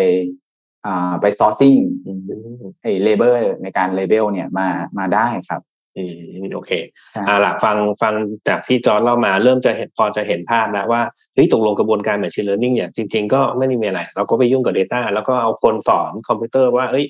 [0.86, 5.60] อ่าไป sourcing อืมไอ้ label ในการ label เนี่ยมามาได้ครับ
[5.96, 6.04] อื
[6.42, 6.70] มโอเค
[7.10, 8.14] ใช่อ่าล่ะฟังฟัง
[8.48, 11.02] จากที่จอร์จเล่ามาเริ่มจะเห็นพอจะเห็นภาพแล้วว่า
[11.34, 17.06] เฮ้ยตกลงกระบวนการ machine learning เนี่ยจริง ๆ ก็ไม่ได้มีอะไร เราก็ไปยุ่งกับ Data แล้วก็เอาคนสอนคอมพิวเตอร์ว่าเอ้ย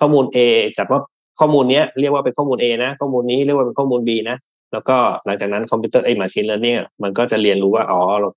[0.00, 0.38] ข้อมูล A
[0.78, 1.00] จัดว่า
[1.40, 4.36] ข้อมูลเนี้ยเรียกว่าเป็นข้อมูล A นะ ข้อมูลนี้เรียกว่าเป็นข้อมูล B นะ
[4.72, 8.28] แล้วก็หลังจากนั้นคอมพิวเตอร์ไอ้ machine learning อะมันก็จะเรียนรู้ว่าอ๋อเรา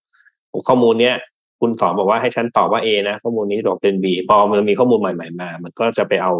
[0.68, 1.16] ข้อมูลเนี้ย
[1.62, 6.34] คุณสอนบอกว่าให้ฉันตอบว่า A นะ ข้อมูลนี้ตอบเป็น B พอมันมีข้อมูลใหม่ๆมา มันก็จะไปเอา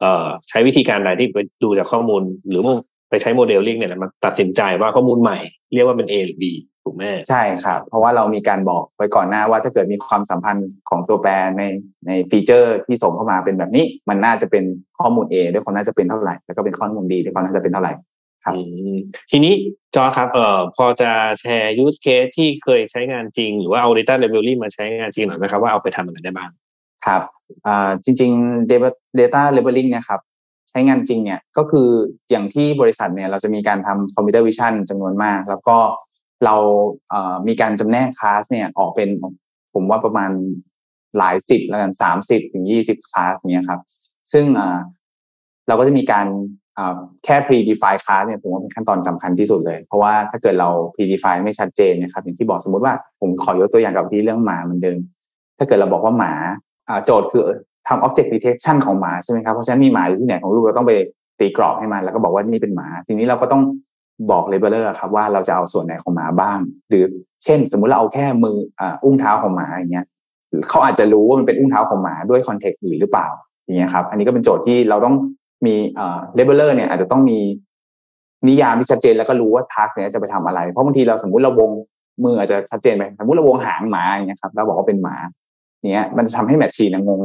[0.00, 2.62] เอ่อใช้วิธีการใดที่ไปดูจากข้อมูล หรือ
[3.10, 5.38] ไปใช้โมเดลลิ่งเนี่ยแหละมาตัดสินใจว่าข้อมูลใหม่
[5.74, 6.44] เรียกว่าเป็น A หรือ B
[6.84, 11.62] ถูกไหมใช่ครับ เพราะว่าเรามีการบอกไว้ก่อนหน้าว่าถ้าเกิดมีความสัมพันธ์ของตัวแปรใน
[12.06, 14.64] ใน feature ที่ส่งเข้ามาเป็นแบบนี้ มันน่าจะเป็น
[14.98, 17.92] ข้อมูล A ด้วยความน่าจะเป็นเท่าไหร่แล้วก็เป็นข้อมูล B ด้วยความน่าจะเป็นเท่าไหร่
[18.44, 18.54] ครับ
[19.30, 19.54] ทีนี้
[19.94, 26.50] จอร์จครับเอ่อพอจะแชร์ use case ที่เคยใช้งานจริง หรือว่าเอา data labeling มาใช้งานจริงหน่อยนะครับ ว่าเอาไปทำอะไรได้บ้าง
[27.06, 27.22] ครับ
[27.66, 28.88] อ่าจริงๆ data
[29.20, 30.20] data labeling เนี่ยครับ
[30.70, 31.88] ใช้งานจริงเนี่ยก็คือ
[32.30, 35.76] อย่างที่บริษัทเนี่ยเราจะมีการทำ computer vision จำนวนมาก แล้วก็
[36.44, 36.56] เรา
[37.10, 39.08] เอ่อมีการจำแนกคลาสเนี่ยออกเป็น
[39.74, 40.30] ผมว่าประมาณ
[41.18, 43.80] หลายสิบแล้วกันสามสิบถึงยี่สิบคลาสเนี่ยครับ
[44.32, 44.78] ซึ่งอ่อ
[45.68, 46.26] เราก็จะมีการ
[47.24, 54.98] แค่ pre-define class เนี่ยผมว่าเป็นขั้นตอนสำคัญที่สุดเลย เพราะว่าถ้าเกิดเรา pre-define ไม่ชัดเจนนะครับอย่างที่บอกสมมติว่าผมขอยกตัวอย่างกับที่เรื่องหมาเหมือนเดิม
[55.58, 56.32] ถ้าเกิดเราบอกว่าหมา
[57.04, 57.42] โจทย์คือ
[57.88, 60.92] ทำ object detection ของหมาใช่ไหมครับเพราะฉะนั้นมีหมาอยู่ที่ไหนของลูกเราต้องไป
[61.38, 63.62] ตีกรอบให้มัน แล้วก็บอกว่านี่เป็นหมา ทีนี้เราก็ต้อง
[64.30, 67.04] บอก labeler ครับว่าเราจะเอาส่วนไหนของหมาบ้าง หรือ
[67.44, 68.56] เช่น สมมุติเราเอาแค่มือ
[69.04, 70.06] อุ้งเท้าของหมาอย่างเงี้ย
[70.68, 73.28] เขาอาจจะรู้ว่ามันเป็นอุ้งเท้าของหมาด้วย context อื่นหรือเปล่า
[73.64, 75.14] อย่างเงี้ยครับ อันนี้ก็เป็นโจทย์ที่เราต้อง
[75.66, 77.38] มีเอ่อเลเวลเลอร์เนี่ยอาจจะต้องมี
[78.48, 81.70] นิยามที่ชัดเจนแล้วก็รู้ว่า task เนี่ยจะไปทำอะไร เพราะบางทีเราสมมุติเราวง
[82.24, 85.16] มืออาจจะชัดเจนไปสมมติเราวงหางหมาอย่างเงี้ยครับเราบอกว่าเป็นหมา
[85.92, 87.20] เนี้ยมันจะทำให้ machine งง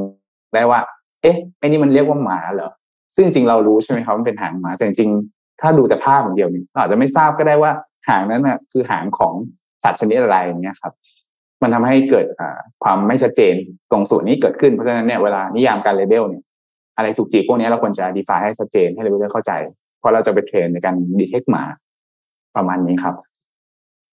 [0.53, 0.79] ได้ว่า
[1.21, 2.71] เอ๊ะไอ้นี่มันเรียกว่าหมาเหรอ
[3.15, 5.09] ซึ่งจริงเรารู้ใช่ไหมครับมันเป็นหางหมาแต่จริง
[5.61, 7.71] ถ้าดูแต่ภาพอย่างเดียวนี่เราอาจจะไม่ทราบก็ได้ว่า
[8.09, 9.33] หางนั้นนะคือหางของ
[9.83, 10.93] สัตว์ชนิดอะไรอย่างเงี้ยครับ
[11.61, 12.25] มันทำให้เกิด
[12.83, 13.53] ความไม่ชัดเจน
[13.91, 16.43] ตรงส่วนนี้เกิดขึ้นเพราะฉะนั้นเนี่ยเวลานิยามการ label เนี่ย
[16.97, 19.51] อะไรถูกจีบพวกนี้เราควรจะ define ให้ชัดเจนให้เลเวลเข้าใจ
[19.99, 21.63] เพราะเราจะไป train ในการ detect หมา
[22.55, 23.15] ประมาณนี้ครับ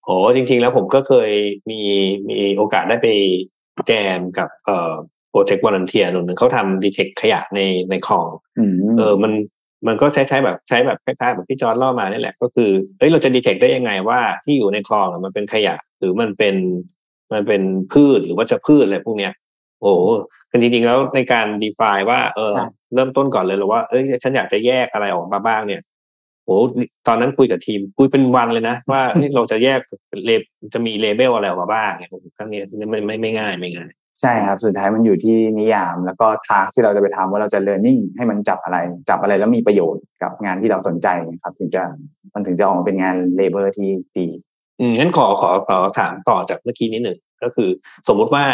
[0.04, 1.30] โอ้จริง ๆ แล้วผมก็เคย
[1.70, 1.80] มี
[2.28, 3.08] มีโอกาสได้ไป
[3.86, 4.92] แจมกับเอ่อ
[5.30, 8.28] โปรเจกต์ volunteer หนึ่งเขาทำ detect ขยะในในคลอง
[8.98, 9.32] เออมัน
[9.86, 16.56] มันก็ใช้ใช้แบบใช้แบบคล้ายๆแบบที่จอร์ดเล่ามานี่แหละ ก็คือเฮ้ยเราจะ detect ได้ยังไงว่าที่อยู่ในคลองมันเป็นขยะ หรือมันเป็น
[17.32, 19.32] มันเป็นพืชหรือว่าจะพืชอะไรพวกเนี้ย
[19.84, 19.94] โอ้
[20.50, 22.54] คือจริงๆแล้วในการ define ว่า เออ
[22.94, 25.82] เริ่มต้นก่อนเลยหรือว่าเอ้ยฉันอยากจะแยกอะไรออกมาบ้างเนี่ย
[26.44, 26.56] โอ้
[27.06, 29.02] ตอนนั้นคุยกับทีมคุยเป็นวันเลยนะ ว่า
[29.34, 29.80] เราจะแยก
[30.24, 30.30] เล
[30.74, 33.90] จะมี label อะไรออกมาบ้างเนี่ยครั้งนี้ไม่ไม่ไม่ง่ายไม่ง่าย
[34.20, 41.08] ใช่ครับ สุดท้ายมันอยู่ที่นิยาม แล้วก็ทางที่เราจะไปทำว่าเราจะ learning ให้มันจับอะไร จับอะไรแล้วมีประโยชน์กับงานที่เราสนใจ
[41.42, 41.82] ครับ ถึงจะ
[42.34, 44.26] มันถึงจะออกมาเป็นงาน label ที่ดี
[44.80, 47.70] อืมงั้นขอขอขอถามต่อจากเมื่อกี้นิดหนึ่งก็คือ
[48.08, 48.44] สมมุติว่า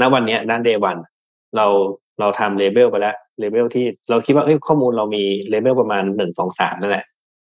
[0.00, 0.96] ณวันนี้ด้าน day one
[1.56, 1.66] เรา
[2.20, 7.04] เราทำ label ไปแล้ว label ที่เราคิดว่าเอ้ยข้อมูลเรามี label ประมาณหนึ่งสองสามนั่นแหละ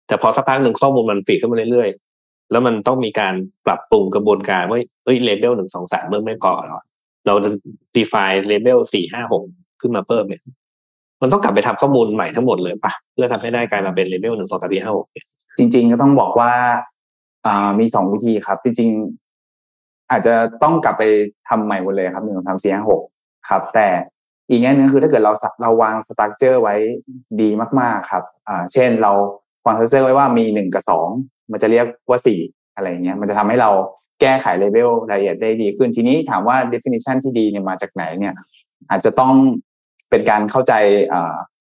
[0.06, 3.34] แต่พอสักพักหนึ่งข้อมูลมันปีขึ้นมาเรื่อยๆ แล้วมันต้องมีการ
[3.66, 6.80] ปรับปรุงกระบวนการว่าเอ้ย label หนึ่งสองสามเมื่อไม่พอหรอ
[7.26, 7.50] เราจะ
[7.96, 9.42] define labelสี่ห้าหก
[9.80, 10.42] ขึ้นมาเพิ่มเนี่ย
[11.22, 15.06] มันต้องกลับไปทำข้อมูลใหม่ทั้งหมดเลยปะเพื่อทำให้ได้กลายมาเป็น label หนึ่งสองสามสี่ห้าหก
[15.58, 16.52] จริง ๆ ก็ต้องบอกว่า
[17.46, 19.29] อ่ามีสองวิธีครับ จริงๆ
[20.10, 21.02] อาจจะต้องกลับไป
[21.48, 23.00] ทำใหม่หมดเลยครับหนึ่งสองสามสี่ห้าหก
[23.48, 23.88] ครับ แต่
[24.48, 25.32] อีกแง่นึงคือถ้าเกิดเรา
[25.62, 26.74] เราวาง structure ไว้
[27.40, 27.48] ดี
[27.80, 29.12] มากๆครับอ่าเช่นเรา
[29.66, 31.08] วาง structure ไว้ว่ามีหนึ่งกับสอง
[31.52, 32.40] มันจะเรียกว่าสี่
[32.74, 33.70] อะไรเงี้ยมันจะทำให้เรา
[34.20, 38.34] แก้ไขเลเวลรายละเอียดได้ดีขึ้นทีนี้ถามว่า definition ที่ดีเนี่ยมาจากไหนเนี่ย
[38.90, 39.34] อาจจะต้อง
[40.10, 40.72] เป็นการเข้าใจ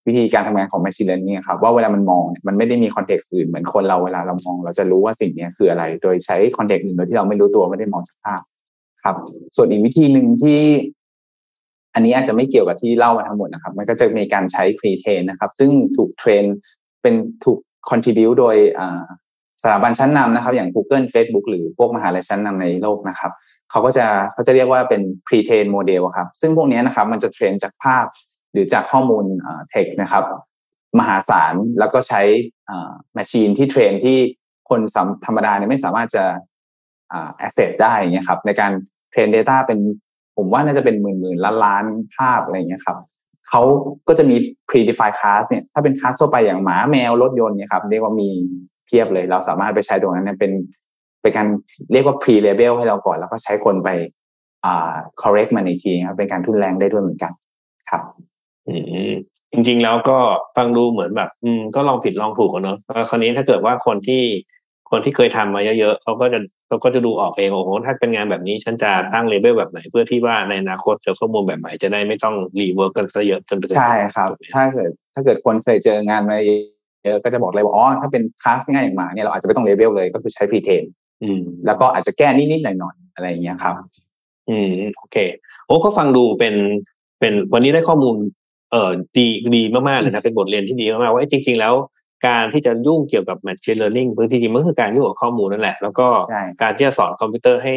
[0.10, 8.42] วิธีการทำงานของ machine learning ครับว่าเวลามันมองมันไม่ได้มี context อื่นเหมือนคนเราเวลาเรามอง เราจะรู้ว่าสิ่งนี้คืออะไร โดยใช้ context อื่นโดยที่เราไม่รู้ตัวไม่ได้มองจากภาพ
[9.04, 9.16] ครับ
[9.56, 10.62] ส่วนอีกวิธีหนึ่งที่
[11.94, 16.44] อันนี้อาจจะไม่เกี่ยวกับที่เล่ามาทั้งหมดนะครับ มันก็จะมีการใช้ pre train นะครับ ซึ่งถูก train
[17.02, 18.56] เป็นถูก contribute โดย
[19.64, 23.32] สถาบันชั้นนำนะครับ อย่าง Google Facebook หรือพวกมหาลัยชั้นนำในโลกนะครับ
[23.72, 28.06] เขาก็จะเขาจะเรียกว่าเป็น pre train model ครับ ซึ่งพวกนี้นะครับ มันจะ train จากภาพ
[28.52, 29.26] หรือจากข้อมูล
[29.70, 30.24] เทคนะครับ
[31.00, 32.22] มหาศาลแล้วก็ใช้
[33.14, 34.18] machine ที่ train ที่
[34.70, 34.82] คน
[35.26, 36.26] ธรรมดาเนี่ยไม่สามารถจะ
[37.46, 38.72] access ได้เงี้ยครับในการ
[39.12, 39.80] เทรน Data เป็น
[40.38, 42.98] ผมว่าน่าจะเป็นหมื่นหมื่นล้านล้านภาพอะไรเงี้ยครับ
[43.50, 43.62] เขา
[44.08, 44.36] ก็จะมี
[44.70, 48.30] predefined class เนี่ยถ้าเป็นคลาสทั่วไปอย่างหมาแมวรถยนต์เนี่ยครับเรียกว่ามี
[48.86, 50.52] เพียบเลย เราสามารถไปใช้ตรงนั้นเนี่ยเป็น
[51.22, 51.48] เป็นการ
[51.92, 53.90] เรียกว่า pre label ให้เราก่อน แล้วก็ใช้คนไป
[54.66, 57.32] อ่า correct มันอีกทีครับเป็นการทุ่นแรงได้ด้วยเหมือนกัน
[57.90, 58.02] ครับ
[59.54, 60.18] จริงๆแล้วก็
[60.58, 62.78] ฟังดูเหมือนแบบ อืมก็ลองผิดลองถูกกันเนอะ
[63.10, 64.24] คราวนี้ถ้าเกิดว่าคนที่
[64.92, 80.84] คนที่เคยทำมาเยอะๆเขาก็จะเขาก็จะดูออกเองโอ้โหถ้าเป็นงานแบบนี้ฉันจะตั้งเลเวลแบบไหน เพื่อที่ว่าในอนาคตเจอข้อมูลแบบใหม่จะได้ไม่ต้อง rework กันซะเยอะจนใช่ครับ ถ้าเกิดถ้าเกิดคนเคยเจองานมาเยอะก็จะบอกเลยว่าอ๋อถ้าเป็นคลาสง่ายอย่างหมาเนี่ยเราอาจจะไม่ต้องเลเวลเลยก็คือใช้ pre train
[81.66, 83.76] แล้วก็อาจจะแก้นิดๆหน่อยๆอะไรอย่างเงี้ยครับ
[84.50, 85.18] อืมโอเค
[85.66, 86.56] โอ้ก็ฟังดูเป็น
[87.20, 88.16] เป็นวันนี้ได้ข้อมูล
[88.72, 91.74] เอ่อดีดีมากๆเลยนะเป็นบทเรียนที่ดีมากๆว่าจริง ๆ แล้ว
[92.28, 96.08] การที่จะยุ่งเกี่ยวกับ machine learning บางทีมันคือการยุ่งกับข้อมูลนั่นแหละ แล้วก็
[96.62, 97.76] การที่จะสอนคอมพิวเตอร์ให้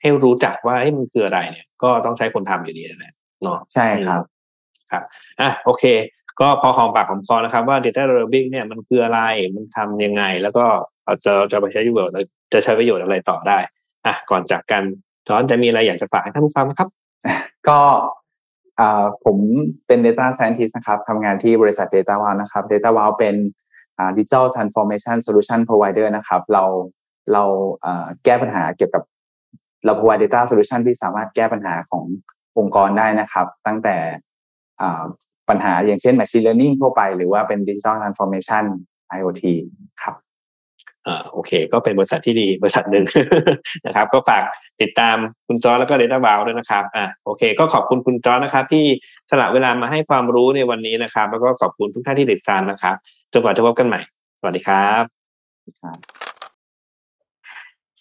[0.00, 4.22] ให้รู้จักว่าให้มันคืออะไรเนี่ย ก็ต้องใช้คนทำอยู่ดีนะเนาะใช่ครับ
[4.92, 5.02] ครับ
[5.40, 5.84] อะโอเค
[6.40, 9.20] ก็พอหอมปากหอมคอนะครับ ว่า data labeling เนี่ยมันคืออะไร
[9.54, 10.64] มันทำยังไง แล้วก็
[11.04, 12.14] เราจะจะไปใช้ประโยชน์
[12.52, 13.58] จะใช้ประโยชน์อะไรต่อได้
[14.06, 14.82] อะก่อนจากกัน
[15.26, 16.88] จอนจะมีอะไรอยากจะฝากให้ท่านผู้ฟังไหมครับ
[17.68, 18.27] ก็อ่า
[19.24, 19.36] ผม
[19.86, 23.34] เป็น Data Scientist นะครับทำงานที่บริษัท Data Wow นะครับ Data Wow เป็น
[24.16, 26.64] Digital Transformation Solution Provider นะครับ เรา
[27.32, 27.42] เรา
[28.24, 29.02] แก้ปัญหาเกี่ยวกับ
[29.84, 32.04] เรา provide data solution ที่สามารถแก้ปัญหาของ
[32.58, 33.96] องค์กรได้นะครับ ตั้งแต่
[35.48, 38.64] ปัญหาอย่างเช่น machine learning ทั่วไป หรือว่าเป็น digital transformation
[39.18, 39.42] IoT
[40.02, 40.14] ครับ
[41.08, 43.04] อ่าโอเค ก็เป็นบริษัทที่ดีบริษัทหนึ่ง
[43.86, 44.42] นะครับ ก็ฝาก
[44.80, 48.84] ติดตามคุณจอแล้วก็เดต้าบาวด้วยนะครับอ่าโอเค ก็ขอบคุณคุณจอนะครับ ที่
[49.30, 52.94] สละเวลามาให้ความรู้ในวันนี้นะครับ แล้วก็ขอบคุณทุกท่านที่ติดตามนะครับ
[53.32, 54.00] จนกว่าจะพบกันใหม่
[54.40, 55.02] สวัสดีครับ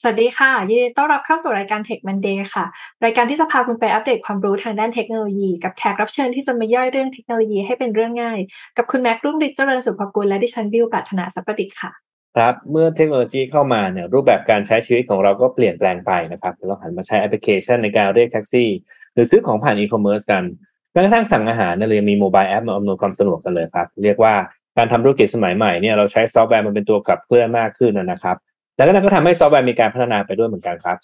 [0.01, 2.65] สวัสดีค่ะ ยินดีต้อนรับเข้าสู่รายการ Tech Monday ค่ะ
[3.05, 8.39] รายการที่จะพาคุณไปอัปเดตความรู้ทางด้านเทคโนโลยี กับแขกรับเชิญที่จะมาย่อยเรื่องเทคโนโลยีให้เป็นเรื่องง่าย
[8.77, 12.06] กับคุณแม็กรุ่งฤทธิ์เจริญสุภกุลและดิฉันบิวปรัชนาสัพประดิษฐ์ค่ะ
[12.37, 18.69] ครับเมื่อเทคโนโลยีเข้ามาเนี่ยรูปแบบการใช้ชีวิตของเราก็เปลี่ยนแปลงไปนะครับเราหันมาใช้แอปพลิเคชันในการเรียกแท็กซี่
[19.13, 20.43] หรือซื้อของผ่านอีคอมเมิร์ซกัน
[20.91, 24.33] แม้กระทั่งสั่งอาหารเนี่ยเรายังมี mobile app มาอำนวยความสะดวกกันเลยครับ เรียกว่า
[24.77, 28.37] การทำธุรกิจสมัยใหม่เนี่ยเราใช้ซอฟต์แวร์มันเป็นตัวขับเคลื่อนมากขึ้นนะครับ
[28.75, 30.97] แล้วก็นั่นก็ทำให้ซอฟต์แวร์มีการพัฒนาไปด้วยเหมือนกันครับ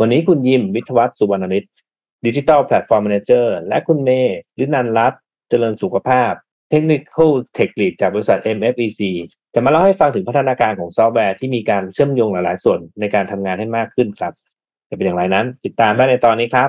[0.00, 1.64] วันนี้คุณยิมวิทวัฒน์สุวรรณนิต
[2.26, 5.12] Digital Platform Manager และคุณเมย์ลินันรัต
[5.48, 6.32] เจริญสุขภาพ
[6.70, 9.00] Technical Tech Lead จากบริษัท MFEC
[9.58, 14.32] จะมาเล่าให้ฟังถึงพัฒนาการของซอฟต์แวร์ที่มีการเชื่อมโยงหลาย ๆ ส่วนในการทำงานให้มากขึ้นครับ
[14.90, 16.68] จะเป็นอย่างไรนั้น ติดตามได้ในตอนนี้ครับ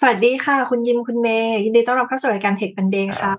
[0.00, 3.32] สวัสดีค่ะ คุณยิมคุณเมย์ยินดีต้อนรับเข้าสู่รายการ Tech Monday ค่ะ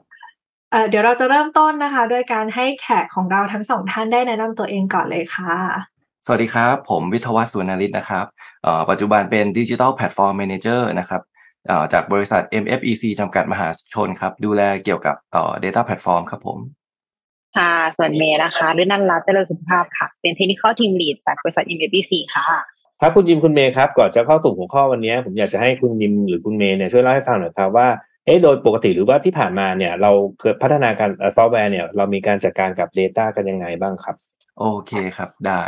[0.71, 5.53] เอ่อเดี๋ยวเราจะเริ่มต้นนะคะด้วยการให้แขกของเราทั้งสองท่านได้แนะนำตัวเองก่อนเลยค่ะ
[6.25, 8.25] สวัสดีครับ ผมวิทยวัฒน์สุวรรณฤทธิ์นะครับ
[8.63, 11.21] เอ่อปัจจุบันเป็น Digital Platform Manager นะครับ
[11.67, 16.59] เอ่อจากบริษัท MFEC จำกัดมหาชนครับ ดูแลเกี่ยวกับเอ่อ Data Platform ครับผม
[17.57, 22.43] ค่ะ ส่วนเมย์นะคะรื่นันรัตน์เจริญสุขภาพค่ะ เป็น Technical Team Lead จากบริษัท MFBC ค่ะ
[23.01, 27.87] ครับคุณยิมคุณเมย์ครับ ก่อนจะเข้าสู่หัวข้อวันนี้ ผมอยากจะให้คุณยิมหรือคุณเมย์เนี่ยช่วยเล่าให้ฟังหน่อยครับว่า
[28.25, 34.15] เอ๊ะโดยปกติหรือว่าที่ผ่านมาเนี่ย เราเกิดพัฒนาการซอฟต์แวร์เนี่ย เรามีการจัดการกับ Data กันยังไงบ้างครับ
[34.59, 35.61] โอเคครับ ได้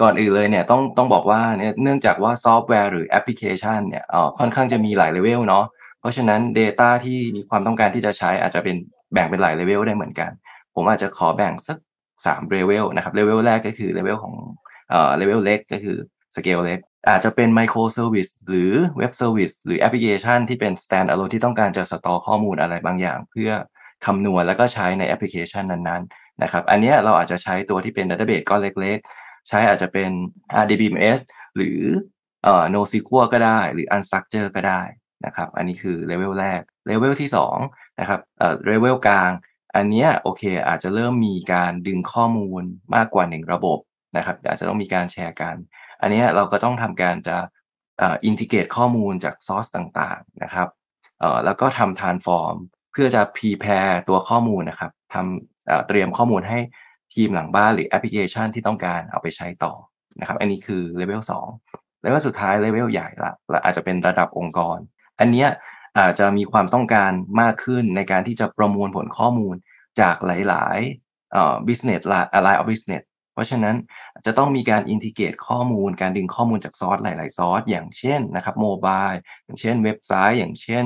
[0.00, 5.64] ก่อนอื่นเลยเนี่ยต้องต้องบอกว่าเนี่ยเนื่องจากว่าซอฟต์แวร์หรือแอปพลิเคชันเนี่ยเอ่อค่อนข้างจะมีหลายเลเวลเนาะ
[6.00, 8.76] เพราะฉะนั้น Data ที่มีความต้องการที่จะใช้อาจจะเป็น
[9.12, 10.30] แบ่งเป็นหลายเลเวลได้เหมือนกัน
[10.78, 11.78] ผมอาจจะขอแบ่งสัก
[12.26, 14.34] สาม level นะครับ level แรกก็คือ level ของ
[14.90, 15.96] เอ่อ level เล็กก็คือ
[16.36, 23.50] สเกลเล็กอาจจะเป็น microservice หรือ web service หรือแอปพลิเคชันที่เป็น stand alone ที่ต้องการจะ store ข้อมูลอะไรบางอย่าง เพื่อ
[24.06, 30.10] คำนวณแล้วก็ใช้ในแอปพลิเคชันนั้นๆนะครับอันนี้เราอาจจะใช้ตัวที่เป็น Database ก้อนเล็ก ๆ ใช้อาจจะเป็น
[30.62, 31.18] RDBMS
[31.56, 31.80] หรือ
[32.44, 34.82] เอ่อ NoSQL ก็ได้ หรือ Unstructured ก็ได้
[35.26, 37.30] นะครับอันนี้คือเลเวลแรกเลเวลที่
[37.64, 39.30] 2นะครับเอ่อเลเวลกลาง
[39.76, 42.62] อันเนี้ยโอเคอาจจะเริ่มมีการดึงข้อมูล
[42.94, 43.78] มากกว่าหนึ่งระบบ
[44.16, 45.54] นะครับ อาจจะต้องมีการแชร์กัน
[46.00, 47.36] อันเนี้ยเราก็ต้องทำการจะ
[48.00, 50.68] integrate ข้อมูลจาก source ต่างๆนะครับ
[51.44, 52.56] แล้วก็ทำ transform
[52.92, 56.58] เพื่อจะพ r แพร์ตัวข้อมูลนะครับทำเตรียมข้อมูลให้
[57.14, 59.72] ทีมหลังบ้านหรือแอปพลิเคชันที่ต้องการเอาไปใช้ต่อ
[60.20, 61.22] นะครับ อันนี้คือเลเวล
[61.60, 64.78] 2เลเวลสุดท้ายเลเวลใหญ่ละและอาจจะเป็นระดับองค์กร
[65.20, 65.48] อันเนี้ย
[65.98, 69.54] อาจจะมีความต้องการมากขึ้นในการที่จะประมวลผลข้อมูล
[70.00, 72.00] จากหลายๆเอ่อ business
[72.44, 73.04] line of business
[73.34, 73.76] เพราะฉะนั้น
[74.26, 79.08] จะต้องมีการ integrate ข้อมูล การดึงข้อมูลจากซอสหลาย ๆ ซอส อย่างเช่นนะครับ mobile
[79.44, 80.84] อย่างเช่นเว็บไซต์ อย่างเช่น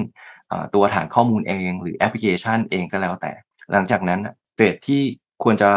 [0.75, 3.33] ตัวฐานข้อมูลเอง หรือแอปพลิเคชันเองก็แล้วแต่
[3.73, 4.21] หลังจากนั้น
[4.57, 5.03] เฟสที่
[5.43, 5.71] ควรจะ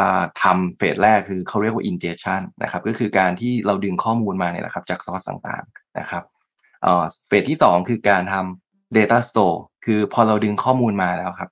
[0.43, 6.23] ทำเฟสแรกคือเขาเรียกว่า ingestion นะครับก็คือการที่เราดึงข้อมูลมาเนี่ยแหละครับจากซอสต่าง ๆ นะครับ
[7.27, 8.64] เฟสที่ 2 คือการทำ
[8.97, 11.49] data store คือพอเราดึงข้อมูลมาแล้วครับ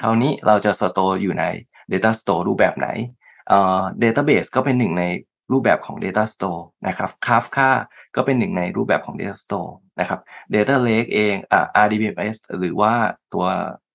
[0.00, 1.44] คราวนี้เราจะ store อยู่ใน
[1.92, 2.88] data store รูปแบบไหน
[3.48, 5.04] เอ่อ database ก็เป็นหนึ่งใน
[5.52, 7.70] รูปแบบของ data store นะครับ Kafka
[8.16, 10.20] ก็เป็นหนึ่งในรูปแบบของ data store นะครับ
[10.54, 12.92] data lake เองอ่า RDBMS หรือว่า
[13.34, 13.44] ตัว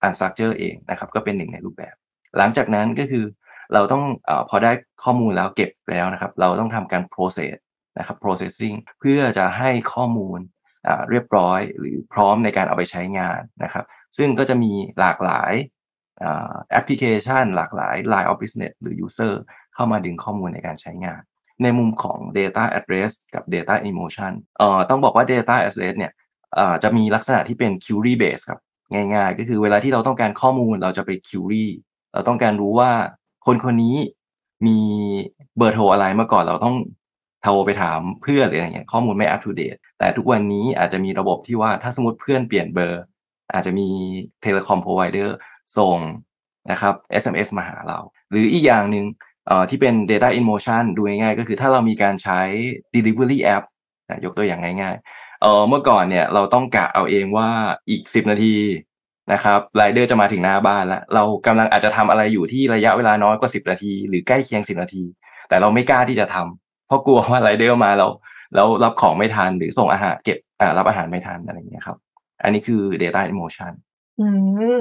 [0.06, 1.96] unstructured เองนะครับ ก็เป็นหนึ่งในรูปแบบ
[2.38, 3.26] หลังจากนั้นก็คือ
[3.74, 4.72] เราต้องอพอได้
[5.04, 7.56] ข้อมูลแล้วเก็บแล้วนะครับ เราต้องทำการ process
[7.98, 10.40] นะครับ processing เพื่อจะให้ข้อมูล
[11.10, 13.86] เรียบร้อยหรือพร้อมในการเอาไปใช้งานนะครับ
[14.18, 15.54] ซึ่งก็จะมีหลากหลาย
[16.72, 19.34] แอปพลิเคชัน หลากหลาย Line of Business หรือ User
[19.76, 21.22] เข้ามาดึงข้อมูลในการใช้งาน
[21.64, 26.12] ในมุมของ Data Address กับ Data Emotion เอ่อต้องบอกว่า Data Address เนี่ย
[26.58, 28.60] อ่อจะมีลักษณะที่เป็น query Base ครับ
[28.94, 31.66] ง่าย ๆ ก็คือเวลาที่เราต้องการข้อมูลเราจะไป query
[32.14, 32.92] เราต้องการรู้ว่า
[33.46, 33.96] คนคนนี้
[34.68, 34.78] มี
[35.58, 36.76] เบอร์โทรอะไรเมื่อก่อนเราต้อง
[37.44, 43.02] โทรไปถามเพื่อนหรืออะไรเงี้ยข้อมูลไม่ up to date แต่ทุกวันนี้อาจจะมีระบบที่ว่าถ้าสมมติเพื่อนเปลี่ยนเบอร์
[43.54, 43.88] อาจจะมี
[44.42, 45.36] เทเลคอมพรอไวเดอร์
[45.78, 45.98] ส่ง
[46.72, 49.06] นะครับ SMS มาหาเรา หรืออีกอย่างหนึ่ง
[49.48, 52.42] เอ่อที่เป็น data in motion ดูง่ายๆก็คือถ้าเรามีการใช้
[52.96, 53.64] delivery app
[54.26, 57.50] ยกตัวอย่างง่ายๆเเมื่อก่อนเนี่ยเราต้องกะเอาเองว่า
[57.90, 58.56] อีก 10 นาที
[59.34, 65.04] นะครับไรเดอร์จะมาถึงหน้าบ้านแล้ว เรากำลังอาจจะทำอะไรอยู่ที่ระยะเวลาน้อยกว่าสิบนาที หรือใกล้เคียงสิบนาที
[65.50, 66.61] แต่เราไม่กล้าที่จะทำ
[66.92, 68.12] เพราะกลัวว่าไรเดอร์มาแล้ว
[68.56, 71.98] แล้วรับของไม่ทันหรือส่งอาหารเก็บอ่ารับอาหารไม่ทันอะไรอย่างเงี้ยครับ
[72.44, 73.72] อันนี้คือ data emotion
[74.20, 74.28] อื
[74.74, 74.78] ม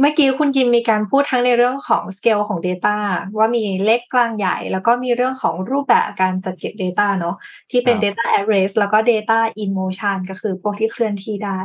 [0.00, 2.96] เมื่อกี้คุณยิมมีการพูดทั้งในเรื่องของสเกลของ Data
[3.38, 7.36] ว่ามีเล็กกลางใหญ่ แล้วก็มีเรื่องของรูปแบบการจัดเก็บ Data เนาะ
[7.70, 11.58] ที่เป็น Data at rest แล้วก็ Data in motion ก็คือพวกที่เคลื่อนที่ได้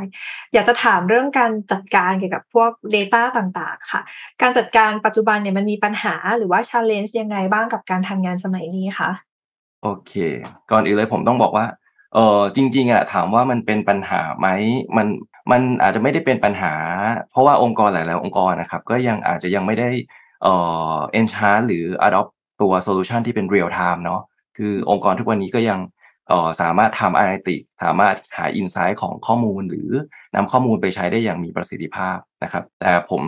[0.52, 4.00] อยากจะถามเรื่องการจัดการเกี่ยวกับพวก Data ต่างๆ ค่ะ
[4.42, 9.10] การจัดการปัจจุบันเนี่ยมันมีปัญหาหรือว่า challenge ยังไงบ้างกับการทำงานสมัยนี้คะ
[9.82, 10.12] โอเค
[10.70, 11.66] ก่อนอื่นเลยผมต้องบอกว่า
[12.14, 14.48] เออจริง ๆอะถามว่ามันเป็นปัญหาไหม
[14.96, 15.06] มัน
[15.50, 16.74] มันอาจจะไม่ได้เป็นปัญหา
[17.30, 19.90] เพราะว่าองค์กรหลาย ๆ องค์กรนะครับ ก็ยังอาจจะยังไม่ได้
[20.42, 20.54] เอ่
[20.94, 24.20] อ enchant หรือ adopt ตัวโซลูชันที่เป็น real time เนาะ
[24.56, 25.80] คือองค์กรทุกวันนี้ก็ยัง
[26.28, 29.90] เอ่อสามารถทำ analytics สามารถหา insight ของข้อมูลหรือ
[30.34, 33.22] นำข้อมูลไปใช้ได้อย่างมีประสิทธิภาพนะครับ แต่ผม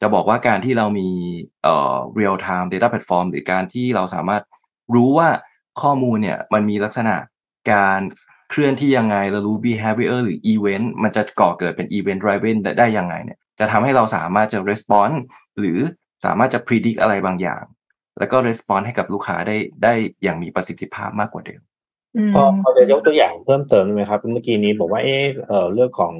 [0.00, 1.08] จะบอกว่าการที่เรามี
[1.62, 4.42] เอ่อ real time data platform หรือการที่เราสามารถ
[4.94, 5.28] รู้ว่า
[5.82, 7.16] ข้อมูลเนี่ยมันมีลักษณะ
[7.72, 8.00] การ
[8.50, 15.16] เคลื่อนที่ยังไงเรารู้ behavior หรือ event มันจะก่อเกิดเป็น event driven ได้ได้ยังไงเนี่ยจะทำให้เราสามารถจะ response
[15.58, 15.78] หรือ
[16.24, 17.62] สามารถจะ predict อะไรบางอย่าง
[18.18, 21.60] แล้วก็ response ให้กับลูกค้าได้ได้อย่างมีประสิทธิภาพมากกว่าเดิม
[22.34, 26.14] พอพอจะยกตัวอย่างเพิ่มเติมได้ไหมครับ เมื่อกี้นี้บอกว่าเออเออเรื่องของ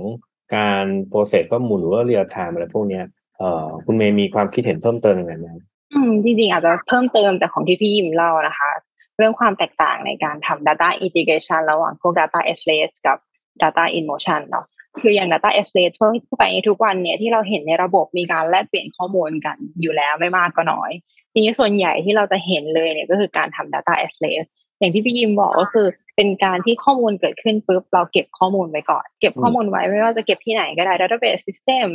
[0.56, 3.04] การ process ข้อมูลหรือว่าเรียลไทม์อะไรพวกเนี้ย
[3.38, 5.46] เออคุณเมย์มีความคิดเห็นเพิ่มเติมยังไงไหม
[5.92, 8.70] อืมจริงๆอาจจะเพิ่มเติมจากของที่พี่ยิมเล่านะคะ
[9.16, 13.18] เรื่องความแตกต่างในการทำ data integration ระหว่างพวก data a s l a y กับ
[13.62, 14.66] data in motion เนาะ
[15.00, 20.90] คืออย่าง data a s l a y ทั่วไปทุกวันเนี่ยที่เราเห็นในระบบมีการแลกเปลี่ยนข้อมูลกันอยู่แล้วไม่มากก็น้อย
[21.32, 24.34] ทีนี้ส่วนใหญ่ที่เราจะเห็นเลยเนี่ยก็คือการทำ data a s l a y
[24.78, 25.86] อย่างที่พี่ยิมบอกก็คือ
[26.16, 31.86] เป็นการที่ข้อมูลเกิดขึ้นปุ๊บเราเก็บข้อมูลไว้ก่อน เก็บข้อมูลไว้ไม่ว่าจะเก็บที่ไหนก็ได้ database system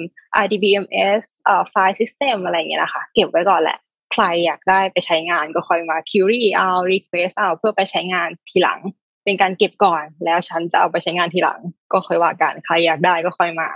[0.43, 3.77] RDBMS เอ่อ file system อะไรอย่างเงี้ยนะคะ เก็บไว้ก่อนแหละ
[4.11, 8.79] ใครอยากได้ไปใช้งานก็ค่อยมา query เอา request เอาเพื่อไปใช้งานทีหลัง
[9.23, 11.59] เป็นการเก็บก่อนแล้วฉันจะเอาไปใช้งานทีหลัง
[11.91, 13.69] ก็ค่อยว่ากันใครอยากได้ก็ค่อยมา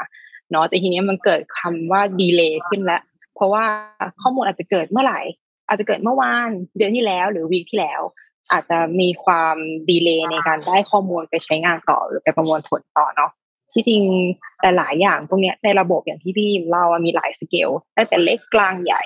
[0.51, 3.01] เนาะแต่ทีนี้มันเกิดคำว่า delay ขึ้นแล้ว
[3.35, 3.65] เพราะว่า
[4.21, 5.21] ข้อมูลอาจจะเกิดเมื่อไหร่
[5.67, 8.01] อาจจะเกิดเมื่อวานเดือนที่แล้วหรือวีคที่แล้ว
[8.51, 9.55] อาจจะมีความ
[9.89, 13.31] ดีเลย์ในการได้ข้อมูลไปใช้งานต่อหรือไปประมวลผลต่อเนาะ
[13.73, 14.03] ที่จริง
[14.61, 19.03] แต่หลายอย่างพวกนี้ในระบบอย่างที่พี่เล่ามีหลายสเกลตั้งแต่เล็กกลางใหญ่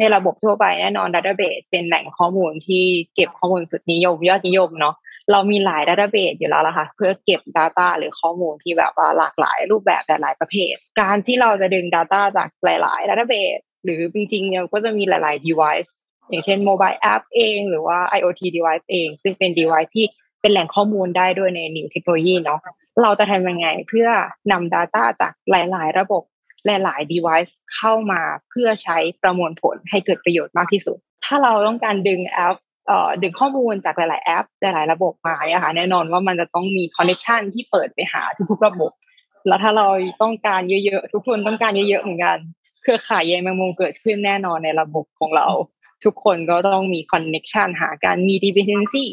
[0.00, 4.94] ในระบบทั่วไปแน่นอน Database เป็นแหล่งข้อมูลที่เก็บข้อมูลสุดนิยม ยอดนิยมเนาะ
[5.30, 15.90] เรามีหลาย Database อยู่แล้วล่ะค่ะ เพื่อเก็บ Data หรือข้อมูลที่แบบว่าหลากหลายรูปแบบหลายประเภท การที่เราจะดึง Data จากหลายๆ Database หรือจริงๆเนี่ยก็จะมีหลาย ๆ device
[16.28, 20.06] อย่างเช่น mobile app เองหรือว่า IoT device เอง ซึ่งเป็น device ที่
[20.40, 22.60] เป็นแหล่งข้อมูลได้ด้วยใน new technology เนาะ
[23.02, 24.08] เราจะทำยังไงเพื่อ
[24.52, 26.22] นำ Data จากหลาย ๆ ระบบ
[26.66, 32.56] หลายๆ device เข้ามาเพื่อใช้ประมวลผลให้เกิดประโยชน์มากที่สุด ถ้าเราต้องการดึงแอป
[32.86, 38.92] เอ่อดึงข้อมูลจากหลาย ๆ แอป หลาย ๆ ระบบมาเนี่ยค่ะแน่นอนว่ามันจะต้องมี connection ที่เปิดไปหาทุก ๆ ระบบ
[39.46, 39.86] แล้วถ้าเรา
[40.22, 42.38] ต้องการเยอะ ๆ ทุกคนต้องการเยอะ ๆ เหมือนกัน
[42.82, 45.46] เครือข่ายใยแมงมุมเกิดขึ้นแน่นอนในระบบของเรา
[46.04, 49.04] ทุกคนก็ต้องมี connection หาการมี dependency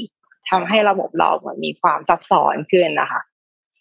[0.50, 3.22] ทำให้ระบบเราเหมือนมีความซับซ้อนขึ้นนะคะ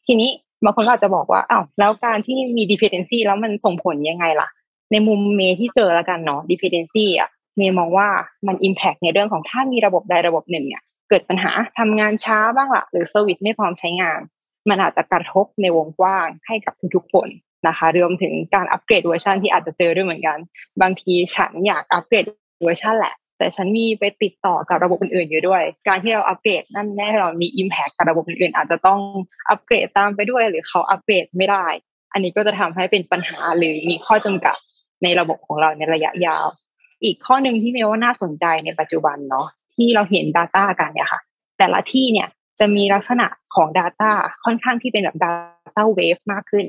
[0.06, 0.30] ทีนี้
[0.65, 4.49] บางคนก็อาจจะบอกว่าอ้าวแล้วการที่มี dependency แล้วมันส่งผลยังไงล่ะ
[4.93, 8.09] ในมุมเมย์ที่เจอแล้วกันเนาะ dependency อะเมย์มองว่า
[8.47, 14.20] มัน impact ในเรื่องของถ้ามีระบบใดระบบหนึ่งเนี่ยเกิดปัญหาทำงานช้าบ้างละหรือเซอร์วิสไม่พร้อมใช้งาน
[14.68, 17.28] มันอาจจะกระทบในวงกว้างให้กับทุกๆคน
[17.68, 20.39] นะคะรวมถึงการอัปเกรดเวอร์ชันที่อาจจะเจอด้วยเหมือนกัน
[20.83, 22.26] บางทีฉันอยากอัปเกรด
[22.62, 29.00] เวอร์ชันแหละ แต่ฉันมีไปติดต่อกับระบบอื่นๆอยู่ด้วย การที่เราอัปเกรดนั่นแน่เรามี Impact กับระบบอื่นๆอาจจะต้อง
[29.50, 31.66] อัปเกรดตามไปด้วย หรือเขาอัปเกรดไม่ได้
[32.12, 34.56] อันนี้ก็จะทำให้เป็นปัญหาหรือมีข้อจำกัด
[35.02, 36.47] ในระบบของเราในระยะยาว
[37.05, 41.20] อีกข้อหนึ่งที่เมย์ว่าน่าสนใจในปัจจุบันเนาะที่เราเห็น Data กันเนี่ยค่ะ
[41.58, 42.28] แต่ละที่เนี่ย
[42.60, 44.10] จะมีลักษณะของ Data
[44.44, 46.66] ค่อนข้างที่เป็นแบบ Data Wave มากขึ้น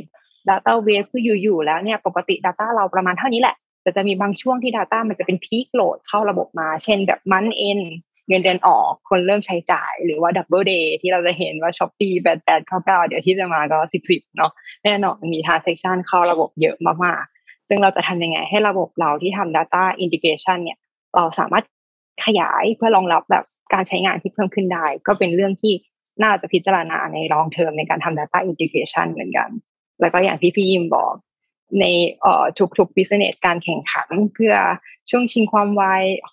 [0.50, 3.56] Data Wave คืออยู่ๆแล้วเนี่ยปกติ Data เราประมาณเท่านี้แหละ
[3.88, 7.80] แต่จะมีบางช่วงที่ Data มันจะเป็น peak โหลดเข้าระบบมา เช่นแบบ month end
[8.28, 14.52] เงินเดือนออกคนเริ่มใช้จ่ายหรือว่า double day ที่เราจะเห็นว่า Shopee แปดแปดเก้าเก้าเดี๋ยวที่จะมาก็สิบสิบเนาะ
[14.84, 20.78] แน่นอนมี transaction เข้าระบบเยอะมากๆ ซึ่งเราจะทำยังไงให้ระบบเราที่ทำ Data Integration เนี่ย
[21.16, 21.66] เราสามารถ
[22.26, 23.44] ขยายเพื่อรองรับแบบ
[23.74, 25.74] การใช้งานที่เพิ่มขึ้นได้ ก็เป็นเรื่องที่
[26.24, 29.50] น่าจะพิจารณาใน long term ในการทำ Data Integration เหมือนกัน
[30.02, 31.14] แล้วก็อย่างที่พี่ยิมบอก
[31.80, 31.86] ใน
[32.22, 32.44] เอ่อ
[32.78, 34.54] ทุกๆ business การแข่งขัน เพื่อ
[35.10, 35.84] ช่วงชิงความไว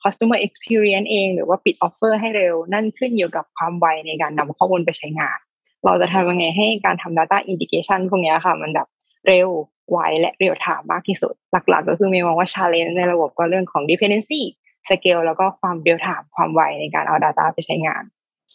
[0.02, 5.38] customer experience เอง หรือว่าปิด offer ให้เร็ว นั่นขึ้นอยู่กับความไวในการนำข้อมูลไปใช้งาน
[5.84, 8.88] เราจะทำยังไงให้การทำ data integration พวกนี้ค่ะ มันแบบ
[9.26, 9.48] เร็ว
[9.90, 14.42] ไวและเรียลไทม์มากที่สุด หลักๆ ก็คือเมย์มองว่า challenge ในระบบก็เรื่องของ dependency
[14.88, 18.02] scale แล้วก็ความเรียลไทม์ความไวในการเอา Data ไปใช้งาน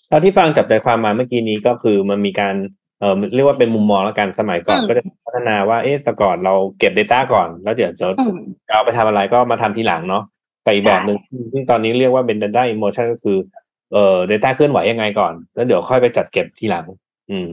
[0.08, 2.56] เท่าที่ฟังจับใจความมาเมื่อกี้นี้ก็คือมันมีการ
[3.00, 8.06] เอ่อเรียกว่าเป็นมุมมองแล้วกันสมัยก่อนก็จะพัฒนาว่าเอ๊ะแต่ก่อนเราเก็บ Data ก่อน แล้วเดี๋ยวจะ
[8.74, 10.24] เอาไปทำอะไรก็มาทำทีหลังเนาะ
[10.64, 11.20] แต่อีกแบบหนึ่ง
[11.54, 13.38] ซึ่งตอนนี้เรียกว่าเป็น Data in motion ก็คือ
[13.94, 16.86] เอ่อ Data เคลื่อนไหวยังไงก่อน แล้วเดี๋ยวค่อยไปจัดเก็บทีหลัง
[17.30, 17.48] อืม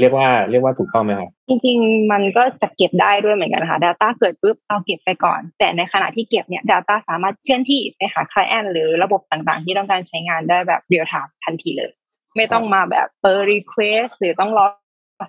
[0.00, 11.90] เรียกว่าเรียกว่าถูกต้องไหมครับ จริง ๆ มันก็จะเก็บได้ด้วยเหมือนกันค่ะ Data เกิดปุ๊บเราเก็บไปก่อน แต่ในขณะที่เก็บเนี่ย Data สามารถเคลื่อนที่ไปหา client หรือระบบต่างๆ ที่ต้องการใช้งานได้แบบเรียลไทม์ทันทีเลย
[12.36, 14.66] ไม่ต้องมาแบบเปิด request หรือต้องรอ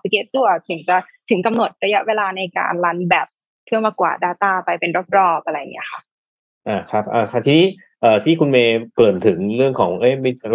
[0.04, 0.98] schedule ตัวถึงจะ
[1.30, 3.28] ถึงกำหนดระยะเวลาในการรันแบบ
[3.66, 6.02] เพื่อมากวาด Data ไปเป็นรอบๆอะไรอย่างเงี้ยค่ะ
[6.68, 7.68] อ่าครับอ่าทีนี้
[8.02, 10.14] เอ่อที่คุณเมย์เกริ่นถึงเรื่องของเอ้ย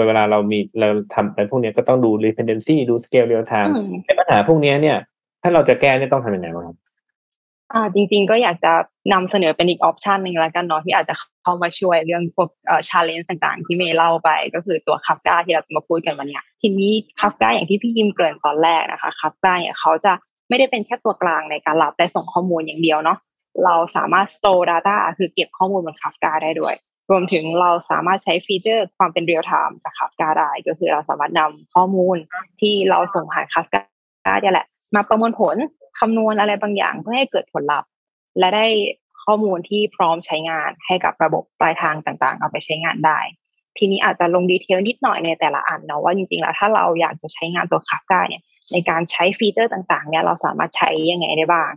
[0.08, 3.72] เวลาเรามีเราทำอะไรพวกนี้ก็ต้องดู dependency ดู scale real time
[4.06, 4.98] ในปัญหาพวกนี้เนี่ย
[5.42, 6.76] ถ้าเราจะแก้เนี่ยต้องทำยังไงบ้างครับ
[7.72, 8.72] อ่าจริง ๆ ก็อยากจะ
[9.12, 20.12] นำเสนอเป็นอีกออปชันหนึ่งแล้วกันเนาะที่อาจจะเข้ามาช่วยเรื่องพวกเอ่อ challenge ต่างๆ ที่เมย์เล่าไปก็คือตัวคัฟกาที่เราจะมาพูดกันวันนี้ทีนี้คัฟกาอย่างที่พี่ยิมเกริ่นตอนแรกนะคะคัฟกาเนี่ยเขาจะ
[20.48, 23.18] ไม่ได้เป็นแค่ตัวกลางในการรับและส่งข้อมูลอย่างเดียวเนาะ
[23.64, 26.74] เราสามารถ store data คือเก็บข้อมูลบนคัฟกาได้ด้วย
[27.10, 32.16] รวมถึงเราสามารถใช้ฟีเจอร์ความเป็นเรียลไทม์จากคาฟกาได้ก็คือเราสามารถนำข้อมูล
[32.60, 33.80] ที่เราส่งผ่านคาฟกา
[34.42, 35.56] ได้แหละ มาประมวลผล
[35.98, 37.88] คำนวณอะไรบางอย่างเพื่อให้เกิดผลลัพธ์
[38.38, 38.66] และได้
[39.24, 43.18] ข้อมูลที่พร้อมใช้งานให้กับระบบปลายทางต่างๆ เอาไปใช้งานได้
[43.78, 48.42] ทีนี้อาจจะลง detail นิดหน่อยในแต่ละอันเนาะว่าจริงๆแล้วถ้าเราอยากจะใช้งานตัวคาฟกาเนี่ย
[48.72, 51.72] ในการใช้ฟีเจอร์ต่างๆเนี่ยเราสามารถใช้ยังไงได้บ้าง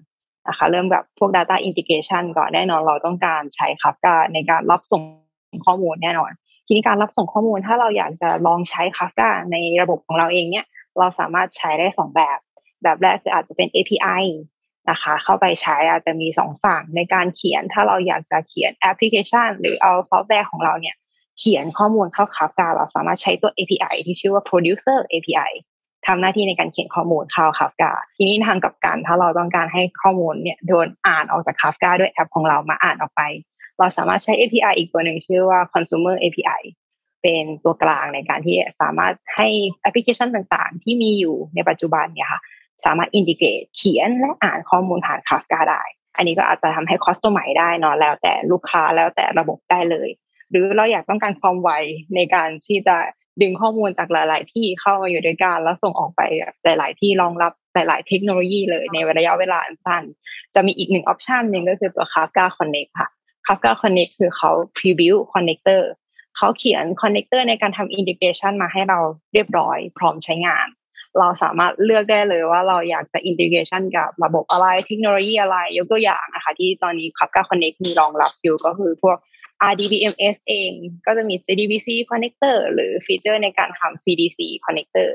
[0.48, 5.02] นะคะเริ่มแบบพวก Data Integration ก่อนแน่นอนเราต้องการใช้คาฟกาในการรับส่ง
[5.66, 6.32] ข้อมูลแน่นอน
[6.66, 10.66] ทีนี้การรับส่งข้อมูลถ้าเราอยากจะลองใช้ Kafka ในระบบของเราเองเนี่ย
[11.00, 12.38] เราสามารถใช้ได้สองแบบ
[12.84, 14.24] แบบแรกคืออาจจะเป็น API
[14.90, 20.96] นะคะ เข้าไปใช้อาจจะมีสองฝั่งในการเขียน ถ้าเราอยากจะเขียนแอปพลิเคชัน หรือเอาซอฟต์แวร์ของเราเนี่ย
[21.40, 25.52] เขียนข้อมูลเข้า Kafka เราสามารถใช้ตัว API ที่ชื่อว่า producer API
[26.08, 33.22] ทำหน้าที่ในการเขียนข้อมูลเข้า Kafka ทีนี้ทางกับการถ้าเราต้องการให้ข้อมูลเนี่ยโดนอ่านออกจาก Kafka ด้วยแอปของเรามาอ่านออกไป
[33.80, 36.62] เราสามารถใช้ API อีกตัวหนึ่งชื่อว่า consumer API
[37.22, 39.48] เป็นตัวกลางในการที่สามารถให้
[39.82, 42.42] แอปพลิเคชันต่างๆ ที่มีอยู่ในปัจจุบันเนี่ยค่ะ
[42.86, 45.84] สามารถ integrate เขียนและอ่านข้อมูลผ่าน Kafka ได้
[46.16, 50.10] อันนี้ก็อาจจะทำให้ customize ได้เนาะแล้วแต่ลูกค้าแล้วแต่ระบบได้เลย
[50.50, 51.72] หรือเราอยากต้องการความไว
[52.16, 52.98] ในการที่จะ
[53.42, 56.22] ดึงข้อมูลจากหลาย ๆ ที่เข้ามาอยู่ด้วยกันแล้วส่งออกไป
[56.64, 60.04] หลาย ๆ ที่รองรับหลาย ๆ เทคโนโลยีเลยในระยะเวลาอันสั้น
[60.56, 63.10] จะมีอีกหนึ่งออปชันหนึ่งก็คือตัว Kafka Connect ค่ะ
[63.46, 65.84] Kafka Connect คือเขา preview connector
[66.38, 69.00] เขาเขียน connector ในการทำ integration มาให้เรา
[69.34, 70.68] เรียบร้อยพร้อมใช้งาน
[71.20, 79.18] เราสามารถเลือกได้เลยว่าเราอยากจะ integration กับระบบอะไรเทคโนโลยีอะไร ยกตัวอย่างนะคะที่ตอนนี้ Kafka Connect มีรองรับอยู่ก็คือพวก
[79.72, 80.72] RDBMS เอง
[81.06, 85.10] ก็จะมี JDBC connector หรือฟีเจอร์ในการทำ CDC connector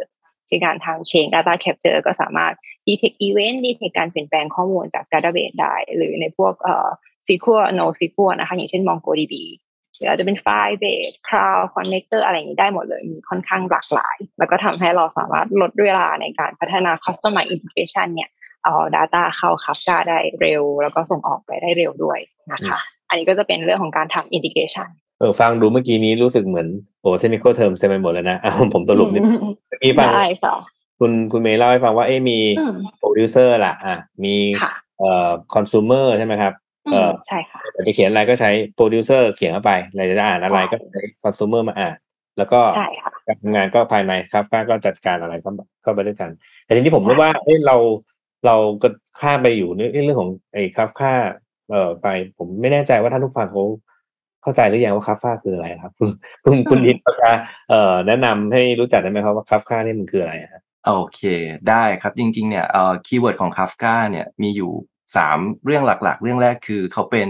[0.48, 2.54] คือการทำ chain data capture ก็สามารถ
[2.86, 6.88] detect event detect การเปลี่ยนแปลงข้อมูลจาก database ได้ หรือในพวกเอ่อ
[7.26, 9.34] SQL NoSQL นะคะ อย่างเช่น MongoDB
[9.96, 18.30] หรืออาจจะเป็นไฟล์เบส Cloud Connector อะไรอย่างนี้ได้หมดเลย มีค่อนข้างหลากหลาย แล้วก็ทำให้เราสามารถลดเวลาในการพัฒนา Customer Integration เนี่ย
[18.64, 22.18] เอา Data เข้า Kafka ได้เร็ว แล้วก็ส่งออกไปได้เร็วด้วย
[22.52, 26.68] นะคะ อันนี้ก็จะเป็นเรื่องของการทำ Integration เออฟังดูเมื่อกี้นี้รู้สึกเหมือน
[27.00, 28.38] โอ้ technical term เต็มไปหมดแล้วนะ
[28.74, 29.22] ผมสรุปนิด
[29.68, 30.10] เมื่อกี้ฟัง
[31.00, 32.38] คุณคุณเมย์เล่าให้ฟังว่าเอ้มี
[32.98, 34.34] โปรดิวเซอร์ล่ะอะมี
[34.98, 36.52] เอ่อคอน sumer ใช่ไหมครับ
[36.92, 41.96] เออใช่ค่ะจะเขียนอะไรก็ใช้โปรดิวเซอร์เขียนเข้าไปอะไรจะอ่านอะไรก็ใช้ consumer มาอ่าน
[42.38, 42.60] แล้วก็
[43.26, 45.50] การทำงานก็ภายในครับก็จัดการอะไรก็
[45.84, 46.30] ก็ไปด้วยกัน
[46.64, 47.76] แต่ทีนี้ผมรู้ว่าเอ้เรา
[48.46, 48.88] เราก็
[49.20, 51.12] ข้ามไปอยู่ในเรื่องของไอ้คาฟค่า
[51.70, 52.06] เอ่อไป
[52.38, 53.64] ผมไม่แน่ใจว่าท่านผู้ฟังเขา
[54.42, 57.30] เข้าใจหรือยังว่าคาฟ้าคืออะไรครับ คุณคุณยิมจะ
[57.70, 61.20] เอ่อแนะนำให้รู้จักได้ไหมครับว่าคาฟ้านี่มันคืออะไรครับโอเค
[61.68, 64.72] ได้ครับจริง ๆ เนี่ยเอ่อ keyword ของคาฟกาเนี่ยมีอยู่
[65.16, 67.28] สามเรื่องหลักๆ เรื่องแรกคือเขาเป็น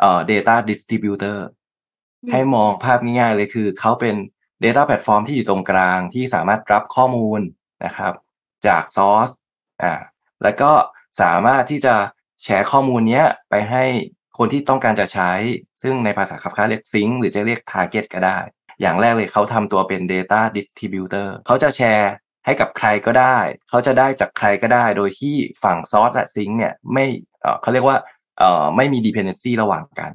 [0.00, 1.38] เอ่อ data distributor
[2.32, 4.16] ให้มองภาพง่ายๆเลยคือเขาเป็น
[4.64, 7.40] data platform ที่อยู่ตรงกลางที่สามารถรับข้อมูล
[7.84, 8.14] นะครับ
[8.66, 9.32] จาก source
[9.82, 9.92] อ่า
[10.42, 10.72] แล้วก็
[11.20, 11.94] สามารถที่จะ
[12.42, 13.84] แชร์ข้อมูลเนี้ยไปให้
[14.38, 15.30] คนที่ต้องการจะใช้
[15.82, 18.38] ซึ่งในภาษาคับค้าเรียกซิงหรือจะเรียก target ก็ได้
[18.80, 22.10] อย่างแรกเลยเขาทำตัวเป็น data distributor เขาจะแชร์
[22.44, 23.38] ให้กับใครก็ได้
[23.68, 27.06] เขาจะได้จากใครก็ได้ โดยที่ฝั่งซอสและซิงค์เนี่ยไม่
[27.62, 27.96] เขาเรียกว่า
[28.76, 30.10] ไม่มี dependency ระหว่างกัน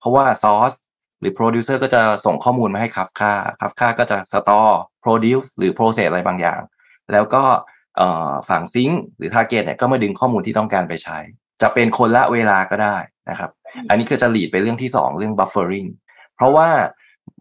[0.00, 0.72] เพราะว่าซอส
[1.20, 6.60] หรือ producer ก็จะส่งข้อมูลมาให้คับค่าคับค่าก็จะ store produce หรือ process อะไรบางอย่าง
[7.12, 7.42] แล้วก็
[8.48, 11.18] ฝั่งซิงค์หรือ target เนี่ยก็มาดึงข้อมูลที่ต้องการไปใช้
[11.62, 12.96] จะเป็นคนละเวลาก็ได้
[13.30, 13.50] นะครับ
[13.88, 15.88] อันนี้คือจะหลีดไปเรื่องที่สองเรื่อง buffering
[16.36, 16.68] เพราะว่า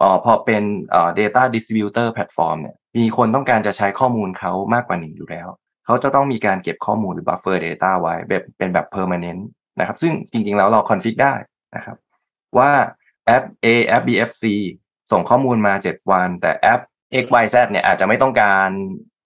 [0.01, 5.47] ออพอเป็นเอ่อ data distributor platform เนี่ยมีคนต้องการจะใช้ข้อมูลเขามากกว่าหนึ่งอยู่แล้ว
[5.85, 9.41] เขาจะต้องมีการเก็บข้อมูลหรือ buffer data ไว้แบบเป็นแบบ permanent
[9.79, 11.33] นะครับ ซึ่งจริงๆแล้วเรา config ได้
[11.75, 11.97] นะครับ
[12.57, 12.71] ว่า
[13.25, 14.43] แอป A แอป B แอป C
[15.11, 16.81] ส่งข้อมูลมา 7 วัน แต่แอป
[17.23, 18.69] X Y Z เนี่ยอาจจะไม่ต้องการ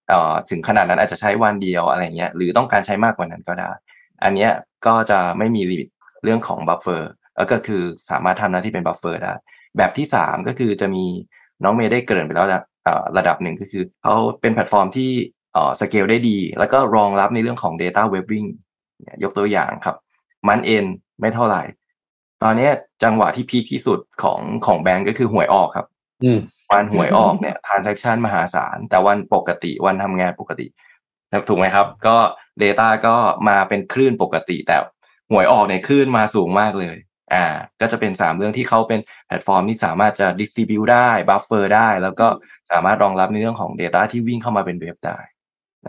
[0.09, 3.71] เอ่อถึงขนาดนั้นอาจจะใช้วันเดียวอะไรเงี้ยหรือต้องการใช้มากกว่านั้นก็ได้
[4.23, 4.51] อันเนี้ย
[4.87, 5.89] ก็จะไม่มี limit
[6.23, 7.11] เรื่องของ buffer
[7.51, 9.33] ก็คือสามารถทำหน้าที่เป็น buffer ได้
[9.77, 11.05] แบบที่สามก็คือจะมี
[11.63, 12.47] น้องเมย์ได้เกริ่นไปแล้ว
[13.17, 15.11] ระดับหนึ่งก็คือเขาเป็นแพลตฟอร์มที่
[15.79, 18.47] สเกลได้ดี แล้วก็รองรับในเรื่องของ Data Waving
[19.23, 19.95] ยกตัวอย่างครับ
[20.47, 20.85] month end
[21.19, 21.61] ไม่เท่าไหร่
[22.43, 22.69] ตอนนี้
[23.03, 25.87] จังหวะที่ peak ที่สุดของของแบงก์ก็คือหวยออกครับ
[26.71, 30.67] วันหวยออกเนี่ย transaction มหาศาล แต่วันปกติวันทำงานปกติ
[31.47, 32.17] ถูกไหมครับ ก็
[32.63, 33.15] Data ก็
[33.47, 34.77] มาเป็นคลื่นปกติแต่
[35.31, 36.95] หวยออกเนี่ยคลื่นมาสูงมากเลย
[37.33, 37.45] อ่า
[37.81, 42.27] ก็จะเป็นสามเรื่องที่เขาเป็นแพลตฟอร์มที่สามารถจะ distribute ได้ buffer ได้ แล้วก็
[42.71, 45.19] สามารถรองรับในเรื่องของ Data ที่วิ่งเข้ามาเป็น wave ได้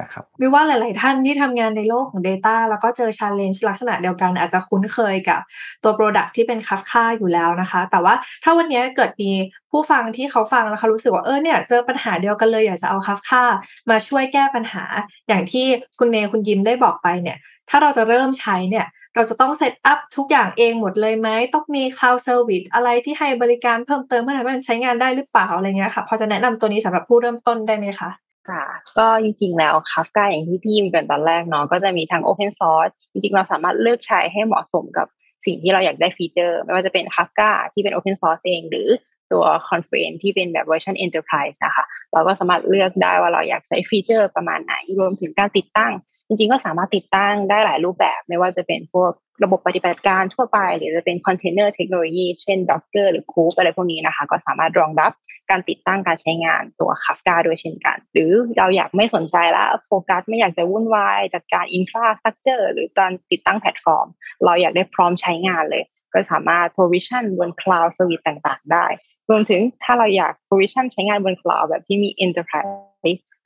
[0.01, 5.41] นะครับวิว่าหลาย ๆ ท่านที่ทำงานในโลกของ Data แล้วก็เจอ challenge ลักษณะเดียวกัน อาจจะคุ้นเคยกับ
[5.83, 8.15] ตัว Product ที่เป็นคัฟค่าอยู่แล้วนะคะ แต่ว่า
[8.45, 9.31] ถ้าวันนี้เกิดมี
[9.71, 13.45] ผู้ฟังที่เขาฟังแล้วเขารู้สึกว่าเออเนี่ยเจอปัญหาเดียวกันเลยอยากจะเอาคัฟค่า
[13.91, 14.85] มาช่วยแก้ปัญหา
[15.29, 15.67] อย่างที่
[15.99, 17.39] คุณเมย์คุณยิมได้บอกไปเนี่ย
[17.71, 28.11] ถ้าเราจะเริ่มใช้เนี่ย เราจะต้อง set up ทุกอย่างเองหมดเลยไหมต้องมี cloud service อะไรที่ให้บริการเพิ่มเติมเพื่อให้มันใช้งานได้หรือเปล่าอะไรเงี้ยค่ะพอจะแนะนำตัวนี้สำหรับผู้เริ่มต้นได้ไหมคะ
[28.49, 28.65] ค่ะ
[28.99, 35.07] ก็จริงๆแล้วคาฟกาอย่างที่พี่ยิมเกริ่นตอนแรกเนาะก็จะมีทั้ง Open Source จริงๆ เราสามารถเลือกใช้ให้เหมาะสมกับ
[35.47, 38.89] สิ่งที่เราอยากได้ฟีเจอร์ ไม่ว่าจะเป็นคาฟกาที่เป็น Open Source เอง หรือ
[39.33, 45.93] ตัว Confluent ที่เป็นแบบเวอร์ชัน Enterprise นะคะ เราก็สามารถเลือกได้ว่าเราอยากใช้ฟีเจอร์ประมาณไหน รวมถึงการติดตั้ง
[46.29, 49.13] จริงๆก็สามารถติดตั้งได้หลายรูปแบบ ไม่ว่าจะเป็นพวก
[49.45, 55.13] ระบบปฏิบัติการทั่วไป หรือจะเป็น container technology เช่น Docker หรือ Kube อะไรพวกนี้นะคะ ก็สามารถรองรับ
[55.51, 64.07] การติดตั้งการใช้งานตัว Kafka ด้วยเช่นกัน หรือเราอยากไม่สนใจแล้วโฟกัสไม่อยากจะวุ่นวาย จัดการ infrastructure หรือการติดตั้งแพลตฟอร์ม
[64.45, 68.87] เราอยากได้พร้อมใช้งานเลย ก็สามารถ provision บน cloud service ต่างๆ ได้
[69.31, 72.73] รวมถึงถ้าเราอยาก provision ใช้งานบน cloud แบบที่มี enterprise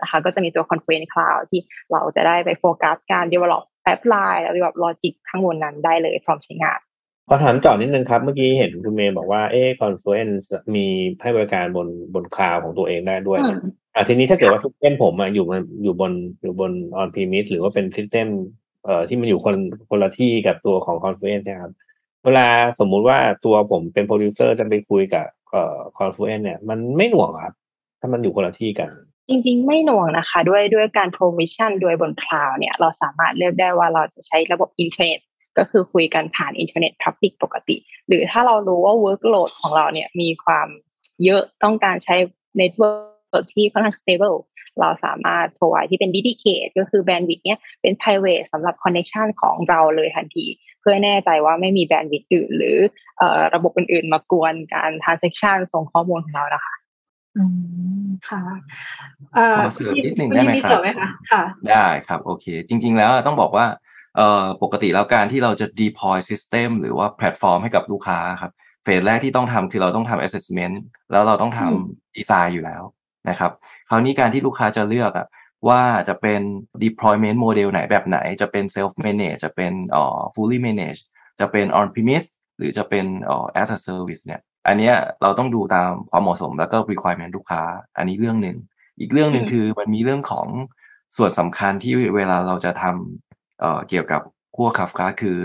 [0.01, 1.61] นะคะก็จะมีตัว Confluent Cloud ที่
[1.93, 6.81] เราจะได้ไปโฟกัสการ develop app layer แบบ logic ข้างบนนั้นได้เลยพร้อมใช้งาน
[7.29, 10.87] ขอถามต่อนิดนึงครับ เมื่อกี้เห็นคุณเมย์บอกว่าเอ๊ Confluent มี
[11.23, 13.39] ให้บริการบนบน cloud ของตัวเองได้ด้วย
[13.95, 16.13] อะทีนี้ถ้าเกิดว่า system ผมอยู่มันอยู่บน
[16.43, 18.29] อยู่บน on-premise หรือว่าเป็น system
[18.85, 19.57] เอ่อที่มันอยู่คน
[19.91, 21.73] คนละที่กับตัวของ Confluent นะครับ
[22.25, 22.49] เวลา
[22.81, 27.55] สมมุติว่าตัวผมเป็นโปรดิวเซอร์จะไปคุยกับเอ่อ Confluent เนี่ยมันไม่หน่วงครับ
[28.01, 28.91] ถ้ามันอยู่คนละที่กัน
[29.29, 35.21] จริงๆ ไม่หน่วงนะคะ ด้วยด้วยการ provision โดยบน cloud เนี่ย เราสามารถเลือกได้ว่าเราจะใช้ระบบอินเทอร์เน็ต
[35.59, 37.77] ก็คือคุยกันผ่านอินเทอร์เน็ต public ปกติ
[38.09, 40.69] หรือถ้าเรารู้ว่า workload ของเราเนี่ยมีความ
[41.25, 42.17] เยอะต้องการใช้
[42.57, 44.37] network ที่ค่อนข้าง stable
[44.81, 50.47] เราสามารถ provide ที่เป็น dedicated ก็คือ bandwidth เนี่ยเป็น private สำหรับ connection ของเราเลยทันที
[50.81, 52.77] เพื่อแน่ใจว่าไม่มี bandwidth อื่น หรือ
[53.55, 56.75] ระบบอื่นๆ มากวนการ transaction ส่งข้อมูลของเรานะคะ
[57.37, 57.45] อื
[58.05, 58.43] ม ค่ะ
[59.59, 60.81] ขอเสริมนิดหนึ่งได้ไหมครับ
[61.71, 63.67] ได้ครับโอเค จริง ๆ แล้วต้องบอกว่า
[64.17, 68.53] เอ่อปกติแล้วการที่เราจะ deploy system หรือว่าแพลตฟอร์มให้กับลูกค้าครับ
[68.85, 70.77] เฟสแรกที่ต้องทำคือเราต้องทำ assessment
[71.11, 72.83] แล้วเราต้องทำดีไซน์อยู่แล้ว
[73.29, 73.53] นะครับ
[73.89, 75.27] คราวนี้การที่ลูกค้าจะเลือกอะ
[75.69, 76.41] ว่าจะเป็น
[76.85, 81.01] deployment model ไหนแบบไหน จะเป็น self manage จะเป็นเอ่อ fully manage
[81.41, 87.63] จะเป็น on premise หรือจะเป็นเอ่อ as a service เนี่ย อันเนี้ยเราต้องดูตามความเหมาะสมแล้วก็ requirement ลูกค้า
[87.97, 88.57] อันนี้เรื่องหนึ่ง
[89.01, 90.47] อีกเรื่องหนึ่งคือมันมีเรื่องของ
[91.17, 94.23] ส่วนสำคัญที่เวลาเราจะทำเอ่อเกี่ยวกับ
[94.55, 95.39] ขั้วคาฟกาคือ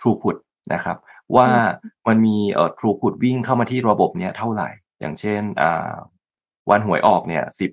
[0.00, 0.36] throughput
[0.74, 0.96] นะครับ
[1.36, 1.48] ว่า
[2.08, 4.68] มันมีเอ่อ throughput วิ่งเข้ามาที่ระบบเนี้ยเท่าไหร่
[5.00, 5.92] อย่างเช่นอ่า
[6.70, 7.70] วันหวยออกเนี่ยสิบ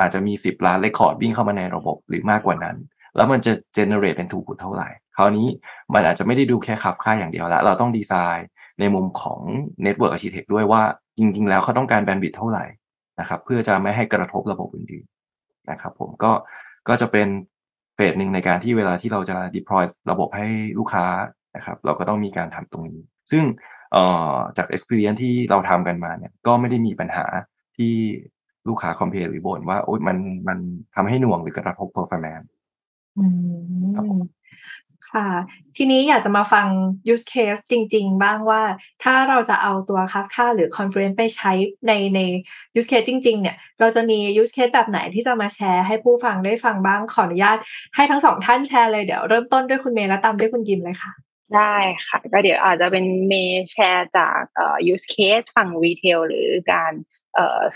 [0.00, 2.76] อาจจะมีสิบล้านเรคคอร์ดวิ่งเข้ามาในระบบหรือมากกว่านั้น
[3.16, 5.48] แล้วมันจะ generate เป็น throughput เท่าไหร่ คราวนี้
[5.94, 8.46] มันอาจจะไม่ได้ดูแค่ขับค่าอย่างเดียวละเราต้องดีไซน์
[8.80, 9.40] ในมุมของ
[9.84, 10.82] network architect ด้วยว่า
[11.18, 12.64] จริง ๆ แล้วเขาต้องการแบนด์วิดเท่าไหร่
[13.20, 16.32] นะครับเพื่อจะไม่ให้กระทบระบบอื่นๆนะครับผมก็
[16.88, 17.28] ก็จะเป็น
[17.94, 20.46] เฟสหนึ่งในการที่เวลาที่เราจะ deploy ระบบให้
[20.78, 21.06] ลูกค้า
[21.56, 23.00] นะครับเราก็ต้องมีการทำตรงนี้
[23.30, 23.44] ซึ่ง
[24.56, 27.24] จาก experience ที่เราทำกันมาเนี่ยก็ไม่ได้มีปัญหา
[27.76, 27.92] ที่
[28.68, 30.16] ลูกค้าคอมเพลหรือบ่นว่าโอ๊ยมัน
[30.48, 30.58] มัน
[30.94, 32.48] ทำให้หน่วงหรือกระทบ performance
[33.18, 33.24] อื
[34.14, 34.20] ม
[35.12, 35.28] ค่ะ
[35.76, 36.66] ทีนี้อยากจะมาฟัง
[37.12, 38.62] use case จริง ๆ บ้างว่า
[39.02, 41.52] ถ้าเราจะเอาตัว Kafka หรือ Confluent ไปใช้
[41.86, 42.20] ในใน
[42.78, 47.58] use case จริง ๆ เนี่ย เราจะมี use case แบบไหนที่จะมาแชร์ให้ผู้ฟังได้ฟังบ้างขออนุญาต
[47.94, 51.12] ให้ทั้งสองท่านแชร์เลยเดี๋ยวเริ่มต้นด้วยคุณเมย์แล้วตามด้วยคุณยิมเลยค่ะ
[51.56, 56.92] ได้ค่ะ ก็เดี๋ยวอาจจะเป็นเมย์แชร์จากเอ่อ use case ฝั่ง retail หรือการ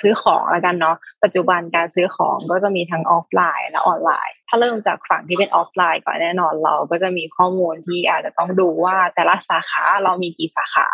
[0.00, 10.86] ซื้อของแล้วกันเนาะปัจจุบันการซื้อของก็จะมีทั้งออฟไลน์และออนไลน์ ถ้าเริ่มจากฝั่งที่เป็นออฟไลน์ก่อนแน่นอนเราก็จะมีข้อมูลที่อาจจะต้องดูว่าแต่ละสาขาเรามีกี่สาขา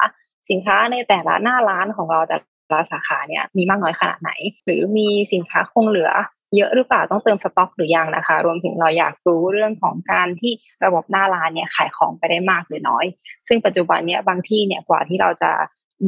[0.50, 2.36] สินค้าในแต่ละหน้าร้านของเราแต่
[2.72, 4.30] ละสาขาเนี่ยมีมากน้อยขนาดไหน
[4.64, 6.10] หรือมีสินค้าคงเหลือ
[6.56, 10.52] เยอะหรือเปล่าต้องเติมสต็อกหรือยังนะคะ รวมถึงเราอยากรู้เรื่องของการที่
[10.84, 13.04] ระบบหน้าร้านเนี่ยขายของไปได้มากหรือน้อย
[13.48, 15.50] ซึ่งปัจจุบันเนี่ยบางที่เนี่ยกว่าที่เราจะ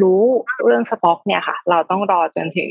[0.01, 0.23] รู้
[0.65, 2.71] เรื่องสต็อกเนี่ยค่ะ เราต้องรอจนถึง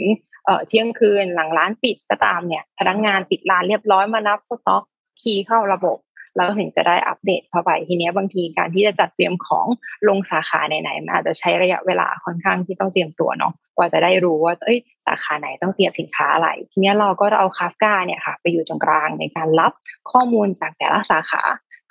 [0.67, 4.83] เที่ยงคืนหลังร้านปิดก็ตามเนี่ยพนักงานปิดร้านเรียบร้อยมานับสต็อก
[5.21, 5.97] คีย์เข้าระบบ
[6.35, 9.67] แล้วถึงจะได้อัปเดตเข้าไปทีนี้บางทีการที่จะจัดเตรียมของ
[10.07, 19.71] ลงสาขาไหนๆมันอาจจะใช้ระยะเวลาค่อนข้างที่ต้องเตรียมตัวเนาะกว่าจะได้รู้ว่าเอ้ยสาขาไหนต้องเตรียมสินค้าอะไร ทีนี้เราก็เอาคาฟกาเนี่ยค่ะ ไปอยู่ตรงกลางในการรับ
[20.11, 21.41] ข้อมูลจากแต่ละสาขา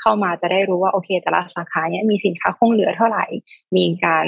[0.01, 3.25] เข้ามาจะได้รู้ว่าโอเคแต่ละสาขาเนี้ยมีสินค้าคงเหลือเท่าไหร่
[3.77, 4.27] มีการ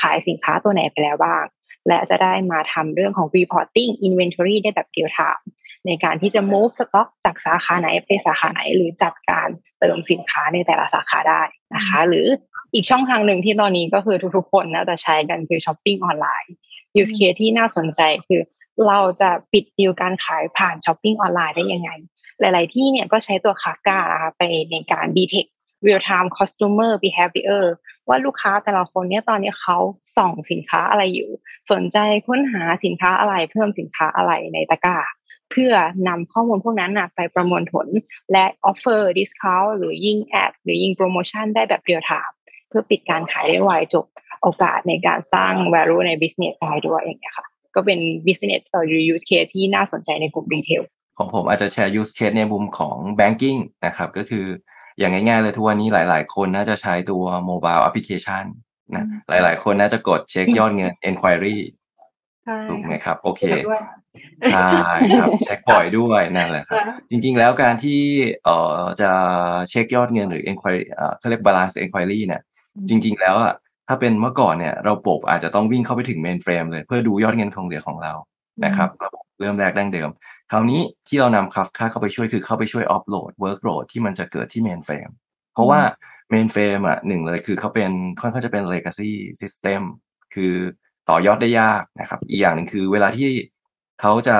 [0.00, 1.44] ขายสินค้าตัวไหนไปแล้วบ้าง
[1.88, 5.44] และจะได้มาทำเรื่องของ reporting inventory ได้แบบ real time
[5.86, 11.42] ในการที่จะ move stock จากสาขาไหนไปสาขาไหน หรือจัดการเติมสินค้าในแต่ละสาขาได้
[11.74, 12.26] นะคะ หรือ
[12.74, 16.52] อีกช่องทางหนึ่งที่ตอนนี้ก็คือทุกๆ คนน่าจะใช้กันคือช้อปปิ้งออนไลน์
[17.00, 18.40] use case ที่น่าสนใจคือ
[18.86, 21.90] เราจะปิดดีลการขายผ่านช้อปปิ้งออนไลน์ได้ยังไง
[22.40, 24.00] หลาย ๆ ที่เนี่ยก็ใช้ตัวคาฟกา
[24.38, 25.50] ไปในการ detect
[25.86, 27.64] real time customer behavior
[28.08, 29.78] ว่าลูกค้าแต่ละคนเนี่ยตอนนี้เขา
[30.16, 31.30] ส่องสินค้าอะไรอยู่
[31.72, 34.98] สนใจค้นหาสินค้าอะไรเพิ่มสินค้าอะไรในตะกร้า
[35.50, 35.72] เพื่อ
[36.08, 37.86] นำข้อมูลพวกนั้นนะไปประมวลผล
[38.32, 42.34] และ offer discount หรือยิงแอดหรือยิงโปรโมชั่นได้แบบ real time
[42.68, 44.06] เพื่อปิดการขายได้ไวจบ
[44.42, 50.82] โอกาสในการสร้าง value ใน business ได้ด้วยอย่างเงี้ยค่ะ ก็เป็น business หรือ use case ที่น่าสนใจในกลุ่ม retail
[51.18, 54.46] ของผมอาจจะแชร์ use case ในมุมของ banking นะครับ ก็คือ
[54.98, 58.44] อย่างง่ายๆเลยทุกวันนี้หลาย ๆ คนน่าจะใช้ตัว mobile application
[58.96, 61.56] นะหลายๆ คนน่าจะกดเช็คยอดเงิน enquiry
[62.68, 63.42] ถูกไหมครับ โอเค
[64.52, 64.68] ใช่
[65.18, 68.00] ครับเช็คบ่อยด้วยนั่นแหละครับ จริงๆแล้วการที่
[68.44, 69.10] เอ่อจะ
[69.70, 72.40] เช็คยอดเงินหรือ enquiry เอ่อเขาเรียก balance enquiry เนี่ย
[72.88, 73.54] จริง ๆ แล้วอะ
[73.88, 78.12] ถ้าเป็นเมื่อก่อนเนี่ยระบบอาจจะต้องวิ่งเข้าไปถึง mainframe เลยเพื่อดูยอดเงินคงเหลือของเรา
[78.64, 80.08] นะครับระบบเริ่มแรกดั้งเดิม
[80.50, 85.12] คราวนี้ที่เรานำคัฟค่าเข้าไปช่วยคือเข้าไปช่วย offload workload ที่มันจะเกิดที่ mainframe
[85.54, 85.80] เพราะว่า
[86.32, 87.90] mainframe อะหนึ่งเลยคือเขาเป็น
[88.20, 89.82] ค่อนข้างจะเป็น legacy system
[90.34, 90.54] คือ
[91.08, 93.30] ต่อยอดได้ยากนะครับ อีกอย่างหนึ่งคือเวลาที่
[94.00, 94.36] เขาจะ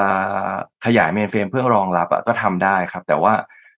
[0.86, 3.34] ขยาย mainframe เพื่อรองรับก็ทำได้ครับ แต่ว่า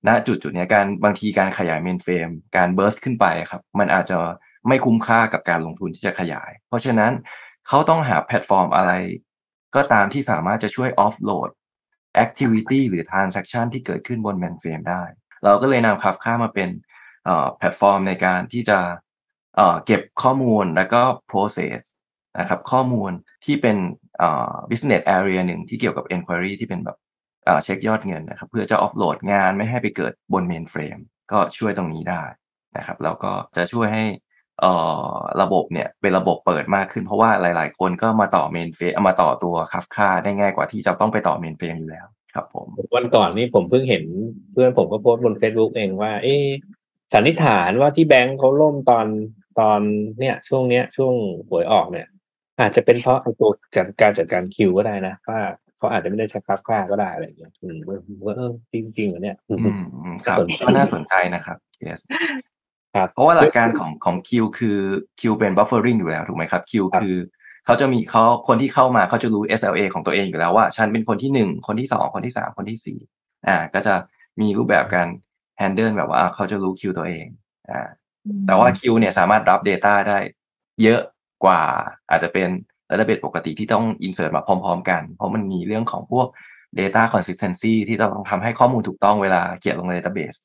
[0.06, 4.18] ณจุดจุดนี้การบางทีการขยาย mainframe การ burst ขึ้นไปครับ มันอาจจะ
[4.68, 7.12] ไม่คุ้มค่ากับการลงทุนที่จะขยาย เพราะฉะนั้น
[7.68, 8.92] เขาต้องหาแพลตฟอร์มอะไร
[9.74, 11.50] ก็ตามที่สามารถจะช่วย offload
[12.24, 15.02] activity หรือ transaction ที่เกิดขึ้นบน mainframe ได้
[15.44, 16.70] เราก็เลยนำคับค่ามาเป็น
[17.56, 18.78] แพลตฟอร์มในการที่จะ
[19.86, 21.80] เก็บข้อมูลแล้วก็ process
[22.38, 23.10] นะครับข้อมูล
[23.44, 23.76] ที่เป็น
[24.70, 26.96] business area หนึ่งที่เกี่ยวกับ enquiry ที่เป็นแบบ
[27.62, 32.22] เช็คยอดเงินนะครับเพื่อจะ offload งานไม่ให้ไปเกิดบน mainframe ก็ช่วยตรงนี้ได้
[32.76, 34.04] นะครับแล้วก็จะช่วยให้
[35.42, 44.04] ระบบเนี่ยเป็นระบบเปิดมากขึ้น เพราะว่าหลาย ๆ คนก็มาต่อ mainframe มาต่อตัวคัฟค่าได้ง่ายกว่าที่จะต้องไปต่อ mainframe อยู่แล้ว ครับผมวันก่อนนี่ผมเพิ่งเห็น
[44.52, 46.36] เพื่อนผมก็โพสต์บน Facebook เองว่า เอ๊
[47.14, 49.06] สันนิษฐานว่าที่แบงค์เขาล่มตอน
[49.60, 49.80] ตอน
[50.20, 51.14] เนี่ย ช่วงเนี้ย ช่วง
[51.48, 52.06] หวยออกเนี่ย
[52.60, 55.40] อาจจะเป็นเพราะไอ้ตัวการการจัดการคิวก็ได้นะว่า
[55.78, 57.76] เขาอาจจะไม่ได้ใช้คับค่าก็ได้อะไรอย่างเงี้ยอืม
[58.26, 62.00] ว่าเออจริงจริงเหรอเนี่ยอืมครับก็น่าสนใจนะครับ yes
[63.12, 64.78] เพราะว่าหลักการของของคิวคือ
[65.20, 67.16] คิวเป็น buffering อยู่แล้วถูกไหมครับคิวคือ
[67.66, 72.98] เขาจะมีเขาคนที่เข้ามาเขาจะรู้ SLA ของตัวเองอยู่แล้วว่าฉันเป็นคนที่หนึ่งคนที่สองคนที่สามคนที่สี่
[73.48, 73.94] อ่า ก็จะ
[74.40, 75.08] มีรูปแบบการ
[75.60, 77.26] handle แบบว่าเขาจะรู้คิวตัวเอง
[77.70, 77.88] อ่า
[78.46, 80.18] แต่ว่าคิวเนี่ยสามารถรับ Data ได้
[80.82, 81.00] เยอะ
[81.44, 81.60] กว่า
[82.10, 82.48] อาจจะเป็น
[82.90, 86.26] ระดับปกติที่ต้อง insert มาพร้อม ๆ กัน เพราะมันมีเรื่องของพวก
[86.78, 90.38] data consistency ที่ต้องทำให้ข้อมูลถูกต้องเวลาเขียนลงใน database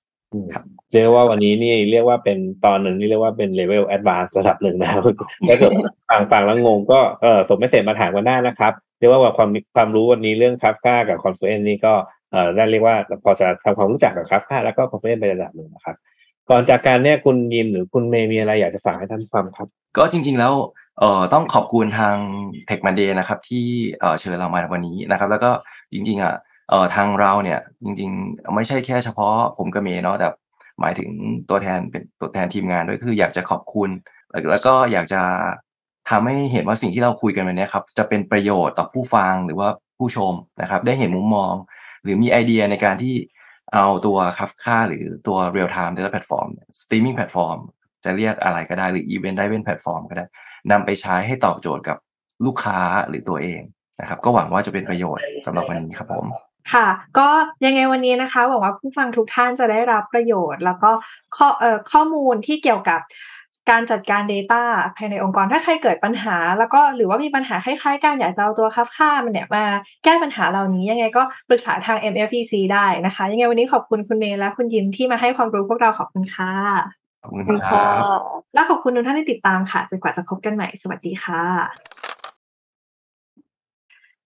[0.94, 5.02] เรียกว่าวันนี้นี่เรียกว่าเป็นตอนหนึ่งที่เรียกว่าเป็น level advance ระดับหนึ่งนะครับ
[5.48, 5.72] ถ้าเกิด
[6.10, 11.94] ฟังฟังแล้วงงก็เออส่ง message มาถามกันได้นะครับ เรียกว่าความความรู้วันนี้เรื่องคาฟกากับ Confluent นี่ก็
[12.32, 15.96] เออได้เรียกว่าพอจะทำความรู้จักกับคาฟกาแล้วก็ Confluent ไประดับหนึ่งนะครับ
[16.50, 20.54] ก่อนจากการเนี่ยคุณยินหรือคุณเมย์มีอะไรอยากจะฝากให้ท่านฟังครับ ก็จริง ๆ แล้ว
[21.00, 22.16] เอ่อต้องขอบคุณทาง
[22.70, 23.66] Tech Monday นะครับที่
[24.00, 25.52] เอ่อเชิญเรามาวันนี้นะครับ แล้วก็
[25.94, 26.34] จริงๆอะ
[26.72, 30.28] เอ่อทางเราเนี่ยจริงๆ ไม่ใช่แค่เฉพาะผมกับเมย์เนาะแต่
[30.80, 31.10] หมายถึง
[31.50, 33.90] ตัวแทนเป็นตัวแทนทีมงานด้วยคืออยากจะขอบคุณ
[34.52, 35.22] แล้วก็อยากจะ
[36.10, 41.54] ทำให้เห็นว่าสิ่งที่เราคุยกันวันนี้ครับจะเป็นประโยชน์ต่อผู้ฟังหรือว่าผู้ชมนะครับ ได้เห็นมุมมอง
[42.04, 43.16] หรือมีไอเดียในการที่
[43.74, 46.48] เอาตัวคัฟค่าหรือตัว real time data platform
[46.82, 47.60] streaming platform
[48.04, 50.26] จะเรียกอะไรก็ได้หรือ event driven platform ก็ได้
[50.72, 51.98] นำไปใช้ให้ตอบโจทย์กับ
[52.46, 53.62] ลูกค้าหรือตัวเอง
[54.02, 57.30] นะครับ ก็หวังว่าจะเป็นประโยชน์สำหรับวันนี้ครับผม ค่ะ ก็
[57.66, 60.92] ยังไงวันนี้นะคะหวังว่าผู้ฟังทุกท่านจะได้รับประโยชน์ แล้วก็
[61.36, 63.00] ข้อเอ่อข้อมูลที่เกี่ยวกับ
[63.70, 64.64] การจัดการ Data
[64.98, 69.66] ภายในองค์กรถ้าใครเกิดปัญหา แล้วก็หรือว่ามีปัญหาคล้ายๆกันอยากจะเอาตัวคับค่ามันเนี่ยมา
[70.04, 76.54] แก้ปัญหาเหล่านี้ยังไงก็ปรึกษาทาง MFEC ได้นะคะ ยังไงวันนี้ขอบคุณคุณเมย์และคุณยิมที่มาให้ความรู้พวกเราขอบคุณค่ะ
[77.24, 78.20] ขอบคุณครับ
[78.54, 82.11] และขอบคุณทุกท่านที่ติดตามค่ะจนกว่าจะพบกันใหม่สวัสดีค่ะ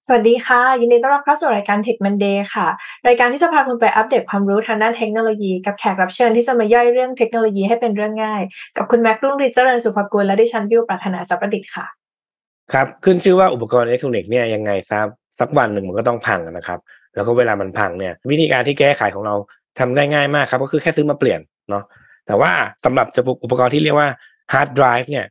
[0.07, 2.67] สวัสดีค่ะ ยินดีต้อนรับเข้าสู่รายการ Tech Monday ค่ะ
[3.07, 8.41] รายการที่จะพาคุณไปอัปเดตความรู้ทางด้านเทคโนโลยี กับแขกรับเชิญที่จะมาย่อยเรื่องเทคโนโลยีให้เป็นเรื่องง่าย
[8.77, 11.85] กับคุณแม็กรุ่งฤทธิ์เจริญสุภกุลและดิฉันบิวปรารถนาสัพประดิษฐ์ค่ะ
[12.73, 14.99] ครับ ขึ้นชื่อว่าอุปกรณ์อิเล็กทรอนิกส์เนี่ยยังไงซะ
[15.39, 16.79] สักวันหนึ่งมันก็ต้องพังนะครับ
[17.15, 19.35] แล้วก็เวลามันพังเนี่ย วิธีการที่แก้ไขของเรา
[19.79, 21.83] ทำได้ง่ายมากครับ ก็คือแค่ซื้อมาเปลี่ยนเนาะ
[22.27, 22.51] แต่ว่า
[22.85, 23.07] สำหรับ
[23.43, 24.09] อุปกรณ์ที่เรียกว่า
[24.53, 25.25] ฮาร์ดไดรฟ์เนี่ย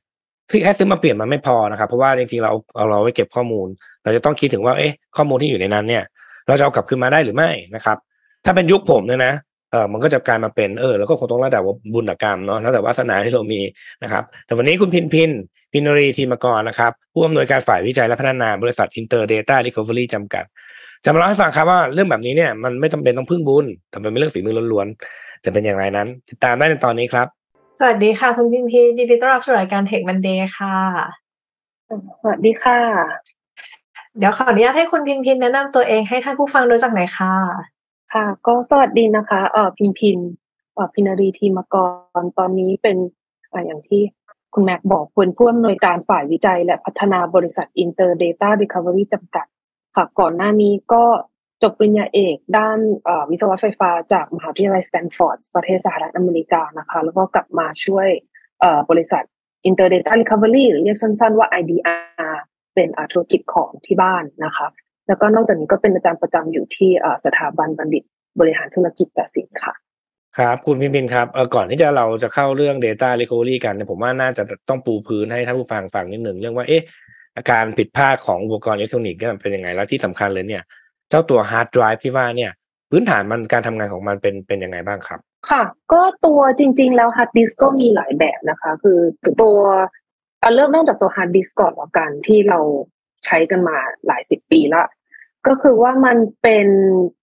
[0.50, 3.68] คือแค่ซื้อมาเปลี่ยนมันไม่พอนะครับ เพราะว่าจริงๆเราเอาเราไว้เก็บข้อมูล
[4.04, 6.02] เราจะต้องคิดถึงว่าเอ๊ะข้อมูลที่อยู่ในนั้นเนี่ย
[6.48, 7.96] เราจะเอากลับคืนมาได้หรือไม่นะครับ
[8.44, 9.34] ถ้าเป็นยุคผมเนี่ยนะ
[9.72, 13.60] เออมันก็จะกลายมาเป็นเออแล้วก็คงต้องแล้วแต่ว่าบุญกรรมเนาะแล้วแต่วาสนาที่เรามี
[14.02, 15.30] นะครับ แต่วันนี้คุณพินพิน
[15.72, 20.44] พินรีทีมกรนะครับ ผู้อำนวยการฝ่ายวิจัยและพัฒนาบริษัท Inter Data Recovery จำกัด
[21.04, 27.26] จะมาเล่าให้ฟังครับว่าเรื่องแบบนี้เนี่ยมันไม่จำเป็นต้องพึ่งบุญแต่เป็นเรื่องฝีมือล้วนๆจะเป็นอย่างไรนั้น ติดตามได้ในตอนนี้ครับ
[27.78, 30.76] สวัสดีค่ะ คุณพิมพียินดีต้อนรับสู่รายการ Tech Monday ค่ะ
[32.20, 32.80] สวัสดีค่ะ
[34.18, 37.34] เดี๋ยวขออนุญาตให้คุณพิมพินแนะนำตัวเองให้ท่านผู้ฟังรู้จักหน่อยค่ะ
[38.12, 40.18] ค่ะ ก็สวัสดีนะคะเอ่อพิมพิน
[40.74, 41.76] เอ่อพินารีทีมก
[42.20, 42.96] รตอนนี้เป็น
[43.52, 44.02] อ่าอย่างที่
[44.54, 49.46] คุณแม็กบอกเป็นผู้อำนวยการฝ่ายวิจัย และพัฒนาบริษัท Inter Data Recovery จำกัด
[49.94, 51.04] ค่ะก่อนหน้านี้ก็
[51.62, 52.78] จบปริญญาเอกด้าน
[53.30, 58.08] วิศวะไฟฟ้าจากมหาวิทยาลัยสแตนฟอร์ดประเทศสหรัฐอเมริกานะคะ แล้วก็กลับมาช่วย
[58.90, 59.22] บริษัท
[59.68, 62.32] Inter Data Recovery หรือเรียกสั้นๆว่า IDR
[62.74, 64.66] เป็นธุรกิจของที่บ้านนะคะ
[65.06, 66.90] แล้วก็นอกจากนี้ก็เป็นอาจารย์ประจำอยู่ที่
[67.24, 68.04] สถาบันบัณฑิต
[68.40, 69.74] บริหารธุรกิจศศินทร์ค่ะ
[70.38, 76.82] ครับคุณพิมพินครับเออก่อนที่จะเราจะเข้าเรื่อง Data Recovery กันเนี่ยผมว่าน่าจะต้องปูพื้นให้ท่านผู้ฟังฟังนิดหนึ่งเรื่องว่าเอ๊ะ
[77.36, 80.62] อาการผิดพลาดของอุปกรณ์อิเล็กทรอนิกส์เป็นยังไง แล้วที่สำคัญเลยเนี่ย
[81.14, 82.52] เจ้าตัวฮาร์ดไดรฟ์ที่ว่าเนี่ย
[82.90, 85.20] พื้นฐานมันการทำงานของมันเป็นเป็นยังไงบ้างครับ
[85.50, 85.62] ค่ะ
[85.92, 88.98] ก็ตัวจริง ๆ แล้วฮาร์ดดิสก็มีหลายแบบนะคะ คือ
[89.42, 89.56] ตัว
[90.54, 92.58] เริ่มเริ่มจากตัวฮาร์ดดิสก่อนแล้วกันที่เรา
[93.24, 93.76] ใช้กันมา
[94.06, 94.84] หลายสิบปีละ
[95.46, 96.66] ก็คือว่ามันเป็น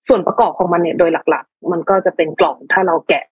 [0.08, 3.26] ส่วนประกอบของมันเนี่ยโดยหลักๆ มันก็จะเป็นกล่องถ้าเราแกะ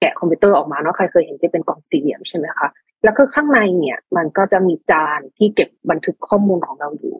[0.00, 2.68] แกะคอมพิวเตอร์ออกมาเนาะใครเคยเห็นที่เป็นกล่องสี่เหลี่ยมใช่ไหมคะ
[3.02, 7.16] แล้วคือข้างในเนี่ย มันก็จะมีจานที่เก็บบันทึกข้อมูลของเราอยู่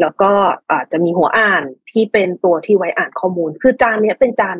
[0.00, 0.30] แล้วก็
[0.72, 4.56] อาจจะมีหัวอ่านที่เป็นตัวที่ไว้อ่านข้อมูล คือจานนี้เป็นจาน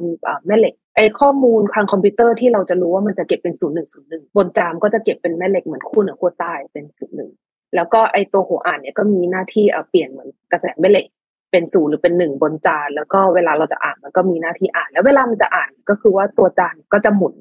[0.46, 7.30] แม่เหล็กไอ้ข้อมูลทางคอมพิวเตอร์ที่เราจะรู้ว่ามันจะเก็บเป็นศูนย์หนึ่งศูนย์หนึ่งบนจานก็จะเก็บเป็นแม่เหล็กเหมือนคู่เหนือคู่ใต้เป็นศูนย์หนึ่ง
[7.74, 11.06] แล้วก็ไอ้ตัวหัวอ่านเนี่ยก็มีหน้าที่เปลี่ยนเหมือนกระแสแม่เหล็ก
[11.52, 17.34] เป็นศูนย์หรือเป็นหนึ่งบนจาน แล้วก็เวลาเราจะอ่านมันก็มีหน้าที่อ่าน แล้วเวลามันจะอ่านก็คือว่าตัวจานก็จะหมุน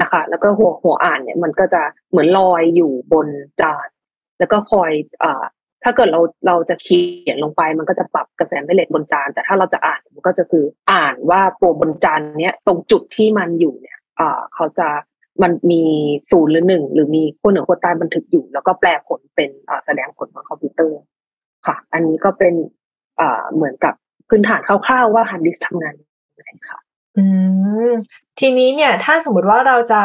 [0.00, 3.28] นะคะ แล้วก็หัวหัวอ่านเนี่ยมันก็จะเหมือนลอยอยู่บน
[3.62, 3.88] จาน
[4.38, 4.90] แล้วก็คอย
[5.22, 5.44] อ่า
[5.84, 14.88] ถ้าเกิดเราเราจะเขียนลงไป มันก็จะปรับกระแสแม่เหล็กบนจาน แต่ถ้าเราจะอ่านมันก็จะคืออ่านว่าตัวบนจานเนี้ยตรงจุดที่มันอยู่เนี่ยอ่าเขาจะ
[15.42, 15.82] มันมี
[16.30, 20.98] ศูนย์หรือหนึ่งหรือมีขั้วเหนือขั้วใต้บันทึกอยู่ แล้วก็แปลผลเป็นอ่าแสดงผลบนคอมพิวเตอร์
[21.66, 22.54] ค่ะ อันนี้ก็เป็น
[23.20, 23.94] อ่าเหมือนกับ
[24.28, 25.94] พื้นฐานคร่าวๆว่าฮาร์ดดิสทำงาน
[26.38, 26.78] ยังไงค่ะ
[27.16, 27.24] อื
[27.90, 27.92] ม
[28.40, 30.00] ทีนี้เนี่ย ถ้าสมมติว่าเราจะ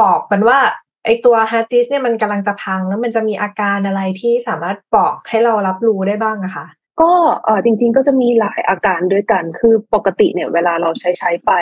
[0.00, 0.58] บอกมันว่า
[1.06, 6.66] ไอ้ตัวฮาร์ดดิสเนี่ยมันกำลังจะพังแล้วมันจะมีอาการอะไรที่สามารถบอกให้เรารับรู้ได้บ้างอะคะ
[7.00, 7.12] ก็
[7.44, 11.52] เออจริงๆก็จะมีหลายอาการด้วยกัน คือปกติเนี่ยเวลาเราใช้ใช้ไป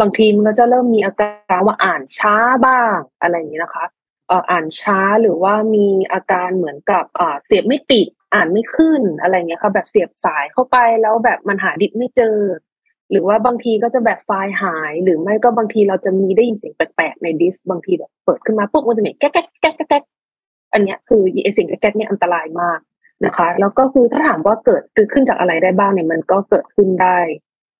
[0.00, 2.34] บางทีมันก็จะเริ่มมีอาการว่าอ่านช้า
[2.66, 3.84] บ้างอะไรอย่างนี้นะคะ
[4.28, 12.36] เอออ่านช้าหรือว่ามีอาการเหมือนกับอ่าเสียบไม่ติดอ่านไม่ขึ้นอะไรเงี้ยค่ะแบบเสียบสายเข้าไปแล้วแบบมันหาดิสไม่เจอ
[13.10, 20.04] หรือว่าบางทีก็จะแบบไฟล์หาย หรือไม่ก็บางทีเราจะมีได้ยินเสียงแปลกๆในดิสบางทีแบบเปิดขึ้นมาปุ๊บมันจะมีแก๊กแก๊กแก๊กแก๊ก
[20.72, 22.78] อันเนี้ยคือไอ้เสียงแก๊กแก๊กเนี่ยอันตรายมาก
[23.24, 27.18] นะคะ แล้วก็คือถ้าถามว่าเกิดขึ้นจากอะไรได้บ้างเนี่ยมันก็เกิดขึ้นได้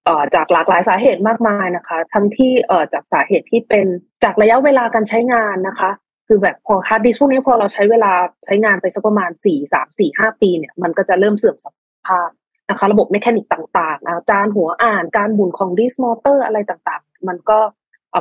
[0.04, 3.86] เอ่อจากหลากหลายสาเหตุมากมายนะคะ ทั้งที่เอ่อจากสาเหตุที่เป็น
[4.24, 5.90] จากระยะเวลาการใช้งานนะคะ
[6.28, 8.12] คือแบบพอฮาร์ดดิสพวกนี้พอเราใช้เวลา
[8.44, 11.66] ใช้งานไปสักประมาณสี่สามสี่ห้าปีเนี่ยมันก็จะเริ่มเสื่อมส
[12.06, 12.30] ภาพ
[12.70, 17.58] นะคะ ระบบ mechanic ต่างๆนะจานหัวอ่านการหมุนของดิสมอเตอร์อะไรต่างๆ มันก็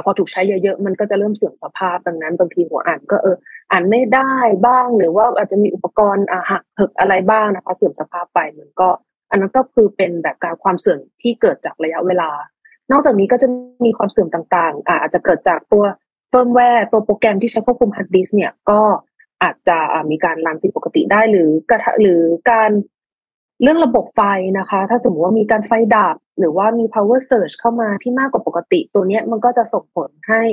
[0.05, 3.35] พอถูกใช้เยอะๆ มันก็จะเริ่มเสื่อมสภาพดังนั้นบางทีหัวอ่านก็เออ
[3.71, 4.33] อ่านไม่ได้
[4.65, 8.89] บ้างหรือว่าอาจจะมีอุปกรณ์หักเหิกอะไรบ้างนะคะเสื่อมสภาพไปมันก็
[9.29, 12.29] อันนั้นก็คือเป็นแบบการความเสื่อมที่เกิดจากระยะเวลา
[12.91, 13.47] นอกจากนี้ก็จะ
[13.85, 15.83] มีความเสื่อมต่างๆ อาจจะเกิดจากตัว
[16.29, 18.81] เฟิร์มแวร์ตัวโปรแกรมที่ใช้ควบคุมฮาร์ดดิสเนี่ยก็
[19.43, 19.77] อาจจะ
[20.11, 22.21] มีการ run ผิดปกติได้หรือกระหรือ
[22.51, 22.71] การ
[23.61, 24.21] เรื่องระบบไฟ
[24.59, 30.43] นะคะ ถ้าสมมติว่ามีการไฟดับ หรือว่ามี power surge เข้ามาที่มากกว่าปกติ ตัวนี้มันก็จะส่งผลให้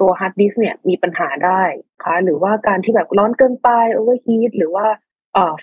[0.00, 1.62] ตัวฮาร์ดดิสเนี่ยมีปัญหาได้
[2.04, 4.86] ค่ะหรือว่าการที่แบบร้อนเกินไป overheat หรือว่า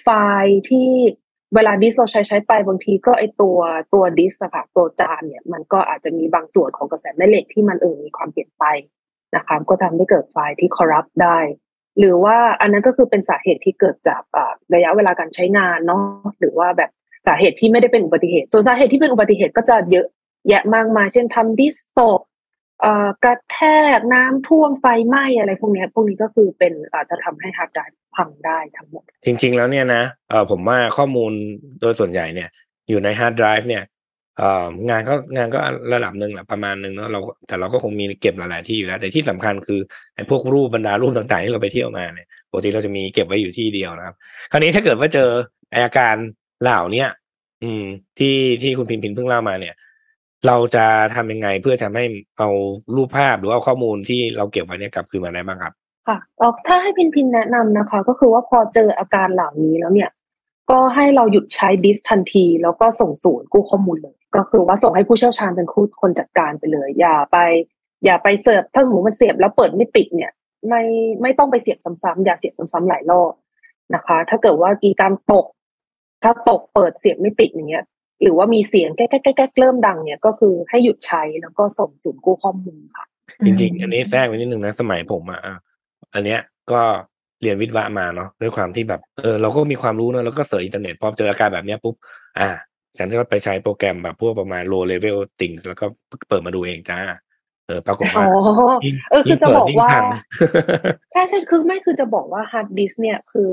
[0.03, 0.07] ไฟ
[0.69, 0.89] ที่
[1.56, 3.57] เวลาดิสเราใช้ใช้ไปบางทีก็ไอ้ตัว
[3.93, 8.65] ตัวดิสอะค่ะตัวจานเนี่ยมันก็อาจจะมีบางส่วนของกระแสแม่เหล็กที่มันเออมีความเปลี่ยนไป
[9.35, 11.39] นะคะก็ทำให้เกิดไฟล์ที่ corrupt ได้
[12.00, 14.22] หรือว่าอันนั้นก็คือเป็นสาเหตุที่เกิดจาก
[14.76, 16.03] ระยะเวลาการใช้งานเนาะ
[16.40, 16.92] หรือว่าแบบ
[17.27, 20.08] สาเหตุที่ไม่ได้เป็นอุบัติเหตุ ส่วนสาเหตุที่เป็นอุบัติเหตุก็จะเยอะ
[20.50, 22.19] แยะมากมาย เช่นทำดิสโตก
[23.26, 23.59] กระแท
[23.98, 30.03] กน้ำท่วมไฟไหม้อะไรพวกนี้พวกนี้ก็คือเป็นอาจจะทำให้ฮาร์ดไดรฟ์พังได้ทั้งหมด จริงๆแล้วเนี่ยนะ
[30.50, 31.32] ผมว่าข้อมูล
[31.82, 32.50] โดยส่วนใหญ่เนี่ย
[32.90, 33.84] อยู่ในฮาร์ดไดรฟ์เนี่ย
[34.90, 35.59] งานก็งานก็
[35.93, 39.80] ระดับหนึ่งแหละประมาณหนึ่งเนาะเราแต่เราก็คงมีเก็บหลาย ๆ ที่อยู่แล้ว แต่ที่สำคัญคือ
[40.16, 44.16] ไอ้พวกรูปบรรดารูปต่างๆที่เราไปเที่ยวมาเนี่ยปกติเราจะมีเก็บไว้อยู่ที่เดียวนะครับ
[44.51, 45.30] คราวนี้ถ้าเกิดว่าเจอ
[45.74, 46.16] อาการ
[46.61, 47.09] เหล่าเนี้ย
[47.64, 47.84] อืม
[48.19, 49.76] ที่ที่คุณพินพินเพิ่งเล่ามาเนี่ย
[50.48, 50.85] เราจะ
[51.16, 52.06] ทำยังไงเพื่อทำให้
[52.40, 52.50] เอา
[52.95, 55.74] รูปภาพหรือว่าข้อมูลที่เราเก็บไว้เนี่ยกลับคืนมาได้บ้างครับ
[56.08, 56.18] ค่ะ
[56.68, 60.09] ถ้าให้พินพินแนะนำนะคะ ก็คือว่าพอเจออาการเหล่านี้แล้วเนี่ย
[60.72, 67.38] ก็ให้เราหยุดใช้ดิสทันที แล้วก็ส่งศูนย์กู้ข้อมูลเลย ก็คือว่าส่งให้ผู้เชี่ยวชาญเป็นคู่คนจัดการไปเลย อย่าไป
[68.06, 70.32] อย่าไปเสิร์ฟถ้าสมมติมันเสียบแล้วเปิดไม่ติดเนี่ย
[70.67, 70.83] ไม่
[71.22, 73.33] ไม่ต้องไปเสียบซ้ำๆอย่าเสียบซ้ำๆหลายรอบ
[73.95, 75.45] นะคะ ถ้าเกิดว่ากีการตก
[76.24, 77.85] ถ้าตกเปิดเสียบไม่ติดอย่างเงี้ย
[78.22, 83.06] หรือว่ามีเสียงแก๊กแก๊กเริ่มดังเนี่ยก็คือให้หยุดใช้แล้วก็ส่งศูนย์กู้ข้อมูลค่ะ
[83.45, 85.41] จริงๆ อันนี้แทรกไว้นิดนึงนะสมัยผมอะ
[86.14, 86.40] อันเนี้ย
[86.72, 86.82] ก็
[87.41, 91.95] เรียนวิทย์วะมาเนาะด้วยความที่แบบเออเราก็มีความรู้เนอะแล้วก็ search อินเทอร์เน็ตพอเจออาการแบบเนี้ยปุ๊บ
[92.40, 92.49] อ่า
[92.98, 95.85] ฉันก็ไปใช้โปรแกรมแบบพวกประมาณ low level thing แล้วก็
[96.27, 97.00] เปิดมาดูเองจ้า
[97.68, 98.26] เออปรากฏว่า
[99.09, 99.90] เออคือจะบอกว่า
[101.11, 103.51] ใช่ใช่คือไม่คือจะบอกว่าฮาร์ดดิสเนี่ยคือ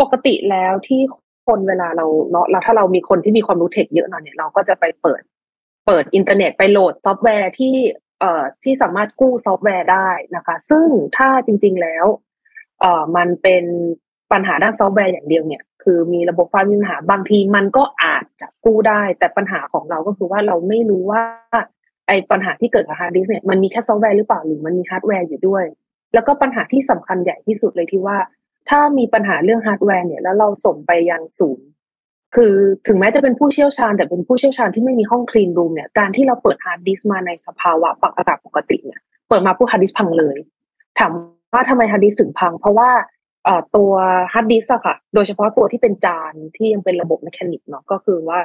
[0.00, 1.00] ปกติแล้วที่
[1.46, 5.22] คนเวลาเราเนาะแล้วถ้าเรามีคนที่มีความรู้ tech เยอะหน่อยเนี่ยเราก็จะไปเปิด
[5.86, 7.74] เปิดอินเทอร์เน็ตไปโหลดซอฟต์แวร์ที่
[8.20, 12.06] เอ่อที่สามารถกู้ซอฟต์แวร์ได้นะคะ ซึ่งถ้าจริง ๆแล้ว
[12.80, 13.64] เอ่อมันเป็น
[14.32, 21.22] ปัญหาด้านซอฟต์แวร์อย่างเดียวเนี่ย คือมีระบบไฟล์มีปัญหาบางทีมันก็อาจจะกู้ได้ แต่ปัญหาของเราก็คือว่าเราไม่รู้ว่า
[22.06, 25.64] ไอ้ปัญหาที่เกิดกับฮาร์ดดิสเนี่ยมันมีแค่ซอฟต์แวร์หรือเปล่าหรือมันมีฮาร์ดแวร์อยู่ด้วย
[26.14, 28.16] แล้วก็ปัญหาที่สำคัญใหญ่ที่สุดเลยที่ว่า
[28.68, 31.66] ถ้ามีปัญหาเรื่องฮาร์ดแวร์เนี่ยแล้วเราส่งไปยังศูนย์
[32.34, 32.54] คือ
[32.86, 40.36] ถึงแม้จะเป็นผู้เชี่ยวชาญ แต่เป็นผู้เชี่ยวชาญที่ไม่มีห้อง clean room เนี่ยการที่เราเปิดฮาร์ดดิสมาในสภาวะปกอากาศปกติเนี่ยเปิดมาปุ๊บฮาร์ดดิสก์พังเลย
[40.98, 41.12] ถาม
[41.52, 42.90] ว่าทำไมฮาร์ดดิสถึงพัง เพราะว่า
[43.76, 43.92] ตัว
[44.32, 48.38] ฮาร์ดดิสอะค่ะ โดยเฉพาะตัวที่เป็นจานที่ยังเป็นระบบ mechanic เนาะก็คือว่า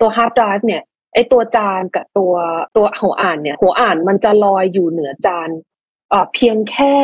[0.00, 0.82] ตัวฮาร์ดไดรฟ์เนี่ย
[1.14, 2.32] ไอตัวจานกับตัว
[2.76, 5.48] ตัวหัวอ่านเนี่ย หัวอ่านมันจะลอยอยู่เหนือจาน
[6.10, 6.94] เอ่อเพียงแค่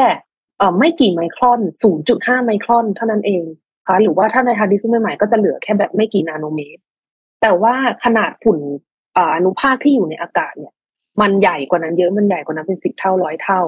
[0.58, 1.60] เอ่อไม่กี่ไมครอน
[2.04, 3.44] 0.5 ไมครอนเท่านั้นเอง
[3.86, 6.82] ค่ะหรือว่าถ้าในฮาร์ดดิสใหม่ๆก็จะเหลือแค่แบบไม่กี่นาโนเมตร
[7.42, 8.58] แต่ว่าขนาดฝุ่น
[9.18, 10.74] อนุภาคที่อยู่ในอากาศเนี่ย
[11.20, 13.60] มันใหญ่กว่านั้นเยอะมันใหญ่กว่านั้นเป็นสิบเท่าร้อยเท่า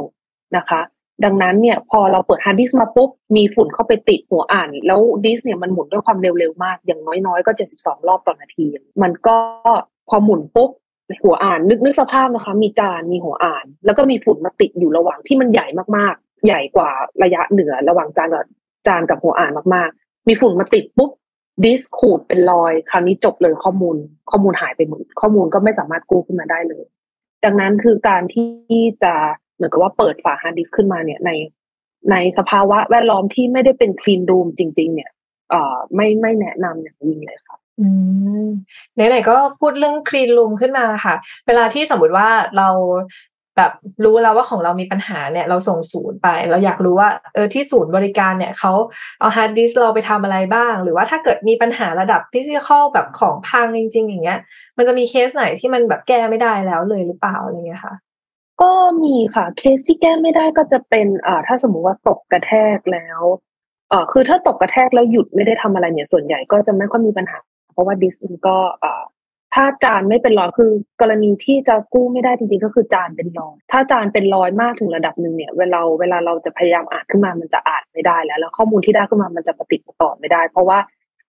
[0.56, 0.80] นะคะ
[1.24, 8.66] ดังนั้นเนี่ยพอเราเปิดฮาร์ดดิสมาปุ๊บมีฝุ่นเข้าไปติดหัวอ่าน แล้วดิสเนี่ยมันหมุนด้วยความเร็วๆมาก อย่างน้อยๆก็ 72 รอบต่อนาที
[9.02, 9.36] มันก็
[10.08, 10.70] พอหมุนปุ๊บ
[11.24, 15.66] หัวอ่านนึกนึกสภาพนะคะ มีจานมีหัวอ่าน แล้วก็มีฝุ่นมาติดอยู่ระหว่างที่มันใหญ่
[15.96, 16.90] มากๆ ใหญ่กว่า
[17.22, 18.46] ระยะเหนือระหว่างจานกับ
[18.86, 21.10] จานกับหัวอ่านมากๆ มีฝุ่นมาติดปุ๊บ
[21.64, 23.96] ดิสขูดเป็นรอย คราวนี้จบเลยข้อมูล
[24.30, 26.84] ข้อมูลหายไปหมดข้อมูลก็ไม่สามารถกู้ขึ้นมาได้เลย
[27.44, 29.14] ดังนั้นคือการที่จะ
[29.60, 31.30] เหมือนกับว่าเปิดฝาฮาร์ดดิสขึ้นมาเนี่ยใน
[32.10, 35.10] ในสภาวะแวดล้อมที่ไม่ได้เป็น clean room จริง ๆ เนี่ย
[35.50, 37.86] เอ่อไม่ไม่แนะนำอย่างยิ่งเลยค่ะอื
[38.46, 38.48] ม
[38.94, 41.14] ไหนๆก็พูดเรื่อง clean room ขึ้นมาค่ะ
[41.46, 42.68] เวลาที่สมมติว่าเรา
[43.56, 43.72] แบบ
[44.04, 48.72] รู้แล้วว่าของเรามีปัญหาเนี่ย เราส่งศูนย์ไป เราอยากรู้ว่าเออที่ศูนย์บริการเนี่ยเขา
[49.20, 54.38] เอาฮาร์ดดิสเราไปทำอะไรบ้าง หรือว่าถ้าเกิดมีปัญหาระดับ physical แบบของพังจริง ๆ อย่างเงี้ย
[54.76, 57.94] มันจะมีเคสไหนที่มันแบบแก้ไม่ได้แล้วเลยหรือเปล่าอะไรเงี้ยค่ะ
[58.62, 58.72] ก็
[59.04, 63.20] มีค่ะเคสที่แก้ไม่ได้ก็จะเป็นอ่าถ้าสมมุติว่าตกกระแทกแล้ว
[63.90, 67.38] เอ่อคือถ้าตกกระแทกแล้วหยุดไม่ได้ทำอะไรเนี่ยส่วนใหญ่ก็จะไม่ค่อยมีปัญหา
[67.72, 69.02] เพราะว่าดิสมันก็อ่า
[69.54, 80.78] ถ้าจานไม่เป็นรอยคือกรณีที่จะกู้ไม่ได้จริงๆก็คือจานเป็นรอยถ้าจานเป็นรอยมากถึงระดับหนึ่งเนี่ยเวลาเวลาเราจะพยายามอ่านขึ้นมามันจะอ่านไม่ได้แล้ว แล้วข้อมูลที่ได้ขึ้นมามันจะปะติดปะต่อไม่ได้ เพราะว่า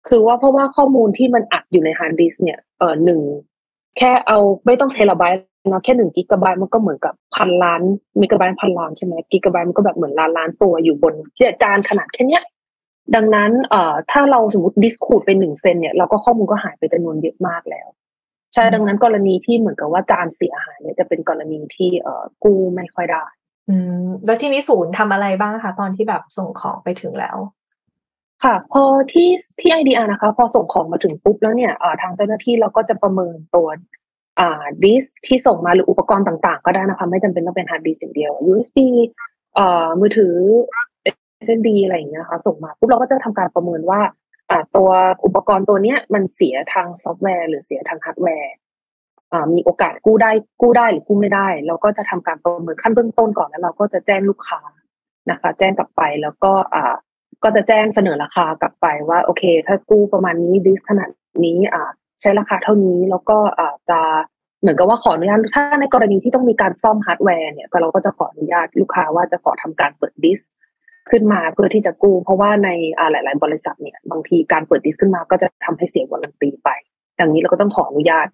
[0.08, 3.20] คือว่าเพราะว่าข้อมูลที่มันอัดอยู่ในฮาร์ดดิสเนี่ยเออหนึ่ง
[3.98, 7.82] แค่เอาไม่ต้องเทราไบต์เนาะแค่หนึ่งกิกะไบต์มันก็เหมือนกับพันล้าน
[8.18, 11.14] เมกะไบต์พันล้านใช่ไหมกิกะไบต์มันก็แบบเหมือนล้านล้านตัวอยู่บน
[11.62, 12.44] จานขนาดแค่เนี้ย
[13.14, 17.88] ดังนั้นเอ่อถ้าเราสมมติดิสขูดไปหนึ่งเซนเนี่ยเราก็ข้อมูลก็หายไปจำนวนเยอะมากแล้ว
[18.54, 23.24] ใช่ดังนั้นกรณีที่เหมือนกับว่าจานเสียหายเนี่ยจะเป็นกรณีที่เอ่อกู้ไม่ค่อยได้
[23.68, 23.74] อื
[24.04, 27.36] มแล้วทีนี้ศูนย์ทำอะไรบ้างคะตอนที่แบบส่งของไปถึงแล้ว
[28.44, 28.82] ค่ะพอ
[29.12, 29.28] ที่
[29.60, 33.68] ที่ IDR นะคะ พอส่งของมาถึงปุ๊บแล้วเนี่ยทางเจ้าหน้าที่เราก็จะประเมินตัว
[34.84, 38.78] ดิสที่ส่งมาหรืออุปกรณ์ต่างๆ ก็ได้นะคะ ไม่จำเป็นต้องเป็นฮาร์ดดิสอย่างเดียว USB
[40.00, 40.34] มือถือ
[41.44, 44.00] SSD อะไรอย่างเงี้ยค่ะส่งมาปุ๊บเราก็จะทำการประเมินว่า
[44.76, 44.90] ตัว
[45.24, 48.52] อุปกรณ์ตัวเนี้ยมันเสียทางซอฟต์แวร์ หรือเสียทางฮาร์ดแวร์
[49.54, 54.60] มีโอกาสกู้ได้กู้ได้หรือกู้ไม่ได้ เราก็จะทำการประเมินขั้นเบื้องต้นก่อนแล้วเราก็จะแจ้งลูกค้า
[55.30, 56.94] นะคะ แจ้งกลับไปแล้วก็อ่า
[57.42, 61.10] ก็จะแจ้งเสนอราคากลับไปว่าโอเค ถ้ากู้ประมาณนี้ดิสขนาด
[61.44, 61.90] นี้อ่า
[62.20, 64.00] ใช้ราคาเท่านี้แล้วก็อ่าจะ
[64.60, 70.40] เหมือนกับว่าขออนุญาตถ้าในกรณีที่ต้องมีการซ่อมฮาร์ดแวร์เนี่ยก็เราก็จะขออนุญาตลูกค้าว่าจะขอทำการเปิดดิส
[71.10, 72.68] ขึ้นมาเพื่อที่จะกู้ เพราะว่าใน
[73.10, 76.70] หลาย ๆ บริษัทเนี่ยบางทีการเปิดดิสขึ้นมาก็จะทำให้เสีย warranty ไป
[77.20, 78.26] ดังนั้นเราก็ต้องขออนุญาต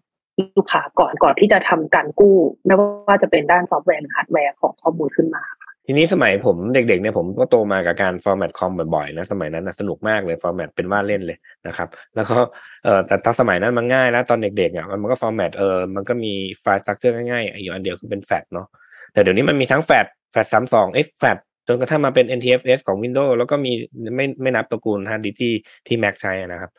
[0.59, 2.75] ลูกค้าก่อนก่อนที่จะทำการกู้ ไม่
[3.09, 5.43] ว่าจะเป็นด้านซอฟต์แวร์หรือฮาร์ดแวร์ของข้อมูลขึ้นมา
[5.91, 12.39] ทีนี้สมัยผมเด็กๆเนี่ยผมก็โตมากับการ format คอมบ่อยๆนะสมัยนั้นนะสนุกมากเลย format เป็นว่าเล่นเลยนะครับ แล้วก็
[12.85, 18.67] เออแต่ตอนสมัยนั้นมันง่ายแล้วตอนเด็กๆอะมันก็ format เออมันก็มี file structure ง่ายๆอยู่อันเดียวคือเป็น FAT เนาะ
[19.13, 21.39] แต่เดี๋ยวนี้มันมีทั้ง FAT FAT สามสอง exFAT
[21.69, 23.73] จนกระทั่งมาเป็น NTFS ของ Windows แล้วก็มี
[24.17, 25.55] ไม่ไม่นับตระกูลฮาร์ดดิสก์ที่
[25.87, 26.71] ที่ Mac ใช้นะครับ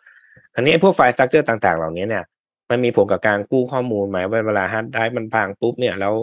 [0.54, 2.24] คราวนี้พวก file structure ต่างๆ เหล่านี้เนี่ย
[2.70, 6.14] มันมีผลกับการกู้ข้อมูลไหมว่าเวลาฮาร์ดไดรฟ์มันพังปุ๊บเนี่ยแล้ว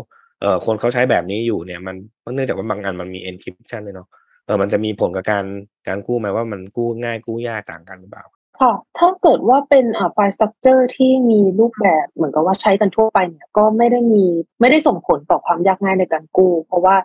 [0.41, 1.97] เอ่อคนเขาใช้แบบนี้อยู่เนี่ยมัน
[2.35, 4.09] เนื่องจากว่าบางอันมันมี encryption เลยเนาะ
[4.47, 5.45] เออมันจะมีผลกับการ
[5.89, 8.25] การกู้ไหมว่ามันกู้ง่ายกู้ยากต่างกันหรือเปล่า
[8.61, 14.25] ค่ะ ถ้าเกิดว่าเป็น file structure ที่มีรูปแบบเหมือนกับว่าใช้กันทั่วไปเนี่ยก็ไม่ได้มี
[14.61, 16.97] ไม่ได้ส่งผลต่อความยากง่ายในการกู้ เพราะว่า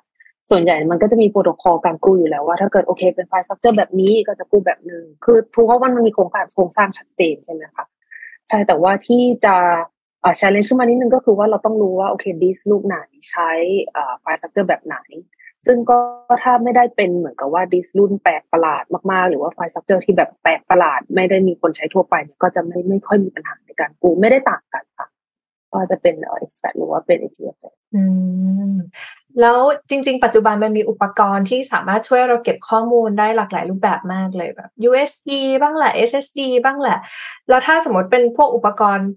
[0.50, 7.86] ส่วนใหญ่มันก็จะมีโปรโตคอลการกู้อยู่แล้วว่าถ้าเกิดโอเคเป็น file structure แบบนี้ก็จะกู้แบบหนึ่งคือทุกอันมันมีโครงการโครงสร้างชัดเจนใช่ไหมคะ
[8.48, 9.56] ใช่แต่ว่าที่จะ
[10.24, 12.98] อ่า challenge ขึ้นมานิดนึงก็คือว่าเราต้องรู้ว่าโอเคดิสลูกไหน
[13.32, 13.50] ใช้
[13.96, 14.98] อ่า file structure แบบไหน
[15.68, 15.98] ซึ่งก็
[16.44, 25.08] ถ้าไม่ได้เป็นเหมือนกับว่าดิสรุ่นแปลกประหลาดมากๆ หรือว่า file structure ที่แบบแปลกประหลาด ไม่ได้มีคนใช้ทั่วไปก็จะไม่ไม่ค่อยมีปัญหาในการกู้ไม่ได้ต่างกันค่ะ
[25.74, 27.58] ว่าจะเป็นเอ่อ exFAT หรือว่าเป็น NTFS
[27.96, 28.04] อื
[28.74, 28.76] ม
[29.42, 29.58] แล้ว
[29.90, 35.30] จริง ๆ ปัจจุบันมันมีอุปกรณ์ที่สามารถช่วยเราเก็บข้อมูลได้หลากหลายรูปแบบมากเลยแบบ USB
[35.62, 36.98] บ้างแหละ SSD บ้างแหละ
[37.50, 39.10] แล้วถ้าสมมติเป็นพวกอุปกรณ์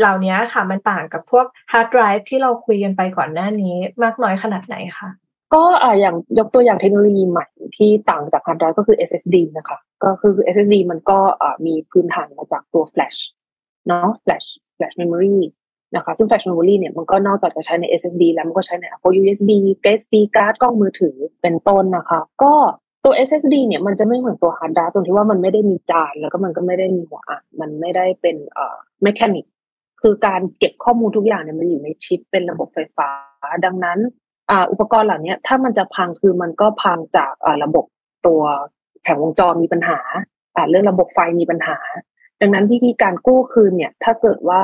[0.00, 5.10] เหล่านี้ค่ะ มันต่างกับพวกฮาร์ดไดรฟ์ที่เราคุยกันไปก่อนหน้านี้มากน้อยขนาดไหนคะ
[5.54, 7.46] ก็อ่าอย่างยกตัวอย่างเทคโนโลยีใหม่
[7.76, 13.18] ที่ต่างจากฮาร์ดไดรฟ์ก็คือ SSD นะคะ ก็คือ SSD มันก็อ่ามีพื้นฐานมาจากตัว Flash
[13.88, 14.46] เนาะ Flash
[14.76, 15.38] Flash Memory
[15.96, 19.50] นะคะซึ่ง Flash Memory เนี่ยมันก็นอกจากจะใช้ใน SSD แล้วมันก็ใช้ใน Apple USB
[19.98, 22.54] SD card กล้องมือถือเป็นต้นนะคะ ก็
[23.04, 29.44] ตัว SSD เนี่ยมันจะไม่เหมือนตัวฮาร์ดไดรฟ์ตรงที่ว่ามันไม่ได้มีจาน แล้วก็มันก็ไม่ได้มีหัวอ่านมันไม่ได้เป็นเอ่อ mechanic
[30.02, 33.08] คือการเก็บข้อมูลทุกอย่างเนี่ยมันอยู่ในชิปเป็นระบบไฟฟ้า
[33.64, 33.98] ดังนั้น
[34.70, 37.32] อุปกรณ์เหล่านี้ถ้ามันจะพังคือมันก็พังจาก
[37.64, 37.84] ระบบ
[38.26, 38.42] ตัว
[39.02, 39.98] แผงวงจรมีปัญหา
[40.70, 41.78] เรื่องระบบไฟมีปัญหา
[42.40, 44.62] ดังนั้นวิธีการกู้คืนเนี่ยถ้าเกิดว่า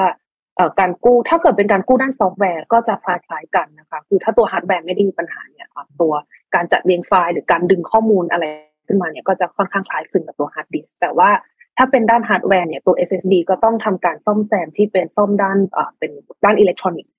[0.81, 5.67] การกู้ถ้าเกิดเป็นการกู้ด้านซอฟต์แวร์ก็จะคล้ายๆกันนะคะคือถ้าตัวฮาร์ดแวร์ไม่ได้มีปัญหาเนี่ย
[6.00, 6.12] ตัว
[6.55, 8.44] การจัดเรียงไฟล์หรือการดึงข้อมูลอะไร
[8.86, 11.31] ขึ้นมาเนี่ยก็จะค่อนข้างคล้ายคลึงกับตัวฮาร์ดดิสก์แต่ว่า
[11.78, 15.58] ถ้าเป็นด้านฮาร์ดแวร์เนี่ยตัว SSD ก็ต้องทำการซ่อมแซมที่เป็นซ่อมด้าน
[15.98, 16.12] เป็น
[16.44, 17.18] ด้านอิเล็กทรอนิกส์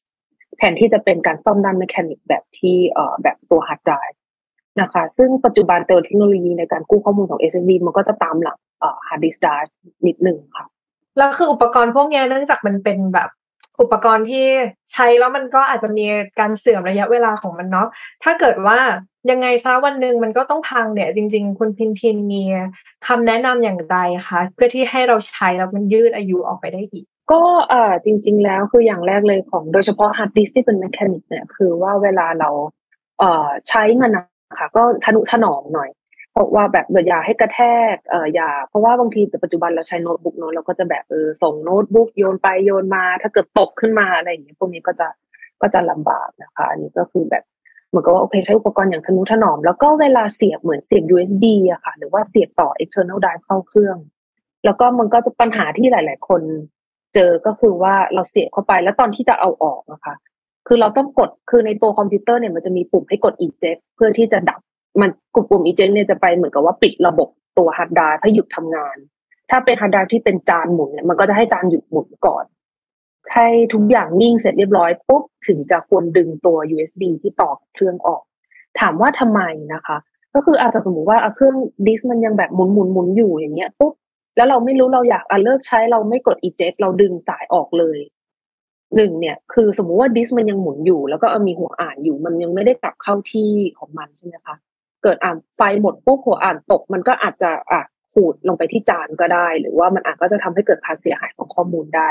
[0.58, 4.20] แทนที่จะเป็นการซ่อมด้าน mechanic แบบที่เอ่อแบบตัวฮาร์ดไดรฟ์
[4.82, 8.58] นะคะซึ่งปัจจุบันเทคโนโลยีในการกู้ข้อมูลของ SSD มันก็จะตามหลัง
[9.08, 9.76] ฮาร์ดดิสก์ไดรฟ์
[10.08, 10.66] นิดนึงค่ะ
[11.18, 13.30] แล้วคืออุปกรณ์พวกนี้เนื่องจากมันเป็นแบบ
[13.82, 14.46] อุปกรณ์ที่
[14.92, 16.06] ใช้แล้วมันก็อาจจะมี
[16.40, 17.88] การเสื่อมระยะเวลาของมันเนาะ
[18.24, 18.80] ถ้าเกิดว่า
[19.32, 22.44] ยังไงซะวันหนึ่งมันก็ต้องพังเนี่ยจริง ๆ คุณพินพินมี
[23.08, 23.98] คำแนะนำอย่างไร
[24.30, 32.50] คะเพื่อที่ให้เราใช้แล้วมันยืดอายุออกไปได้อีก ก็เอ่อจริง ๆ แล้วคืออย่างแรกเลยของโดยเฉพาะฮาร์ดดิสก์ที่เป็น mechanic เนี่ยคือว่าเวลาเรา
[33.20, 34.26] เอ่อใช้มันนะ
[34.58, 35.90] คะก็ทะนุถนอมหน่อย
[36.32, 37.62] เพราะว่าแบบอย่าให้กระแท
[37.94, 45.08] กเอออย่า เพราะว่าบางทีแต่ปัจจุบันเราใช้โน้ตบุ๊กเนาะเราก็จะแบบเออส่งโน้ตบุ๊กโยนไปโยนมา ถ้าเกิดตกขึ้นมาอะไรอย่างเงี้ยพวกนี้ก็จะ
[45.62, 47.44] ก็จะลำบากนะคะ อันนี้ก็คือแบบ
[47.90, 53.98] เหมือนกับว่าโอเคใช้อุปกรณ์อย่างทะนุถนอม แล้วก็เวลาเสียบเหมือนเสียบ USB อะค่ะ หรือว่าเสียบต่อ external drive เข้าเครื่อง
[54.66, 56.42] แล้วก็มันก็จะปัญหาที่หลาย ๆ คน
[57.16, 60.16] เจอก็คือว่าเราเสียบเข้าไปแล้วตอนที่จะเอาออกนะคะ
[60.68, 64.60] คือเราต้องกดคือในตัวคอมพิวเตอร์เนี่ยมันจะมีปุ่มให้กด eject เพื่อที่จะดับ
[65.02, 68.98] มันกลุ่มปุ่ม eject เนี่ยจะไปเหมือนกับว่าปิดระบบตัวฮาร์ดไดรฟ์ให้หยุดทำงาน
[69.50, 72.46] ถ้าเป็นฮาร์ดไดรฟ์ที่เป็นจานหมุนเนี่ยมันก็จะให้จานหยุดหมุนก่อน
[73.34, 78.24] ให้ทุกอย่างนิ่งเสร็จเรียบร้อยปุ๊บถึงจะควรดึงตัว USB ที่ต่อเครื่องออก
[78.80, 79.42] ถามว่าทำไม
[79.74, 79.98] นะคะ
[80.34, 81.56] ก็คืออาจจะสมมติว่าเครื่อง
[81.88, 83.94] ดิสมันยังแบบหมุนหมุนหมุนอยู่อย่างเงี้ยปุ๊บ
[84.38, 88.00] แล้วเราไม่รู้เราอยากอะเลิกใช้เราไม่กด eject เราดึงสายออกเลย
[88.96, 94.56] หนึ่งเนี่ย คือสมมุติว่าดิสมันยังหมุนอยู่ แล้วก็มีหัวอ่านอยู่ มันยังไม่ได้กลับเข้าที่ของมันใช่ไหมคะ
[95.04, 97.82] เกิดอ่านไฟหมดปุ๊บหัวอ่านตก มันก็อาจจะอะ
[98.14, 102.10] ขูดลงไปที่จานก็ได้ หรือว่ามันอาจก็จะทำให้เกิดการเสียหายของข้อมูลได้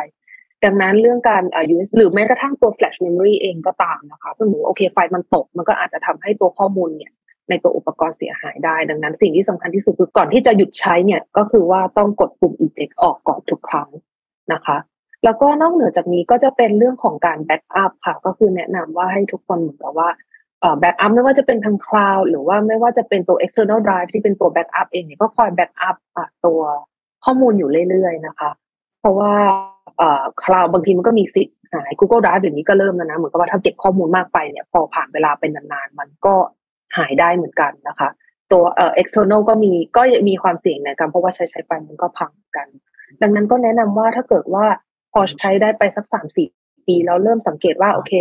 [0.64, 7.12] ดังนั้นเรื่องการอ่า use หรือแม้กระทั่งตัว flash memory เองก็ตามนะคะสมมติโอเคไฟมันตก มันก็อาจจะทำให้ตัวข้อมูลเนี่ย
[7.48, 13.88] ในตัวอุปกรณ์เสียหายได้ ดังนั้นสิ่งที่สำคัญที่สุดคือก่อนที่จะหยุดใช้เนี่ยก็คือว่าต้องกดปุ่ม eject ออกก่อนทุกครั้ง
[14.52, 14.76] นะคะ
[15.24, 20.08] แล้วก็นอกเหนือจากนี้ก็จะเป็นเรื่องของการ backup ค่ะ ก็คือแนะนำว่าให้ทุกคนเหมือนกับว่า
[20.80, 25.96] backup ไม่ว่าจะเป็นทางคลาวด์หรือว่าไม่ว่าจะเป็นตัว external drive ที่เป็นตัว backup เองเนี่ยก็คอย backup
[26.46, 26.60] ตัว
[27.24, 28.50] ข้อมูลอยู่เรื่อยๆนะคะ
[29.00, 29.32] เพราะว่า
[30.42, 36.34] คลาวด์บางทีมันก็มีสิทธิ์หาย Google Drive เดี๋ยวนี้ก็เริ่มแล้วนะ เหมือนกับว่าถ้าเก็บข้อมูลมากไปเนี่ย พอผ่านเวลาเป็นนานๆ มันก็
[36.96, 38.08] หายได้เหมือนกันนะคะ
[38.52, 42.68] ตัวเอ่อ external ก็มีก็มีความเสี่ยงในการเพราะว่าใช้ใช้ไปมันก็พังกัน
[43.22, 44.64] ดังนั้นก็แนะนำว่าถ้าเกิดว่า
[45.12, 46.48] พอใช้ได้ไปสักสามสี่
[46.86, 48.12] ปีแล้วเริ่มสังเกตว่าโอเค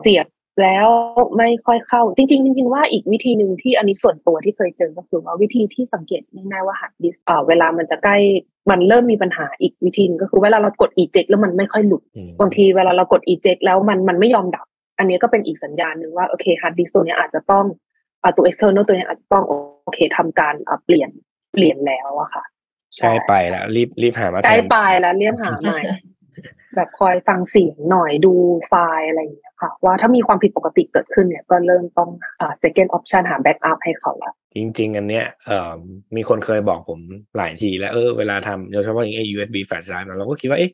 [0.00, 0.26] เสียบ
[0.62, 0.88] แล้ว
[1.36, 8.16] ไม่ค่อยเข้า จริงๆจริงๆว่าอีกวิธีหนึ่งที่อันนี้ส่วนตัวที่เคยเจอก็คือว่าวิธีที่สังเกตง่ายๆว่าฮาร์ดดิสก์เวลามันจะใกล้
[8.70, 12.02] มันเริ่มมีปัญหาอีกวิธีนึงก็คือเวลาเรากด eject แล้วมันไม่ค่อยหลุด
[12.40, 14.66] บางทีเวลาเรากด eject แล้วมันมันไม่ยอมดับ
[14.98, 17.64] อันนี้ก็เป็นอีกสัญญาณหนึ่งว่าโอเคฮาร์ดดิสก์ตัวนี้อาจจะต้อง
[18.36, 19.44] ตัว external ตัวนี้อาจจะต้อง
[19.84, 20.54] โอเคทำการ
[20.84, 21.10] เปลี่ยน
[21.52, 22.44] เปลี่ยนแล้วอะค่ะ
[22.96, 25.80] ใช่ไปแล้วรีบรีบหามาใกล้ไปแล้วเรียบหาใหม่
[26.76, 28.32] แบบคอยฟังเสียงหน่อยดู
[28.68, 32.10] ไฟล์อะไรอย่างเงี้ยค่ะ ว่าถ้ามีความผิดปกติเกิดขึ้นเนี่ยก็เริ่มต้อง
[32.40, 35.72] อ่า second option หา backup ให้เขาละจริง ๆ อันเนี้ยเอ่อ
[36.16, 37.00] มีคนเคยบอกผม
[37.36, 40.70] หลายทีแล้วเออเวลาทำโดยเฉพาะอย่างไอ้ USB flash drive เราก็คิดว่าเอ๊ะ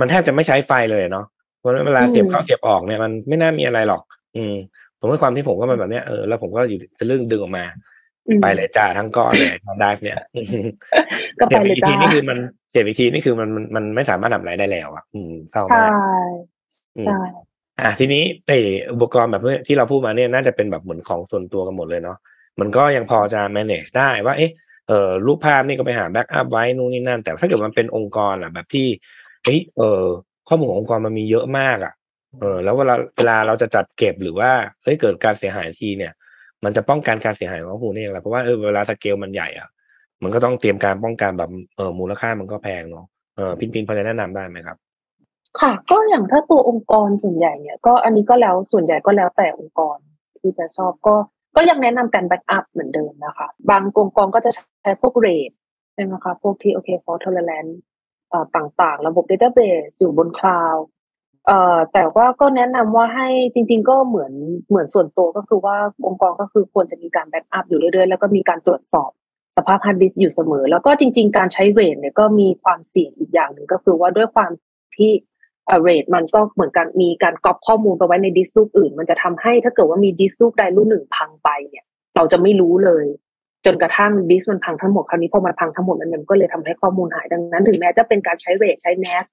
[0.00, 1.26] มันแทบจะไม่ใช้ไฟเลยเนาะ
[1.58, 4.02] เพราะเวลาเสียบเข้าเสียบออกเนี่ยมันไม่น่ามีอะไรหรอก
[4.36, 4.54] อืม
[5.00, 7.64] ผมว่าความที่ผมก็มันแบบเนี้ยเออแล้วผมก็อยู่จะเรื่องดึงออกมา
[8.42, 10.18] ไปเลยจ้าทั้งก้อนเลยทางไดฟ์เนี่ย
[11.38, 12.38] ก็ไปเลยอีกจ้าทีนี่คือมัน
[12.70, 15.90] เสียบอีกทีนี่คือมันมันมันไม่สามารถทำอะไรได้แล้วอะ อืมเศร้าใช่มาก
[16.96, 17.20] อืมใช่
[17.80, 18.52] อะทีนี้ไอ
[18.92, 22.18] อุปกรณ์แบบที่เราพูดมาเนี่ยน่าจะเป็นแบบเหมือนของส่วนตัวกันหมดเลยเนาะ
[22.60, 24.50] มันก็ยังพอจะ manage ได้ว่า เอ๊ะ
[24.88, 28.86] เออรูปภาพนี่ก็ไปหาแบ็กอัพไว้นู่นนี่นั่น แต่ถ้าเกิดมันเป็นองค์กรอะ แบบที่
[29.44, 30.04] เฮ้ยเออ
[30.48, 31.92] ข้อมูลขององค์กรมันมีเยอะมากอะ
[32.40, 34.50] เออ แล้วเวลาเวลาเราจะจัดเก็บหรือว่า
[34.82, 36.12] เฮ้ยเกิดการเสียหายทีเนี่ย
[36.64, 39.68] มันจะป้องกันการเสียหายของข้อมูลนี่อย่างไรเพราะว่าเออเวลาสเกลมันใหญ่อะ
[40.22, 44.76] มันก็ต้องเตรียมการป้องกันแบบเออมูลค่ามันก็แพงเนาะเออพินพินพอจะแนะนำได้ไหมครับ
[45.60, 49.96] ค่ะ ก็อย่างถ้าตัวองค์กรส่วนใหญ่เนี่ย ก็อันนี้ก็แล้วส่วนใหญ่ก็แล้วแต่องค์กร
[50.40, 51.14] ที่จะชอบก็
[51.56, 54.50] ก็ยังแนะนำการ backup เหมือนเดิมนะคะ บางองค์กรก็จะ
[54.82, 55.50] ใช้พวก RAID
[55.94, 57.74] ใช่ไหมคะพวกที่โอเค fault tolerance
[58.30, 60.84] เอ่อต่างๆ ระบบ database อยู่บนคลาวด์
[61.46, 64.32] เอ่อแต่ว่าก็แนะนำว่าให้จริง ๆ ก็เหมือน
[64.68, 65.76] เหมือนส่วนตัวก็คือว่า
[66.06, 69.10] องค์กรก็คือควรจะมีการ backup อยู่เรื่อยๆ แล้วก็มีการตรวจสอบ
[69.56, 74.50] สภาพฮาร์ดดิสก์อยู่เสมอ แล้วก็จริง ๆ การใช้ RAID เนี่ยก็มีความเสี่ยงอีกอย่างหนึ่งก็คือว่าด้วยความ
[74.96, 75.12] ที่
[75.82, 81.84] RAID มันก็เหมือนกันมีการก๊อปข้อมูลไปไว้ในดิสก์ลูกอื่น มันจะทำให้ถ้าเกิดว่ามีดิสก์ลูกใดลูกหนึ่งพังไปเนี่ย
[82.16, 83.06] เราจะไม่รู้เลย
[83.64, 89.26] จนกระทั่งดิสก์มันพังทั้งหมดคราวนี้พอมันพังทั้งหมดมันก็เลยทำให้ข้อมูลหายดังนั้น ถึงแม้จะเป็นการใช้ RAID ใช้ NAS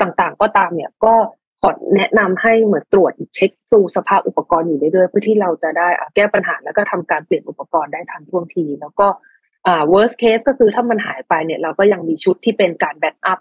[0.00, 1.14] ต่างๆ ก็ตามเนี่ยก็
[1.60, 9.06] ขอแนะนำให้เหมือนตรวจเช็คดูสภาพอุปกรณ์อยู่เรื่อยๆเพื่อที่เราจะได้แก้ปัญหาแล้วก็ทำการเปลี่ยนอุปกรณ์ได้ทันท่วงที แล้วก็
[9.66, 13.38] อ่า worst case ก็คือถ้ามันหายไปเนี่ยเราก็ยังมีชุดที่เป็นการ backup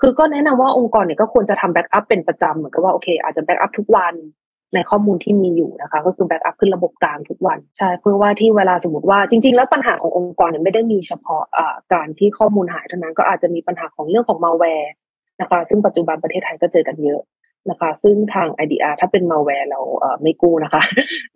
[0.00, 4.14] คือก็แนะนำว่าองค์กรเนี่ยก็ควรจะทำ backup เป็นประจำเหมือนกับว่าโอเค อาจจะ backup ทุกวัน
[4.74, 14.92] ในข้อมูลที่มีอยู่นะคะ ก็คือ backup ขึ้นระบบกลางทุกวันใช่เพื่อว่าที่เวลาสมมติว่าจริง ๆ แล้วปัญหาขององค์กรเนี่ยไม่ได้มีเฉพาะอ่าการที่ข้อมูลหายเท่านั้นก็อาจจะมีปัญหาของเรื่องของมาแวร์
[15.40, 17.20] นะคะ ซึ่งปัจจุบันประเทศไทยก็เจอกันเยอะ
[17.70, 20.82] นะคะ ซึ่งทาง IDR ถ้าเป็นมาแวร์เราไม่กู้นะคะ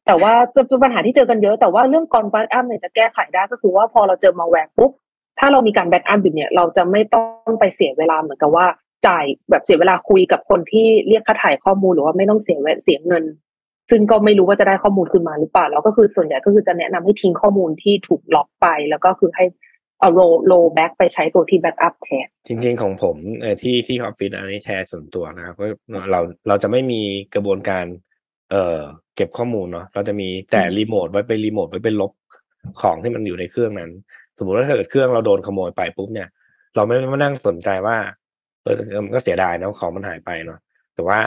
[0.07, 4.91] แต่ว่าจะเป็นปัญหาที่เจอกันเยอะแต่ว่าเรื่องการ backup เนี่ยจะแก้ไขได้ก็คือว่าพอเราเจอมาแวร์ปุ๊บ
[5.39, 8.67] ถ้าเรามีการ backup อยู่เนี่ยเราจะไม่ต้องไปเสียเวลาเหมือนกับว่า
[9.07, 13.25] จ่ายแบบเสียเวลาคุยกับคนที่เรียกค่าไถ่ข้อมูลหรือว่าไม่ต้องเสียเวเสียเงิน
[13.91, 19.44] ซึ่งก็ไม่รู้ว่าจะได้ข้อมูลขึ้นมาหรือเปล่าแล้วก็คือส่วนใหญ่ก็คือจะแนะนำให้ทิ้งข้อมูลที่ถูกล็อกไป แล้วก็คือให้
[20.01, 25.67] เอาโล rollback ไปใช้ตัวที่ backup แทนจริงๆของผมเอ่อที่ที่ออฟฟิศอันนี้แชร์ส่วนตัวนะครับก็
[26.12, 27.01] เราเราจะไม่มี
[27.35, 27.85] กระบวนการ
[28.51, 28.81] เอ่อ
[29.17, 32.12] เก็บข้อมูลเนาะเราจะมีแต่ remote wipe ไป remote wipe เป็นลบ
[32.81, 33.91] ของที่มันอยู่ในเครื่องนั้น
[34.39, 36.29] สมมติว่าถ้าเกิดเครื่องเราโดนขโมยไปปุ๊บเนี่ย
[36.77, 37.97] เราไม่มานั่งสนใจว่า
[38.65, 40.59] เออมันก็เสียดายนะของมันหายไปเนาะ
[40.95, 41.19] แต่ว่า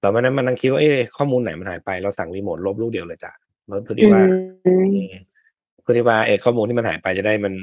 [0.00, 3.32] เราไม่ได้มานั่งคิดว่าเอ๊ะข้อมูลไหนมันหายไปเราสั่งรีโมทลบลูกเดียวเลยจ้ะ
[3.84, 4.22] เพื่อที่ว่า
[4.66, 5.10] อืมอืม
[5.82, 7.54] เพื่อที่ว่าเออข้อมูลที่มันหายไปจะได้มัน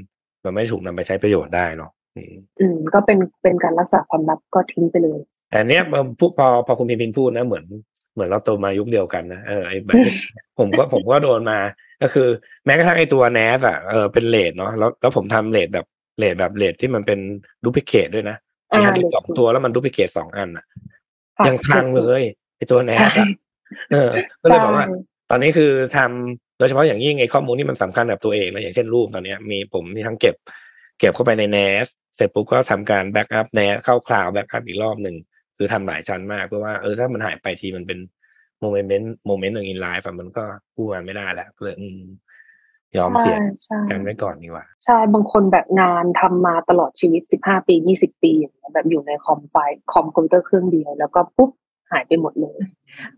[0.43, 5.83] มันไม่ถูกนำไปใช้ประโยชน์ได้เนาะอืมอืม ก็เป็นเป็นการรักษาความลับก็ทิ้งไปเลยแต่เนี้ย
[6.19, 7.65] พพอพอคุณพิมพินพูดนะเหมือน
[8.13, 9.95] เหมือนเราโตมายุคเดียวกันนะเออไอ้แบบ
[10.59, 11.59] ผมก็ผมก็โดนมา
[12.01, 12.27] ก็คือ
[12.65, 15.85] แม้กระทั่งไอ้ตัว NAS อะเออเป็น RAID เนาะแล้วแล้วผมทำ RAID แบบ
[16.17, 17.19] RAID แบบ RAID ที่มันเป็น
[17.63, 18.37] duplicate ด้วยนะ
[18.77, 20.65] มีฮาร์ดดิสก์สองตัวแล้วมัน duplicate สองอันอะ
[21.47, 22.21] ยังพังเลย
[22.57, 23.27] ไอ้ตัว NAS อะ
[23.91, 24.09] เออ
[24.41, 24.87] ก็เลยบอกว่า
[25.29, 30.35] ตอนนี้คือทำโดยเฉพาะอย่างยิ่งไอ้ข้อมูลที่มันสำคัญกับตัวเองนะอย่างเช่นรูปตอนเนี้ยมีผมมีทั้งเก็บ
[30.99, 35.15] เก็บเข้าไปใน NAS เสร็จปุ๊บก็ทำการแบ็กอัพ NAS เข้าคลาวด์ backup อีกรอบหนึ่ง
[35.57, 37.99] คือทำหลายชั้นมากเพื่อว่าเออถ้ามันหายไปทีมันเป็น
[38.59, 40.43] moment moment หนึ่ง in life มันก็
[40.75, 41.75] กู้มันไม่ได้แล้วก็เลย
[42.97, 43.39] ยอมเสี่ยง
[43.89, 48.31] กันไว้ก่อนดีกว่า ใช่บางคนแบบงานทำมาตลอดชีวิตสิบห้าปียี่สิบปี
[48.73, 49.55] แบบอยู่ในคอมไฟ
[49.93, 51.51] คอมคอมพิวเตอร์เครื่องเดียว แล้วก็ปุ๊บ
[51.91, 52.59] หายไปหมดเลย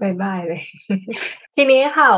[0.01, 0.61] bye bye เลย
[1.55, 2.09] ทีนี้ค่ะ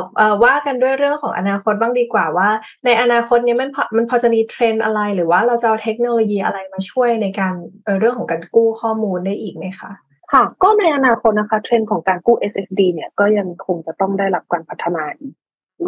[0.43, 2.49] ว่ากันด้วยเรื่องของอนาคตบ้างดีกว่าว่า
[2.85, 7.53] ในอนาคตเนี้ยมันมันพอจะมีเทรนด์อะไร หรือว่าเราจะเอาเทคโนโลยีอะไรมาช่วยในการ
[7.99, 9.91] เรื่องของการกู้ข้อมูลได้อีกไหมคะ
[10.33, 15.33] ค่ะก็ในอนาคตนะคะเทรนด์ของการกู้ SSD เนี่ยก็ยังคงจะต้องได้รับการพัฒนาอีก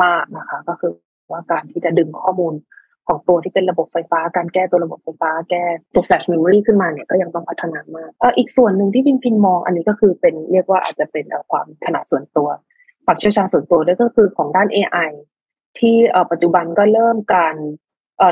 [0.04, 0.92] มากนะคะ ก็คือ
[1.32, 2.54] ว่าการที่จะดึงข้อมูล
[3.08, 5.64] ของตัวที่เป็นระบบไฟฟ้า การแก้ตัวระบบไฟฟ้า แก้
[5.96, 12.50] ตัว flash memory ขึ้นมาเนี่ยก็ยังต้องพัฒนามากเอออีกส่วนหนึ่งที่พิมพ์พิมพ์มองอันนี้ก็คือเป็นเรียกว่าอาจจะเป็นความถนัดส่วนตัว
[13.06, 15.10] ความเชี่ยวชาญส่วนตัวด้วยก็คือของด้าน AI
[15.80, 15.96] ที่
[16.32, 17.56] ปัจจุบันก็เริ่มการ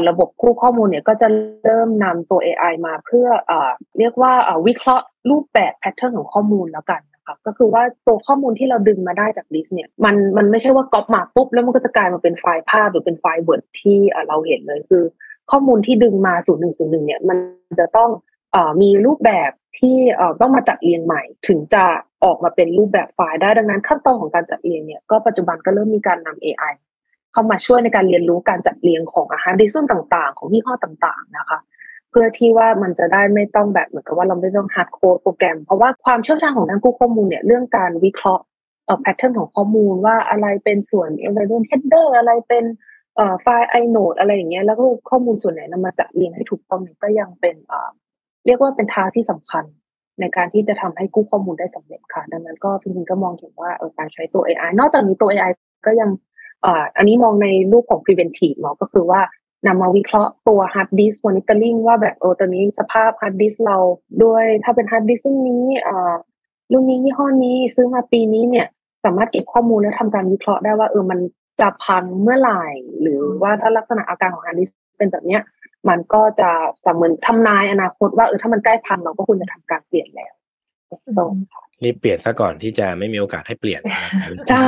[0.09, 1.27] ระบบกู้ข้อมูลเนี่ยก็จะ
[1.63, 3.53] เริ่มนำตัว AI มาเพื่ออ
[3.99, 4.33] เรียกว่า
[4.67, 13.97] วิเคราะห์รูปแบบ pattern ของข้อมูลแล้วกันน คะก็คือว่าตัวข้อมูลที่เราดึงมาได้จากดิสก์เนี่ยมันมันไม่ใช่ว่าก๊อปมาปุ๊บแล้วมันก็จะกลายมาเป็นไฟล์ภาพหรือเป็นไฟล์ Word ที่
[14.27, 15.03] เราเห็นเลยคือ
[15.51, 17.37] ข้อมูลที่ดึงมาศูนย์หนึ่งศูนย์หนึ่งเนี่ยมัน
[17.79, 18.09] จะต้อง
[18.81, 19.95] มีรูปแบบที่
[20.41, 21.83] ต้องมาจัดเรียงใหม่ ถึงจะ
[22.23, 26.73] ออกมาเป็นรูปแบบไฟล์ได้ดังนั้น ขั้นตอนของการจัดเรียงเนี่ยก็ปัจจุบันก็เริ่มมีการนำ AI
[27.31, 31.59] เข้ามาช่วยในการเรียนรู้การจัดเรียงของฮาร์ดดิสก์ส่วนต่าง ๆ ของยี่ห้อต่างๆนะคะ
[32.17, 38.43] เพื่อที่ว่ามันจะได้ไม่ต้องแบบเหมือนกับว่าเราไม่ต้อง hard code โปรแกรม เพราะว่าความเชี่ยวชาญของทางกู้ข้อมูลเนี่ยเรื่องการวิเคราะห์
[38.85, 42.63] เอ่อ pattern ของข้อมูลว่าอะไรเป็นส่วนอะไรเป็น header อะไรเป็น
[43.15, 47.89] เอ่อ file inode อะไรอย่างเงี้ยแล้วก็ข้อมูลส่วนไหนนำมาจัดเรียงให้ถูกต้องเนี่ยก็ยังเป็นเอ่อ
[48.45, 49.63] เรียกว่าเป็นทาที่สำคัญ
[50.19, 55.51] ในการที่จะทำให้กู้ข้อมูลได้สำเร็จค่ะ ดังนั้นก็พิมพ์ก็มองเห็นว่าเออการใช้ตัว AI นอกจากนี้ตัว AI
[55.85, 56.09] ก็ยัง
[56.97, 59.21] อันนี้มองในรูปของ preventive เนาะก็คือว่า
[59.67, 63.77] นำมาวิเคราะห์ตัว hard disk monitoring ว่าแบบเออตอนนี้สภาพ hard disk เรา
[64.23, 66.15] ด้วยถ้าเป็น hard disk รุ่นนี้อ่า
[66.71, 68.67] รุ่นนี้ยี่ห้อนี้ซื้อมาปีนี้เนี่ย
[69.05, 71.19] สามารถเก็บข้อมูลและทำการวิเคราะห์ได้ว่าเออมัน
[71.61, 72.65] จะพังเมื่อไหร่
[73.01, 75.41] หรือว่าถ้าลักษณะอาการของ hard disk เป็นแบบเนี้ย
[75.89, 76.51] มันก็จะ
[76.85, 80.33] จะเหมือนทำนายอนาคตว่าเออถ้ามันใกล้พังเราก็ควรจะทำการเปลี่ยนแล้ว
[81.17, 81.33] ตรง
[81.83, 83.81] รีบเปลี่ยนซะก่อนที่จะไม่มีโอกาสให้เปลี่ยน
[84.49, 84.67] ใช่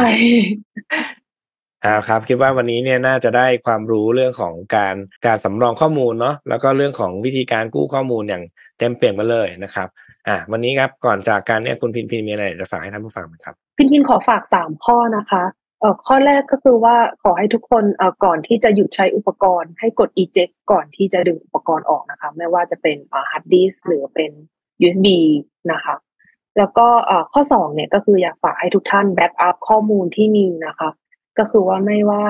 [1.85, 8.43] อ่าครับคิดว่าวันนี้เนี่ยน่าจะได้ความรู้เรื่องของการการสำรองข้อมูลเนาะแล้วก็เรื่องของวิธีการกู้ข้อมูลอย่าง
[8.77, 9.87] เต็มเปี่ยมมาเลยนะครับ
[10.27, 15.43] อ่าวันนี้ครับก่อนจากการเนี่ยคุณพินพินมีอะไรจะฝากให้ท่านผู้ฟังไหมครับ พินพินขอฝากสามข้อนะคะ
[15.79, 24.31] เอ่อข้อแรกก็คือว่าขอให้ทุกคนเอ่อก่อนที่จะหยุดใช้อุปกรณ์ให้กด eject ก่อนที่จะดึงอุปกรณ์ออกนะคะไม่ว่าจะเป็นอ่า hard disk หรือเป็น
[24.81, 25.07] USB
[25.71, 25.95] นะคะ
[26.57, 30.89] แล้วก็เอ่อข้อสองเนี่ยก็คืออยากฝากให้ทุกท่าน backup ข้อมูลที่มีนะคะ
[31.39, 32.23] ก็คือว่าไม่ว่า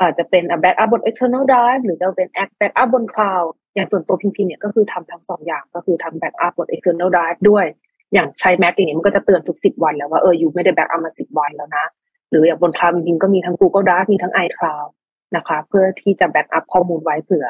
[0.00, 7.66] อาจจะเป็นแบ็กอัพบน external drive หรือจะเป็นแบ็กอัพบน cloud อย่างส่วนตัวพิมพ์เนี่ยก็คือทำทั้งสองอย่างก็คือทำแบ็กอัพบน external drive ด้วย
[8.14, 11.86] อย่างใช้ Mac อย่างนี้มันก็จะเตือนทุกสิบวันแล้วว่าเออ you ไม่ได้ backup มาสิบวันแล้วนะ
[12.30, 14.88] หรืออย่างบน cloud จริงก็มีทั้ง Google Drive มีทั้ง iCloud
[15.36, 17.46] นะคะ เพื่อที่จะ backup ข้อมูลไว้เผื่อ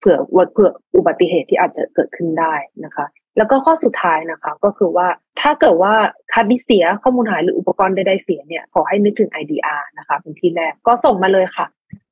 [0.00, 0.16] เผื่อ
[0.52, 5.06] เผื่ออุบัติเหตุที่อาจจะเกิดขึ้นได้นะคะ แล้วก็ข้อสุดท้ายนะคะ ก็คือว่า
[5.40, 5.94] ถ้าเกิดว่า
[6.32, 11.66] ฮาร์ดดิสก์เสียข้อมูลหายหรืออุปกรณ์ใดๆเสียเนี่ยขอให้นึกถึง IDR นะคะเป็นที่แรกก็ส่งมาเลยค่ะ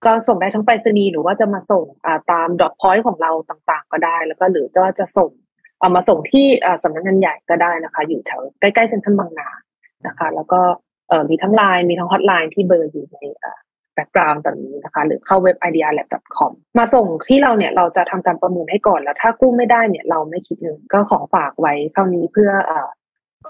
[0.04, 1.84] ก็ส่งได้ทั้งไปรษณีย์หรือว่าจะมาส่ง
[2.30, 5.30] ตาม drop point ของเราต่างๆ ก็ได้ แล้วก็หรือก็จะส่ง
[5.80, 6.46] เอามาส่งที่
[6.82, 9.48] สำนักงานใหญ่ก็ได้นะคะ อยู่แถวใกล้ๆเซ็นทรัลบางนา
[10.06, 10.60] นะคะ แล้วก็
[11.30, 13.18] มีทั้งไลน์มีทั้งฮอตไลน์ที่เบอร์อยู่ใน
[14.00, 22.72] แบ็กกราวน์ตอนนี้นะคะ หรือเข้าเว็บ idealab.com มาส่งที่เราเนี่ยเราจะทำการประเมินให้ก่อนแล้ว ถ้ากู้ไม่ได้เนี่ยเราไม่คิดเงินก็ขอฝากไว้เท่านี้เพื่ออ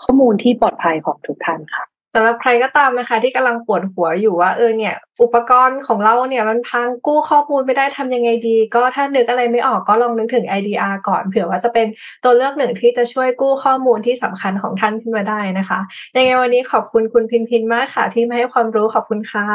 [0.03, 11.87] ข้อมูลที่ปลอดภัยของทุกท่านค่ะ สำหรับใครก็ตามนะคะ ที่กำลังปวดหัวอยู่ว่าเออเนี่ย อุปกรณ์ของเราเนี่ยมันพังกู้ข้อมูลไม่ได้ทำยังไงดี ก็ถ้านึกอะไรไม่ออกก็ลองนึกถึง IDR ก่อนเผื่อว่าจะเป็น
[12.25, 15.79] ตัวเลือกหนึ่งที่จะช่วยกู้ข้อมูลที่สำคัญของท่านขึ้นมาได้นะคะ
[16.17, 19.47] ยังไงวันนี้ขอบคุณคุณพินพินมากค่ะ ที่มาให้ความรู้ขอบคุณค่ะ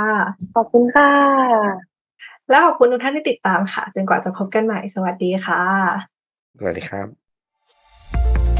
[0.55, 1.11] ขอบคุณค่ะ
[2.49, 5.61] และขอบคุณทุกท่านที่ติดตามค่ะจนกว่าจะพบกันใหม่สวัสดีค่ะ
[6.59, 7.07] สวัสดีครับ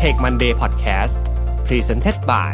[0.02, 1.14] Take Monday Podcast
[1.68, 2.54] Presented by